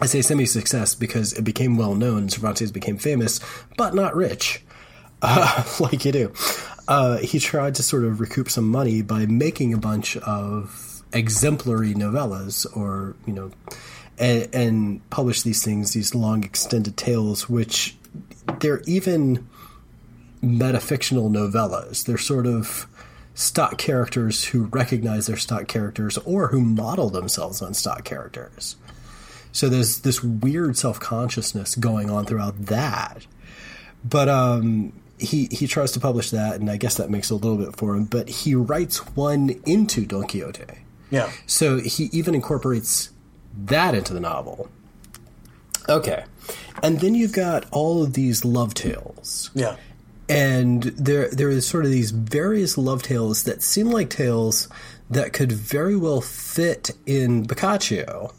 I 0.00 0.06
say 0.06 0.22
semi-success 0.22 0.94
because 0.94 1.32
it 1.32 1.42
became 1.42 1.76
well 1.76 1.94
known. 1.94 2.28
Cervantes 2.28 2.72
became 2.72 2.96
famous, 2.96 3.40
but 3.76 3.94
not 3.94 4.16
rich, 4.16 4.64
uh, 5.22 5.64
like 5.80 6.04
you 6.04 6.12
do. 6.12 6.32
Uh, 6.88 7.18
he 7.18 7.38
tried 7.38 7.74
to 7.76 7.82
sort 7.82 8.04
of 8.04 8.20
recoup 8.20 8.50
some 8.50 8.68
money 8.68 9.02
by 9.02 9.26
making 9.26 9.72
a 9.72 9.78
bunch 9.78 10.16
of 10.18 11.02
exemplary 11.12 11.94
novellas, 11.94 12.66
or 12.76 13.14
you 13.26 13.32
know, 13.32 13.50
and, 14.18 14.48
and 14.52 15.10
publish 15.10 15.42
these 15.42 15.64
things, 15.64 15.92
these 15.92 16.14
long 16.14 16.42
extended 16.44 16.96
tales, 16.96 17.48
which 17.48 17.96
they're 18.60 18.82
even 18.86 19.48
metafictional 20.42 21.30
novellas. 21.30 22.04
They're 22.04 22.18
sort 22.18 22.46
of 22.46 22.86
stock 23.34 23.78
characters 23.78 24.44
who 24.44 24.64
recognize 24.64 25.26
their 25.26 25.36
stock 25.36 25.68
characters 25.68 26.18
or 26.18 26.48
who 26.48 26.60
model 26.60 27.10
themselves 27.10 27.62
on 27.62 27.74
stock 27.74 28.04
characters. 28.04 28.76
So 29.52 29.68
there's 29.68 30.00
this 30.00 30.22
weird 30.22 30.76
self 30.76 30.98
consciousness 30.98 31.74
going 31.74 32.10
on 32.10 32.24
throughout 32.24 32.66
that. 32.66 33.26
But 34.04 34.28
um, 34.28 34.92
he 35.18 35.48
he 35.50 35.66
tries 35.66 35.92
to 35.92 36.00
publish 36.00 36.30
that, 36.30 36.56
and 36.56 36.70
I 36.70 36.76
guess 36.76 36.96
that 36.96 37.10
makes 37.10 37.30
a 37.30 37.34
little 37.34 37.58
bit 37.58 37.76
for 37.76 37.94
him. 37.94 38.04
But 38.06 38.28
he 38.28 38.54
writes 38.54 38.98
one 39.14 39.50
into 39.64 40.04
Don 40.06 40.26
Quixote. 40.26 40.64
Yeah. 41.10 41.30
So 41.46 41.78
he 41.78 42.04
even 42.12 42.34
incorporates 42.34 43.10
that 43.66 43.94
into 43.94 44.14
the 44.14 44.20
novel. 44.20 44.68
Okay. 45.88 46.24
And 46.82 47.00
then 47.00 47.14
you've 47.14 47.32
got 47.32 47.66
all 47.70 48.02
of 48.02 48.14
these 48.14 48.44
love 48.44 48.74
tales. 48.74 49.50
Yeah. 49.54 49.76
And 50.28 50.82
there 50.84 51.28
there 51.30 51.50
is 51.50 51.66
sort 51.66 51.84
of 51.84 51.90
these 51.90 52.10
various 52.10 52.78
love 52.78 53.02
tales 53.02 53.44
that 53.44 53.62
seem 53.62 53.90
like 53.90 54.08
tales 54.08 54.68
that 55.10 55.32
could 55.32 55.52
very 55.52 55.96
well 55.96 56.20
fit 56.20 56.90
in 57.04 57.44
Boccaccio, 57.44 58.32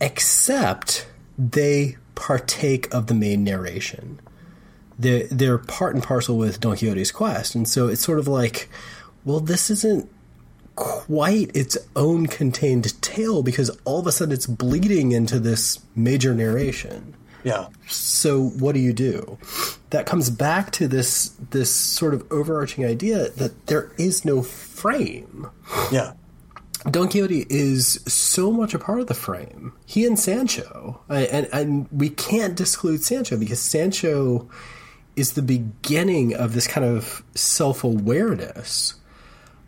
except 0.00 1.06
they 1.38 1.96
partake 2.14 2.92
of 2.92 3.06
the 3.06 3.14
main 3.14 3.44
narration. 3.44 4.20
They're, 4.98 5.26
they're 5.28 5.58
part 5.58 5.94
and 5.94 6.02
parcel 6.02 6.36
with 6.36 6.60
Don 6.60 6.76
Quixote's 6.76 7.10
quest. 7.10 7.54
And 7.54 7.68
so 7.68 7.88
it's 7.88 8.02
sort 8.02 8.18
of 8.18 8.28
like, 8.28 8.68
well, 9.24 9.40
this 9.40 9.70
isn't 9.70 10.08
quite 10.74 11.54
its 11.54 11.76
own 11.96 12.26
contained 12.26 13.00
tale 13.02 13.42
because 13.42 13.70
all 13.84 14.00
of 14.00 14.06
a 14.06 14.12
sudden 14.12 14.32
it's 14.32 14.46
bleeding 14.46 15.12
into 15.12 15.38
this 15.38 15.78
major 15.94 16.34
narration. 16.34 17.14
Yeah. 17.44 17.68
So 17.88 18.42
what 18.42 18.74
do 18.74 18.80
you 18.80 18.92
do? 18.92 19.38
That 19.90 20.06
comes 20.06 20.30
back 20.30 20.70
to 20.72 20.88
this 20.88 21.28
this 21.50 21.74
sort 21.74 22.14
of 22.14 22.30
overarching 22.32 22.84
idea 22.84 23.30
that 23.30 23.66
there 23.66 23.92
is 23.98 24.24
no 24.24 24.42
frame. 24.42 25.48
Yeah. 25.90 26.12
Don 26.90 27.08
Quixote 27.08 27.46
is 27.48 28.00
so 28.06 28.50
much 28.50 28.74
a 28.74 28.78
part 28.78 29.00
of 29.00 29.06
the 29.06 29.14
frame. 29.14 29.72
He 29.86 30.04
and 30.04 30.18
Sancho, 30.18 31.00
and 31.08 31.48
and 31.52 31.88
we 31.92 32.10
can't 32.10 32.56
disclude 32.56 33.04
Sancho 33.04 33.36
because 33.36 33.60
Sancho 33.60 34.48
is 35.14 35.34
the 35.34 35.42
beginning 35.42 36.34
of 36.34 36.54
this 36.54 36.66
kind 36.66 36.84
of 36.86 37.22
self 37.34 37.84
awareness. 37.84 38.94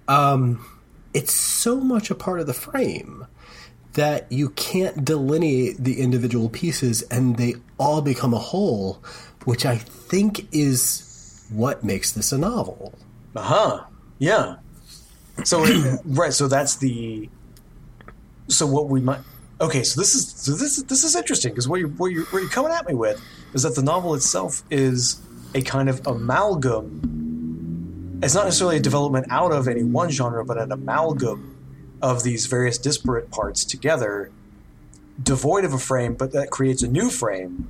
Um, 0.09 0.65
it's 1.15 1.33
so 1.33 1.81
much 1.81 2.11
a 2.11 2.15
part 2.15 2.41
of 2.41 2.47
the 2.47 2.55
frame 2.55 3.27
that 3.95 4.31
you 4.31 4.51
can't 4.51 5.05
delineate 5.05 5.77
the 5.79 6.01
individual 6.01 6.49
pieces, 6.49 7.03
and 7.03 7.37
they 7.37 7.55
all 7.79 8.03
become 8.03 8.35
a 8.35 8.39
whole, 8.39 9.03
which 9.45 9.65
I 9.65 9.77
think 9.77 10.53
is 10.53 11.47
what 11.51 11.85
makes 11.85 12.13
this 12.13 12.33
a 12.33 12.39
novel. 12.39 12.93
Uh 13.35 13.43
huh. 13.43 13.85
Yeah. 14.19 14.57
So 15.45 15.65
right, 16.05 16.33
so 16.33 16.49
that's 16.49 16.77
the. 16.77 17.29
So 18.49 18.67
what 18.67 18.89
we 18.89 19.01
might. 19.01 19.21
Okay, 19.61 19.85
so 19.85 20.01
this 20.01 20.15
is 20.15 20.29
so 20.29 20.53
this 20.53 20.79
is 20.79 20.85
this 20.85 21.05
is 21.05 21.15
interesting 21.15 21.53
because 21.53 21.69
what 21.69 21.79
you're, 21.81 21.89
what 21.91 22.09
you're 22.09 22.25
what 22.27 22.41
you're 22.41 22.51
coming 22.51 22.73
at 22.73 22.87
me 22.87 22.95
with 22.95 23.23
is 23.55 23.63
that 23.63 23.77
the 23.77 23.83
novel 23.83 24.15
itself 24.15 24.63
is 24.71 25.21
a 25.55 25.63
kind 25.63 25.89
of 25.89 26.05
amalgam. 26.07 27.24
It's 28.23 28.35
not 28.35 28.45
necessarily 28.45 28.77
a 28.77 28.81
development 28.81 29.27
out 29.31 29.53
of 29.53 29.69
any 29.69 29.83
one 29.83 30.11
genre, 30.11 30.45
but 30.45 30.59
an 30.59 30.73
amalgam 30.73 31.57
of 32.01 32.23
these 32.23 32.47
various 32.47 32.79
disparate 32.79 33.31
parts 33.31 33.65
together, 33.65 34.31
devoid 35.23 35.65
of 35.65 35.73
a 35.73 35.79
frame, 35.79 36.15
but 36.15 36.33
that 36.33 36.51
creates 36.51 36.83
a 36.83 36.89
new 36.89 37.11
frame. 37.11 37.69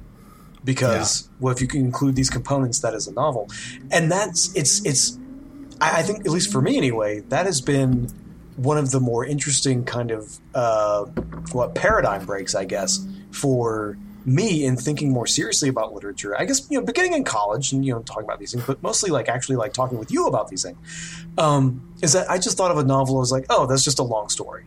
Because 0.64 1.22
yeah. 1.22 1.36
well, 1.40 1.54
if 1.54 1.60
you 1.60 1.68
can 1.68 1.80
include 1.80 2.16
these 2.16 2.30
components, 2.30 2.80
that 2.80 2.94
is 2.94 3.06
a 3.06 3.12
novel, 3.12 3.50
and 3.90 4.10
that's 4.10 4.54
it's 4.54 4.84
it's. 4.86 5.18
I, 5.78 5.98
I 5.98 6.02
think 6.02 6.20
at 6.20 6.28
least 6.28 6.50
for 6.50 6.62
me 6.62 6.78
anyway, 6.78 7.20
that 7.28 7.44
has 7.44 7.60
been 7.60 8.08
one 8.56 8.78
of 8.78 8.90
the 8.90 9.00
more 9.00 9.26
interesting 9.26 9.84
kind 9.84 10.10
of 10.10 10.38
uh, 10.54 11.04
what 11.52 11.74
paradigm 11.74 12.24
breaks, 12.24 12.54
I 12.54 12.64
guess, 12.64 13.06
for 13.30 13.98
me 14.26 14.64
in 14.64 14.76
thinking 14.76 15.12
more 15.12 15.26
seriously 15.26 15.68
about 15.68 15.92
literature. 15.92 16.38
I 16.38 16.44
guess 16.44 16.66
you 16.70 16.78
know, 16.78 16.84
beginning 16.84 17.12
in 17.12 17.24
college 17.24 17.72
and 17.72 17.84
you 17.84 17.92
know 17.92 18.02
talking 18.02 18.24
about 18.24 18.38
these 18.38 18.52
things, 18.52 18.64
but 18.66 18.82
mostly 18.82 19.10
like 19.10 19.28
actually 19.28 19.56
like 19.56 19.72
talking 19.72 19.98
with 19.98 20.10
you 20.10 20.26
about 20.26 20.48
these 20.48 20.62
things. 20.62 20.78
Um, 21.38 21.94
is 22.02 22.12
that 22.12 22.30
I 22.30 22.38
just 22.38 22.56
thought 22.56 22.70
of 22.70 22.78
a 22.78 22.84
novel 22.84 23.20
as 23.20 23.32
like, 23.32 23.46
oh, 23.50 23.66
that's 23.66 23.84
just 23.84 23.98
a 23.98 24.02
long 24.02 24.28
story. 24.28 24.64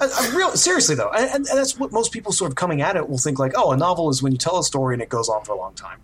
I, 0.00 0.08
I 0.12 0.32
real 0.36 0.50
seriously 0.52 0.94
though, 0.94 1.10
and, 1.10 1.46
and 1.46 1.46
that's 1.46 1.78
what 1.78 1.92
most 1.92 2.12
people 2.12 2.32
sort 2.32 2.50
of 2.50 2.56
coming 2.56 2.82
at 2.82 2.96
it 2.96 3.08
will 3.08 3.18
think 3.18 3.38
like, 3.38 3.52
oh, 3.56 3.72
a 3.72 3.76
novel 3.76 4.10
is 4.10 4.22
when 4.22 4.32
you 4.32 4.38
tell 4.38 4.58
a 4.58 4.64
story 4.64 4.94
and 4.94 5.02
it 5.02 5.08
goes 5.08 5.28
on 5.28 5.44
for 5.44 5.52
a 5.52 5.58
long 5.58 5.74
time. 5.74 5.98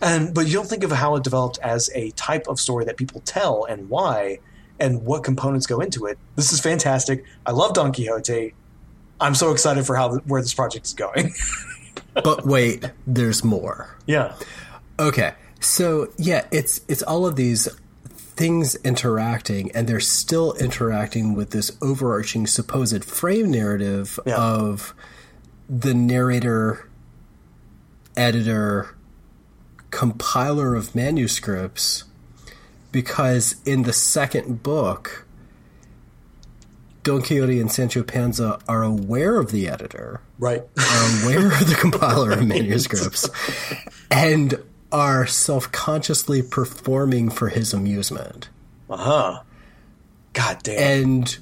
And 0.00 0.34
but 0.34 0.46
you 0.46 0.52
don't 0.52 0.68
think 0.68 0.84
of 0.84 0.92
how 0.92 1.16
it 1.16 1.24
developed 1.24 1.58
as 1.62 1.90
a 1.94 2.10
type 2.12 2.46
of 2.48 2.60
story 2.60 2.84
that 2.84 2.96
people 2.96 3.22
tell 3.24 3.64
and 3.64 3.88
why 3.88 4.40
and 4.78 5.02
what 5.04 5.24
components 5.24 5.66
go 5.66 5.80
into 5.80 6.06
it. 6.06 6.18
This 6.36 6.52
is 6.52 6.60
fantastic. 6.60 7.24
I 7.46 7.52
love 7.52 7.72
Don 7.72 7.92
Quixote. 7.92 8.54
I'm 9.20 9.34
so 9.34 9.52
excited 9.52 9.86
for 9.86 9.96
how 9.96 10.16
where 10.18 10.42
this 10.42 10.54
project 10.54 10.86
is 10.86 10.94
going. 10.94 11.34
but 12.14 12.46
wait, 12.46 12.90
there's 13.06 13.44
more. 13.44 13.96
Yeah. 14.06 14.34
Okay. 14.98 15.34
So 15.60 16.08
yeah, 16.18 16.46
it's 16.50 16.80
it's 16.88 17.02
all 17.02 17.26
of 17.26 17.36
these 17.36 17.68
things 18.36 18.74
interacting, 18.76 19.70
and 19.72 19.88
they're 19.88 20.00
still 20.00 20.52
interacting 20.54 21.34
with 21.34 21.50
this 21.50 21.76
overarching 21.80 22.46
supposed 22.46 23.04
frame 23.04 23.50
narrative 23.50 24.20
yeah. 24.26 24.36
of 24.36 24.94
the 25.68 25.94
narrator, 25.94 26.88
editor, 28.16 28.94
compiler 29.90 30.74
of 30.74 30.94
manuscripts. 30.94 32.04
Because 32.92 33.56
in 33.66 33.82
the 33.82 33.92
second 33.92 34.62
book, 34.62 35.25
Don 37.06 37.22
Quixote 37.22 37.60
and 37.60 37.70
Sancho 37.70 38.02
Panza 38.02 38.58
are 38.66 38.82
aware 38.82 39.38
of 39.38 39.52
the 39.52 39.68
editor, 39.68 40.20
right? 40.40 40.62
Are 40.76 41.22
aware 41.22 41.52
of 41.52 41.68
the 41.68 41.76
compiler 41.80 42.32
of 42.32 42.44
manuscripts, 42.44 43.30
and 44.10 44.60
are 44.90 45.24
self-consciously 45.24 46.42
performing 46.42 47.30
for 47.30 47.48
his 47.48 47.72
amusement. 47.72 48.48
Uh 48.90 48.96
huh. 48.96 49.42
God 50.32 50.58
damn. 50.64 51.04
And 51.04 51.38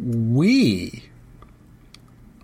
we 0.00 1.04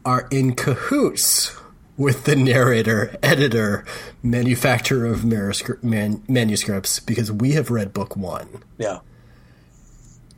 are 0.05 0.29
in 0.31 0.55
cahoots 0.55 1.57
with 1.97 2.23
the 2.23 2.37
narrator, 2.37 3.17
editor, 3.21 3.85
manufacturer 4.23 5.07
of 5.07 5.25
manuscripts 5.25 7.01
because 7.01 7.33
we 7.33 7.51
have 7.55 7.73
read 7.73 7.93
book 7.93 8.17
one. 8.17 8.63
Yeah. 8.79 9.01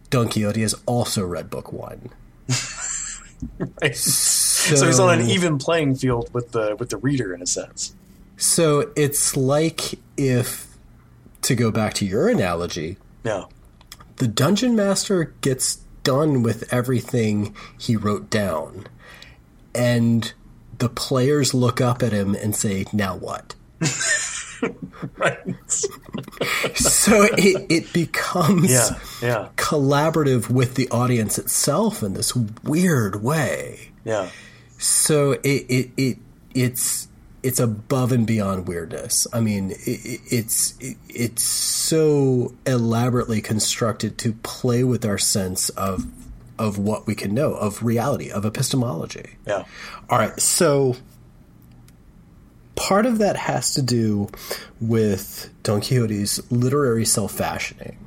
Don 0.09 0.31
Quixote 0.31 0.63
has 0.63 0.75
also 0.87 1.27
read 1.27 1.51
book 1.51 1.75
one. 1.75 2.09
right. 3.83 3.97
so, 3.97 4.77
so 4.77 4.87
he's 4.87 5.01
on 5.01 5.21
an 5.21 5.29
even 5.29 5.59
playing 5.59 5.95
field 5.97 6.33
with 6.33 6.53
the 6.53 6.77
with 6.79 6.91
the 6.91 6.97
reader 6.97 7.35
in 7.35 7.43
a 7.43 7.47
sense. 7.47 7.95
So 8.37 8.93
it's 8.97 9.37
like 9.37 9.99
if 10.17 10.67
to 11.43 11.55
go 11.55 11.71
back 11.71 11.95
to 11.95 12.07
your 12.07 12.29
analogy, 12.29 12.97
yeah. 13.25 13.45
The 14.17 14.29
dungeon 14.29 14.77
master 14.77 15.35
gets 15.41 15.77
done 16.05 16.43
with 16.43 16.73
everything 16.73 17.57
he 17.79 17.97
wrote 17.97 18.31
down 18.31 18.87
and 19.75 20.33
the 20.79 20.89
players 20.89 21.55
look 21.55 21.81
up 21.81 22.03
at 22.03 22.13
him 22.13 22.35
and 22.35 22.55
say, 22.55 22.85
"Now 22.93 23.17
what?" 23.17 23.55
right. 25.17 25.39
so 26.75 27.27
it, 27.37 27.67
it 27.71 27.93
becomes 27.93 28.71
yeah, 28.71 28.99
yeah. 29.21 29.49
collaborative 29.57 30.51
with 30.51 30.75
the 30.75 30.89
audience 30.91 31.39
itself 31.39 32.03
in 32.03 32.15
this 32.15 32.35
weird 32.35 33.23
way. 33.23 33.91
Yeah. 34.05 34.31
So 34.79 35.33
it, 35.33 35.67
it, 35.69 35.91
it 35.97 36.19
it's 36.55 37.09
it's 37.43 37.59
above 37.59 38.13
and 38.13 38.27
beyond 38.27 38.69
weirdness. 38.69 39.27
I 39.33 39.41
mean, 39.41 39.73
it, 39.73 40.21
it's 40.31 40.79
it, 40.81 40.97
it's 41.09 41.43
so 41.43 42.55
elaborately 42.67 43.41
constructed 43.41 44.19
to 44.19 44.33
play 44.43 44.85
with 44.85 45.05
our 45.05 45.19
sense 45.19 45.69
of 45.71 46.07
of 46.59 46.79
what 46.79 47.07
we 47.07 47.15
can 47.15 47.35
know 47.35 47.55
of 47.55 47.83
reality 47.83 48.31
of 48.31 48.45
epistemology. 48.45 49.37
Yeah. 49.47 49.65
All 50.09 50.19
right. 50.19 50.39
So 50.41 50.97
part 52.75 53.07
of 53.07 53.19
that 53.19 53.37
has 53.37 53.75
to 53.75 53.83
do 53.83 54.29
with 54.81 55.53
Don 55.63 55.81
Quixote's 55.81 56.51
literary 56.51 57.05
self 57.05 57.33
fashioning. 57.33 57.99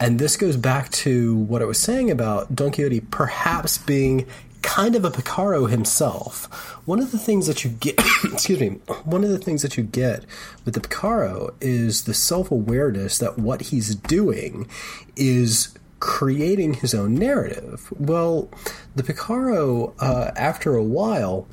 And 0.00 0.18
this 0.18 0.36
goes 0.36 0.56
back 0.56 0.90
to 0.90 1.36
what 1.36 1.62
I 1.62 1.64
was 1.64 1.78
saying 1.78 2.10
about 2.10 2.54
Don 2.54 2.70
Quixote 2.70 3.00
perhaps 3.00 3.78
being 3.78 4.26
kind 4.62 4.94
of 4.96 5.04
a 5.04 5.10
Picaro 5.10 5.68
himself. 5.68 6.46
One 6.86 7.00
of 7.00 7.10
the 7.10 7.18
things 7.18 7.46
that 7.46 7.64
you 7.64 7.70
get, 7.70 7.98
excuse 8.24 8.60
me, 8.60 8.68
one 9.04 9.24
of 9.24 9.30
the 9.30 9.38
things 9.38 9.62
that 9.62 9.76
you 9.76 9.82
get 9.82 10.24
with 10.64 10.74
the 10.74 10.80
Picaro 10.80 11.54
is 11.60 12.04
the 12.04 12.14
self 12.14 12.50
awareness 12.50 13.18
that 13.18 13.38
what 13.38 13.60
he's 13.62 13.94
doing 13.94 14.68
is 15.16 15.74
creating 16.00 16.74
his 16.74 16.94
own 16.94 17.14
narrative. 17.14 17.92
Well, 17.96 18.50
the 18.96 19.02
Picaro, 19.04 19.94
uh, 20.00 20.32
after 20.36 20.74
a 20.74 20.82
while, 20.82 21.46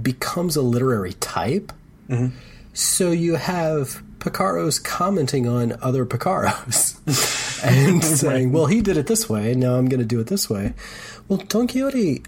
becomes 0.00 0.56
a 0.56 0.62
literary 0.62 1.14
type. 1.14 1.72
Mm-hmm. 2.08 2.36
So 2.72 3.10
you 3.10 3.34
have 3.34 4.02
Picaros 4.18 4.82
commenting 4.82 5.48
on 5.48 5.76
other 5.80 6.04
Picaros 6.04 6.98
and 7.64 8.04
saying, 8.04 8.52
well, 8.52 8.66
he 8.66 8.80
did 8.80 8.96
it 8.96 9.06
this 9.06 9.28
way, 9.28 9.54
now 9.54 9.76
I'm 9.76 9.88
going 9.88 10.00
to 10.00 10.06
do 10.06 10.20
it 10.20 10.26
this 10.26 10.48
way. 10.50 10.74
Well, 11.28 11.38
Don 11.38 11.66
Quixote 11.66 12.22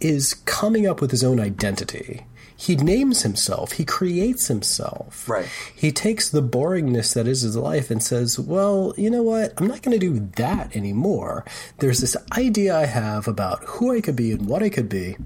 is 0.00 0.34
coming 0.34 0.86
up 0.86 1.00
with 1.00 1.10
his 1.10 1.22
own 1.22 1.40
identity. 1.40 2.26
He 2.56 2.76
names 2.76 3.22
himself, 3.22 3.72
he 3.72 3.84
creates 3.84 4.46
himself. 4.46 5.28
Right. 5.28 5.48
He 5.74 5.90
takes 5.90 6.30
the 6.30 6.42
boringness 6.42 7.12
that 7.14 7.26
is 7.26 7.40
his 7.42 7.56
life 7.56 7.90
and 7.90 8.00
says, 8.00 8.38
well, 8.38 8.94
you 8.96 9.10
know 9.10 9.22
what? 9.22 9.52
I'm 9.56 9.66
not 9.66 9.82
going 9.82 9.98
to 9.98 10.06
do 10.06 10.28
that 10.36 10.76
anymore. 10.76 11.44
There's 11.78 12.00
this 12.00 12.16
idea 12.36 12.76
I 12.76 12.86
have 12.86 13.26
about 13.26 13.64
who 13.64 13.92
I 13.92 14.00
could 14.00 14.14
be 14.14 14.30
and 14.30 14.46
what 14.46 14.62
I 14.62 14.68
could 14.68 14.88
be. 14.88 15.16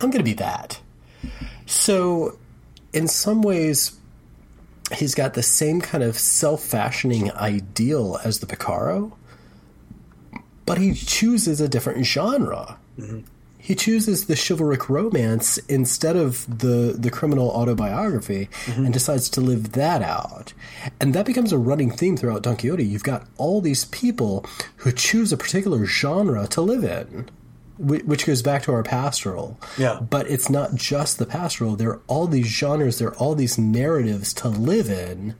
I'm 0.00 0.10
going 0.10 0.24
to 0.24 0.30
be 0.30 0.34
that. 0.34 0.80
So, 1.66 2.38
in 2.92 3.08
some 3.08 3.42
ways, 3.42 3.98
he's 4.94 5.14
got 5.14 5.34
the 5.34 5.42
same 5.42 5.80
kind 5.80 6.04
of 6.04 6.18
self 6.18 6.62
fashioning 6.62 7.32
ideal 7.32 8.18
as 8.24 8.40
the 8.40 8.46
Picaro, 8.46 9.12
but 10.64 10.78
he 10.78 10.94
chooses 10.94 11.60
a 11.60 11.68
different 11.68 12.04
genre. 12.04 12.78
Mm-hmm. 12.98 13.20
He 13.58 13.74
chooses 13.74 14.26
the 14.26 14.36
chivalric 14.36 14.88
romance 14.88 15.58
instead 15.68 16.14
of 16.14 16.58
the, 16.60 16.94
the 16.96 17.10
criminal 17.10 17.50
autobiography 17.50 18.48
mm-hmm. 18.66 18.84
and 18.84 18.92
decides 18.92 19.28
to 19.30 19.40
live 19.40 19.72
that 19.72 20.02
out. 20.02 20.52
And 21.00 21.12
that 21.14 21.26
becomes 21.26 21.52
a 21.52 21.58
running 21.58 21.90
theme 21.90 22.16
throughout 22.16 22.42
Don 22.42 22.56
Quixote. 22.56 22.84
You've 22.84 23.02
got 23.02 23.26
all 23.38 23.60
these 23.60 23.84
people 23.86 24.46
who 24.76 24.92
choose 24.92 25.32
a 25.32 25.36
particular 25.36 25.84
genre 25.84 26.46
to 26.46 26.60
live 26.60 26.84
in 26.84 27.28
which 27.78 28.26
goes 28.26 28.42
back 28.42 28.62
to 28.62 28.72
our 28.72 28.82
pastoral. 28.82 29.58
Yeah. 29.76 30.00
But 30.00 30.30
it's 30.30 30.48
not 30.48 30.74
just 30.74 31.18
the 31.18 31.26
pastoral. 31.26 31.76
There 31.76 31.90
are 31.90 32.02
all 32.06 32.26
these 32.26 32.46
genres, 32.46 32.98
there 32.98 33.08
are 33.08 33.16
all 33.16 33.34
these 33.34 33.58
narratives 33.58 34.32
to 34.34 34.48
live 34.48 34.88
in, 34.88 35.34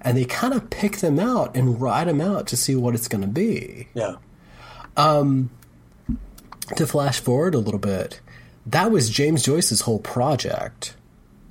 and 0.00 0.16
they 0.16 0.24
kind 0.24 0.54
of 0.54 0.70
pick 0.70 0.98
them 0.98 1.18
out 1.18 1.54
and 1.56 1.80
ride 1.80 2.08
them 2.08 2.20
out 2.20 2.46
to 2.48 2.56
see 2.56 2.74
what 2.74 2.94
it's 2.94 3.08
going 3.08 3.22
to 3.22 3.28
be. 3.28 3.88
Yeah. 3.94 4.16
Um, 4.96 5.50
to 6.76 6.86
flash 6.86 7.20
forward 7.20 7.54
a 7.54 7.58
little 7.58 7.80
bit, 7.80 8.20
that 8.66 8.90
was 8.90 9.10
James 9.10 9.42
Joyce's 9.42 9.82
whole 9.82 9.98
project. 9.98 10.94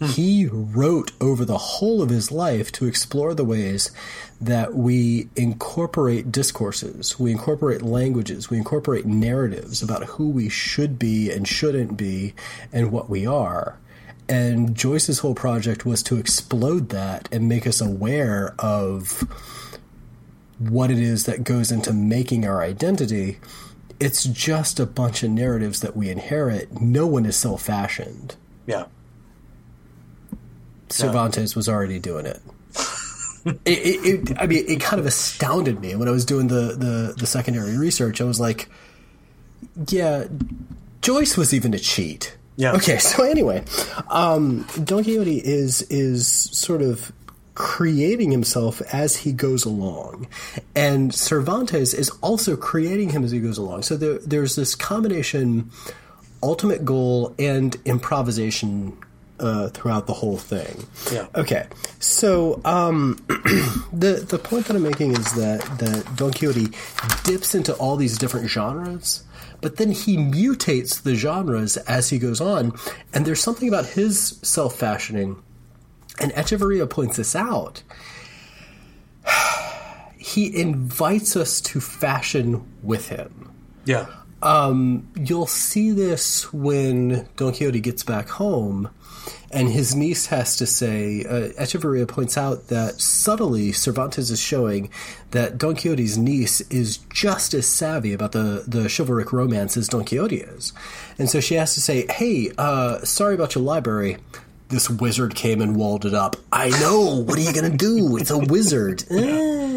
He 0.02 0.45
wrote 0.49 1.11
over 1.20 1.44
the 1.44 1.57
whole 1.57 2.02
of 2.02 2.10
his 2.10 2.32
life 2.32 2.72
to 2.74 2.86
explore 2.86 3.34
the 3.34 3.44
ways 3.44 3.91
that 4.41 4.74
we 4.74 5.28
incorporate 5.36 6.32
discourses, 6.32 7.20
we 7.20 7.32
incorporate 7.32 7.82
languages, 7.82 8.49
we 8.49 8.57
incorporate 8.57 9.06
narratives 9.06 9.82
about 9.82 10.06
who 10.06 10.30
we 10.30 10.48
should 10.48 10.98
be 10.98 11.30
and 11.30 11.48
shouldn't 11.48 11.98
be 11.98 12.34
and 12.72 12.91
what 12.91 13.10
we 13.10 13.26
are. 13.28 13.78
And 14.30 14.76
Joyce's 14.76 15.20
whole 15.20 15.36
project 15.36 15.86
was 15.86 16.03
to 16.03 16.18
explode 16.18 16.90
that 16.90 17.28
and 17.32 17.49
make 17.49 17.66
us 17.68 17.82
aware 17.82 18.53
of 18.60 19.28
what 20.60 20.91
it 20.91 20.99
is 20.99 21.26
that 21.26 21.44
goes 21.44 21.72
into 21.72 21.91
making 21.91 22.45
our 22.45 22.61
identity. 22.61 23.40
It's 23.99 24.24
just 24.24 24.80
a 24.80 24.86
bunch 24.86 25.24
of 25.24 25.32
narratives 25.32 25.82
that 25.82 25.98
we 25.98 26.10
inherit. 26.10 26.80
No 26.80 27.07
one 27.07 27.26
is 27.26 27.36
self 27.36 27.64
fashioned. 27.64 28.36
Yeah. 28.68 28.86
Cervantes 30.90 31.56
was 31.56 31.68
already 31.68 31.99
doing 31.99 32.26
it. 32.26 32.40
it, 33.50 33.60
it, 33.66 34.30
it, 34.32 34.38
I 34.40 34.48
mean, 34.48 34.66
it 34.68 34.82
kind 34.82 35.00
of 35.00 35.06
astounded 35.06 35.80
me 35.80 35.96
when 35.96 36.08
I 36.08 36.12
was 36.12 36.26
doing 36.26 36.48
the, 36.48 36.76
the, 36.76 37.16
the 37.18 37.28
secondary 37.28 37.78
research. 37.78 38.22
I 38.22 38.26
was 38.26 38.40
like, 38.40 38.70
yeah, 39.88 40.26
Joyce 41.02 41.38
was 41.38 41.54
even 41.54 41.74
a 41.74 41.80
cheat. 41.80 42.36
Yeah. 42.56 42.74
Okay. 42.74 42.98
So 43.00 43.24
anyway, 43.24 43.64
um, 44.10 44.68
Don 44.84 45.04
Quixote 45.04 45.38
is 45.38 45.82
is 45.84 46.28
sort 46.28 46.82
of 46.82 47.12
creating 47.56 48.32
himself 48.32 48.82
as 48.94 49.18
he 49.18 49.32
goes 49.32 49.66
along, 49.66 50.28
and 50.76 51.14
Cervantes 51.14 51.94
is 51.94 52.10
also 52.22 52.56
creating 52.56 53.10
him 53.10 53.24
as 53.24 53.32
he 53.32 53.40
goes 53.40 53.58
along. 53.58 53.84
So 53.84 53.96
there, 53.96 54.20
there's 54.20 54.56
this 54.56 54.76
combination, 54.76 55.72
ultimate 56.44 56.84
goal 56.84 57.34
and 57.40 57.78
improvisation 57.86 58.98
uh, 59.40 59.70
throughout 59.70 60.07
the 60.07 60.14
whole 60.14 60.38
thing. 60.38 60.86
Yeah. 61.11 61.28
Okay. 61.36 61.68
So 61.99 62.61
um, 62.66 63.24
the 63.94 64.26
the 64.28 64.40
point 64.40 64.66
that 64.66 64.76
I'm 64.76 64.84
making 64.84 65.11
is 65.11 65.34
that 65.34 65.61
that 65.80 66.16
Don 66.16 66.32
Quixote 66.32 66.68
dips 67.24 67.56
into 67.56 67.74
all 67.76 67.95
these 67.95 68.18
different 68.18 68.49
genres, 68.49 69.24
but 69.61 69.78
then 69.78 69.91
he 69.91 70.18
mutates 70.18 71.02
the 71.02 71.16
genres 71.16 71.78
as 71.78 72.10
he 72.10 72.20
goes 72.20 72.41
on, 72.41 72.74
and 73.14 73.26
there's 73.26 73.41
something 73.41 73.68
about 73.68 73.86
his 73.86 74.40
self 74.41 74.76
fashioning, 74.76 75.41
and 76.20 76.32
Echevarría 76.34 76.90
points 76.90 77.18
this 77.18 77.36
out. 77.36 77.84
He 80.22 80.61
invites 80.61 81.36
us 81.36 81.60
to 81.61 81.80
fashion 81.80 82.64
with 82.84 83.07
him. 83.07 83.52
Yeah. 83.86 84.07
Um, 84.41 85.07
you'll 85.16 85.48
see 85.48 85.91
this 85.91 86.52
when 86.53 87.28
Don 87.36 87.53
Quixote 87.53 87.80
gets 87.80 88.03
back 88.03 88.30
home, 88.30 88.90
and 89.52 89.70
his 89.70 89.96
niece 89.96 90.28
has 90.28 90.56
to 90.58 90.66
say. 90.66 91.24
Uh, 91.26 91.50
Echevarría 91.62 92.08
points 92.08 92.38
out 92.38 92.68
that 92.68 93.00
subtly 93.02 93.72
Cervantes 93.72 94.30
is 94.30 94.40
showing 94.40 94.90
that 95.32 95.58
Don 95.58 95.76
Quixote's 95.76 96.18
niece 96.18 96.62
is 96.70 96.98
just 97.12 97.54
as 97.54 97.68
savvy 97.68 98.14
about 98.14 98.32
the 98.32 98.64
the 98.68 98.90
chivalric 98.90 99.32
romance 99.34 99.78
as 99.78 99.88
Don 99.88 100.06
Quixote 100.06 100.38
is, 100.38 100.74
and 101.18 101.30
so 101.30 101.40
she 101.40 101.56
has 101.56 101.74
to 101.74 101.82
say, 101.82 102.06
"Hey, 102.12 102.52
uh, 102.58 103.00
sorry 103.00 103.36
about 103.36 103.56
your 103.56 103.64
library." 103.64 104.18
This 104.70 104.88
wizard 104.88 105.34
came 105.34 105.62
and 105.62 105.76
walled 105.76 106.06
it 106.06 106.14
up. 106.14 106.36
I 106.52 106.70
know. 106.70 107.24
What 107.24 107.40
are 107.40 107.42
you 107.42 107.52
gonna 107.54 107.76
do? 107.76 108.18
It's 108.18 108.30
a 108.30 108.38
wizard. 108.38 109.04
Eh. 109.12 109.69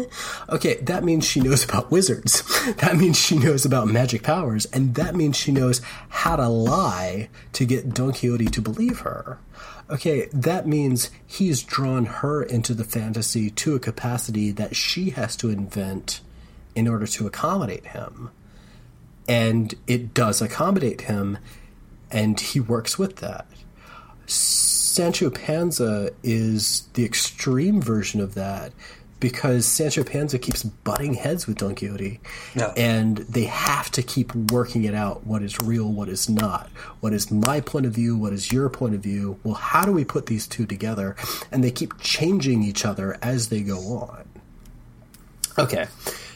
Okay, 0.49 0.75
that 0.81 1.03
means 1.03 1.25
she 1.25 1.39
knows 1.39 1.63
about 1.63 1.91
wizards. 1.91 2.43
That 2.77 2.95
means 2.95 3.19
she 3.19 3.37
knows 3.37 3.65
about 3.65 3.89
magic 3.89 4.23
powers, 4.23 4.65
and 4.67 4.95
that 4.95 5.15
means 5.15 5.35
she 5.35 5.51
knows 5.51 5.81
how 6.07 6.37
to 6.37 6.47
lie 6.47 7.29
to 7.53 7.65
get 7.65 7.93
Don 7.93 8.13
Quixote 8.13 8.45
to 8.45 8.61
believe 8.61 8.99
her. 8.99 9.37
Okay, 9.89 10.27
that 10.31 10.65
means 10.65 11.11
he's 11.25 11.61
drawn 11.61 12.05
her 12.05 12.41
into 12.41 12.73
the 12.73 12.85
fantasy 12.85 13.49
to 13.49 13.75
a 13.75 13.79
capacity 13.79 14.51
that 14.51 14.75
she 14.75 15.09
has 15.11 15.35
to 15.37 15.49
invent 15.49 16.21
in 16.73 16.87
order 16.87 17.05
to 17.05 17.27
accommodate 17.27 17.87
him. 17.87 18.31
And 19.27 19.75
it 19.87 20.13
does 20.13 20.41
accommodate 20.41 21.01
him, 21.01 21.37
and 22.09 22.39
he 22.39 22.59
works 22.59 22.97
with 22.97 23.17
that. 23.17 23.45
Sancho 24.25 25.29
Panza 25.29 26.11
is 26.23 26.87
the 26.93 27.03
extreme 27.03 27.81
version 27.81 28.21
of 28.21 28.35
that 28.35 28.71
because 29.23 29.65
Sancho 29.65 30.03
Panza 30.03 30.37
keeps 30.37 30.63
butting 30.63 31.13
heads 31.13 31.47
with 31.47 31.59
Don 31.59 31.75
Quixote, 31.75 32.19
and 32.75 33.19
they 33.19 33.45
have 33.45 33.89
to 33.91 34.03
keep 34.03 34.35
working 34.35 34.83
it 34.83 34.93
out. 34.93 35.25
What 35.25 35.41
is 35.41 35.57
real? 35.61 35.89
What 35.89 36.09
is 36.09 36.27
not? 36.27 36.69
What 36.99 37.13
is 37.13 37.31
my 37.31 37.61
point 37.61 37.85
of 37.85 37.93
view? 37.93 38.17
What 38.17 38.33
is 38.33 38.51
your 38.51 38.67
point 38.67 38.95
of 38.95 38.99
view? 38.99 39.39
Well, 39.45 39.53
how 39.53 39.85
do 39.85 39.93
we 39.93 40.03
put 40.03 40.25
these 40.25 40.45
two 40.45 40.65
together? 40.65 41.15
And 41.53 41.63
they 41.63 41.71
keep 41.71 41.97
changing 42.01 42.63
each 42.63 42.83
other 42.83 43.17
as 43.21 43.47
they 43.47 43.61
go 43.61 43.77
on. 43.77 44.25
Okay, 45.57 45.87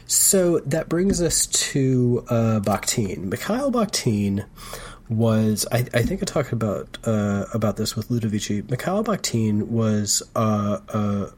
so 0.05 0.59
that 0.59 0.87
brings 0.87 1.21
us 1.21 1.45
to 1.47 2.23
uh, 2.29 2.61
Bakhtin. 2.61 3.25
Mikhail 3.25 3.69
Bakhtin 3.69 4.45
was 5.09 5.65
I, 5.73 5.79
I 5.93 6.03
think 6.03 6.21
I 6.21 6.25
talked 6.25 6.53
about 6.53 6.97
uh, 7.03 7.47
about 7.53 7.75
this 7.75 7.97
with 7.97 8.07
Ludovici. 8.07 8.69
Mikhail 8.69 9.03
Bakhtin 9.03 9.67
was 9.67 10.23
uh, 10.37 10.79
a, 10.87 11.31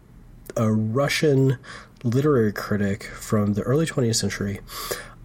a 0.56 0.72
Russian 0.72 1.58
literary 2.04 2.54
critic 2.54 3.04
from 3.04 3.54
the 3.54 3.62
early 3.64 3.86
20th 3.86 4.16
century. 4.16 4.60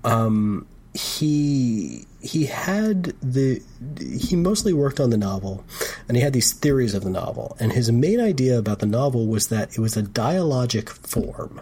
Um, 0.03 0.67
he 0.95 2.07
he 2.21 2.47
had 2.47 3.13
the 3.21 3.61
he 4.01 4.37
mostly 4.37 4.73
worked 4.73 5.01
on 5.01 5.11
the 5.11 5.17
novel 5.17 5.65
and 6.07 6.17
he 6.17 6.23
had 6.23 6.33
these 6.33 6.53
theories 6.53 6.95
of 6.95 7.03
the 7.03 7.11
novel 7.11 7.57
and 7.59 7.73
his 7.73 7.91
main 7.91 8.21
idea 8.21 8.57
about 8.57 8.79
the 8.79 8.87
novel 8.87 9.27
was 9.27 9.49
that 9.49 9.73
it 9.73 9.81
was 9.81 9.97
a 9.97 10.03
dialogic 10.03 10.89
form 10.89 11.61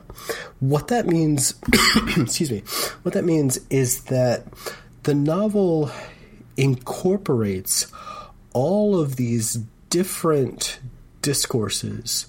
what 0.61 0.89
that 0.89 1.07
means 1.07 1.55
excuse 2.19 2.51
me 2.51 2.63
what 3.05 3.15
that 3.15 3.25
means 3.25 3.59
is 3.71 4.05
that 4.05 4.45
the 5.05 5.15
novel 5.15 5.91
incorporates 6.59 7.91
all 8.53 9.01
of 9.01 9.17
these 9.17 9.55
different 9.89 10.79
discourses 11.23 12.27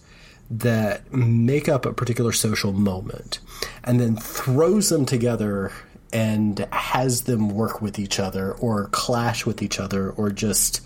that 0.59 1.11
make 1.11 1.67
up 1.67 1.85
a 1.85 1.93
particular 1.93 2.31
social 2.31 2.73
moment 2.73 3.39
and 3.83 3.99
then 3.99 4.15
throws 4.15 4.89
them 4.89 5.05
together 5.05 5.71
and 6.11 6.59
has 6.71 7.23
them 7.23 7.49
work 7.49 7.81
with 7.81 7.97
each 7.97 8.19
other 8.19 8.53
or 8.53 8.87
clash 8.89 9.45
with 9.45 9.61
each 9.61 9.79
other 9.79 10.11
or 10.11 10.29
just 10.29 10.81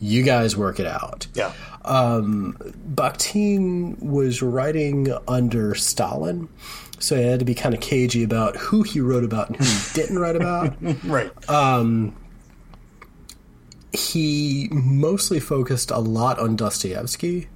you 0.00 0.24
guys 0.24 0.56
work 0.56 0.80
it 0.80 0.86
out. 0.86 1.28
Yeah. 1.34 1.52
Um, 1.84 2.56
Bakhtin 2.94 4.00
was 4.02 4.42
writing 4.42 5.12
under 5.28 5.76
Stalin, 5.76 6.48
so 6.98 7.16
he 7.16 7.22
had 7.22 7.38
to 7.38 7.44
be 7.44 7.54
kind 7.54 7.74
of 7.74 7.80
cagey 7.80 8.24
about 8.24 8.56
who 8.56 8.82
he 8.82 9.00
wrote 9.00 9.22
about 9.22 9.48
and 9.48 9.56
who 9.56 9.64
he 9.64 9.94
didn't 9.94 10.18
write 10.18 10.34
about. 10.34 10.74
Right. 11.04 11.30
Um, 11.48 12.16
he 13.92 14.68
mostly 14.72 15.38
focused 15.38 15.92
a 15.92 15.98
lot 15.98 16.38
on 16.40 16.56
Dostoevsky, 16.56 17.48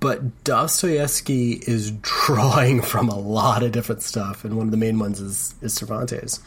but 0.00 0.44
Dostoevsky 0.44 1.52
is 1.52 1.90
drawing 2.02 2.82
from 2.82 3.08
a 3.08 3.18
lot 3.18 3.62
of 3.62 3.72
different 3.72 4.02
stuff, 4.02 4.44
and 4.44 4.56
one 4.56 4.66
of 4.66 4.70
the 4.70 4.76
main 4.76 4.98
ones 4.98 5.20
is, 5.20 5.54
is 5.60 5.74
Cervantes. 5.74 6.40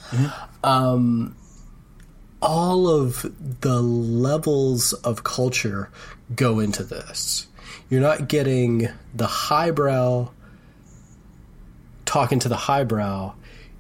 Um, 0.64 1.36
all 2.42 2.88
of 2.88 3.32
the 3.62 3.82
levels 3.82 4.94
of 4.94 5.24
culture 5.24 5.90
go 6.36 6.60
into 6.60 6.84
this. 6.84 7.48
You're 7.90 8.02
not 8.02 8.28
getting 8.28 8.90
the 9.14 9.28
highbrow 9.28 10.32
talking 12.06 12.40
to 12.40 12.50
the 12.50 12.58
highbrow. 12.58 13.34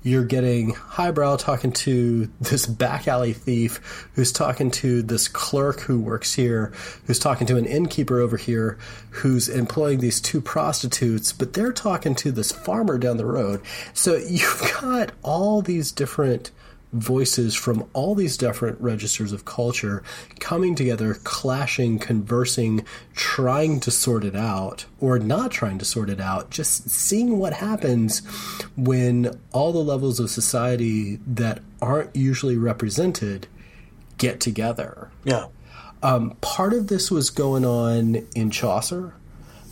You're 0.03 0.26
getting 0.26 0.73
highbrow 0.73 1.36
talking 1.36 1.72
to 1.73 2.28
this 2.40 2.65
back 2.65 3.07
alley 3.07 3.34
thief 3.34 4.10
who's 4.15 4.32
talking 4.32 4.72
to 4.72 5.03
this 5.03 5.28
clerk 5.28 5.82
who 5.82 5.99
works 5.99 6.34
here, 6.34 6.73
who's 7.06 7.19
talking 7.19 7.45
to 7.48 7.57
an 7.57 7.65
innkeeper 7.65 8.19
over 8.19 8.36
here, 8.36 8.80
who's 9.11 9.48
employing 9.48 9.99
these 9.99 10.19
two 10.19 10.41
prostitutes, 10.41 11.32
but 11.32 11.53
they're 11.53 11.72
talking 11.72 12.15
to 12.15 12.32
this 12.32 12.52
farmer 12.52 12.98
down 12.98 13.18
the 13.18 13.26
road. 13.28 13.61
So 13.94 14.15
you've 14.15 14.73
got 14.82 15.11
all 15.22 15.61
these 15.61 15.91
different 15.91 16.49
voices 16.94 17.56
from 17.56 17.86
all 17.94 18.16
these 18.16 18.36
different 18.36 18.80
registers 18.82 19.32
of 19.32 19.46
culture 19.46 20.04
coming 20.40 20.76
together, 20.76 21.14
clashing, 21.24 21.98
conversing, 21.98 22.86
trying 23.16 23.80
to 23.80 23.90
sort 23.92 24.26
it 24.26 24.36
out, 24.36 24.86
or 25.00 25.18
not 25.18 25.52
trying 25.52 25.78
to 25.78 25.86
sort 25.86 26.10
it 26.10 26.20
out, 26.20 26.50
just 26.50 26.90
seeing 26.90 27.40
what 27.40 27.54
happens 27.54 28.20
when 28.76 29.40
all 29.54 29.72
the 29.72 29.80
levels 29.80 30.20
of 30.20 30.30
society 30.30 31.18
that 31.26 31.60
aren't 31.82 32.14
usually 32.16 32.58
represented 32.58 33.48
get 34.18 34.40
together. 34.40 35.10
Yeah. 35.24 35.46
Um, 36.04 36.36
part 36.42 36.74
of 36.74 36.88
this 36.88 37.10
was 37.12 37.30
going 37.30 37.64
on 37.64 38.28
in 38.36 38.50
Chaucer, 38.52 39.14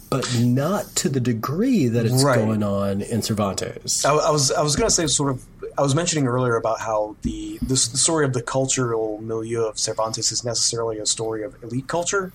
but 0.10 0.28
not 0.40 0.86
to 0.96 1.10
the 1.10 1.20
degree 1.20 1.88
that 1.88 2.06
it's 2.06 2.24
Right. 2.24 2.36
going 2.38 2.64
on 2.64 3.02
in 3.02 3.22
Cervantes. 3.22 4.06
I, 4.06 4.14
I 4.14 4.32
was 4.32 4.52
I 4.52 4.62
was 4.62 4.76
gonna 4.76 4.90
say 4.90 5.06
sort 5.08 5.32
of 5.32 5.44
I 5.80 5.82
was 5.82 5.96
mentioning 5.96 6.28
earlier 6.28 6.58
about 6.58 6.82
how 6.82 7.16
the 7.22 7.58
the 7.62 7.78
story 7.78 8.26
of 8.26 8.34
the 8.34 8.42
cultural 8.42 9.22
milieu 9.22 9.62
of 9.62 9.80
Cervantes 9.80 10.30
is 10.30 10.44
necessarily 10.44 10.98
a 10.98 11.06
story 11.06 11.42
of 11.42 11.56
elite 11.64 11.88
culture, 11.88 12.34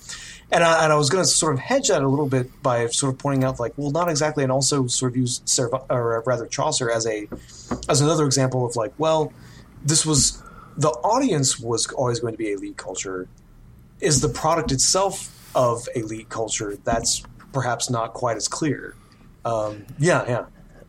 and 0.50 0.64
I, 0.64 0.82
and 0.82 0.90
I 0.90 0.96
was 0.96 1.10
going 1.10 1.22
to 1.22 1.28
sort 1.28 1.52
of 1.52 1.60
hedge 1.60 1.88
that 1.88 2.00
a 2.00 2.08
little 2.08 2.26
bit 2.26 2.62
by 2.62 2.86
sort 2.86 3.12
of 3.12 3.18
pointing 3.18 3.44
out 3.44 3.60
like, 3.60 3.74
well, 3.76 3.90
not 3.90 4.08
exactly, 4.08 4.44
and 4.44 4.50
also 4.50 4.86
sort 4.86 5.12
of 5.12 5.18
use 5.18 5.40
Cerv- 5.40 5.84
or 5.90 6.22
rather 6.24 6.46
Chaucer 6.46 6.90
as 6.90 7.06
a 7.06 7.28
as 7.86 8.00
another 8.00 8.24
example 8.24 8.64
of 8.64 8.76
like, 8.76 8.94
well, 8.96 9.30
this 9.84 10.06
was 10.06 10.42
the 10.78 10.88
audience 10.88 11.60
was 11.60 11.86
always 11.88 12.20
going 12.20 12.32
to 12.32 12.38
be 12.38 12.50
elite 12.50 12.78
culture. 12.78 13.28
Is 14.00 14.22
the 14.22 14.30
product 14.30 14.72
itself 14.72 15.52
of 15.54 15.86
elite 15.94 16.30
culture 16.30 16.78
that's 16.82 17.22
perhaps 17.52 17.90
not 17.90 18.14
quite 18.14 18.38
as 18.38 18.48
clear? 18.48 18.94
Um, 19.44 19.84
yeah, 19.98 20.24
yeah. 20.26 20.46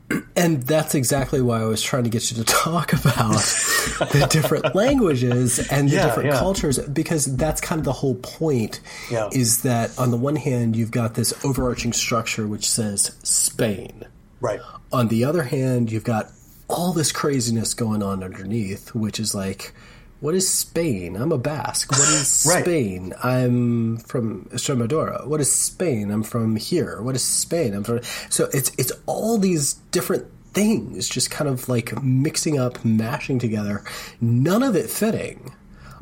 And 0.37 0.63
that's 0.63 0.95
exactly 0.95 1.41
why 1.41 1.61
I 1.61 1.65
was 1.65 1.81
trying 1.81 2.03
to 2.03 2.09
get 2.09 2.29
you 2.29 2.37
to 2.37 2.43
talk 2.43 2.91
about 2.91 3.31
the 4.11 4.27
different 4.29 4.75
languages 4.75 5.65
and 5.71 5.87
the 5.89 5.93
Yeah, 5.95 6.07
different 6.07 6.29
yeah. 6.33 6.39
cultures, 6.39 6.77
because 6.79 7.37
that's 7.37 7.61
kind 7.61 7.79
of 7.79 7.85
the 7.85 7.93
whole 7.93 8.15
point. 8.15 8.81
Yeah. 9.09 9.29
Is 9.31 9.61
that 9.61 9.97
on 9.97 10.11
the 10.11 10.17
one 10.17 10.35
hand, 10.35 10.75
you've 10.75 10.91
got 10.91 11.13
this 11.15 11.33
overarching 11.45 11.93
structure 11.93 12.45
which 12.47 12.69
says 12.69 13.15
Spain. 13.23 14.03
Right. 14.41 14.59
On 14.91 15.07
the 15.07 15.23
other 15.23 15.43
hand, 15.43 15.89
you've 15.91 16.03
got 16.03 16.31
all 16.67 16.91
this 16.91 17.11
craziness 17.13 17.73
going 17.73 18.03
on 18.03 18.21
underneath, 18.23 18.93
which 18.93 19.19
is 19.19 19.33
like, 19.33 19.73
what 20.19 20.33
is 20.35 20.49
Spain? 20.49 21.15
I'm 21.15 21.31
a 21.31 21.37
Basque. 21.37 21.91
What 21.91 21.99
is 21.99 22.45
Right. 22.49 22.63
Spain? 22.63 23.13
I'm 23.23 23.97
from 23.97 24.45
Extremadura. 24.51 25.27
What 25.27 25.41
is 25.41 25.53
Spain? 25.53 26.11
I'm 26.11 26.23
from 26.23 26.55
here. 26.55 27.01
What 27.01 27.15
is 27.15 27.23
Spain? 27.23 27.73
I'm 27.73 27.83
from. 27.83 28.01
So 28.29 28.47
it's 28.53 28.71
it's 28.77 28.91
all 29.05 29.37
these 29.37 29.73
different 29.91 30.25
things, 30.53 31.09
just 31.09 31.29
kind 31.31 31.49
of 31.49 31.67
like 31.67 32.01
mixing 32.01 32.57
up, 32.59 32.83
mashing 32.85 33.39
together. 33.39 33.83
None 34.21 34.63
of 34.63 34.75
it 34.75 34.89
fitting. 34.89 35.53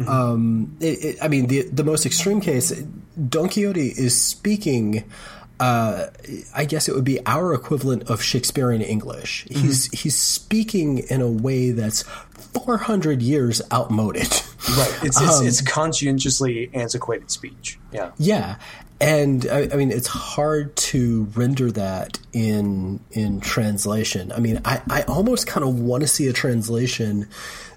Um, 0.08 0.76
it, 0.80 1.04
it, 1.06 1.18
I 1.22 1.28
mean, 1.28 1.48
the 1.48 1.64
the 1.70 1.84
most 1.84 2.06
extreme 2.06 2.42
case, 2.42 2.72
Don 3.30 3.48
Quixote 3.50 3.88
is 3.90 4.20
speaking. 4.20 5.04
Uh, 5.60 6.08
I 6.56 6.66
guess 6.66 6.90
it 6.90 6.96
would 6.96 7.04
be 7.06 7.24
our 7.28 7.54
equivalent 7.54 8.10
of 8.10 8.22
Shakespearean 8.22 8.82
English. 8.82 9.46
He's 9.50 9.86
he's 9.92 10.18
speaking 10.18 10.98
in 11.10 11.22
a 11.22 11.30
way 11.30 11.72
that's 11.72 12.04
400 12.54 13.22
years 13.22 13.62
outmoded. 13.72 14.32
Right. 14.78 15.00
It's 15.04 15.20
it's, 15.22 15.40
Um, 15.40 15.46
it's 15.48 15.62
conscientiously 15.62 16.70
antiquated 16.74 17.30
speech. 17.32 17.78
Yeah. 17.92 18.12
Yeah, 18.18 18.56
and 19.02 19.46
I, 19.52 19.68
I 19.74 19.76
mean 19.76 19.92
it's 19.92 20.08
hard 20.08 20.76
to 20.78 21.28
render 21.36 21.70
that 21.72 22.20
in 22.32 23.00
in 23.12 23.42
translation. 23.42 24.32
I 24.32 24.40
mean, 24.40 24.62
I, 24.64 24.82
I 24.90 25.02
almost 25.04 25.48
kind 25.48 25.66
of 25.68 25.80
want 25.80 26.02
to 26.02 26.08
see 26.08 26.28
a 26.28 26.34
translation 26.34 27.28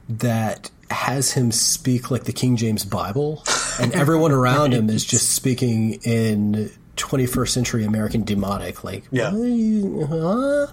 that 0.08 0.70
has 0.88 1.32
him 1.32 1.50
speak 1.50 2.12
like 2.12 2.22
the 2.24 2.32
King 2.32 2.56
James 2.56 2.84
Bible, 2.84 3.42
and 3.80 3.92
everyone 4.02 4.30
around 4.30 4.72
him 4.72 4.88
is 4.88 5.04
just 5.04 5.30
speaking 5.30 5.94
in 6.04 6.70
21st 6.96 7.48
century 7.48 7.84
American 7.84 8.22
demonic, 8.22 8.84
like 8.84 9.02
Yeah. 9.10 9.32
huh? 10.08 10.66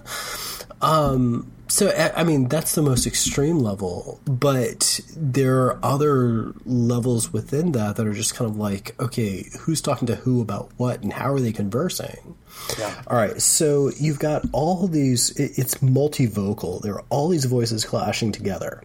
Um, 0.80 1.50
so 1.68 1.88
I 1.90 2.20
I 2.20 2.24
mean 2.24 2.48
that's 2.48 2.74
the 2.74 2.82
most 2.82 3.06
extreme 3.06 3.58
level, 3.58 4.20
but 4.24 5.00
there 5.16 5.64
are 5.64 5.78
other 5.82 6.52
levels 6.64 7.32
within 7.32 7.72
that 7.72 7.96
that 7.96 8.06
are 8.06 8.12
just 8.12 8.34
kind 8.34 8.50
of 8.50 8.56
like, 8.56 8.94
okay, 9.00 9.46
who's 9.60 9.80
talking 9.80 10.06
to 10.06 10.16
who 10.16 10.40
about 10.40 10.70
what, 10.76 11.02
and 11.02 11.12
how 11.12 11.32
are 11.32 11.40
they 11.40 11.52
conversing? 11.52 12.36
Yeah. 12.78 13.02
All 13.06 13.16
right, 13.16 13.40
so 13.40 13.90
you've 13.98 14.18
got 14.18 14.44
all 14.52 14.86
these. 14.86 15.30
It's 15.38 15.76
multivocal. 15.76 16.82
There 16.82 16.94
are 16.94 17.04
all 17.08 17.28
these 17.28 17.46
voices 17.46 17.84
clashing 17.84 18.32
together. 18.32 18.82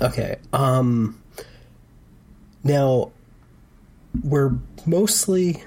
Okay. 0.00 0.36
Um. 0.52 1.20
Now, 2.62 3.12
we're 4.22 4.52
mostly 4.84 5.62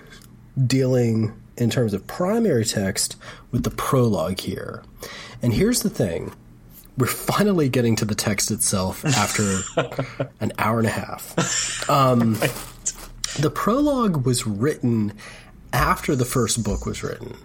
dealing 0.67 1.33
in 1.57 1.69
terms 1.69 1.93
of 1.93 2.05
primary 2.07 2.65
text 2.65 3.15
with 3.51 3.63
the 3.63 3.71
prologue 3.71 4.39
here. 4.39 4.83
And 5.43 5.53
here's 5.53 5.83
the 5.83 5.89
thing 5.89 6.33
we're 6.97 7.07
finally 7.07 7.69
getting 7.69 7.95
to 7.97 8.05
the 8.05 8.15
text 8.15 8.49
itself 8.49 9.03
after 9.03 9.59
an 10.39 10.53
hour 10.57 10.79
and 10.79 10.87
a 10.87 10.91
half. 10.91 11.89
Um, 11.89 12.35
the 13.39 13.51
prologue 13.53 14.25
was 14.25 14.47
written 14.47 15.13
after 15.71 16.15
the 16.15 16.25
first 16.25 16.63
book 16.63 16.85
was 16.85 17.03
written. 17.03 17.35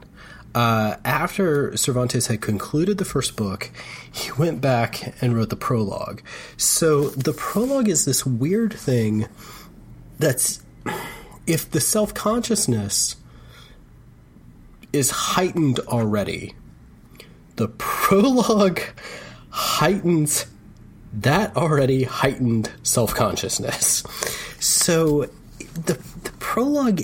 Uh, 0.54 0.96
after 1.04 1.76
Cervantes 1.76 2.26
had 2.26 2.40
concluded 2.40 2.98
the 2.98 3.04
first 3.04 3.36
book, 3.36 3.70
he 4.10 4.30
went 4.32 4.60
back 4.60 5.14
and 5.22 5.34
wrote 5.34 5.50
the 5.50 5.56
prologue. 5.56 6.22
So 6.56 7.08
the 7.10 7.32
prologue 7.32 7.88
is 7.88 8.04
this 8.04 8.24
weird 8.24 8.72
thing 8.72 9.26
that's 10.18 10.62
if 11.46 11.70
the 11.70 11.80
self 11.80 12.14
consciousness 12.14 13.16
is 14.92 15.10
heightened 15.10 15.80
already, 15.80 16.54
the 17.58 17.68
prologue 17.68 18.80
heightens 19.50 20.46
that 21.12 21.56
already 21.56 22.04
heightened 22.04 22.70
self 22.82 23.14
consciousness. 23.14 24.04
So 24.60 25.28
the, 25.74 25.94
the 26.22 26.30
prologue, 26.38 27.02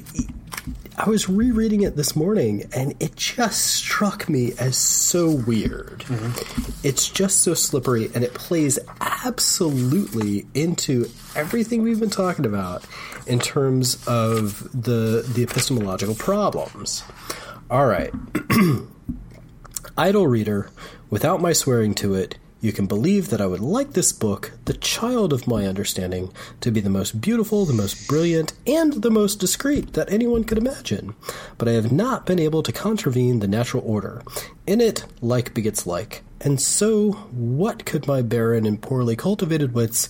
I 0.97 1.09
was 1.09 1.29
rereading 1.29 1.83
it 1.83 1.97
this 1.97 2.15
morning 2.15 2.69
and 2.73 2.95
it 3.01 3.17
just 3.17 3.67
struck 3.67 4.29
me 4.29 4.53
as 4.61 4.77
so 4.77 5.29
weird. 5.29 6.05
Mm-hmm. 6.07 6.87
It's 6.87 7.09
just 7.09 7.41
so 7.41 7.55
slippery 7.55 8.11
and 8.15 8.23
it 8.23 8.35
plays 8.35 8.79
absolutely 9.01 10.47
into 10.55 11.11
everything 11.35 11.83
we've 11.83 11.99
been 11.99 12.11
talking 12.11 12.47
about 12.47 12.85
in 13.27 13.41
terms 13.41 14.07
of 14.07 14.71
the 14.73 15.27
the 15.35 15.43
epistemological 15.43 16.15
problems. 16.15 17.03
All 17.69 17.87
right. 17.87 18.13
Idle 19.97 20.27
reader, 20.27 20.71
without 21.09 21.41
my 21.41 21.53
swearing 21.53 21.95
to 21.95 22.15
it, 22.15 22.37
you 22.61 22.73
can 22.73 22.87
believe 22.87 23.31
that 23.31 23.41
I 23.41 23.47
would 23.47 23.61
like 23.61 23.93
this 23.93 24.13
book, 24.13 24.51
the 24.65 24.73
child 24.73 25.33
of 25.33 25.47
my 25.47 25.67
understanding, 25.67 26.33
to 26.63 26.73
be 26.73 26.81
the 26.81 26.91
most 26.91 27.21
beautiful, 27.21 27.65
the 27.65 27.75
most 27.75 28.09
brilliant, 28.09 28.55
and 28.67 28.95
the 28.95 29.11
most 29.11 29.39
discreet 29.39 29.93
that 29.93 30.11
anyone 30.11 30.43
could 30.43 30.59
imagine. 30.59 31.15
But 31.59 31.69
I 31.69 31.73
have 31.73 31.93
not 31.93 32.27
been 32.27 32.41
able 32.41 32.65
to 32.65 32.73
contravene 32.73 33.39
the 33.39 33.47
natural 33.47 33.85
order. 33.87 34.23
In 34.67 34.81
it, 34.81 35.05
like 35.21 35.55
begets 35.55 35.87
like. 35.87 36.23
And 36.41 36.61
so, 36.61 37.13
what 37.31 37.85
could 37.85 38.09
my 38.09 38.21
barren 38.21 38.67
and 38.67 38.83
poorly 38.83 39.15
cultivated 39.15 39.75
wits 39.75 40.09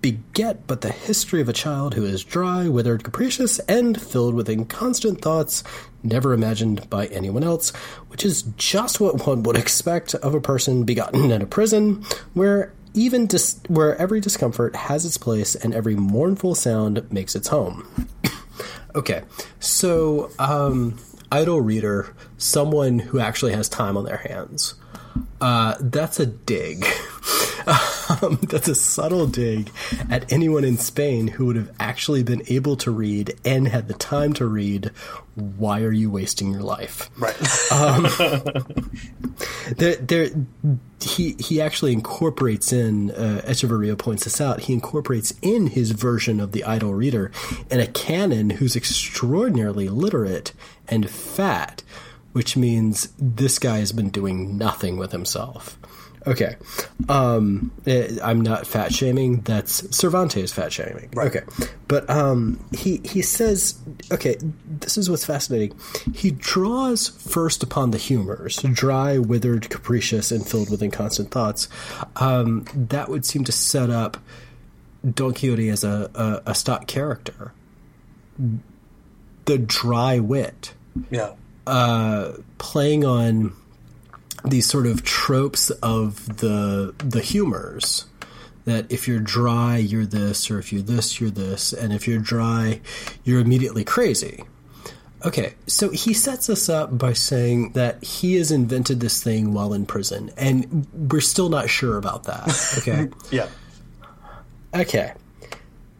beget 0.00 0.66
but 0.66 0.80
the 0.80 0.92
history 0.92 1.40
of 1.40 1.48
a 1.48 1.52
child 1.52 1.94
who 1.94 2.04
is 2.04 2.24
dry, 2.24 2.68
withered, 2.68 3.04
capricious, 3.04 3.58
and 3.60 4.00
filled 4.00 4.34
with 4.34 4.48
inconstant 4.48 5.20
thoughts 5.20 5.64
never 6.02 6.32
imagined 6.32 6.88
by 6.88 7.06
anyone 7.06 7.42
else, 7.42 7.70
which 8.08 8.24
is 8.24 8.42
just 8.56 9.00
what 9.00 9.26
one 9.26 9.42
would 9.42 9.56
expect 9.56 10.14
of 10.16 10.34
a 10.34 10.40
person 10.40 10.84
begotten 10.84 11.30
in 11.30 11.42
a 11.42 11.46
prison, 11.46 12.04
where 12.34 12.72
even 12.94 13.26
dis- 13.26 13.60
where 13.68 13.96
every 13.96 14.20
discomfort 14.20 14.74
has 14.74 15.04
its 15.04 15.18
place 15.18 15.54
and 15.54 15.74
every 15.74 15.94
mournful 15.96 16.54
sound 16.54 17.10
makes 17.12 17.34
its 17.34 17.48
home. 17.48 18.08
okay, 18.94 19.22
so 19.60 20.30
um, 20.38 20.98
idle 21.30 21.60
reader, 21.60 22.14
someone 22.38 22.98
who 22.98 23.18
actually 23.18 23.52
has 23.52 23.68
time 23.68 23.96
on 23.96 24.04
their 24.04 24.18
hands. 24.18 24.74
Uh, 25.40 25.74
that's 25.80 26.20
a 26.20 26.26
dig. 26.26 26.84
um, 28.22 28.38
that's 28.42 28.68
a 28.68 28.74
subtle 28.74 29.26
dig 29.26 29.70
at 30.10 30.32
anyone 30.32 30.64
in 30.64 30.76
Spain 30.78 31.28
who 31.28 31.46
would 31.46 31.56
have 31.56 31.70
actually 31.78 32.22
been 32.22 32.42
able 32.48 32.76
to 32.76 32.90
read 32.90 33.34
and 33.44 33.68
had 33.68 33.88
the 33.88 33.94
time 33.94 34.32
to 34.34 34.46
read. 34.46 34.90
Why 35.34 35.82
are 35.82 35.92
you 35.92 36.10
wasting 36.10 36.50
your 36.52 36.62
life? 36.62 37.10
Right. 37.18 37.36
There, 39.76 39.96
there, 39.96 40.30
he 41.00 41.36
he 41.38 41.60
actually 41.60 41.92
incorporates 41.92 42.72
in. 42.72 43.10
Uh, 43.10 43.42
Echevarría 43.44 43.98
points 43.98 44.24
this 44.24 44.40
out. 44.40 44.60
He 44.60 44.72
incorporates 44.72 45.34
in 45.42 45.68
his 45.68 45.90
version 45.92 46.40
of 46.40 46.52
the 46.52 46.64
idle 46.64 46.94
reader 46.94 47.30
in 47.70 47.80
a 47.80 47.86
canon 47.86 48.50
who's 48.50 48.76
extraordinarily 48.76 49.88
literate 49.88 50.52
and 50.88 51.08
fat, 51.10 51.82
which 52.38 52.56
means 52.56 53.12
this 53.18 53.58
guy 53.58 53.78
has 53.78 53.90
been 53.90 54.10
doing 54.10 54.56
nothing 54.56 54.96
with 54.96 55.10
himself. 55.10 55.76
Okay, 56.24 56.54
um, 57.08 57.72
eh, 57.84 58.16
I'm 58.22 58.42
not 58.42 58.64
fat 58.64 58.94
shaming. 58.94 59.40
That's 59.40 59.82
Cervantes 59.96 60.52
fat 60.52 60.72
shaming. 60.72 61.10
Okay, 61.16 61.42
but 61.88 62.08
um, 62.08 62.64
he 62.72 63.00
he 63.04 63.22
says, 63.22 63.76
okay, 64.12 64.36
this 64.68 64.96
is 64.96 65.10
what's 65.10 65.24
fascinating. 65.24 65.76
He 66.14 66.30
draws 66.30 67.08
first 67.08 67.64
upon 67.64 67.90
the 67.90 67.98
humors, 67.98 68.58
dry, 68.62 69.18
withered, 69.18 69.68
capricious, 69.68 70.30
and 70.30 70.46
filled 70.46 70.70
with 70.70 70.80
inconstant 70.80 71.32
thoughts. 71.32 71.68
Um, 72.14 72.66
that 72.72 73.08
would 73.08 73.26
seem 73.26 73.42
to 73.42 73.52
set 73.52 73.90
up 73.90 74.16
Don 75.02 75.34
Quixote 75.34 75.70
as 75.70 75.82
a, 75.82 76.08
a, 76.14 76.52
a 76.52 76.54
stock 76.54 76.86
character. 76.86 77.52
The 79.46 79.58
dry 79.58 80.20
wit 80.20 80.74
yeah. 81.10 81.32
Uh, 81.68 82.36
playing 82.58 83.04
on 83.04 83.52
these 84.44 84.68
sort 84.68 84.86
of 84.86 85.02
tropes 85.04 85.70
of 85.82 86.38
the 86.38 86.94
the 86.98 87.20
humors 87.20 88.06
that 88.64 88.90
if 88.90 89.08
you're 89.08 89.18
dry 89.18 89.76
you're 89.76 90.06
this 90.06 90.50
or 90.50 90.58
if 90.58 90.72
you're 90.72 90.82
this 90.82 91.20
you're 91.20 91.30
this 91.30 91.72
and 91.72 91.92
if 91.92 92.06
you're 92.06 92.20
dry 92.20 92.80
you're 93.24 93.40
immediately 93.40 93.82
crazy 93.84 94.44
okay 95.24 95.54
so 95.66 95.90
he 95.90 96.14
sets 96.14 96.48
us 96.48 96.68
up 96.68 96.96
by 96.96 97.12
saying 97.12 97.72
that 97.72 98.02
he 98.04 98.36
has 98.36 98.52
invented 98.52 99.00
this 99.00 99.22
thing 99.22 99.52
while 99.52 99.74
in 99.74 99.84
prison 99.84 100.30
and 100.36 100.86
we're 101.10 101.20
still 101.20 101.48
not 101.48 101.68
sure 101.68 101.96
about 101.96 102.24
that 102.24 102.46
okay 102.78 103.08
Yeah. 103.32 103.48
Okay. 104.74 105.12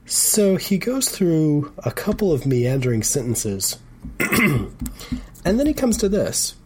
So 0.07 0.57
he 0.57 0.79
goes 0.79 1.09
through 1.09 1.73
a 1.79 1.91
couple 1.91 2.33
of 2.33 2.47
meandering 2.47 3.03
sentences, 3.03 3.79
and 5.49 5.59
then 5.59 5.67
he 5.67 5.73
comes 5.73 5.97
to 5.97 6.11
this. 6.11 6.57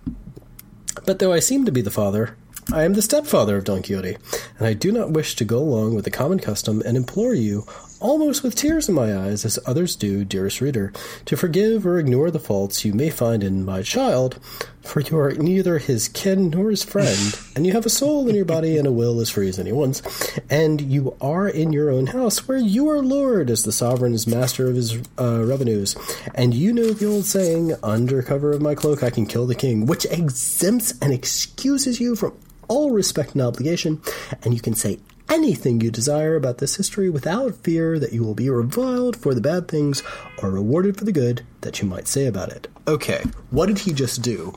But 1.07 1.21
though 1.21 1.33
I 1.33 1.39
seem 1.39 1.65
to 1.67 1.71
be 1.71 1.83
the 1.83 1.91
father, 1.93 2.37
I 2.73 2.83
am 2.83 2.95
the 2.95 3.03
stepfather 3.03 3.57
of 3.57 3.63
Don 3.63 3.81
Quixote, 3.81 4.17
and 4.59 4.67
I 4.67 4.73
do 4.73 4.91
not 4.91 5.13
wish 5.13 5.37
to 5.37 5.45
go 5.45 5.61
along 5.61 5.95
with 5.95 6.05
the 6.05 6.11
common 6.11 6.41
custom 6.41 6.83
and 6.85 6.97
implore 6.97 7.33
you, 7.33 7.65
almost 8.01 8.43
with 8.43 8.57
tears 8.57 8.89
in 8.89 8.97
my 8.97 9.17
eyes, 9.17 9.45
as 9.45 9.57
others 9.67 9.95
do, 9.95 10.25
dearest 10.25 10.61
reader, 10.61 10.93
to 11.27 11.37
forgive 11.37 11.87
or 11.87 12.01
ignore 12.01 12.33
the 12.33 12.41
faults 12.41 12.85
you 12.85 12.93
may 12.93 13.09
find 13.09 13.45
in 13.45 13.65
my 13.65 13.83
child, 13.83 14.41
for 14.83 15.01
you 15.01 15.19
are 15.19 15.33
neither 15.33 15.79
his 15.79 16.09
kin 16.09 16.51
nor 16.51 16.71
his 16.71 16.85
friend, 16.85 17.39
and 17.57 17.67
you 17.67 17.73
have 17.73 17.87
a 17.87 17.91
soul 17.91 18.29
in 18.29 18.35
your 18.35 18.45
body 18.45 18.77
and 18.77 18.87
a 18.87 18.93
will 18.93 19.21
as 19.21 19.31
free 19.31 19.49
as 19.49 19.59
anyone's, 19.59 20.03
and 20.51 20.81
you 20.81 21.17
are 21.21 21.49
in 21.49 21.73
your 21.73 21.91
own 21.91 22.07
house, 22.07 22.47
where 22.47 22.59
you 22.59 22.89
are 22.91 23.03
lord, 23.03 23.51
as 23.51 23.65
the 23.65 23.73
sovereign 23.73 24.15
is 24.15 24.27
master 24.27 24.69
of 24.69 24.77
his 24.77 24.97
uh, 25.19 25.45
revenues, 25.45 25.97
and 26.35 26.55
you 26.55 26.73
know 26.73 26.91
the 26.91 27.07
old 27.07 27.25
saying, 27.25 27.73
under 27.83 28.23
cover 28.23 28.53
of 28.53 28.63
my 28.63 28.75
cloak 28.75 29.03
I 29.03 29.11
can 29.11 29.27
kill 29.27 29.47
the 29.47 29.55
king, 29.55 29.87
which 29.87 30.05
exempts 30.07 30.95
and 31.01 31.13
excuses 31.13 32.01
you 32.01 32.17
from 32.17 32.37
all 32.69 32.91
respect 32.91 33.33
and 33.33 33.43
obligation, 33.43 34.01
and 34.43 34.55
you 34.55 34.61
can 34.61 34.75
say 34.75 34.99
anything 35.29 35.81
you 35.81 35.91
desire 35.91 36.37
about 36.37 36.59
this 36.59 36.77
history 36.77 37.09
without 37.09 37.55
fear 37.57 37.99
that 37.99 38.13
you 38.13 38.23
will 38.23 38.35
be 38.35 38.51
reviled 38.51 39.17
for 39.17 39.35
the 39.35 39.41
bad 39.41 39.69
things 39.69 40.03
or 40.43 40.51
rewarded 40.51 40.97
for 40.97 41.05
the 41.05 41.13
good 41.13 41.43
that 41.63 41.81
you 41.81 41.89
might 41.89 42.09
say 42.09 42.27
about 42.27 42.51
it. 42.51 42.69
Okay, 42.87 43.23
what 43.51 43.67
did 43.67 43.81
he 43.81 43.93
just 43.93 44.23
do? 44.23 44.55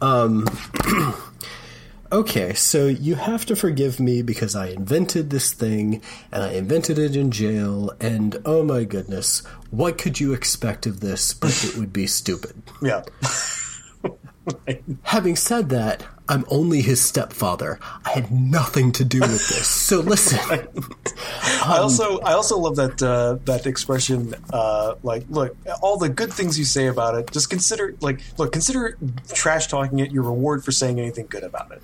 Um, 0.00 0.46
okay, 2.12 2.54
so 2.54 2.86
you 2.86 3.14
have 3.14 3.46
to 3.46 3.56
forgive 3.56 3.98
me 3.98 4.22
because 4.22 4.54
I 4.54 4.68
invented 4.68 5.30
this 5.30 5.52
thing 5.52 6.02
and 6.30 6.42
I 6.42 6.52
invented 6.52 6.98
it 6.98 7.16
in 7.16 7.30
jail, 7.30 7.90
and 8.00 8.36
oh 8.44 8.62
my 8.62 8.84
goodness, 8.84 9.40
what 9.70 9.98
could 9.98 10.20
you 10.20 10.32
expect 10.32 10.86
of 10.86 11.00
this 11.00 11.32
but 11.34 11.64
it 11.64 11.76
would 11.76 11.92
be 11.92 12.06
stupid? 12.06 12.62
Yeah. 12.82 13.02
Having 15.02 15.36
said 15.36 15.68
that, 15.70 16.04
I'm 16.28 16.44
only 16.48 16.80
his 16.80 17.00
stepfather. 17.00 17.78
I 18.04 18.10
had 18.10 18.30
nothing 18.30 18.92
to 18.92 19.04
do 19.04 19.20
with 19.20 19.48
this. 19.48 19.66
So 19.66 20.00
listen. 20.00 20.38
I 21.62 21.78
also 21.78 22.18
I 22.20 22.32
also 22.32 22.58
love 22.58 22.76
that 22.76 23.02
uh, 23.02 23.38
that 23.44 23.66
expression. 23.66 24.34
Uh, 24.52 24.94
like, 25.02 25.24
look, 25.28 25.56
all 25.82 25.98
the 25.98 26.08
good 26.08 26.32
things 26.32 26.58
you 26.58 26.64
say 26.64 26.86
about 26.86 27.14
it. 27.14 27.30
Just 27.30 27.50
consider 27.50 27.94
like, 28.00 28.20
look, 28.38 28.52
consider 28.52 28.96
trash 29.32 29.66
talking 29.66 29.98
it 29.98 30.12
your 30.12 30.22
reward 30.22 30.64
for 30.64 30.72
saying 30.72 30.98
anything 30.98 31.26
good 31.28 31.44
about 31.44 31.72
it. 31.72 31.82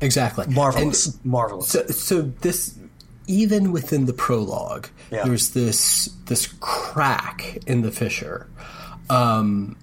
Exactly. 0.00 0.46
Marvelous, 0.48 1.06
And 1.06 1.24
marvelous. 1.26 1.68
So, 1.68 1.86
so 1.88 2.22
this, 2.22 2.78
even 3.26 3.70
within 3.72 4.06
the 4.06 4.14
prologue, 4.14 4.88
Yeah. 5.10 5.24
there's 5.24 5.50
this 5.50 6.06
this 6.24 6.46
crack 6.60 7.58
in 7.66 7.82
the 7.82 7.90
fissure, 7.90 8.46
um, 9.10 9.76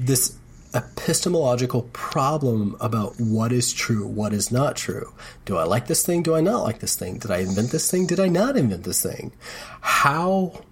this 0.00 0.36
epistemological 0.74 1.82
problem 1.92 2.76
about 2.80 3.18
what 3.20 3.52
is 3.52 3.72
true, 3.72 4.06
what 4.06 4.32
is 4.32 4.52
not 4.52 4.76
true. 4.76 5.12
Do 5.44 5.56
I 5.56 5.64
like 5.64 5.86
this 5.86 6.04
thing? 6.06 6.22
Do 6.22 6.34
I 6.34 6.40
not 6.40 6.62
like 6.62 6.78
this 6.78 6.94
thing? 6.96 7.18
Did 7.18 7.30
I 7.30 7.38
invent 7.38 7.70
this 7.70 7.90
thing? 7.90 8.06
Did 8.06 8.20
I 8.20 8.28
not 8.28 8.56
invent 8.56 8.84
this 8.84 9.02
thing? 9.02 9.32
How 9.80 10.62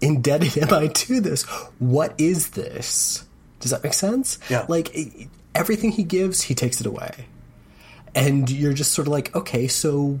indebted 0.00 0.56
am 0.62 0.72
I 0.72 0.86
to 0.88 1.20
this? 1.20 1.42
What 1.78 2.14
is 2.18 2.50
this? 2.50 3.24
Does 3.60 3.70
that 3.70 3.84
make 3.84 3.94
sense? 3.94 4.38
Yeah. 4.48 4.64
Like 4.68 4.94
it- 4.94 5.28
everything 5.54 5.92
he 5.92 6.02
gives, 6.02 6.42
he 6.42 6.54
takes 6.54 6.80
it 6.80 6.86
away 6.86 7.26
and 8.14 8.50
you're 8.50 8.72
just 8.72 8.92
sort 8.92 9.06
of 9.06 9.12
like, 9.12 9.34
okay, 9.36 9.68
so 9.68 10.20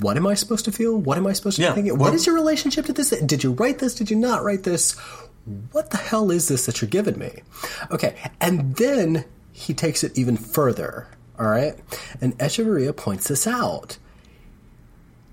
what 0.00 0.16
am 0.16 0.26
I 0.26 0.34
supposed 0.34 0.64
to 0.66 0.72
feel? 0.72 0.96
What 0.96 1.18
am 1.18 1.26
I 1.26 1.32
supposed 1.32 1.56
to 1.56 1.62
Yeah, 1.62 1.70
be 1.70 1.74
thinking? 1.76 1.92
well- 1.98 2.10
what 2.10 2.14
is 2.14 2.24
your 2.26 2.34
relationship 2.34 2.86
to 2.86 2.92
this? 2.92 3.10
Did 3.10 3.42
you 3.44 3.52
write 3.52 3.78
this? 3.78 3.94
Did 3.94 4.10
you 4.10 4.16
not 4.16 4.42
write 4.42 4.62
this? 4.62 4.96
What 5.72 5.90
the 5.90 5.96
hell 5.96 6.30
is 6.30 6.48
this 6.48 6.66
that 6.66 6.80
you're 6.80 6.88
giving 6.88 7.18
me? 7.18 7.42
Okay, 7.90 8.16
and 8.40 8.76
then 8.76 9.24
he 9.52 9.74
takes 9.74 10.04
it 10.04 10.18
even 10.18 10.36
further. 10.36 11.08
All 11.38 11.46
right, 11.46 11.76
and 12.20 12.36
Echevarría 12.38 12.96
points 12.96 13.28
this 13.28 13.46
out. 13.46 13.98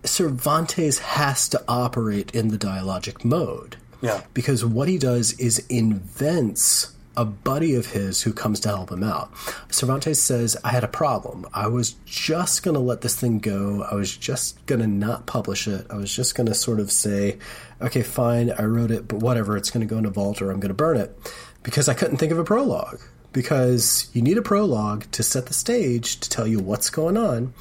Cervantes 0.04 1.00
has 1.00 1.50
to 1.50 1.64
operate 1.68 2.34
in 2.36 2.50
the 2.50 2.58
dialogic 2.58 3.26
mode. 3.26 3.78
Yeah. 4.02 4.22
Because 4.34 4.64
what 4.64 4.88
he 4.88 4.98
does 5.00 5.34
is 5.40 5.66
invents 5.68 6.95
a 7.18 7.26
buddy 7.26 7.76
of 7.76 7.88
his 7.88 8.22
who 8.22 8.34
comes 8.34 8.60
to 8.62 8.70
help 8.70 8.92
him 8.92 9.04
out. 9.04 9.32
Cervantes 9.70 10.22
says, 10.22 10.58
I 10.64 10.70
had 10.70 10.84
a 10.84 10.88
problem. 10.88 11.46
I 11.54 11.68
was 11.68 11.92
just 12.06 12.64
going 12.64 12.76
to 12.76 12.82
let 12.82 13.02
this 13.02 13.20
thing 13.20 13.40
go. 13.40 13.84
I 13.90 13.96
was 13.96 14.16
just 14.16 14.66
going 14.66 14.82
to 14.82 14.88
not 14.88 15.26
publish 15.26 15.68
it. 15.68 15.88
I 15.90 15.96
was 15.96 16.14
just 16.14 16.36
going 16.36 16.48
to 16.48 16.54
sort 16.54 16.80
of 16.80 16.92
say, 16.92 17.38
okay, 17.82 18.04
fine, 18.04 18.52
I 18.52 18.64
wrote 18.64 18.92
it, 18.92 19.08
but 19.08 19.20
whatever, 19.20 19.58
it's 19.58 19.70
going 19.70 19.88
to 19.88 19.92
go 19.92 19.98
in 19.98 20.06
a 20.06 20.10
vault 20.10 20.42
or 20.42 20.52
I'm 20.52 20.60
going 20.60 20.70
to 20.70 20.74
burn 20.74 20.98
it. 20.98 21.16
Because 21.64 21.90
I 21.90 21.94
couldn't 21.94 22.18
think 22.18 22.32
of 22.32 22.40
a 22.40 22.44
prologue. 22.44 23.00
Because 23.32 24.10
you 24.14 24.22
need 24.22 24.38
a 24.38 24.42
prologue 24.42 25.12
to 25.12 25.22
set 25.22 25.48
the 25.48 25.54
stage 25.54 26.22
to 26.22 26.30
tell 26.30 26.48
you 26.48 26.60
what's 26.60 26.90
going 26.90 27.18
on. 27.18 27.54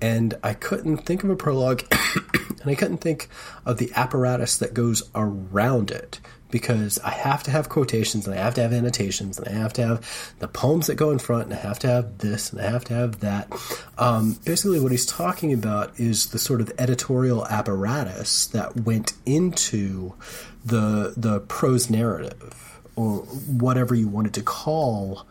And 0.00 0.34
I 0.42 0.54
couldn't 0.54 0.98
think 0.98 1.24
of 1.24 1.30
a 1.30 1.36
prologue 1.36 1.82
and 2.62 2.70
I 2.70 2.74
couldn't 2.74 2.98
think 2.98 3.28
of 3.64 3.78
the 3.78 3.90
apparatus 3.94 4.58
that 4.58 4.74
goes 4.74 5.10
around 5.14 5.90
it 5.90 6.20
because 6.50 6.98
I 7.00 7.10
have 7.10 7.42
to 7.44 7.50
have 7.50 7.68
quotations 7.68 8.26
and 8.26 8.34
I 8.34 8.42
have 8.42 8.54
to 8.54 8.62
have 8.62 8.72
annotations 8.72 9.38
and 9.38 9.48
I 9.48 9.52
have 9.52 9.72
to 9.74 9.86
have 9.86 10.34
the 10.38 10.48
poems 10.48 10.86
that 10.86 10.94
go 10.94 11.10
in 11.10 11.18
front 11.18 11.44
and 11.44 11.54
I 11.54 11.56
have 11.56 11.78
to 11.80 11.88
have 11.88 12.18
this 12.18 12.52
and 12.52 12.60
I 12.60 12.70
have 12.70 12.84
to 12.86 12.94
have 12.94 13.20
that. 13.20 13.52
Um, 13.98 14.38
basically, 14.44 14.80
what 14.80 14.92
he's 14.92 15.06
talking 15.06 15.52
about 15.52 15.98
is 15.98 16.28
the 16.30 16.38
sort 16.38 16.60
of 16.60 16.72
editorial 16.78 17.46
apparatus 17.46 18.46
that 18.48 18.76
went 18.82 19.12
into 19.24 20.14
the 20.64 21.14
the 21.16 21.40
prose 21.40 21.90
narrative 21.90 22.80
or 22.96 23.18
whatever 23.18 23.94
you 23.94 24.08
wanted 24.08 24.34
to 24.34 24.42
call 24.42 25.26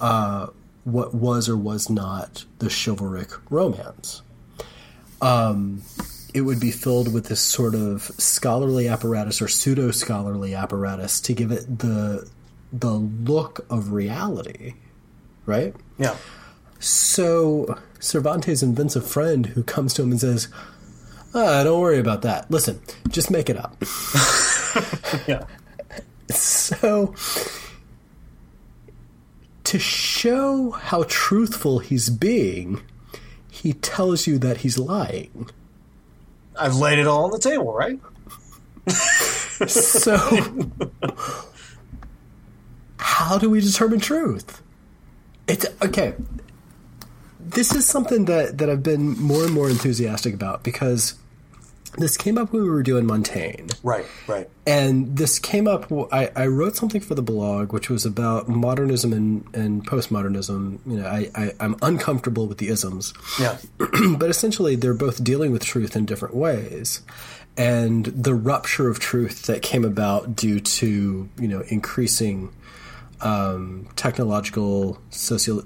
uh, 0.00 0.46
what 0.84 1.14
was 1.14 1.48
or 1.48 1.56
was 1.56 1.88
not 1.88 2.44
the 2.58 2.68
chivalric 2.68 3.30
romance 3.50 4.22
it 6.34 6.42
would 6.42 6.60
be 6.60 6.70
filled 6.70 7.12
with 7.12 7.26
this 7.26 7.40
sort 7.40 7.74
of 7.74 8.02
scholarly 8.18 8.88
apparatus 8.88 9.42
or 9.42 9.48
pseudo 9.48 9.90
scholarly 9.90 10.54
apparatus 10.54 11.20
to 11.20 11.34
give 11.34 11.50
it 11.52 11.78
the 11.78 12.28
the 12.72 12.92
look 12.92 13.66
of 13.68 13.92
reality, 13.92 14.74
right? 15.44 15.74
yeah. 15.98 16.16
So 16.78 17.78
Cervantes 18.00 18.62
invents 18.62 18.96
a 18.96 19.02
friend 19.02 19.46
who 19.46 19.62
comes 19.62 19.92
to 19.94 20.02
him 20.02 20.10
and 20.10 20.20
says, 20.20 20.48
ah, 21.34 21.62
"Don't 21.64 21.80
worry 21.80 21.98
about 21.98 22.22
that. 22.22 22.50
Listen, 22.50 22.80
just 23.08 23.30
make 23.30 23.48
it 23.50 23.56
up." 23.56 23.82
Yeah. 25.28 25.44
So 26.30 27.14
to 29.64 29.78
show 29.78 30.70
how 30.70 31.04
truthful 31.08 31.80
he's 31.80 32.08
being, 32.08 32.82
he 33.50 33.74
tells 33.74 34.26
you 34.26 34.38
that 34.38 34.58
he's 34.58 34.78
lying. 34.78 35.50
I've 36.58 36.76
laid 36.76 36.98
it 36.98 37.06
all 37.06 37.24
on 37.24 37.30
the 37.30 37.38
table, 37.38 37.72
right? 37.72 37.98
So, 39.68 40.16
how 42.96 43.38
do 43.38 43.48
we 43.48 43.60
determine 43.60 44.00
truth? 44.00 44.62
It's 45.46 45.66
okay. 45.82 46.14
This 47.38 47.74
is 47.74 47.86
something 47.86 48.24
that, 48.26 48.58
that 48.58 48.70
I've 48.70 48.82
been 48.82 49.10
more 49.20 49.44
and 49.44 49.52
more 49.52 49.68
enthusiastic 49.68 50.34
about 50.34 50.62
because 50.62 51.14
this 51.98 52.16
came 52.16 52.38
up 52.38 52.52
when 52.52 52.62
we 52.62 52.70
were 52.70 52.82
doing 52.82 53.06
Montaigne. 53.06 53.68
Right, 53.82 54.06
right. 54.26 54.48
And 54.66 55.16
this 55.16 55.38
came 55.38 55.68
up. 55.68 55.90
I, 56.12 56.30
I 56.34 56.46
wrote 56.46 56.76
something 56.76 57.00
for 57.00 57.14
the 57.14 57.22
blog, 57.22 57.72
which 57.72 57.90
was 57.90 58.06
about 58.06 58.48
modernism 58.48 59.12
and, 59.12 59.44
and 59.54 59.86
postmodernism. 59.86 60.78
You 60.86 60.96
know, 60.98 61.06
I, 61.06 61.30
I, 61.34 61.52
I'm 61.60 61.76
uncomfortable 61.82 62.46
with 62.46 62.58
the 62.58 62.68
isms 62.68 63.12
Yeah. 63.38 63.58
but 64.18 64.30
essentially 64.30 64.76
they're 64.76 64.94
both 64.94 65.22
dealing 65.22 65.52
with 65.52 65.64
truth 65.64 65.94
in 65.96 66.06
different 66.06 66.34
ways 66.34 67.02
and 67.56 68.06
the 68.06 68.34
rupture 68.34 68.88
of 68.88 68.98
truth 68.98 69.42
that 69.42 69.60
came 69.60 69.84
about 69.84 70.34
due 70.34 70.58
to 70.58 71.28
you 71.38 71.48
know 71.48 71.62
increasing 71.68 72.50
um, 73.20 73.86
technological 73.94 74.98
social 75.10 75.62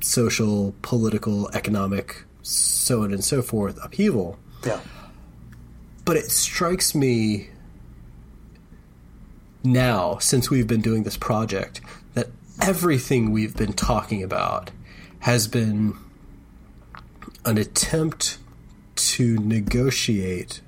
social 0.00 0.74
political 0.82 1.48
economic 1.54 2.24
so 2.42 3.02
on 3.04 3.12
and 3.12 3.24
so 3.24 3.42
forth 3.42 3.78
upheaval 3.84 4.38
Yeah. 4.66 4.80
But 6.10 6.16
it 6.16 6.28
strikes 6.28 6.92
me 6.92 7.50
now, 9.62 10.18
since 10.18 10.50
we've 10.50 10.66
been 10.66 10.80
doing 10.80 11.04
this 11.04 11.16
project, 11.16 11.80
that 12.14 12.26
everything 12.60 13.30
we've 13.30 13.56
been 13.56 13.72
talking 13.72 14.20
about 14.20 14.72
has 15.20 15.46
been 15.46 15.94
an 17.44 17.58
attempt 17.58 18.38
to 18.96 19.38
negotiate 19.38 20.62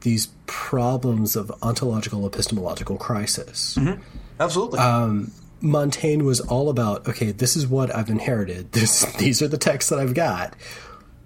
these 0.00 0.26
problems 0.46 1.36
of 1.36 1.52
ontological 1.62 2.26
epistemological 2.26 2.96
crisis. 2.96 3.76
Mm-hmm. 3.78 4.02
Absolutely. 4.40 4.80
Um, 4.80 5.30
Montaigne 5.60 6.24
was 6.24 6.40
all 6.40 6.70
about 6.70 7.06
okay, 7.06 7.30
this 7.30 7.54
is 7.54 7.68
what 7.68 7.94
I've 7.94 8.10
inherited. 8.10 8.72
This 8.72 9.04
these 9.14 9.42
are 9.42 9.48
the 9.48 9.58
texts 9.58 9.90
that 9.90 10.00
I've 10.00 10.14
got. 10.14 10.56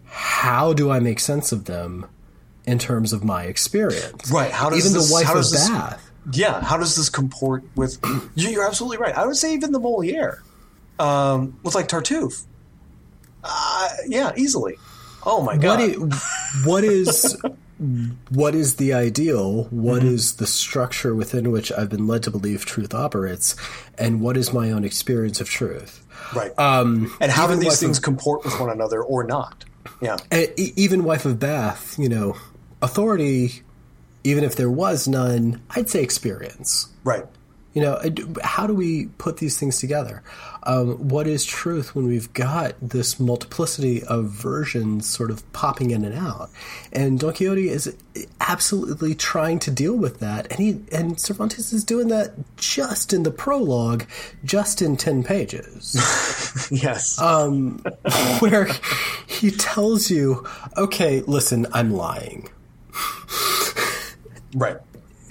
How 0.04 0.74
do 0.74 0.90
I 0.90 1.00
make 1.00 1.20
sense 1.20 1.52
of 1.52 1.64
them 1.64 2.04
in 2.68 2.78
terms 2.78 3.12
of 3.12 3.24
my 3.24 3.44
experience? 3.44 4.30
Right, 4.30 4.50
how 4.52 4.70
does 4.70 4.80
even 4.80 4.92
this- 4.92 5.08
the 5.08 5.12
wife 5.14 5.26
how 5.26 5.36
of 5.38 5.50
this- 5.50 5.68
Bath? 5.68 6.00
yeah, 6.32 6.60
how 6.62 6.76
does 6.76 6.94
this 6.96 7.08
comport 7.08 7.64
with? 7.74 7.98
You- 8.36 8.50
You're 8.50 8.66
absolutely 8.66 8.98
right. 8.98 9.16
I 9.16 9.26
would 9.26 9.36
say 9.36 9.54
even 9.54 9.72
the 9.72 9.80
Moliere, 9.80 10.42
um, 10.98 11.56
with 11.62 11.74
like 11.74 11.88
Tartuffe. 11.88 12.42
Uh, 13.44 13.88
yeah, 14.06 14.32
easily. 14.36 14.76
Oh 15.24 15.42
my 15.42 15.56
god! 15.56 15.80
What 15.80 16.12
i- 16.12 16.64
what 16.64 16.84
is 16.84 17.36
what 18.30 18.54
is 18.54 18.76
the 18.76 18.92
ideal? 18.92 19.64
What 19.70 20.02
Mm-hmm. 20.02 20.14
is 20.14 20.34
the 20.36 20.46
structure 20.46 21.14
within 21.14 21.50
which 21.50 21.70
I've 21.72 21.88
been 21.88 22.06
led 22.06 22.22
to 22.24 22.30
believe 22.30 22.64
truth 22.66 22.92
operates, 22.94 23.54
and 23.96 24.20
what 24.20 24.36
is 24.36 24.52
my 24.52 24.70
own 24.70 24.84
experience 24.84 25.40
of 25.40 25.48
truth? 25.48 26.04
right. 26.34 26.56
Um, 26.58 27.10
and 27.20 27.30
how 27.32 27.46
do 27.46 27.56
these 27.56 27.78
things 27.80 27.98
of- 27.98 28.04
comport 28.04 28.44
with 28.44 28.58
one 28.60 28.70
another 28.70 29.00
or 29.02 29.24
not? 29.24 29.64
Yeah. 30.02 30.16
even 30.56 31.02
wife 31.04 31.24
of 31.24 31.38
Bath, 31.40 31.98
you 31.98 32.08
know, 32.08 32.36
authority, 32.82 33.62
even 34.24 34.44
if 34.44 34.56
there 34.56 34.70
was 34.70 35.08
none, 35.08 35.60
I'd 35.70 35.88
say 35.88 36.02
experience. 36.02 36.88
Right. 37.04 37.24
You 37.74 37.82
know, 37.82 38.00
how 38.42 38.66
do 38.66 38.74
we 38.74 39.06
put 39.18 39.36
these 39.36 39.58
things 39.58 39.78
together? 39.78 40.22
Um, 40.64 41.08
what 41.08 41.26
is 41.26 41.44
truth 41.44 41.94
when 41.94 42.06
we've 42.06 42.32
got 42.32 42.74
this 42.80 43.20
multiplicity 43.20 44.02
of 44.02 44.24
versions 44.24 45.08
sort 45.08 45.30
of 45.30 45.50
popping 45.52 45.92
in 45.92 46.04
and 46.04 46.14
out? 46.14 46.50
And 46.92 47.20
Don 47.20 47.34
Quixote 47.34 47.68
is 47.68 47.94
absolutely 48.40 49.14
trying 49.14 49.60
to 49.60 49.70
deal 49.70 49.94
with 49.94 50.18
that, 50.18 50.50
and 50.50 50.58
he 50.58 50.80
and 50.92 51.20
Cervantes 51.20 51.72
is 51.72 51.84
doing 51.84 52.08
that 52.08 52.32
just 52.56 53.12
in 53.12 53.22
the 53.22 53.30
prologue, 53.30 54.06
just 54.44 54.82
in 54.82 54.96
ten 54.96 55.22
pages 55.22 55.94
Yes. 56.70 57.20
Um, 57.20 57.78
where 58.40 58.68
he 59.26 59.50
tells 59.50 60.10
you, 60.10 60.46
okay, 60.76 61.20
listen, 61.20 61.66
I'm 61.72 61.92
lying. 61.92 62.48
right. 64.54 64.78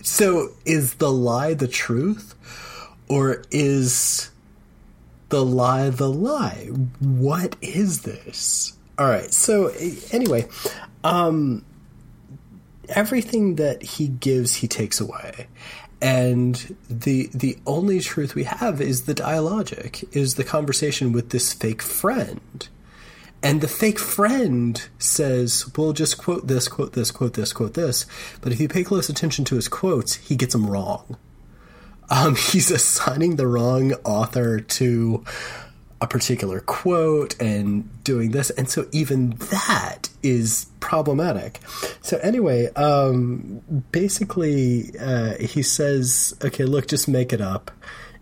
So 0.03 0.49
is 0.65 0.95
the 0.95 1.11
lie 1.11 1.53
the 1.53 1.67
truth? 1.67 2.33
Or 3.09 3.43
is 3.51 4.31
the 5.29 5.43
lie 5.43 5.89
the 5.89 6.09
lie? 6.09 6.69
What 6.99 7.55
is 7.61 8.01
this? 8.01 8.73
All 8.97 9.07
right. 9.07 9.31
So 9.31 9.71
anyway, 10.11 10.47
um, 11.03 11.63
everything 12.89 13.55
that 13.55 13.83
he 13.83 14.07
gives, 14.07 14.55
he 14.55 14.67
takes 14.67 14.99
away. 14.99 15.47
And 16.01 16.75
the 16.89 17.29
the 17.33 17.57
only 17.65 17.99
truth 17.99 18.35
we 18.35 18.43
have 18.43 18.81
is 18.81 19.03
the 19.03 19.15
dialogic, 19.15 20.07
is 20.15 20.35
the 20.35 20.43
conversation 20.43 21.11
with 21.11 21.31
this 21.31 21.53
fake 21.53 21.81
friend. 21.81 22.67
And 23.43 23.61
the 23.61 23.67
fake 23.67 23.99
friend 23.99 24.81
says, 24.97 25.69
"Well, 25.77 25.93
just 25.93 26.17
quote 26.17 26.47
this, 26.47 26.67
quote 26.67 26.93
this, 26.93 27.11
quote 27.11 27.33
this, 27.33 27.53
quote 27.53 27.75
this." 27.75 28.05
But 28.41 28.51
if 28.51 28.59
you 28.59 28.67
pay 28.67 28.83
close 28.83 29.09
attention 29.09 29.45
to 29.45 29.55
his 29.55 29.67
quotes, 29.67 30.15
he 30.15 30.35
gets 30.35 30.53
them 30.53 30.69
wrong. 30.69 31.17
Um, 32.09 32.35
he's 32.51 32.71
assigning 32.71 33.35
the 33.35 33.47
wrong 33.47 33.93
author 34.03 34.59
to 34.59 35.23
a 35.99 36.07
particular 36.07 36.59
quote 36.59 37.39
and 37.41 38.03
doing 38.03 38.31
this, 38.31 38.49
and 38.51 38.69
so 38.69 38.87
even 38.91 39.31
that 39.51 40.09
is 40.21 40.67
problematic. 40.79 41.59
So 42.01 42.17
anyway, 42.17 42.67
um, 42.73 43.61
basically, 43.91 44.91
uh, 44.99 45.35
he 45.37 45.61
says, 45.61 46.35
"Okay, 46.43 46.65
look, 46.65 46.87
just 46.87 47.07
make 47.07 47.33
it 47.33 47.41
up, 47.41 47.71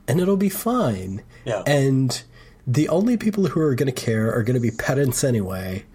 and 0.07 0.19
it'll 0.19 0.37
be 0.37 0.49
fine." 0.49 1.23
Yeah. 1.45 1.63
And 1.65 2.23
the 2.67 2.89
only 2.89 3.17
people 3.17 3.45
who 3.47 3.59
are 3.61 3.75
going 3.75 3.93
to 3.93 4.05
care 4.05 4.33
are 4.33 4.43
going 4.43 4.55
to 4.55 4.59
be 4.59 4.71
pedants 4.71 5.23
anyway. 5.23 5.85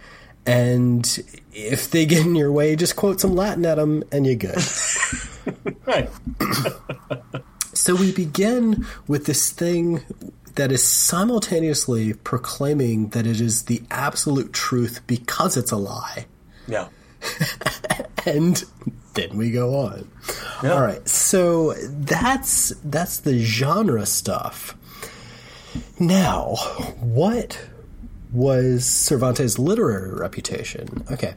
And 0.46 1.04
if 1.52 1.90
they 1.90 2.06
get 2.06 2.24
in 2.24 2.34
your 2.34 2.50
way, 2.50 2.74
just 2.76 2.96
quote 2.96 3.20
some 3.20 3.34
Latin 3.36 3.66
at 3.66 3.76
them, 3.76 4.02
and 4.12 4.26
you're 4.26 4.36
good. 4.36 4.58
Right. 5.86 6.10
So 7.72 7.94
we 7.94 8.12
begin 8.12 8.86
with 9.06 9.24
this 9.24 9.50
thing 9.50 10.02
that 10.56 10.70
is 10.70 10.84
simultaneously 10.84 12.12
proclaiming 12.12 13.08
that 13.10 13.26
it 13.26 13.40
is 13.40 13.64
the 13.64 13.82
absolute 13.90 14.52
truth 14.52 15.00
because 15.06 15.56
it's 15.56 15.70
a 15.70 15.76
lie. 15.76 16.26
Yeah. 16.68 16.88
And 18.26 18.62
then 19.14 19.36
we 19.38 19.50
go 19.50 19.74
on. 19.76 20.10
Yeah. 20.62 20.72
All 20.74 20.82
right. 20.82 21.08
So 21.08 21.72
that's 21.72 22.74
that's 22.84 23.20
the 23.20 23.38
genre 23.38 24.04
stuff. 24.04 24.76
Now, 26.00 26.56
what 26.98 27.60
was 28.32 28.86
Cervantes' 28.86 29.58
literary 29.58 30.12
reputation? 30.14 31.04
Okay. 31.10 31.34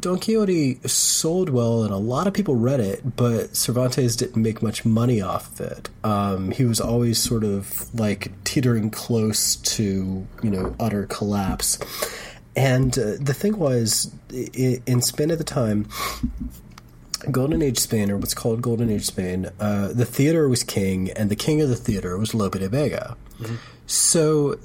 Don 0.00 0.18
Quixote 0.18 0.80
sold 0.86 1.50
well 1.50 1.84
and 1.84 1.92
a 1.92 1.96
lot 1.96 2.26
of 2.26 2.34
people 2.34 2.56
read 2.56 2.80
it, 2.80 3.16
but 3.16 3.54
Cervantes 3.54 4.16
didn't 4.16 4.42
make 4.42 4.62
much 4.62 4.84
money 4.84 5.20
off 5.20 5.52
of 5.52 5.60
it. 5.60 5.90
Um, 6.02 6.50
he 6.50 6.64
was 6.64 6.80
always 6.80 7.18
sort 7.18 7.44
of 7.44 7.94
like 7.94 8.32
teetering 8.44 8.90
close 8.90 9.56
to, 9.56 10.26
you 10.42 10.50
know, 10.50 10.74
utter 10.80 11.06
collapse. 11.06 11.78
And 12.56 12.98
uh, 12.98 13.12
the 13.20 13.34
thing 13.34 13.58
was, 13.58 14.12
in 14.32 15.02
Spain 15.02 15.30
at 15.30 15.38
the 15.38 15.44
time, 15.44 15.88
Golden 17.30 17.60
Age 17.62 17.78
Spain, 17.78 18.10
or 18.10 18.16
what's 18.16 18.34
called 18.34 18.62
Golden 18.62 18.90
Age 18.90 19.04
Spain, 19.04 19.50
uh, 19.60 19.92
the 19.92 20.04
theater 20.04 20.48
was 20.48 20.62
king, 20.64 21.10
and 21.10 21.30
the 21.30 21.36
king 21.36 21.60
of 21.60 21.68
the 21.68 21.76
theater 21.76 22.16
was 22.16 22.34
Lope 22.34 22.58
de 22.58 22.68
Vega. 22.68 23.16
So, 23.86 24.58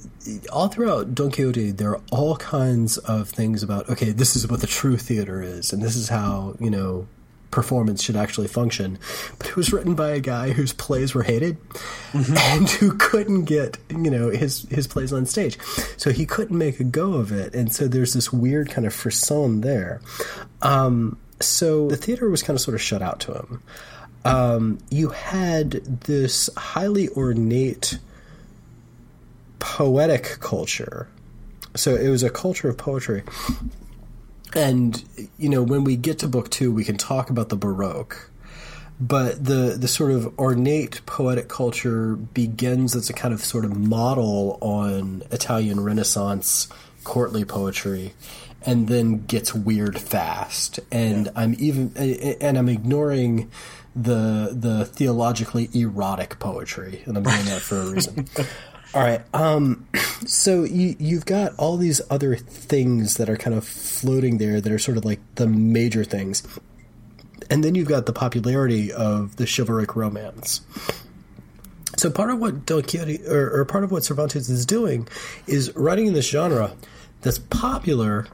all 0.51 0.67
throughout 0.67 1.13
Don 1.13 1.29
Quixote, 1.31 1.71
there 1.71 1.91
are 1.91 2.01
all 2.11 2.37
kinds 2.37 2.97
of 2.97 3.29
things 3.29 3.61
about, 3.61 3.87
okay, 3.89 4.11
this 4.11 4.35
is 4.35 4.47
what 4.47 4.61
the 4.61 4.67
true 4.67 4.97
theater 4.97 5.41
is, 5.43 5.71
and 5.71 5.81
this 5.81 5.95
is 5.95 6.09
how, 6.09 6.55
you 6.59 6.71
know, 6.71 7.07
performance 7.51 8.01
should 8.01 8.15
actually 8.15 8.47
function. 8.47 8.97
But 9.37 9.49
it 9.49 9.55
was 9.55 9.71
written 9.71 9.93
by 9.93 10.09
a 10.09 10.19
guy 10.19 10.51
whose 10.51 10.73
plays 10.73 11.13
were 11.13 11.23
hated 11.23 11.57
and 12.13 12.69
who 12.69 12.93
couldn't 12.97 13.45
get, 13.45 13.77
you 13.89 14.09
know, 14.09 14.29
his, 14.29 14.67
his 14.69 14.87
plays 14.87 15.13
on 15.13 15.25
stage. 15.25 15.59
So 15.97 16.11
he 16.11 16.25
couldn't 16.25 16.57
make 16.57 16.79
a 16.79 16.83
go 16.83 17.13
of 17.13 17.31
it. 17.31 17.53
And 17.53 17.71
so 17.71 17.87
there's 17.87 18.13
this 18.13 18.33
weird 18.33 18.69
kind 18.69 18.87
of 18.87 18.93
frisson 18.93 19.61
there. 19.61 20.01
Um, 20.61 21.17
so 21.39 21.89
the 21.89 21.97
theater 21.97 22.29
was 22.29 22.41
kind 22.41 22.55
of 22.55 22.61
sort 22.61 22.75
of 22.75 22.81
shut 22.81 23.01
out 23.01 23.19
to 23.21 23.33
him. 23.33 23.63
Um, 24.23 24.77
you 24.89 25.09
had 25.09 25.71
this 26.01 26.49
highly 26.55 27.09
ornate 27.09 27.99
poetic 29.61 30.39
culture. 30.41 31.07
So 31.75 31.95
it 31.95 32.09
was 32.09 32.23
a 32.23 32.29
culture 32.29 32.67
of 32.67 32.77
poetry. 32.77 33.23
And, 34.53 35.01
you 35.37 35.47
know, 35.47 35.63
when 35.63 35.85
we 35.85 35.95
get 35.95 36.19
to 36.19 36.27
book 36.27 36.49
two, 36.49 36.73
we 36.73 36.83
can 36.83 36.97
talk 36.97 37.29
about 37.29 37.47
the 37.47 37.55
Baroque. 37.55 38.29
But 38.99 39.45
the, 39.45 39.77
the 39.79 39.87
sort 39.87 40.11
of 40.11 40.37
ornate 40.37 41.05
poetic 41.05 41.47
culture 41.47 42.15
begins 42.15 42.95
as 42.95 43.09
a 43.09 43.13
kind 43.13 43.33
of 43.33 43.43
sort 43.43 43.63
of 43.63 43.77
model 43.77 44.57
on 44.61 45.23
Italian 45.31 45.79
Renaissance 45.79 46.67
courtly 47.03 47.45
poetry 47.45 48.13
and 48.63 48.87
then 48.87 49.25
gets 49.25 49.55
weird 49.55 49.97
fast. 49.97 50.79
And 50.91 51.31
I'm 51.35 51.55
even, 51.57 51.93
and 51.95 52.57
I'm 52.57 52.69
ignoring 52.69 53.49
the, 53.95 54.49
the 54.51 54.85
theologically 54.85 55.69
erotic 55.73 56.37
poetry. 56.39 57.01
And 57.05 57.17
I'm 57.17 57.23
doing 57.23 57.45
that 57.45 57.61
for 57.61 57.81
a 57.81 57.85
reason. 57.91 58.27
All 58.93 59.01
right. 59.01 59.21
Um, 59.33 59.87
so 60.25 60.63
you, 60.63 60.95
you've 60.99 61.25
got 61.25 61.53
all 61.57 61.77
these 61.77 62.01
other 62.09 62.35
things 62.35 63.15
that 63.15 63.29
are 63.29 63.37
kind 63.37 63.55
of 63.55 63.65
floating 63.65 64.37
there 64.37 64.59
that 64.59 64.71
are 64.71 64.79
sort 64.79 64.97
of 64.97 65.05
like 65.05 65.19
the 65.35 65.47
major 65.47 66.03
things. 66.03 66.43
And 67.49 67.63
then 67.63 67.75
you've 67.75 67.87
got 67.87 68.05
the 68.05 68.13
popularity 68.13 68.91
of 68.91 69.35
the 69.37 69.45
chivalric 69.45 69.95
romance. 69.95 70.61
So 71.97 72.09
part 72.09 72.31
of 72.31 72.39
what 72.39 72.65
Don 72.65 72.81
Quixote, 72.81 73.27
or, 73.27 73.59
or 73.59 73.65
part 73.65 73.83
of 73.83 73.91
what 73.91 74.03
Cervantes 74.03 74.49
is 74.49 74.65
doing, 74.65 75.07
is 75.47 75.75
writing 75.75 76.07
in 76.07 76.13
this 76.13 76.29
genre 76.29 76.73
that's 77.21 77.39
popular, 77.39 78.27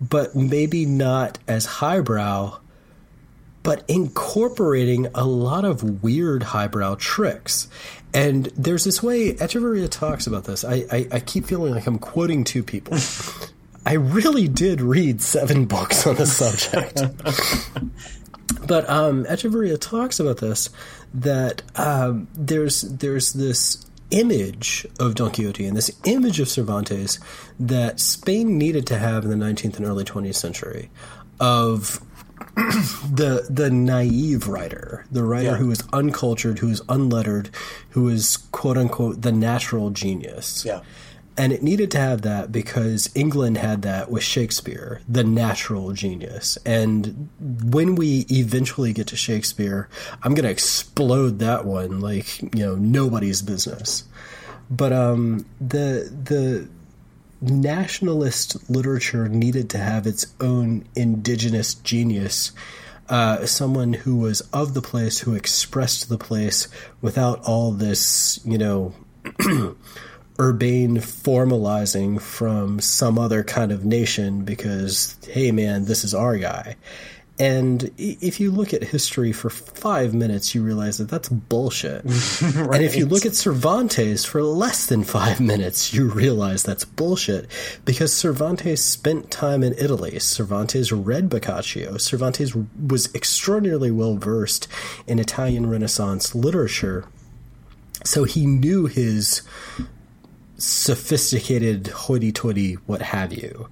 but 0.00 0.34
maybe 0.36 0.86
not 0.86 1.38
as 1.48 1.64
highbrow, 1.66 2.58
but 3.68 3.84
incorporating 3.86 5.06
a 5.14 5.26
lot 5.26 5.62
of 5.62 6.02
weird 6.02 6.42
highbrow 6.42 6.96
tricks. 6.98 7.68
And 8.14 8.46
there's 8.56 8.84
this 8.84 9.02
way 9.02 9.34
Echevarría 9.34 9.90
talks 9.90 10.26
about 10.26 10.44
this. 10.44 10.64
I, 10.64 10.86
I, 10.90 11.08
I 11.12 11.20
keep 11.20 11.44
feeling 11.44 11.74
like 11.74 11.86
I'm 11.86 11.98
quoting 11.98 12.44
two 12.44 12.62
people. 12.62 12.96
I 13.84 13.92
really 13.92 14.48
did 14.48 14.80
read 14.80 15.20
seven 15.20 15.66
books 15.66 16.06
on 16.06 16.14
the 16.14 16.24
subject. 16.24 17.02
but 18.66 18.88
um, 18.88 19.26
Echevarría 19.26 19.78
talks 19.78 20.18
about 20.18 20.38
this 20.38 20.70
that 21.12 21.60
um, 21.76 22.26
there's 22.32 22.80
there's 22.80 23.34
this 23.34 23.84
image 24.10 24.86
of 24.98 25.14
Don 25.14 25.30
Quixote 25.30 25.66
and 25.66 25.76
this 25.76 25.90
image 26.04 26.40
of 26.40 26.48
Cervantes 26.48 27.18
that 27.60 28.00
Spain 28.00 28.56
needed 28.56 28.86
to 28.86 28.96
have 28.96 29.24
in 29.24 29.30
the 29.38 29.44
19th 29.44 29.76
and 29.76 29.84
early 29.84 30.04
20th 30.04 30.36
century 30.36 30.88
of 31.38 32.00
the 32.58 33.46
the 33.48 33.70
naive 33.70 34.48
writer, 34.48 35.04
the 35.10 35.22
writer 35.22 35.50
Yeah. 35.50 35.56
who 35.56 35.70
is 35.70 35.82
uncultured, 35.92 36.58
who 36.58 36.68
is 36.70 36.82
unlettered, 36.88 37.50
who 37.90 38.08
is 38.08 38.36
quote 38.52 38.76
unquote 38.76 39.22
the 39.22 39.32
natural 39.32 39.90
genius. 39.90 40.64
Yeah. 40.64 40.80
And 41.36 41.52
it 41.52 41.62
needed 41.62 41.92
to 41.92 41.98
have 41.98 42.22
that 42.22 42.50
because 42.50 43.08
England 43.14 43.58
had 43.58 43.82
that 43.82 44.10
with 44.10 44.24
Shakespeare, 44.24 45.00
the 45.08 45.22
natural 45.22 45.92
genius. 45.92 46.58
And 46.66 47.28
when 47.62 47.94
we 47.94 48.26
eventually 48.28 48.92
get 48.92 49.06
to 49.08 49.16
Shakespeare, 49.16 49.88
I'm 50.24 50.34
going 50.34 50.42
to 50.46 50.50
explode 50.50 51.38
that 51.38 51.64
one 51.64 52.00
like, 52.00 52.42
you 52.42 52.64
know, 52.66 52.74
nobody's 52.74 53.40
business. 53.42 54.02
But 54.68 54.92
um 54.92 55.46
the 55.60 56.10
the 56.24 56.68
nationalist 57.40 58.70
literature 58.70 59.28
needed 59.28 59.70
to 59.70 59.78
have 59.78 60.06
its 60.06 60.26
own 60.40 60.84
indigenous 60.94 61.74
genius. 61.74 62.52
Uh, 63.08 63.46
someone 63.46 63.94
who 63.94 64.16
was 64.16 64.42
of 64.52 64.74
the 64.74 64.82
place, 64.82 65.20
who 65.20 65.34
expressed 65.34 66.08
the 66.08 66.18
place 66.18 66.68
without 67.00 67.40
all 67.44 67.72
this, 67.72 68.40
you 68.44 68.58
know, 68.58 68.94
urbane 70.40 70.96
formalizing 70.98 72.20
from 72.20 72.80
some 72.80 73.18
other 73.18 73.42
kind 73.42 73.72
of 73.72 73.84
nation 73.84 74.44
because, 74.44 75.16
hey 75.26 75.50
man, 75.50 75.86
this 75.86 76.04
is 76.04 76.14
our 76.14 76.36
guy. 76.36 76.76
And 77.38 77.90
if 77.98 78.40
you 78.40 78.50
look 78.50 78.74
at 78.74 78.82
history 78.82 79.32
for 79.32 79.48
five 79.48 80.12
minutes, 80.12 80.54
you 80.54 80.62
realize 80.62 80.98
that 80.98 81.08
that's 81.08 81.28
bullshit. 81.28 82.04
And 82.68 82.84
if 82.84 82.96
you 82.96 83.06
look 83.06 83.24
at 83.24 83.34
Cervantes 83.34 84.24
for 84.24 84.42
less 84.42 84.86
than 84.86 85.04
five 85.04 85.40
minutes, 85.40 85.92
you 85.92 86.08
realize 86.08 86.62
that's 86.62 86.84
bullshit 86.84 87.48
because 87.84 88.12
Cervantes 88.12 88.84
spent 88.84 89.30
time 89.30 89.62
in 89.62 89.74
Italy. 89.74 90.18
Cervantes 90.18 90.92
read 90.92 91.28
Boccaccio. 91.28 91.98
Cervantes 91.98 92.54
was 92.54 93.14
extraordinarily 93.14 93.90
well 93.90 94.16
versed 94.16 94.68
in 95.06 95.18
Italian 95.18 95.68
Renaissance 95.68 96.34
literature. 96.34 97.06
So 98.04 98.24
he 98.24 98.46
knew 98.46 98.86
his 98.86 99.42
sophisticated 100.58 101.88
hoity 101.88 102.32
toity, 102.32 102.74
what 102.86 103.00
have 103.00 103.32
you. 103.32 103.68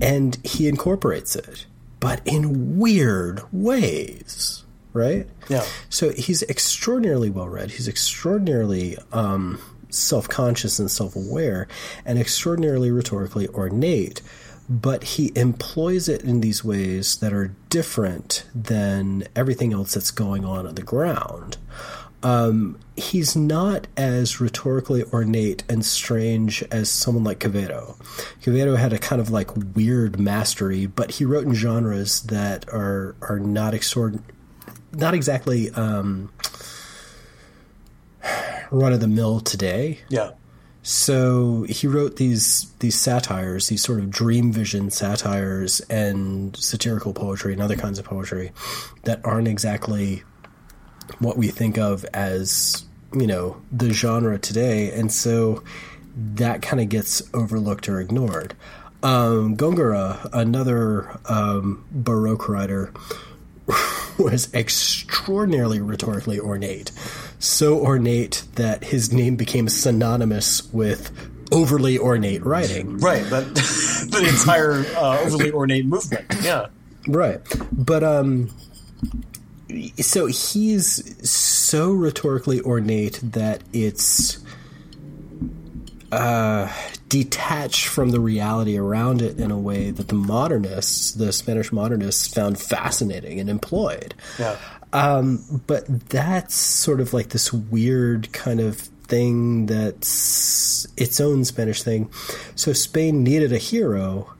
And 0.00 0.36
he 0.44 0.68
incorporates 0.68 1.34
it, 1.34 1.66
but 2.06 2.20
in 2.24 2.78
weird 2.78 3.42
ways, 3.52 4.64
right? 4.92 5.26
Yeah. 5.48 5.64
So 5.88 6.10
he's 6.10 6.44
extraordinarily 6.44 7.30
well 7.30 7.48
read. 7.48 7.72
He's 7.72 7.88
extraordinarily 7.88 8.96
um, 9.12 9.58
self 9.90 10.28
conscious 10.28 10.78
and 10.78 10.88
self 10.88 11.16
aware, 11.16 11.66
and 12.04 12.16
extraordinarily 12.16 12.92
rhetorically 12.92 13.48
ornate. 13.48 14.22
But 14.68 15.02
he 15.02 15.32
employs 15.34 16.08
it 16.08 16.22
in 16.22 16.42
these 16.42 16.64
ways 16.64 17.16
that 17.18 17.32
are 17.32 17.54
different 17.70 18.44
than 18.54 19.24
everything 19.34 19.72
else 19.72 19.94
that's 19.94 20.12
going 20.12 20.44
on 20.44 20.64
on 20.64 20.76
the 20.76 20.82
ground. 20.82 21.56
Um, 22.22 22.78
he's 22.96 23.36
not 23.36 23.86
as 23.96 24.40
rhetorically 24.40 25.04
ornate 25.12 25.62
and 25.68 25.84
strange 25.84 26.62
as 26.70 26.90
someone 26.90 27.24
like 27.24 27.40
Quevedo. 27.40 27.96
Quevedo 28.42 28.76
had 28.76 28.92
a 28.92 28.98
kind 28.98 29.20
of 29.20 29.30
like 29.30 29.50
weird 29.74 30.18
mastery, 30.18 30.86
but 30.86 31.12
he 31.12 31.24
wrote 31.24 31.44
in 31.44 31.54
genres 31.54 32.22
that 32.22 32.68
are 32.70 33.14
are 33.22 33.38
not 33.38 33.74
extraordinary 33.74 34.24
not 34.96 35.14
exactly 35.14 35.70
um, 35.72 36.30
run 38.70 38.92
of 38.92 39.00
the 39.00 39.08
mill 39.08 39.40
today. 39.40 40.00
Yeah. 40.08 40.32
So 40.82 41.66
he 41.68 41.86
wrote 41.88 42.16
these 42.16 42.72
these 42.78 42.94
satires, 42.98 43.68
these 43.68 43.82
sort 43.82 43.98
of 43.98 44.10
dream 44.10 44.52
vision 44.52 44.90
satires 44.90 45.80
and 45.90 46.56
satirical 46.56 47.12
poetry 47.12 47.52
and 47.52 47.60
other 47.60 47.76
kinds 47.76 47.98
of 47.98 48.04
poetry 48.04 48.52
that 49.02 49.20
aren't 49.24 49.48
exactly 49.48 50.22
what 51.18 51.36
we 51.36 51.48
think 51.48 51.76
of 51.76 52.04
as 52.14 52.85
you 53.18 53.26
know 53.26 53.60
the 53.72 53.92
genre 53.92 54.38
today, 54.38 54.90
and 54.92 55.12
so 55.12 55.62
that 56.16 56.62
kind 56.62 56.80
of 56.80 56.88
gets 56.88 57.22
overlooked 57.34 57.88
or 57.88 58.00
ignored. 58.00 58.54
Um, 59.02 59.56
Gongora, 59.56 60.28
another 60.32 61.18
um, 61.26 61.84
Baroque 61.90 62.48
writer, 62.48 62.92
was 64.18 64.52
extraordinarily 64.54 65.80
rhetorically 65.80 66.40
ornate. 66.40 66.90
So 67.38 67.78
ornate 67.78 68.44
that 68.54 68.84
his 68.84 69.12
name 69.12 69.36
became 69.36 69.68
synonymous 69.68 70.72
with 70.72 71.12
overly 71.52 71.98
ornate 71.98 72.44
writing. 72.44 72.98
Right. 72.98 73.24
But 73.28 73.54
the 73.54 74.26
entire 74.28 74.84
uh, 74.96 75.20
overly 75.20 75.52
ornate 75.52 75.86
movement. 75.86 76.26
Yeah. 76.42 76.66
Right. 77.06 77.40
But 77.72 78.02
um 78.02 78.50
so 80.00 80.26
he's 80.26 81.30
so 81.66 81.92
rhetorically 81.92 82.60
ornate 82.60 83.20
that 83.22 83.62
it's 83.72 84.38
uh 86.12 86.72
detached 87.08 87.86
from 87.86 88.10
the 88.10 88.20
reality 88.20 88.76
around 88.76 89.22
it 89.22 89.38
in 89.38 89.50
a 89.50 89.58
way 89.58 89.90
that 89.90 90.08
the 90.08 90.14
modernists, 90.14 91.12
the 91.12 91.32
Spanish 91.32 91.72
modernists 91.72 92.26
found 92.32 92.58
fascinating 92.58 93.38
and 93.40 93.48
employed. 93.48 94.14
Yeah. 94.38 94.56
Um, 94.92 95.62
but 95.66 95.84
that's 96.08 96.54
sort 96.54 97.00
of 97.00 97.12
like 97.12 97.28
this 97.30 97.52
weird 97.52 98.32
kind 98.32 98.60
of 98.60 98.76
thing 98.76 99.66
that's 99.66 100.86
its 100.96 101.20
own 101.20 101.44
Spanish 101.44 101.82
thing. 101.82 102.10
So 102.54 102.72
Spain 102.72 103.22
needed 103.22 103.52
a 103.52 103.58
hero, 103.58 104.32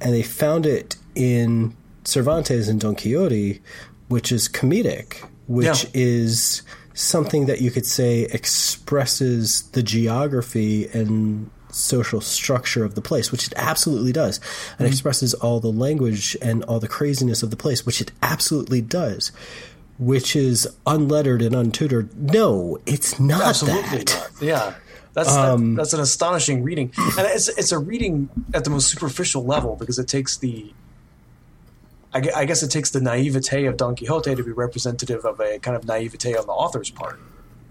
and 0.00 0.14
they 0.14 0.22
found 0.22 0.66
it 0.66 0.96
in 1.14 1.76
Cervantes 2.04 2.68
and 2.68 2.80
Don 2.80 2.94
Quixote, 2.94 3.60
which 4.08 4.32
is 4.32 4.48
comedic, 4.48 5.26
which 5.46 5.84
Yeah. 5.84 5.90
is 5.94 6.62
something 6.94 7.46
that 7.46 7.60
you 7.60 7.70
could 7.70 7.86
say 7.86 8.22
expresses 8.22 9.62
the 9.72 9.82
geography 9.82 10.88
and 10.88 11.50
social 11.72 12.20
structure 12.20 12.84
of 12.84 12.94
the 12.94 13.02
place, 13.02 13.32
which 13.32 13.48
it 13.48 13.52
absolutely 13.56 14.12
does, 14.12 14.38
and 14.38 14.46
mm-hmm. 14.46 14.86
expresses 14.86 15.34
all 15.34 15.58
the 15.58 15.72
language 15.72 16.36
and 16.40 16.62
all 16.64 16.78
the 16.78 16.88
craziness 16.88 17.42
of 17.42 17.50
the 17.50 17.56
place, 17.56 17.84
which 17.84 18.00
it 18.00 18.12
absolutely 18.22 18.80
does. 18.80 19.32
Which 19.98 20.34
is 20.34 20.68
unlettered 20.86 21.40
and 21.40 21.54
untutored. 21.54 22.12
No, 22.16 22.78
it's 22.84 23.20
not 23.20 23.42
Absolutely 23.42 23.98
that. 23.98 24.30
not. 24.32 24.42
Yeah. 24.42 24.74
That's 25.12 25.32
that, 25.32 25.48
um, 25.50 25.76
that's 25.76 25.92
an 25.92 26.00
astonishing 26.00 26.64
reading, 26.64 26.92
and 26.96 27.28
it's 27.28 27.46
it's 27.48 27.70
a 27.70 27.78
reading 27.78 28.28
at 28.52 28.64
the 28.64 28.70
most 28.70 28.88
superficial 28.88 29.44
level 29.44 29.76
because 29.76 29.96
it 30.00 30.08
takes 30.08 30.36
the, 30.36 30.72
I, 32.14 32.22
I 32.36 32.44
guess 32.44 32.62
it 32.62 32.70
takes 32.70 32.90
the 32.90 33.00
naivete 33.00 33.66
of 33.66 33.76
Don 33.76 33.96
Quixote 33.96 34.34
to 34.34 34.42
be 34.44 34.52
representative 34.52 35.24
of 35.24 35.40
a 35.40 35.58
kind 35.58 35.76
of 35.76 35.84
naivete 35.84 36.36
on 36.36 36.46
the 36.46 36.52
author's 36.52 36.90
part, 36.90 37.18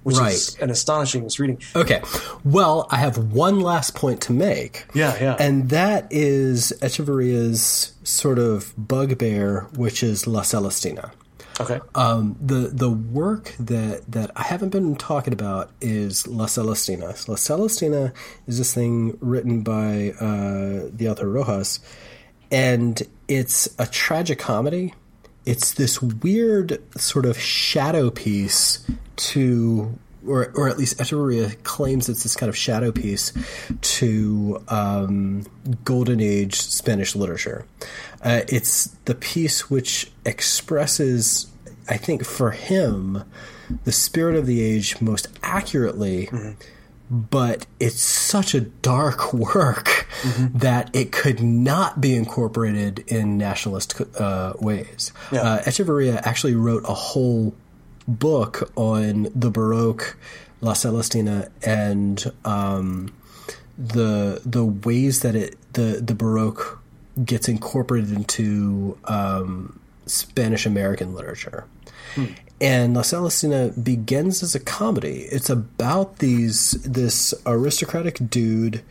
which 0.04 0.18
is 0.20 0.58
an 0.60 0.70
astonishing 0.70 1.30
reading. 1.40 1.62
Okay. 1.76 2.02
Well, 2.44 2.88
I 2.92 2.98
have 2.98 3.18
one 3.32 3.62
last 3.62 3.96
point 3.96 4.22
to 4.24 4.34
make. 4.34 4.86
Yeah, 4.94 5.16
yeah. 5.20 5.38
And 5.40 5.70
that 5.70 6.08
is 6.12 6.74
Echevarría's 6.82 7.94
sort 8.04 8.38
of 8.38 8.74
bugbear, 8.78 9.62
which 9.76 10.04
is 10.04 10.28
La 10.28 10.42
Celestina. 10.42 11.12
Okay, 11.60 11.80
Um, 11.94 12.36
the 12.42 12.72
the 12.74 12.90
work 12.90 13.54
that 13.60 14.12
that 14.12 14.32
I 14.36 14.42
haven't 14.42 14.70
been 14.70 14.96
talking 14.96 15.34
about 15.34 15.70
is 15.82 16.26
La 16.26 16.48
Celestina. 16.48 17.14
La 17.28 17.36
Celestina 17.36 18.12
is 18.48 18.58
this 18.58 18.74
thing 18.74 19.18
written 19.22 19.62
by 19.62 20.14
uh, 20.20 20.90
the 20.92 21.08
author 21.12 21.30
Rojas, 21.30 21.80
and 22.52 23.00
it's 23.36 23.68
a 23.80 23.88
tragic 23.88 24.40
comedy. 24.40 24.94
It's 25.46 25.74
this 25.74 26.02
weird 26.02 26.82
sort 27.00 27.26
of 27.26 27.38
shadow 27.38 28.10
piece 28.10 28.86
to, 29.16 29.98
or 30.26 30.52
or 30.56 30.70
at 30.70 30.78
least 30.78 31.00
Echevarría 31.00 31.62
claims 31.64 32.08
it's 32.08 32.24
this 32.24 32.36
kind 32.36 32.50
of 32.50 32.56
shadow 32.56 32.92
piece 32.92 33.34
to 33.82 34.64
um, 34.70 35.46
Golden 35.84 36.22
Age 36.22 36.62
Spanish 36.62 37.16
literature. 37.16 37.66
Uh, 38.22 38.42
it's 38.48 38.86
the 39.06 39.16
piece 39.16 39.70
which 39.70 40.12
expresses, 40.26 41.48
I 41.90 41.98
think, 41.98 42.24
for 42.24 42.52
him, 42.52 43.24
the 43.84 43.92
spirit 43.92 44.36
of 44.36 44.46
the 44.46 44.62
age 44.62 45.02
most 45.02 45.28
accurately. 45.42 46.30
But 47.14 47.68
it's 47.80 48.02
such 48.02 48.56
a 48.56 48.62
dark 48.62 49.34
work 49.34 50.08
that 50.40 50.90
it 50.96 51.12
could 51.12 51.42
not 51.44 52.02
be 52.02 52.16
incorporated 52.16 53.04
in 53.08 53.38
nationalist 53.38 54.02
uh, 54.20 54.54
ways. 54.60 55.12
Yeah. 55.32 55.42
Uh, 55.42 55.64
Echevarría 55.64 56.20
actually 56.26 56.56
wrote 56.56 56.84
a 56.86 56.94
whole 56.94 57.54
book 58.08 58.72
on 58.76 59.30
the 59.36 59.52
Baroque, 59.52 60.18
La 60.62 60.74
Celestina, 60.74 61.50
and 61.62 62.32
um, 62.46 63.14
the 63.78 64.42
the 64.44 64.66
ways 64.66 65.22
that 65.22 65.36
it 65.36 65.56
the 65.74 66.02
the 66.04 66.16
Baroque 66.16 66.80
gets 67.24 67.48
incorporated 67.48 68.12
into 68.12 68.98
um, 69.06 69.80
Spanish 70.06 70.66
American 70.66 71.14
literature. 71.14 71.66
And 72.62 72.94
La 72.94 73.02
Celestina 73.02 73.72
begins 73.84 74.42
as 74.42 74.56
a 74.56 74.60
comedy. 74.60 75.28
It's 75.32 75.50
about 75.50 76.20
these 76.20 76.72
this 76.84 77.34
aristocratic 77.46 78.30
dude 78.30 78.84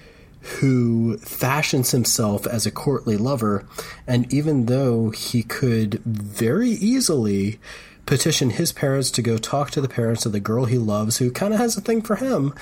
who 0.60 1.16
fashions 1.18 1.92
himself 1.92 2.46
as 2.46 2.66
a 2.66 2.70
courtly 2.70 3.16
lover, 3.16 3.64
and 4.06 4.30
even 4.32 4.66
though 4.66 5.10
he 5.10 5.42
could 5.42 6.00
very 6.04 6.70
easily 6.70 7.60
petition 8.06 8.50
his 8.50 8.72
parents 8.72 9.10
to 9.12 9.22
go 9.22 9.38
talk 9.38 9.70
to 9.70 9.80
the 9.80 9.88
parents 9.88 10.26
of 10.26 10.32
the 10.32 10.40
girl 10.40 10.64
he 10.64 10.76
loves, 10.78 11.18
who 11.18 11.30
kind 11.30 11.54
of 11.54 11.60
has 11.60 11.76
a 11.76 11.80
thing 11.80 12.02
for 12.02 12.16
him, 12.16 12.52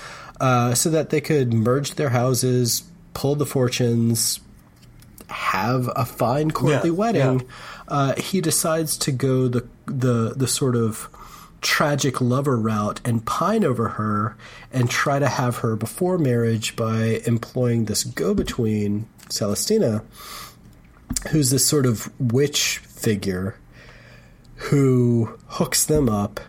uh, 0.41 0.75
so 0.75 0.91
that 0.91 1.09
they 1.09 1.21
could 1.23 1.55
merge 1.55 1.95
their 1.95 2.11
houses, 2.11 2.83
pull 3.15 3.35
the 3.35 3.47
fortunes, 3.47 4.41
have 5.29 5.89
a 5.97 6.05
fine 6.05 6.51
courtly 6.51 6.91
Yeah, 6.91 6.97
wedding, 6.97 7.41
yeah. 7.41 7.47
uh, 7.89 8.15
he 8.21 8.43
decides 8.43 8.99
to 8.99 9.13
go 9.13 9.49
the 9.49 9.67
the 9.91 10.35
the 10.37 10.49
sort 10.49 10.77
of 10.77 11.09
tragic 11.61 12.21
lover 12.21 12.57
route 12.57 13.01
and 13.05 13.27
pine 13.27 13.65
over 13.65 13.91
her 13.91 14.37
and 14.73 14.89
try 14.89 15.19
to 15.19 15.29
have 15.29 15.59
her 15.59 15.77
before 15.77 16.17
marriage 16.17 16.75
by 16.75 17.21
employing 17.27 17.85
this 17.85 18.03
go-between 18.03 19.07
Celestina, 19.29 20.03
who's 21.31 21.51
this 21.51 21.67
sort 21.67 21.85
of 21.85 22.11
witch 22.19 22.79
figure 22.79 23.57
who 24.55 25.39
hooks 25.47 25.85
them 25.87 26.09
up, 26.09 26.41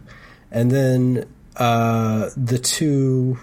and 0.52 0.72
then 0.72 1.26
uh, 1.56 2.30
the 2.36 2.60
two 2.60 3.40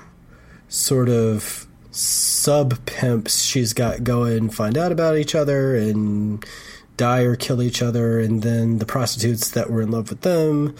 sort 0.68 1.08
of 1.08 1.66
sub 1.90 2.84
pimps 2.86 3.42
she's 3.42 3.72
got 3.72 4.04
going 4.04 4.50
find 4.50 4.76
out 4.76 4.92
about 4.92 5.16
each 5.16 5.34
other 5.34 5.74
and 5.74 6.44
die 6.98 7.22
or 7.22 7.34
kill 7.34 7.62
each 7.62 7.80
other, 7.80 8.20
and 8.20 8.42
then 8.42 8.78
the 8.78 8.86
prostitutes 8.86 9.50
that 9.52 9.70
were 9.70 9.80
in 9.80 9.90
love 9.90 10.10
with 10.10 10.20
them 10.20 10.74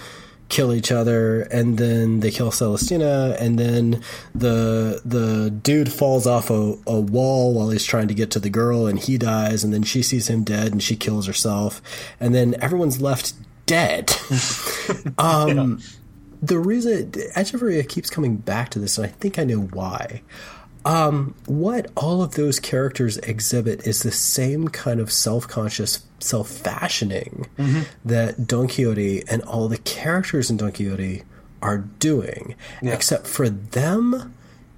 kill 0.49 0.73
each 0.73 0.91
other, 0.91 1.43
and 1.43 1.77
then 1.77 2.21
they 2.21 2.31
kill 2.31 2.51
Celestina, 2.51 3.37
and 3.39 3.59
then 3.59 4.03
the 4.35 5.01
the 5.05 5.51
dude 5.51 5.93
falls 5.93 6.27
off 6.27 6.51
a, 6.51 6.75
a 6.87 7.01
wall 7.01 7.55
while 7.55 7.71
he's 7.71 7.85
trying 7.85 8.09
to 8.09 8.15
get 8.15 8.31
to 8.31 8.41
the 8.41 8.51
girl, 8.51 8.87
and 8.87 8.99
he 8.99 9.19
dies, 9.19 9.63
and 9.63 9.73
then 9.73 9.83
she 9.83 10.03
sees 10.03 10.29
him 10.29 10.45
dead, 10.45 10.73
and 10.73 10.83
she 10.83 10.97
kills 10.97 11.27
herself, 11.27 11.83
and 12.19 12.35
then 12.35 12.55
everyone's 12.63 13.01
left 13.01 13.35
dead. 13.67 14.11
um, 15.19 15.81
The 16.41 16.59
reason 16.59 17.11
Echevarría 17.11 17.89
keeps 17.89 18.11
coming 18.11 18.37
back 18.37 18.71
to 18.71 18.79
this, 18.79 18.97
and 18.97 19.07
I 19.07 19.11
think 19.11 19.39
I 19.39 19.45
know 19.45 19.61
why. 19.61 20.23
Um, 20.85 21.35
what 21.47 21.91
all 21.97 22.23
of 22.23 22.35
those 22.35 22.59
characters 22.61 23.19
exhibit 23.19 23.87
is 23.87 24.03
the 24.03 24.13
same 24.13 24.69
kind 24.69 25.01
of 25.01 25.13
self-conscious 25.13 26.03
self-fashioning 26.21 27.47
that 28.05 28.47
Don 28.47 28.69
Quixote 28.69 29.23
and 29.29 29.43
all 29.43 29.69
the 29.69 29.79
characters 29.79 30.51
in 30.51 30.57
Don 30.57 30.73
Quixote 30.73 31.25
are 31.61 31.79
doing. 31.79 32.55
Except 32.81 33.27
for 33.27 33.49
them, 33.49 34.35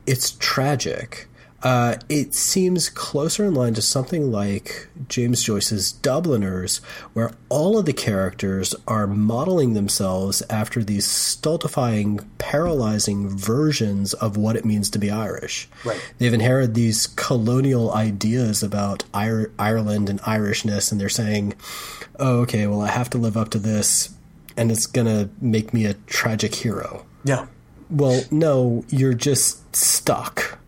it's 0.07 0.33
tragic. 0.33 1.29
Uh, 1.63 1.97
it 2.09 2.33
seems 2.33 2.89
closer 2.89 3.45
in 3.45 3.55
line 3.55 3.75
to 3.75 3.83
something 3.83 4.33
like 4.33 4.89
James 5.09 5.45
Joyce's 5.45 5.93
Dubliners, 5.93 6.79
where 7.13 7.33
all 7.51 7.77
of 7.77 7.85
the 7.85 7.93
characters 7.93 8.75
are 8.89 9.07
modeling 9.07 9.75
themselves 9.75 10.43
after 10.49 10.83
these 10.83 11.07
stultifying, 11.07 12.21
paralyzing 12.39 13.29
versions 13.29 14.15
of 14.15 14.39
what 14.39 14.57
it 14.57 14.65
means 14.65 14.89
to 14.91 14.99
be 14.99 15.11
Irish. 15.11 15.69
Right. 15.85 16.01
They've 16.19 16.33
inherited 16.33 16.75
these 16.75 17.09
colonial 17.09 17.93
ideas 17.93 18.63
about 18.63 19.05
Ir- 19.15 19.53
Ireland 19.59 20.09
and 20.09 20.21
Irishness, 20.23 20.91
and 20.91 20.99
they're 20.99 21.11
saying, 21.11 21.55
oh, 22.19 22.41
okay, 22.41 22.67
well, 22.67 22.81
I 22.81 22.89
have 22.89 23.11
to 23.11 23.19
live 23.19 23.37
up 23.37 23.51
to 23.51 23.59
this, 23.59 24.09
and 24.57 24.73
it's 24.73 24.87
going 24.87 25.07
to 25.07 25.29
make 25.43 25.75
me 25.75 25.85
a 25.85 25.95
tragic 26.07 26.55
hero. 26.55 27.05
Yeah. 27.25 27.47
Well, 27.91 28.23
no, 28.31 28.85
you're 28.89 29.15
just 29.15 29.77
stuck. 29.77 30.59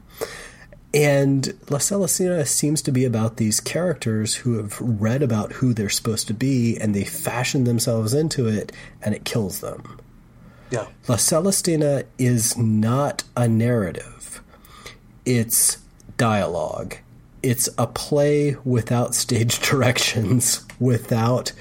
And 0.95 1.59
La 1.71 1.79
Celestina 1.79 2.47
seems 2.47 2.83
to 2.83 2.93
be 2.93 3.05
about 3.05 3.39
these 3.39 3.61
characters 3.61 4.35
who 4.37 4.59
have 4.59 4.79
read 4.81 5.23
about 5.23 5.53
who 5.53 5.73
they're 5.73 5.89
supposed 5.89 6.27
to 6.27 6.35
be 6.35 6.77
and 6.79 6.95
they 6.95 7.05
fashion 7.05 7.65
themselves 7.65 8.13
into 8.13 8.47
it 8.47 8.73
and 9.01 9.15
it 9.15 9.25
kills 9.25 9.61
them. 9.61 9.99
Yeah. 10.71 10.87
La 11.09 11.17
Celestina 11.17 12.05
is 12.19 12.57
not 12.57 13.25
a 13.37 13.49
narrative, 13.49 14.43
it's 15.25 15.79
dialogue. 16.17 16.97
It's 17.43 17.69
a 17.77 17.87
play 17.87 18.57
without 18.65 19.15
stage 19.25 19.61
directions, 19.61 20.65
without 20.79 21.53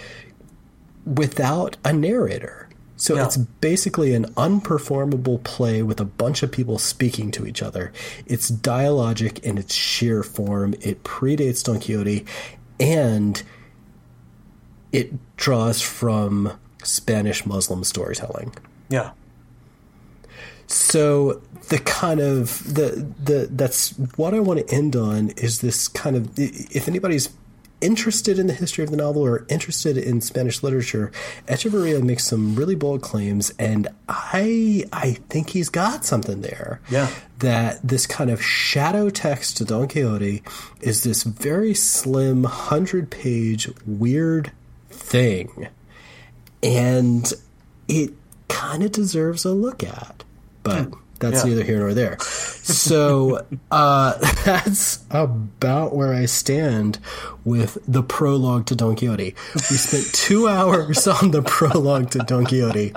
without 1.05 1.77
a 1.83 1.91
narrator. 1.93 2.60
So 3.01 3.15
Yeah. 3.15 3.25
it's 3.25 3.37
basically 3.37 4.13
an 4.13 4.25
unperformable 4.37 5.43
play 5.43 5.81
with 5.81 5.99
a 5.99 6.05
bunch 6.05 6.43
of 6.43 6.51
people 6.51 6.77
speaking 6.77 7.31
to 7.31 7.47
each 7.47 7.63
other. 7.63 7.91
It's 8.27 8.51
dialogic 8.51 9.39
in 9.39 9.57
its 9.57 9.73
sheer 9.73 10.21
form. 10.21 10.75
It 10.81 11.03
predates 11.03 11.63
Don 11.63 11.79
Quixote 11.79 12.23
and 12.79 13.41
it 14.91 15.13
draws 15.35 15.81
from 15.81 16.51
Spanish 16.83 17.43
Muslim 17.43 17.83
storytelling. 17.83 18.53
Yeah. 18.87 19.09
So 20.67 21.41
the 21.69 21.79
kind 21.79 22.19
of 22.19 22.63
the 22.71 23.07
the 23.23 23.49
that's 23.51 23.97
what 24.15 24.35
I 24.35 24.39
want 24.39 24.59
to 24.67 24.71
end 24.73 24.95
on 24.95 25.31
is 25.31 25.61
this 25.61 25.87
kind 25.87 26.15
of 26.15 26.29
if 26.37 26.87
anybody's 26.87 27.29
interested 27.81 28.39
in 28.39 28.47
the 28.47 28.53
history 28.53 28.83
of 28.83 28.91
the 28.91 28.97
novel 28.97 29.23
or 29.23 29.45
interested 29.49 29.97
in 29.97 30.21
Spanish 30.21 30.63
literature, 30.63 31.11
Echevarría 31.47 32.01
makes 32.01 32.25
some 32.25 32.55
really 32.55 32.75
bold 32.75 33.01
claims, 33.01 33.51
and 33.59 33.87
I 34.07 34.85
I 34.93 35.13
think 35.29 35.49
he's 35.49 35.69
got 35.69 36.05
something 36.05 36.41
there. 36.41 36.79
Yeah. 36.89 37.09
That 37.39 37.79
this 37.83 38.05
kind 38.05 38.29
of 38.29 38.43
shadow 38.43 39.09
text 39.09 39.57
to 39.57 39.65
Don 39.65 39.87
Quixote 39.87 40.43
is 40.79 41.03
this 41.03 41.23
very 41.23 41.73
slim 41.73 42.43
hundred 42.43 43.09
page 43.09 43.69
weird 43.85 44.51
thing, 44.89 45.67
and 46.61 47.33
it 47.87 48.13
kind 48.47 48.83
of 48.83 48.91
deserves 48.91 49.45
a 49.45 49.51
look 49.51 49.83
at, 49.83 50.23
but. 50.63 50.83
Hmm. 50.85 50.93
That's 51.21 51.43
Yeah. 51.45 51.49
neither 51.51 51.63
here 51.63 51.79
nor 51.79 51.93
there. 51.93 52.19
So 52.19 53.45
uh, 53.71 54.17
that's 54.45 54.99
about 55.09 55.95
where 55.95 56.13
I 56.13 56.25
stand 56.25 56.99
with 57.45 57.77
the 57.87 58.03
prologue 58.03 58.65
to 58.67 58.75
Don 58.75 58.95
Quixote. 58.95 59.33
We 59.55 59.77
spent 59.77 60.05
two 60.13 60.47
hours 60.49 61.07
on 61.07 61.31
the 61.31 61.41
prologue 61.41 62.11
to 62.11 62.19
Don 62.19 62.45
Quixote. 62.45 62.93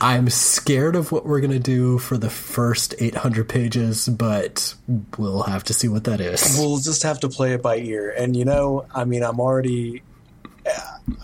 I'm 0.00 0.28
scared 0.30 0.96
of 0.96 1.12
what 1.12 1.26
we're 1.26 1.40
going 1.40 1.52
to 1.52 1.58
do 1.58 1.98
for 1.98 2.16
the 2.16 2.30
first 2.30 2.94
800 2.98 3.48
pages, 3.48 4.08
but 4.08 4.74
we'll 5.18 5.42
have 5.44 5.62
to 5.64 5.74
see 5.74 5.88
what 5.88 6.04
that 6.04 6.20
is. 6.20 6.56
We'll 6.58 6.78
just 6.78 7.02
have 7.04 7.20
to 7.20 7.28
play 7.28 7.52
it 7.52 7.62
by 7.62 7.76
ear. 7.76 8.10
And 8.16 8.34
you 8.34 8.44
know, 8.44 8.86
I 8.94 9.04
mean, 9.04 9.22
I'm 9.22 9.38
already, 9.40 10.02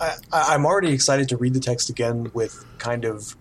I, 0.01 0.15
I- 0.33 0.55
I'm 0.55 0.65
already 0.67 0.93
excited 0.93 1.29
to 1.31 1.37
read 1.37 1.55
the 1.55 1.61
text 1.61 1.91
again 1.91 2.31
with 2.35 2.65
kind 2.79 3.05
of 3.05 3.37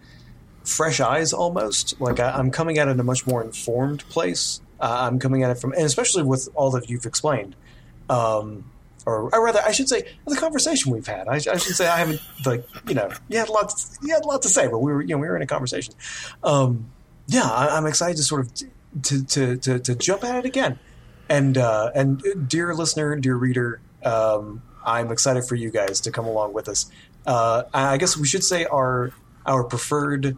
fresh 0.63 0.99
eyes, 0.99 1.33
almost. 1.33 1.99
Like 1.99 2.19
I, 2.19 2.31
I'm 2.31 2.51
coming 2.51 2.77
at 2.77 2.87
it 2.87 2.91
in 2.91 2.99
a 2.99 3.03
much 3.03 3.25
more 3.27 3.43
informed 3.43 4.07
place. 4.09 4.61
Uh, 4.79 5.07
I'm 5.07 5.19
coming 5.19 5.43
at 5.43 5.51
it 5.51 5.59
from, 5.59 5.73
and 5.73 5.83
especially 5.83 6.23
with 6.23 6.49
all 6.55 6.71
that 6.71 6.89
you've 6.89 7.05
explained. 7.05 7.55
Um, 8.09 8.65
or, 9.05 9.33
or 9.33 9.43
rather, 9.43 9.61
I 9.65 9.71
should 9.71 9.89
say 9.89 10.03
the 10.27 10.35
conversation 10.35 10.91
we've 10.91 11.07
had. 11.07 11.27
I, 11.27 11.35
I 11.35 11.39
should 11.39 11.75
say 11.75 11.87
I 11.87 11.97
haven't 11.97 12.21
like 12.45 12.67
you 12.87 12.95
know 12.95 13.09
you 13.29 13.37
had 13.37 13.49
a 13.49 13.51
lot 13.51 13.69
to, 13.69 13.97
you 14.03 14.13
had 14.13 14.23
a 14.23 14.27
lot 14.27 14.41
to 14.43 14.49
say, 14.49 14.67
but 14.67 14.79
we 14.79 14.91
were 14.91 15.01
you 15.01 15.09
know 15.09 15.17
we 15.17 15.27
were 15.27 15.35
in 15.35 15.41
a 15.41 15.47
conversation. 15.47 15.93
Um, 16.43 16.91
yeah, 17.27 17.49
I, 17.49 17.77
I'm 17.77 17.85
excited 17.85 18.17
to 18.17 18.23
sort 18.23 18.41
of 18.41 18.53
to, 19.03 19.23
to 19.25 19.57
to 19.57 19.79
to 19.79 19.95
jump 19.95 20.23
at 20.23 20.35
it 20.35 20.45
again. 20.45 20.79
And 21.29 21.57
uh, 21.57 21.91
and 21.95 22.25
uh, 22.25 22.39
dear 22.47 22.73
listener, 22.75 23.15
dear 23.15 23.35
reader, 23.35 23.79
um, 24.03 24.61
I'm 24.85 25.11
excited 25.11 25.45
for 25.45 25.55
you 25.55 25.71
guys 25.71 26.01
to 26.01 26.11
come 26.11 26.25
along 26.25 26.53
with 26.53 26.67
us. 26.67 26.91
Uh, 27.25 27.63
I 27.73 27.97
guess 27.97 28.17
we 28.17 28.27
should 28.27 28.43
say 28.43 28.65
our 28.65 29.11
our 29.45 29.63
preferred 29.63 30.37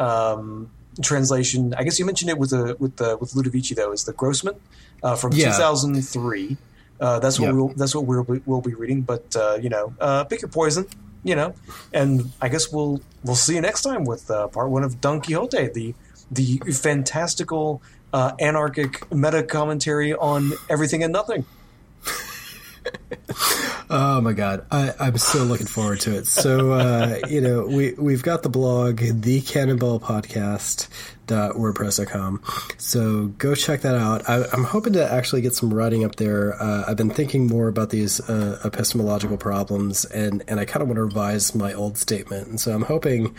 um, 0.00 0.70
translation. 1.02 1.74
I 1.78 1.84
guess 1.84 1.98
you 1.98 2.04
mentioned 2.06 2.30
it 2.30 2.38
with 2.38 2.50
the 2.50 2.76
with 2.78 2.96
the 2.96 3.16
with 3.18 3.32
Ludovici 3.34 3.74
though 3.76 3.92
is 3.92 4.04
the 4.04 4.12
Grossman 4.12 4.56
uh, 5.02 5.14
from 5.16 5.32
Yeah. 5.32 5.52
2003. 5.52 6.56
Uh, 7.00 7.18
that's 7.18 7.38
what 7.40 7.46
Yeah. 7.46 7.52
we'll 7.52 7.68
that's 7.68 7.94
what 7.94 8.04
we'll 8.06 8.24
be, 8.24 8.42
we'll 8.46 8.60
be 8.60 8.74
reading. 8.74 9.02
But 9.02 9.34
uh, 9.36 9.58
you 9.60 9.68
know, 9.68 9.94
uh, 10.00 10.24
pick 10.24 10.42
your 10.42 10.48
poison. 10.50 10.86
You 11.22 11.36
know, 11.36 11.52
and 11.92 12.32
I 12.40 12.48
guess 12.48 12.72
we'll 12.72 13.02
we'll 13.24 13.36
see 13.36 13.54
you 13.54 13.60
next 13.60 13.82
time 13.82 14.04
with 14.04 14.30
uh, 14.30 14.48
part 14.48 14.70
one 14.70 14.82
of 14.82 15.02
Don 15.02 15.20
Quixote, 15.20 15.68
the 15.68 15.94
the 16.30 16.58
fantastical 16.72 17.82
uh, 18.14 18.32
anarchic 18.40 18.92
meta 19.12 19.42
commentary 19.42 20.14
on 20.14 20.52
everything 20.70 21.02
and 21.04 21.12
nothing. 21.12 21.44
Oh 23.92 24.20
my 24.20 24.34
god, 24.34 24.66
I, 24.70 24.92
I'm 25.00 25.18
so 25.18 25.42
looking 25.42 25.66
forward 25.66 25.98
to 26.02 26.16
it. 26.16 26.28
So 26.28 26.72
uh, 26.72 27.18
you 27.28 27.40
know, 27.40 27.66
we 27.66 27.92
we've 27.94 28.22
got 28.22 28.44
the 28.44 28.48
blog, 28.48 29.00
the 29.00 29.40
Canon 29.40 29.78
Ball 29.78 29.98
Podcast 29.98 30.86
wordpress.com 31.30 32.42
so 32.78 33.26
go 33.38 33.54
check 33.54 33.82
that 33.82 33.94
out. 33.94 34.28
I, 34.28 34.44
am 34.52 34.64
hoping 34.64 34.94
to 34.94 35.12
actually 35.12 35.42
get 35.42 35.54
some 35.54 35.72
writing 35.72 36.04
up 36.04 36.16
there. 36.16 36.60
Uh, 36.60 36.84
i've 36.88 36.96
been 36.96 37.10
thinking 37.10 37.46
more 37.46 37.68
about 37.68 37.90
these 37.90 38.20
uh, 38.28 38.60
epistemological 38.64 39.36
problems 39.36 40.04
and, 40.04 40.42
and 40.48 40.58
i 40.58 40.64
kind 40.64 40.82
of 40.82 40.88
want 40.88 40.96
to 40.96 41.04
revise 41.04 41.54
my 41.54 41.72
old 41.72 41.98
statement. 41.98 42.48
And 42.48 42.60
so 42.60 42.72
i'm 42.74 42.82
hoping 42.82 43.34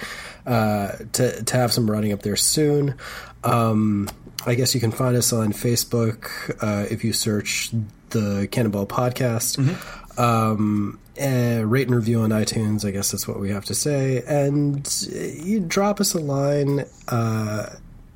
uh, 0.46 0.94
to, 1.14 1.44
to 1.44 1.58
have 1.58 1.72
some 1.72 1.90
writing 1.90 2.14
up 2.14 2.22
there 2.22 2.36
soon. 2.36 2.96
Um, 3.44 4.10
i 4.46 4.56
guess 4.56 4.74
you 4.74 4.82
can 4.82 4.92
find 4.92 5.16
us 5.16 5.34
on 5.34 5.52
facebook 5.52 6.56
uh, 6.64 6.88
if 6.90 7.04
you 7.04 7.14
search 7.14 7.72
the 8.12 8.48
Canon 8.52 8.72
Ball 8.72 8.86
podcast 8.86 9.58
mm-hmm. 9.58 10.22
um, 10.22 11.00
uh, 11.20 11.64
rate 11.66 11.88
and 11.88 11.96
review 11.96 12.22
on 12.22 12.30
iTunes. 12.30 12.86
I 12.86 12.92
guess 12.92 13.12
that's 13.12 13.28
what 13.28 13.40
we 13.40 13.50
have 13.50 13.66
to 13.66 13.76
say. 13.76 14.24
And 14.28 14.88
you 15.12 15.60
drop 15.60 16.00
us 16.00 16.14
a 16.14 16.20
line 16.20 16.86
uh, 17.08 17.76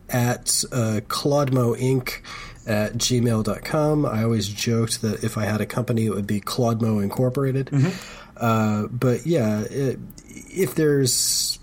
at 0.09 0.63
uh, 0.72 1.01
Claudemo 1.07 1.77
Inc. 1.77 2.22
at 2.65 2.93
gmail.com. 2.93 4.05
I 4.05 4.23
always 4.23 4.47
joked 4.47 5.01
that 5.01 5.23
if 5.23 5.38
I 5.38 5.45
had 5.45 5.61
a 5.61 5.65
company, 5.65 6.05
it 6.05 6.11
would 6.11 6.27
be 6.27 6.41
Claudemo 6.41 7.03
Incorporated. 7.03 7.67
Mm-hmm. 7.67 7.89
Uh, 8.38 8.88
but 8.88 9.26
yeah, 9.26 9.61
it, 9.69 9.99
if 10.27 10.76
there's 10.76 11.59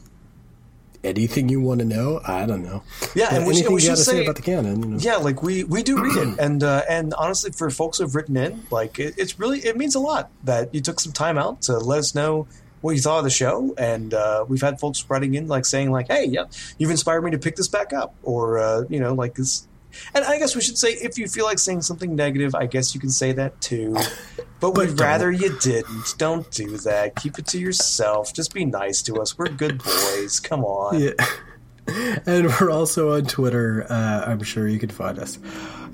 anything 1.04 1.48
you 1.48 1.60
want 1.60 1.80
to 1.80 1.84
know, 1.84 2.20
I 2.26 2.46
don't 2.46 2.62
know. 2.62 2.82
Yeah, 3.14 3.34
and 3.34 3.46
we, 3.46 3.54
anything 3.54 3.74
we 3.74 3.82
you 3.82 3.88
got 3.88 3.96
to 3.96 4.04
say 4.04 4.12
say 4.12 4.22
about 4.22 4.36
the 4.36 4.42
canon. 4.42 4.82
You 4.82 4.88
know? 4.90 4.98
Yeah, 4.98 5.16
like 5.16 5.42
we 5.42 5.64
we 5.64 5.82
do 5.82 6.02
read 6.02 6.16
it, 6.16 6.38
and 6.40 6.62
uh, 6.62 6.82
and 6.88 7.14
honestly, 7.14 7.52
for 7.52 7.70
folks 7.70 7.98
who've 7.98 8.14
written 8.14 8.36
in, 8.36 8.64
like 8.70 8.98
it, 8.98 9.14
it's 9.16 9.38
really 9.38 9.60
it 9.60 9.76
means 9.76 9.94
a 9.94 10.00
lot 10.00 10.30
that 10.44 10.74
you 10.74 10.80
took 10.80 11.00
some 11.00 11.12
time 11.12 11.38
out 11.38 11.62
to 11.62 11.78
let 11.78 11.98
us 11.98 12.14
know 12.14 12.46
what 12.80 12.94
you 12.96 13.00
thought 13.00 13.18
of 13.18 13.24
the 13.24 13.30
show. 13.30 13.74
And 13.78 14.12
uh, 14.12 14.44
we've 14.48 14.60
had 14.60 14.78
folks 14.80 15.04
writing 15.08 15.34
in 15.34 15.48
like 15.48 15.64
saying 15.64 15.90
like, 15.90 16.08
"Hey, 16.08 16.26
yeah, 16.26 16.44
you've 16.78 16.90
inspired 16.90 17.22
me 17.22 17.30
to 17.32 17.38
pick 17.38 17.56
this 17.56 17.68
back 17.68 17.92
up," 17.92 18.14
or 18.22 18.58
uh, 18.58 18.82
you 18.88 19.00
know, 19.00 19.14
like 19.14 19.34
this. 19.34 19.66
And 20.14 20.24
I 20.24 20.38
guess 20.38 20.54
we 20.54 20.60
should 20.62 20.78
say 20.78 20.92
if 20.92 21.18
you 21.18 21.26
feel 21.28 21.44
like 21.44 21.58
saying 21.58 21.82
something 21.82 22.14
negative, 22.14 22.54
I 22.54 22.66
guess 22.66 22.94
you 22.94 23.00
can 23.00 23.10
say 23.10 23.32
that 23.32 23.60
too. 23.60 23.92
But, 23.94 24.14
But 24.60 24.78
we'd 24.78 25.00
rather 25.00 25.30
you 25.32 25.58
didn't. 25.58 26.14
Don't 26.18 26.48
do 26.52 26.76
that. 26.78 27.16
Keep 27.16 27.40
it 27.40 27.46
to 27.48 27.58
yourself. 27.58 28.32
Just 28.32 28.54
be 28.54 28.64
nice 28.64 29.02
to 29.02 29.16
us. 29.16 29.36
We're 29.36 29.48
good 29.48 29.82
boys. 29.82 30.38
Come 30.38 30.64
on. 30.64 31.00
Yeah. 31.00 31.12
And 32.26 32.46
we're 32.46 32.70
also 32.70 33.12
on 33.16 33.24
Twitter. 33.24 33.84
Uh, 33.90 34.24
I'm 34.24 34.40
sure 34.44 34.68
you 34.68 34.78
can 34.78 34.88
find 34.88 35.18
us. 35.18 35.36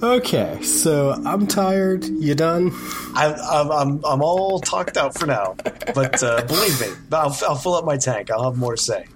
Okay, 0.02 0.60
so 0.62 1.12
I'm 1.24 1.46
tired. 1.46 2.04
You 2.04 2.34
done? 2.34 2.70
I, 3.14 3.34
I'm, 3.50 3.70
I'm 3.72 4.04
I'm 4.04 4.22
all 4.22 4.60
talked 4.60 4.98
out 4.98 5.18
for 5.18 5.24
now, 5.26 5.56
but 5.94 6.22
uh, 6.22 6.44
believe 6.46 6.80
me, 6.80 6.88
I'll, 7.10 7.36
I'll 7.48 7.56
fill 7.56 7.74
up 7.74 7.86
my 7.86 7.96
tank. 7.96 8.30
I'll 8.30 8.44
have 8.44 8.58
more 8.58 8.76
to 8.76 8.82
say. 8.82 9.06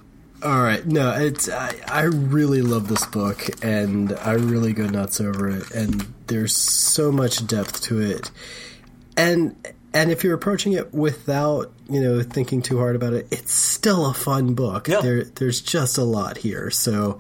All 0.43 0.61
right. 0.61 0.85
No, 0.85 1.13
it's 1.15 1.49
I, 1.49 1.75
I 1.87 2.03
really 2.03 2.63
love 2.63 2.89
this 2.89 3.07
book, 3.07 3.49
and 3.65 4.13
I 4.13 4.33
really 4.33 4.73
go 4.73 4.87
nuts 4.87 5.21
over 5.21 5.49
it. 5.49 5.71
And 5.71 6.13
there's 6.27 6.57
so 6.57 7.13
much 7.13 7.47
depth 7.47 7.81
to 7.83 8.01
it, 8.01 8.31
and 9.17 9.55
and 9.95 10.11
if 10.11 10.25
you're 10.25 10.35
approaching 10.35 10.73
it 10.73 10.93
without 10.93 11.73
you 11.89 12.01
know 12.01 12.23
thinking 12.23 12.61
too 12.61 12.79
hard 12.79 12.97
about 12.97 13.13
it, 13.13 13.29
it's 13.31 13.53
still 13.53 14.07
a 14.07 14.15
fun 14.15 14.55
book. 14.55 14.89
Yeah. 14.89 15.01
There, 15.01 15.25
there's 15.25 15.61
just 15.61 15.97
a 15.97 16.05
lot 16.05 16.39
here. 16.39 16.71
So 16.71 17.19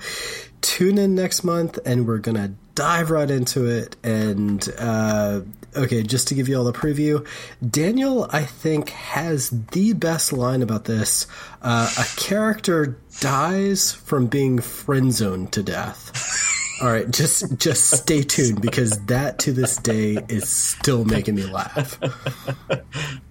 tune 0.61 0.99
in 0.99 1.15
next 1.15 1.44
month, 1.44 1.78
and 1.85 2.07
we're 2.07 2.19
gonna 2.19 2.55
dive 2.74 3.11
right 3.11 3.31
into 3.31 3.66
it. 3.66 3.97
And 4.03 4.66
uh, 4.78 5.40
okay, 5.77 6.03
just 6.03 6.28
to 6.28 6.35
give 6.35 6.49
you 6.49 6.59
all 6.59 6.69
a 6.69 6.73
preview, 6.73 7.27
Daniel, 7.69 8.28
I 8.31 8.44
think, 8.44 8.90
has 8.90 9.51
the 9.51 9.93
best 9.93 10.32
line 10.32 10.62
about 10.62 10.85
this. 10.85 11.27
Uh, 11.61 11.90
a 11.99 12.05
character 12.16 12.99
dies 13.20 13.93
from 13.93 14.27
being 14.27 14.61
friend 14.61 15.12
zoned 15.12 15.53
to 15.53 15.62
death. 15.62 16.49
All 16.82 16.89
right, 16.90 17.09
just 17.09 17.59
just 17.59 17.90
stay 17.90 18.23
tuned 18.23 18.61
because 18.61 18.99
that 19.07 19.39
to 19.40 19.53
this 19.53 19.77
day 19.77 20.19
is 20.28 20.49
still 20.49 21.05
making 21.05 21.36
me 21.36 21.44
laugh. 21.44 21.99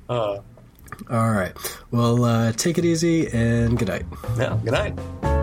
All 0.09 0.43
right, 1.09 1.53
well, 1.89 2.23
uh, 2.23 2.51
take 2.53 2.77
it 2.77 2.85
easy 2.85 3.27
and 3.27 3.77
good 3.77 3.89
night. 3.89 4.05
Yeah. 4.37 4.57
Good 4.63 4.71
night. 4.71 5.40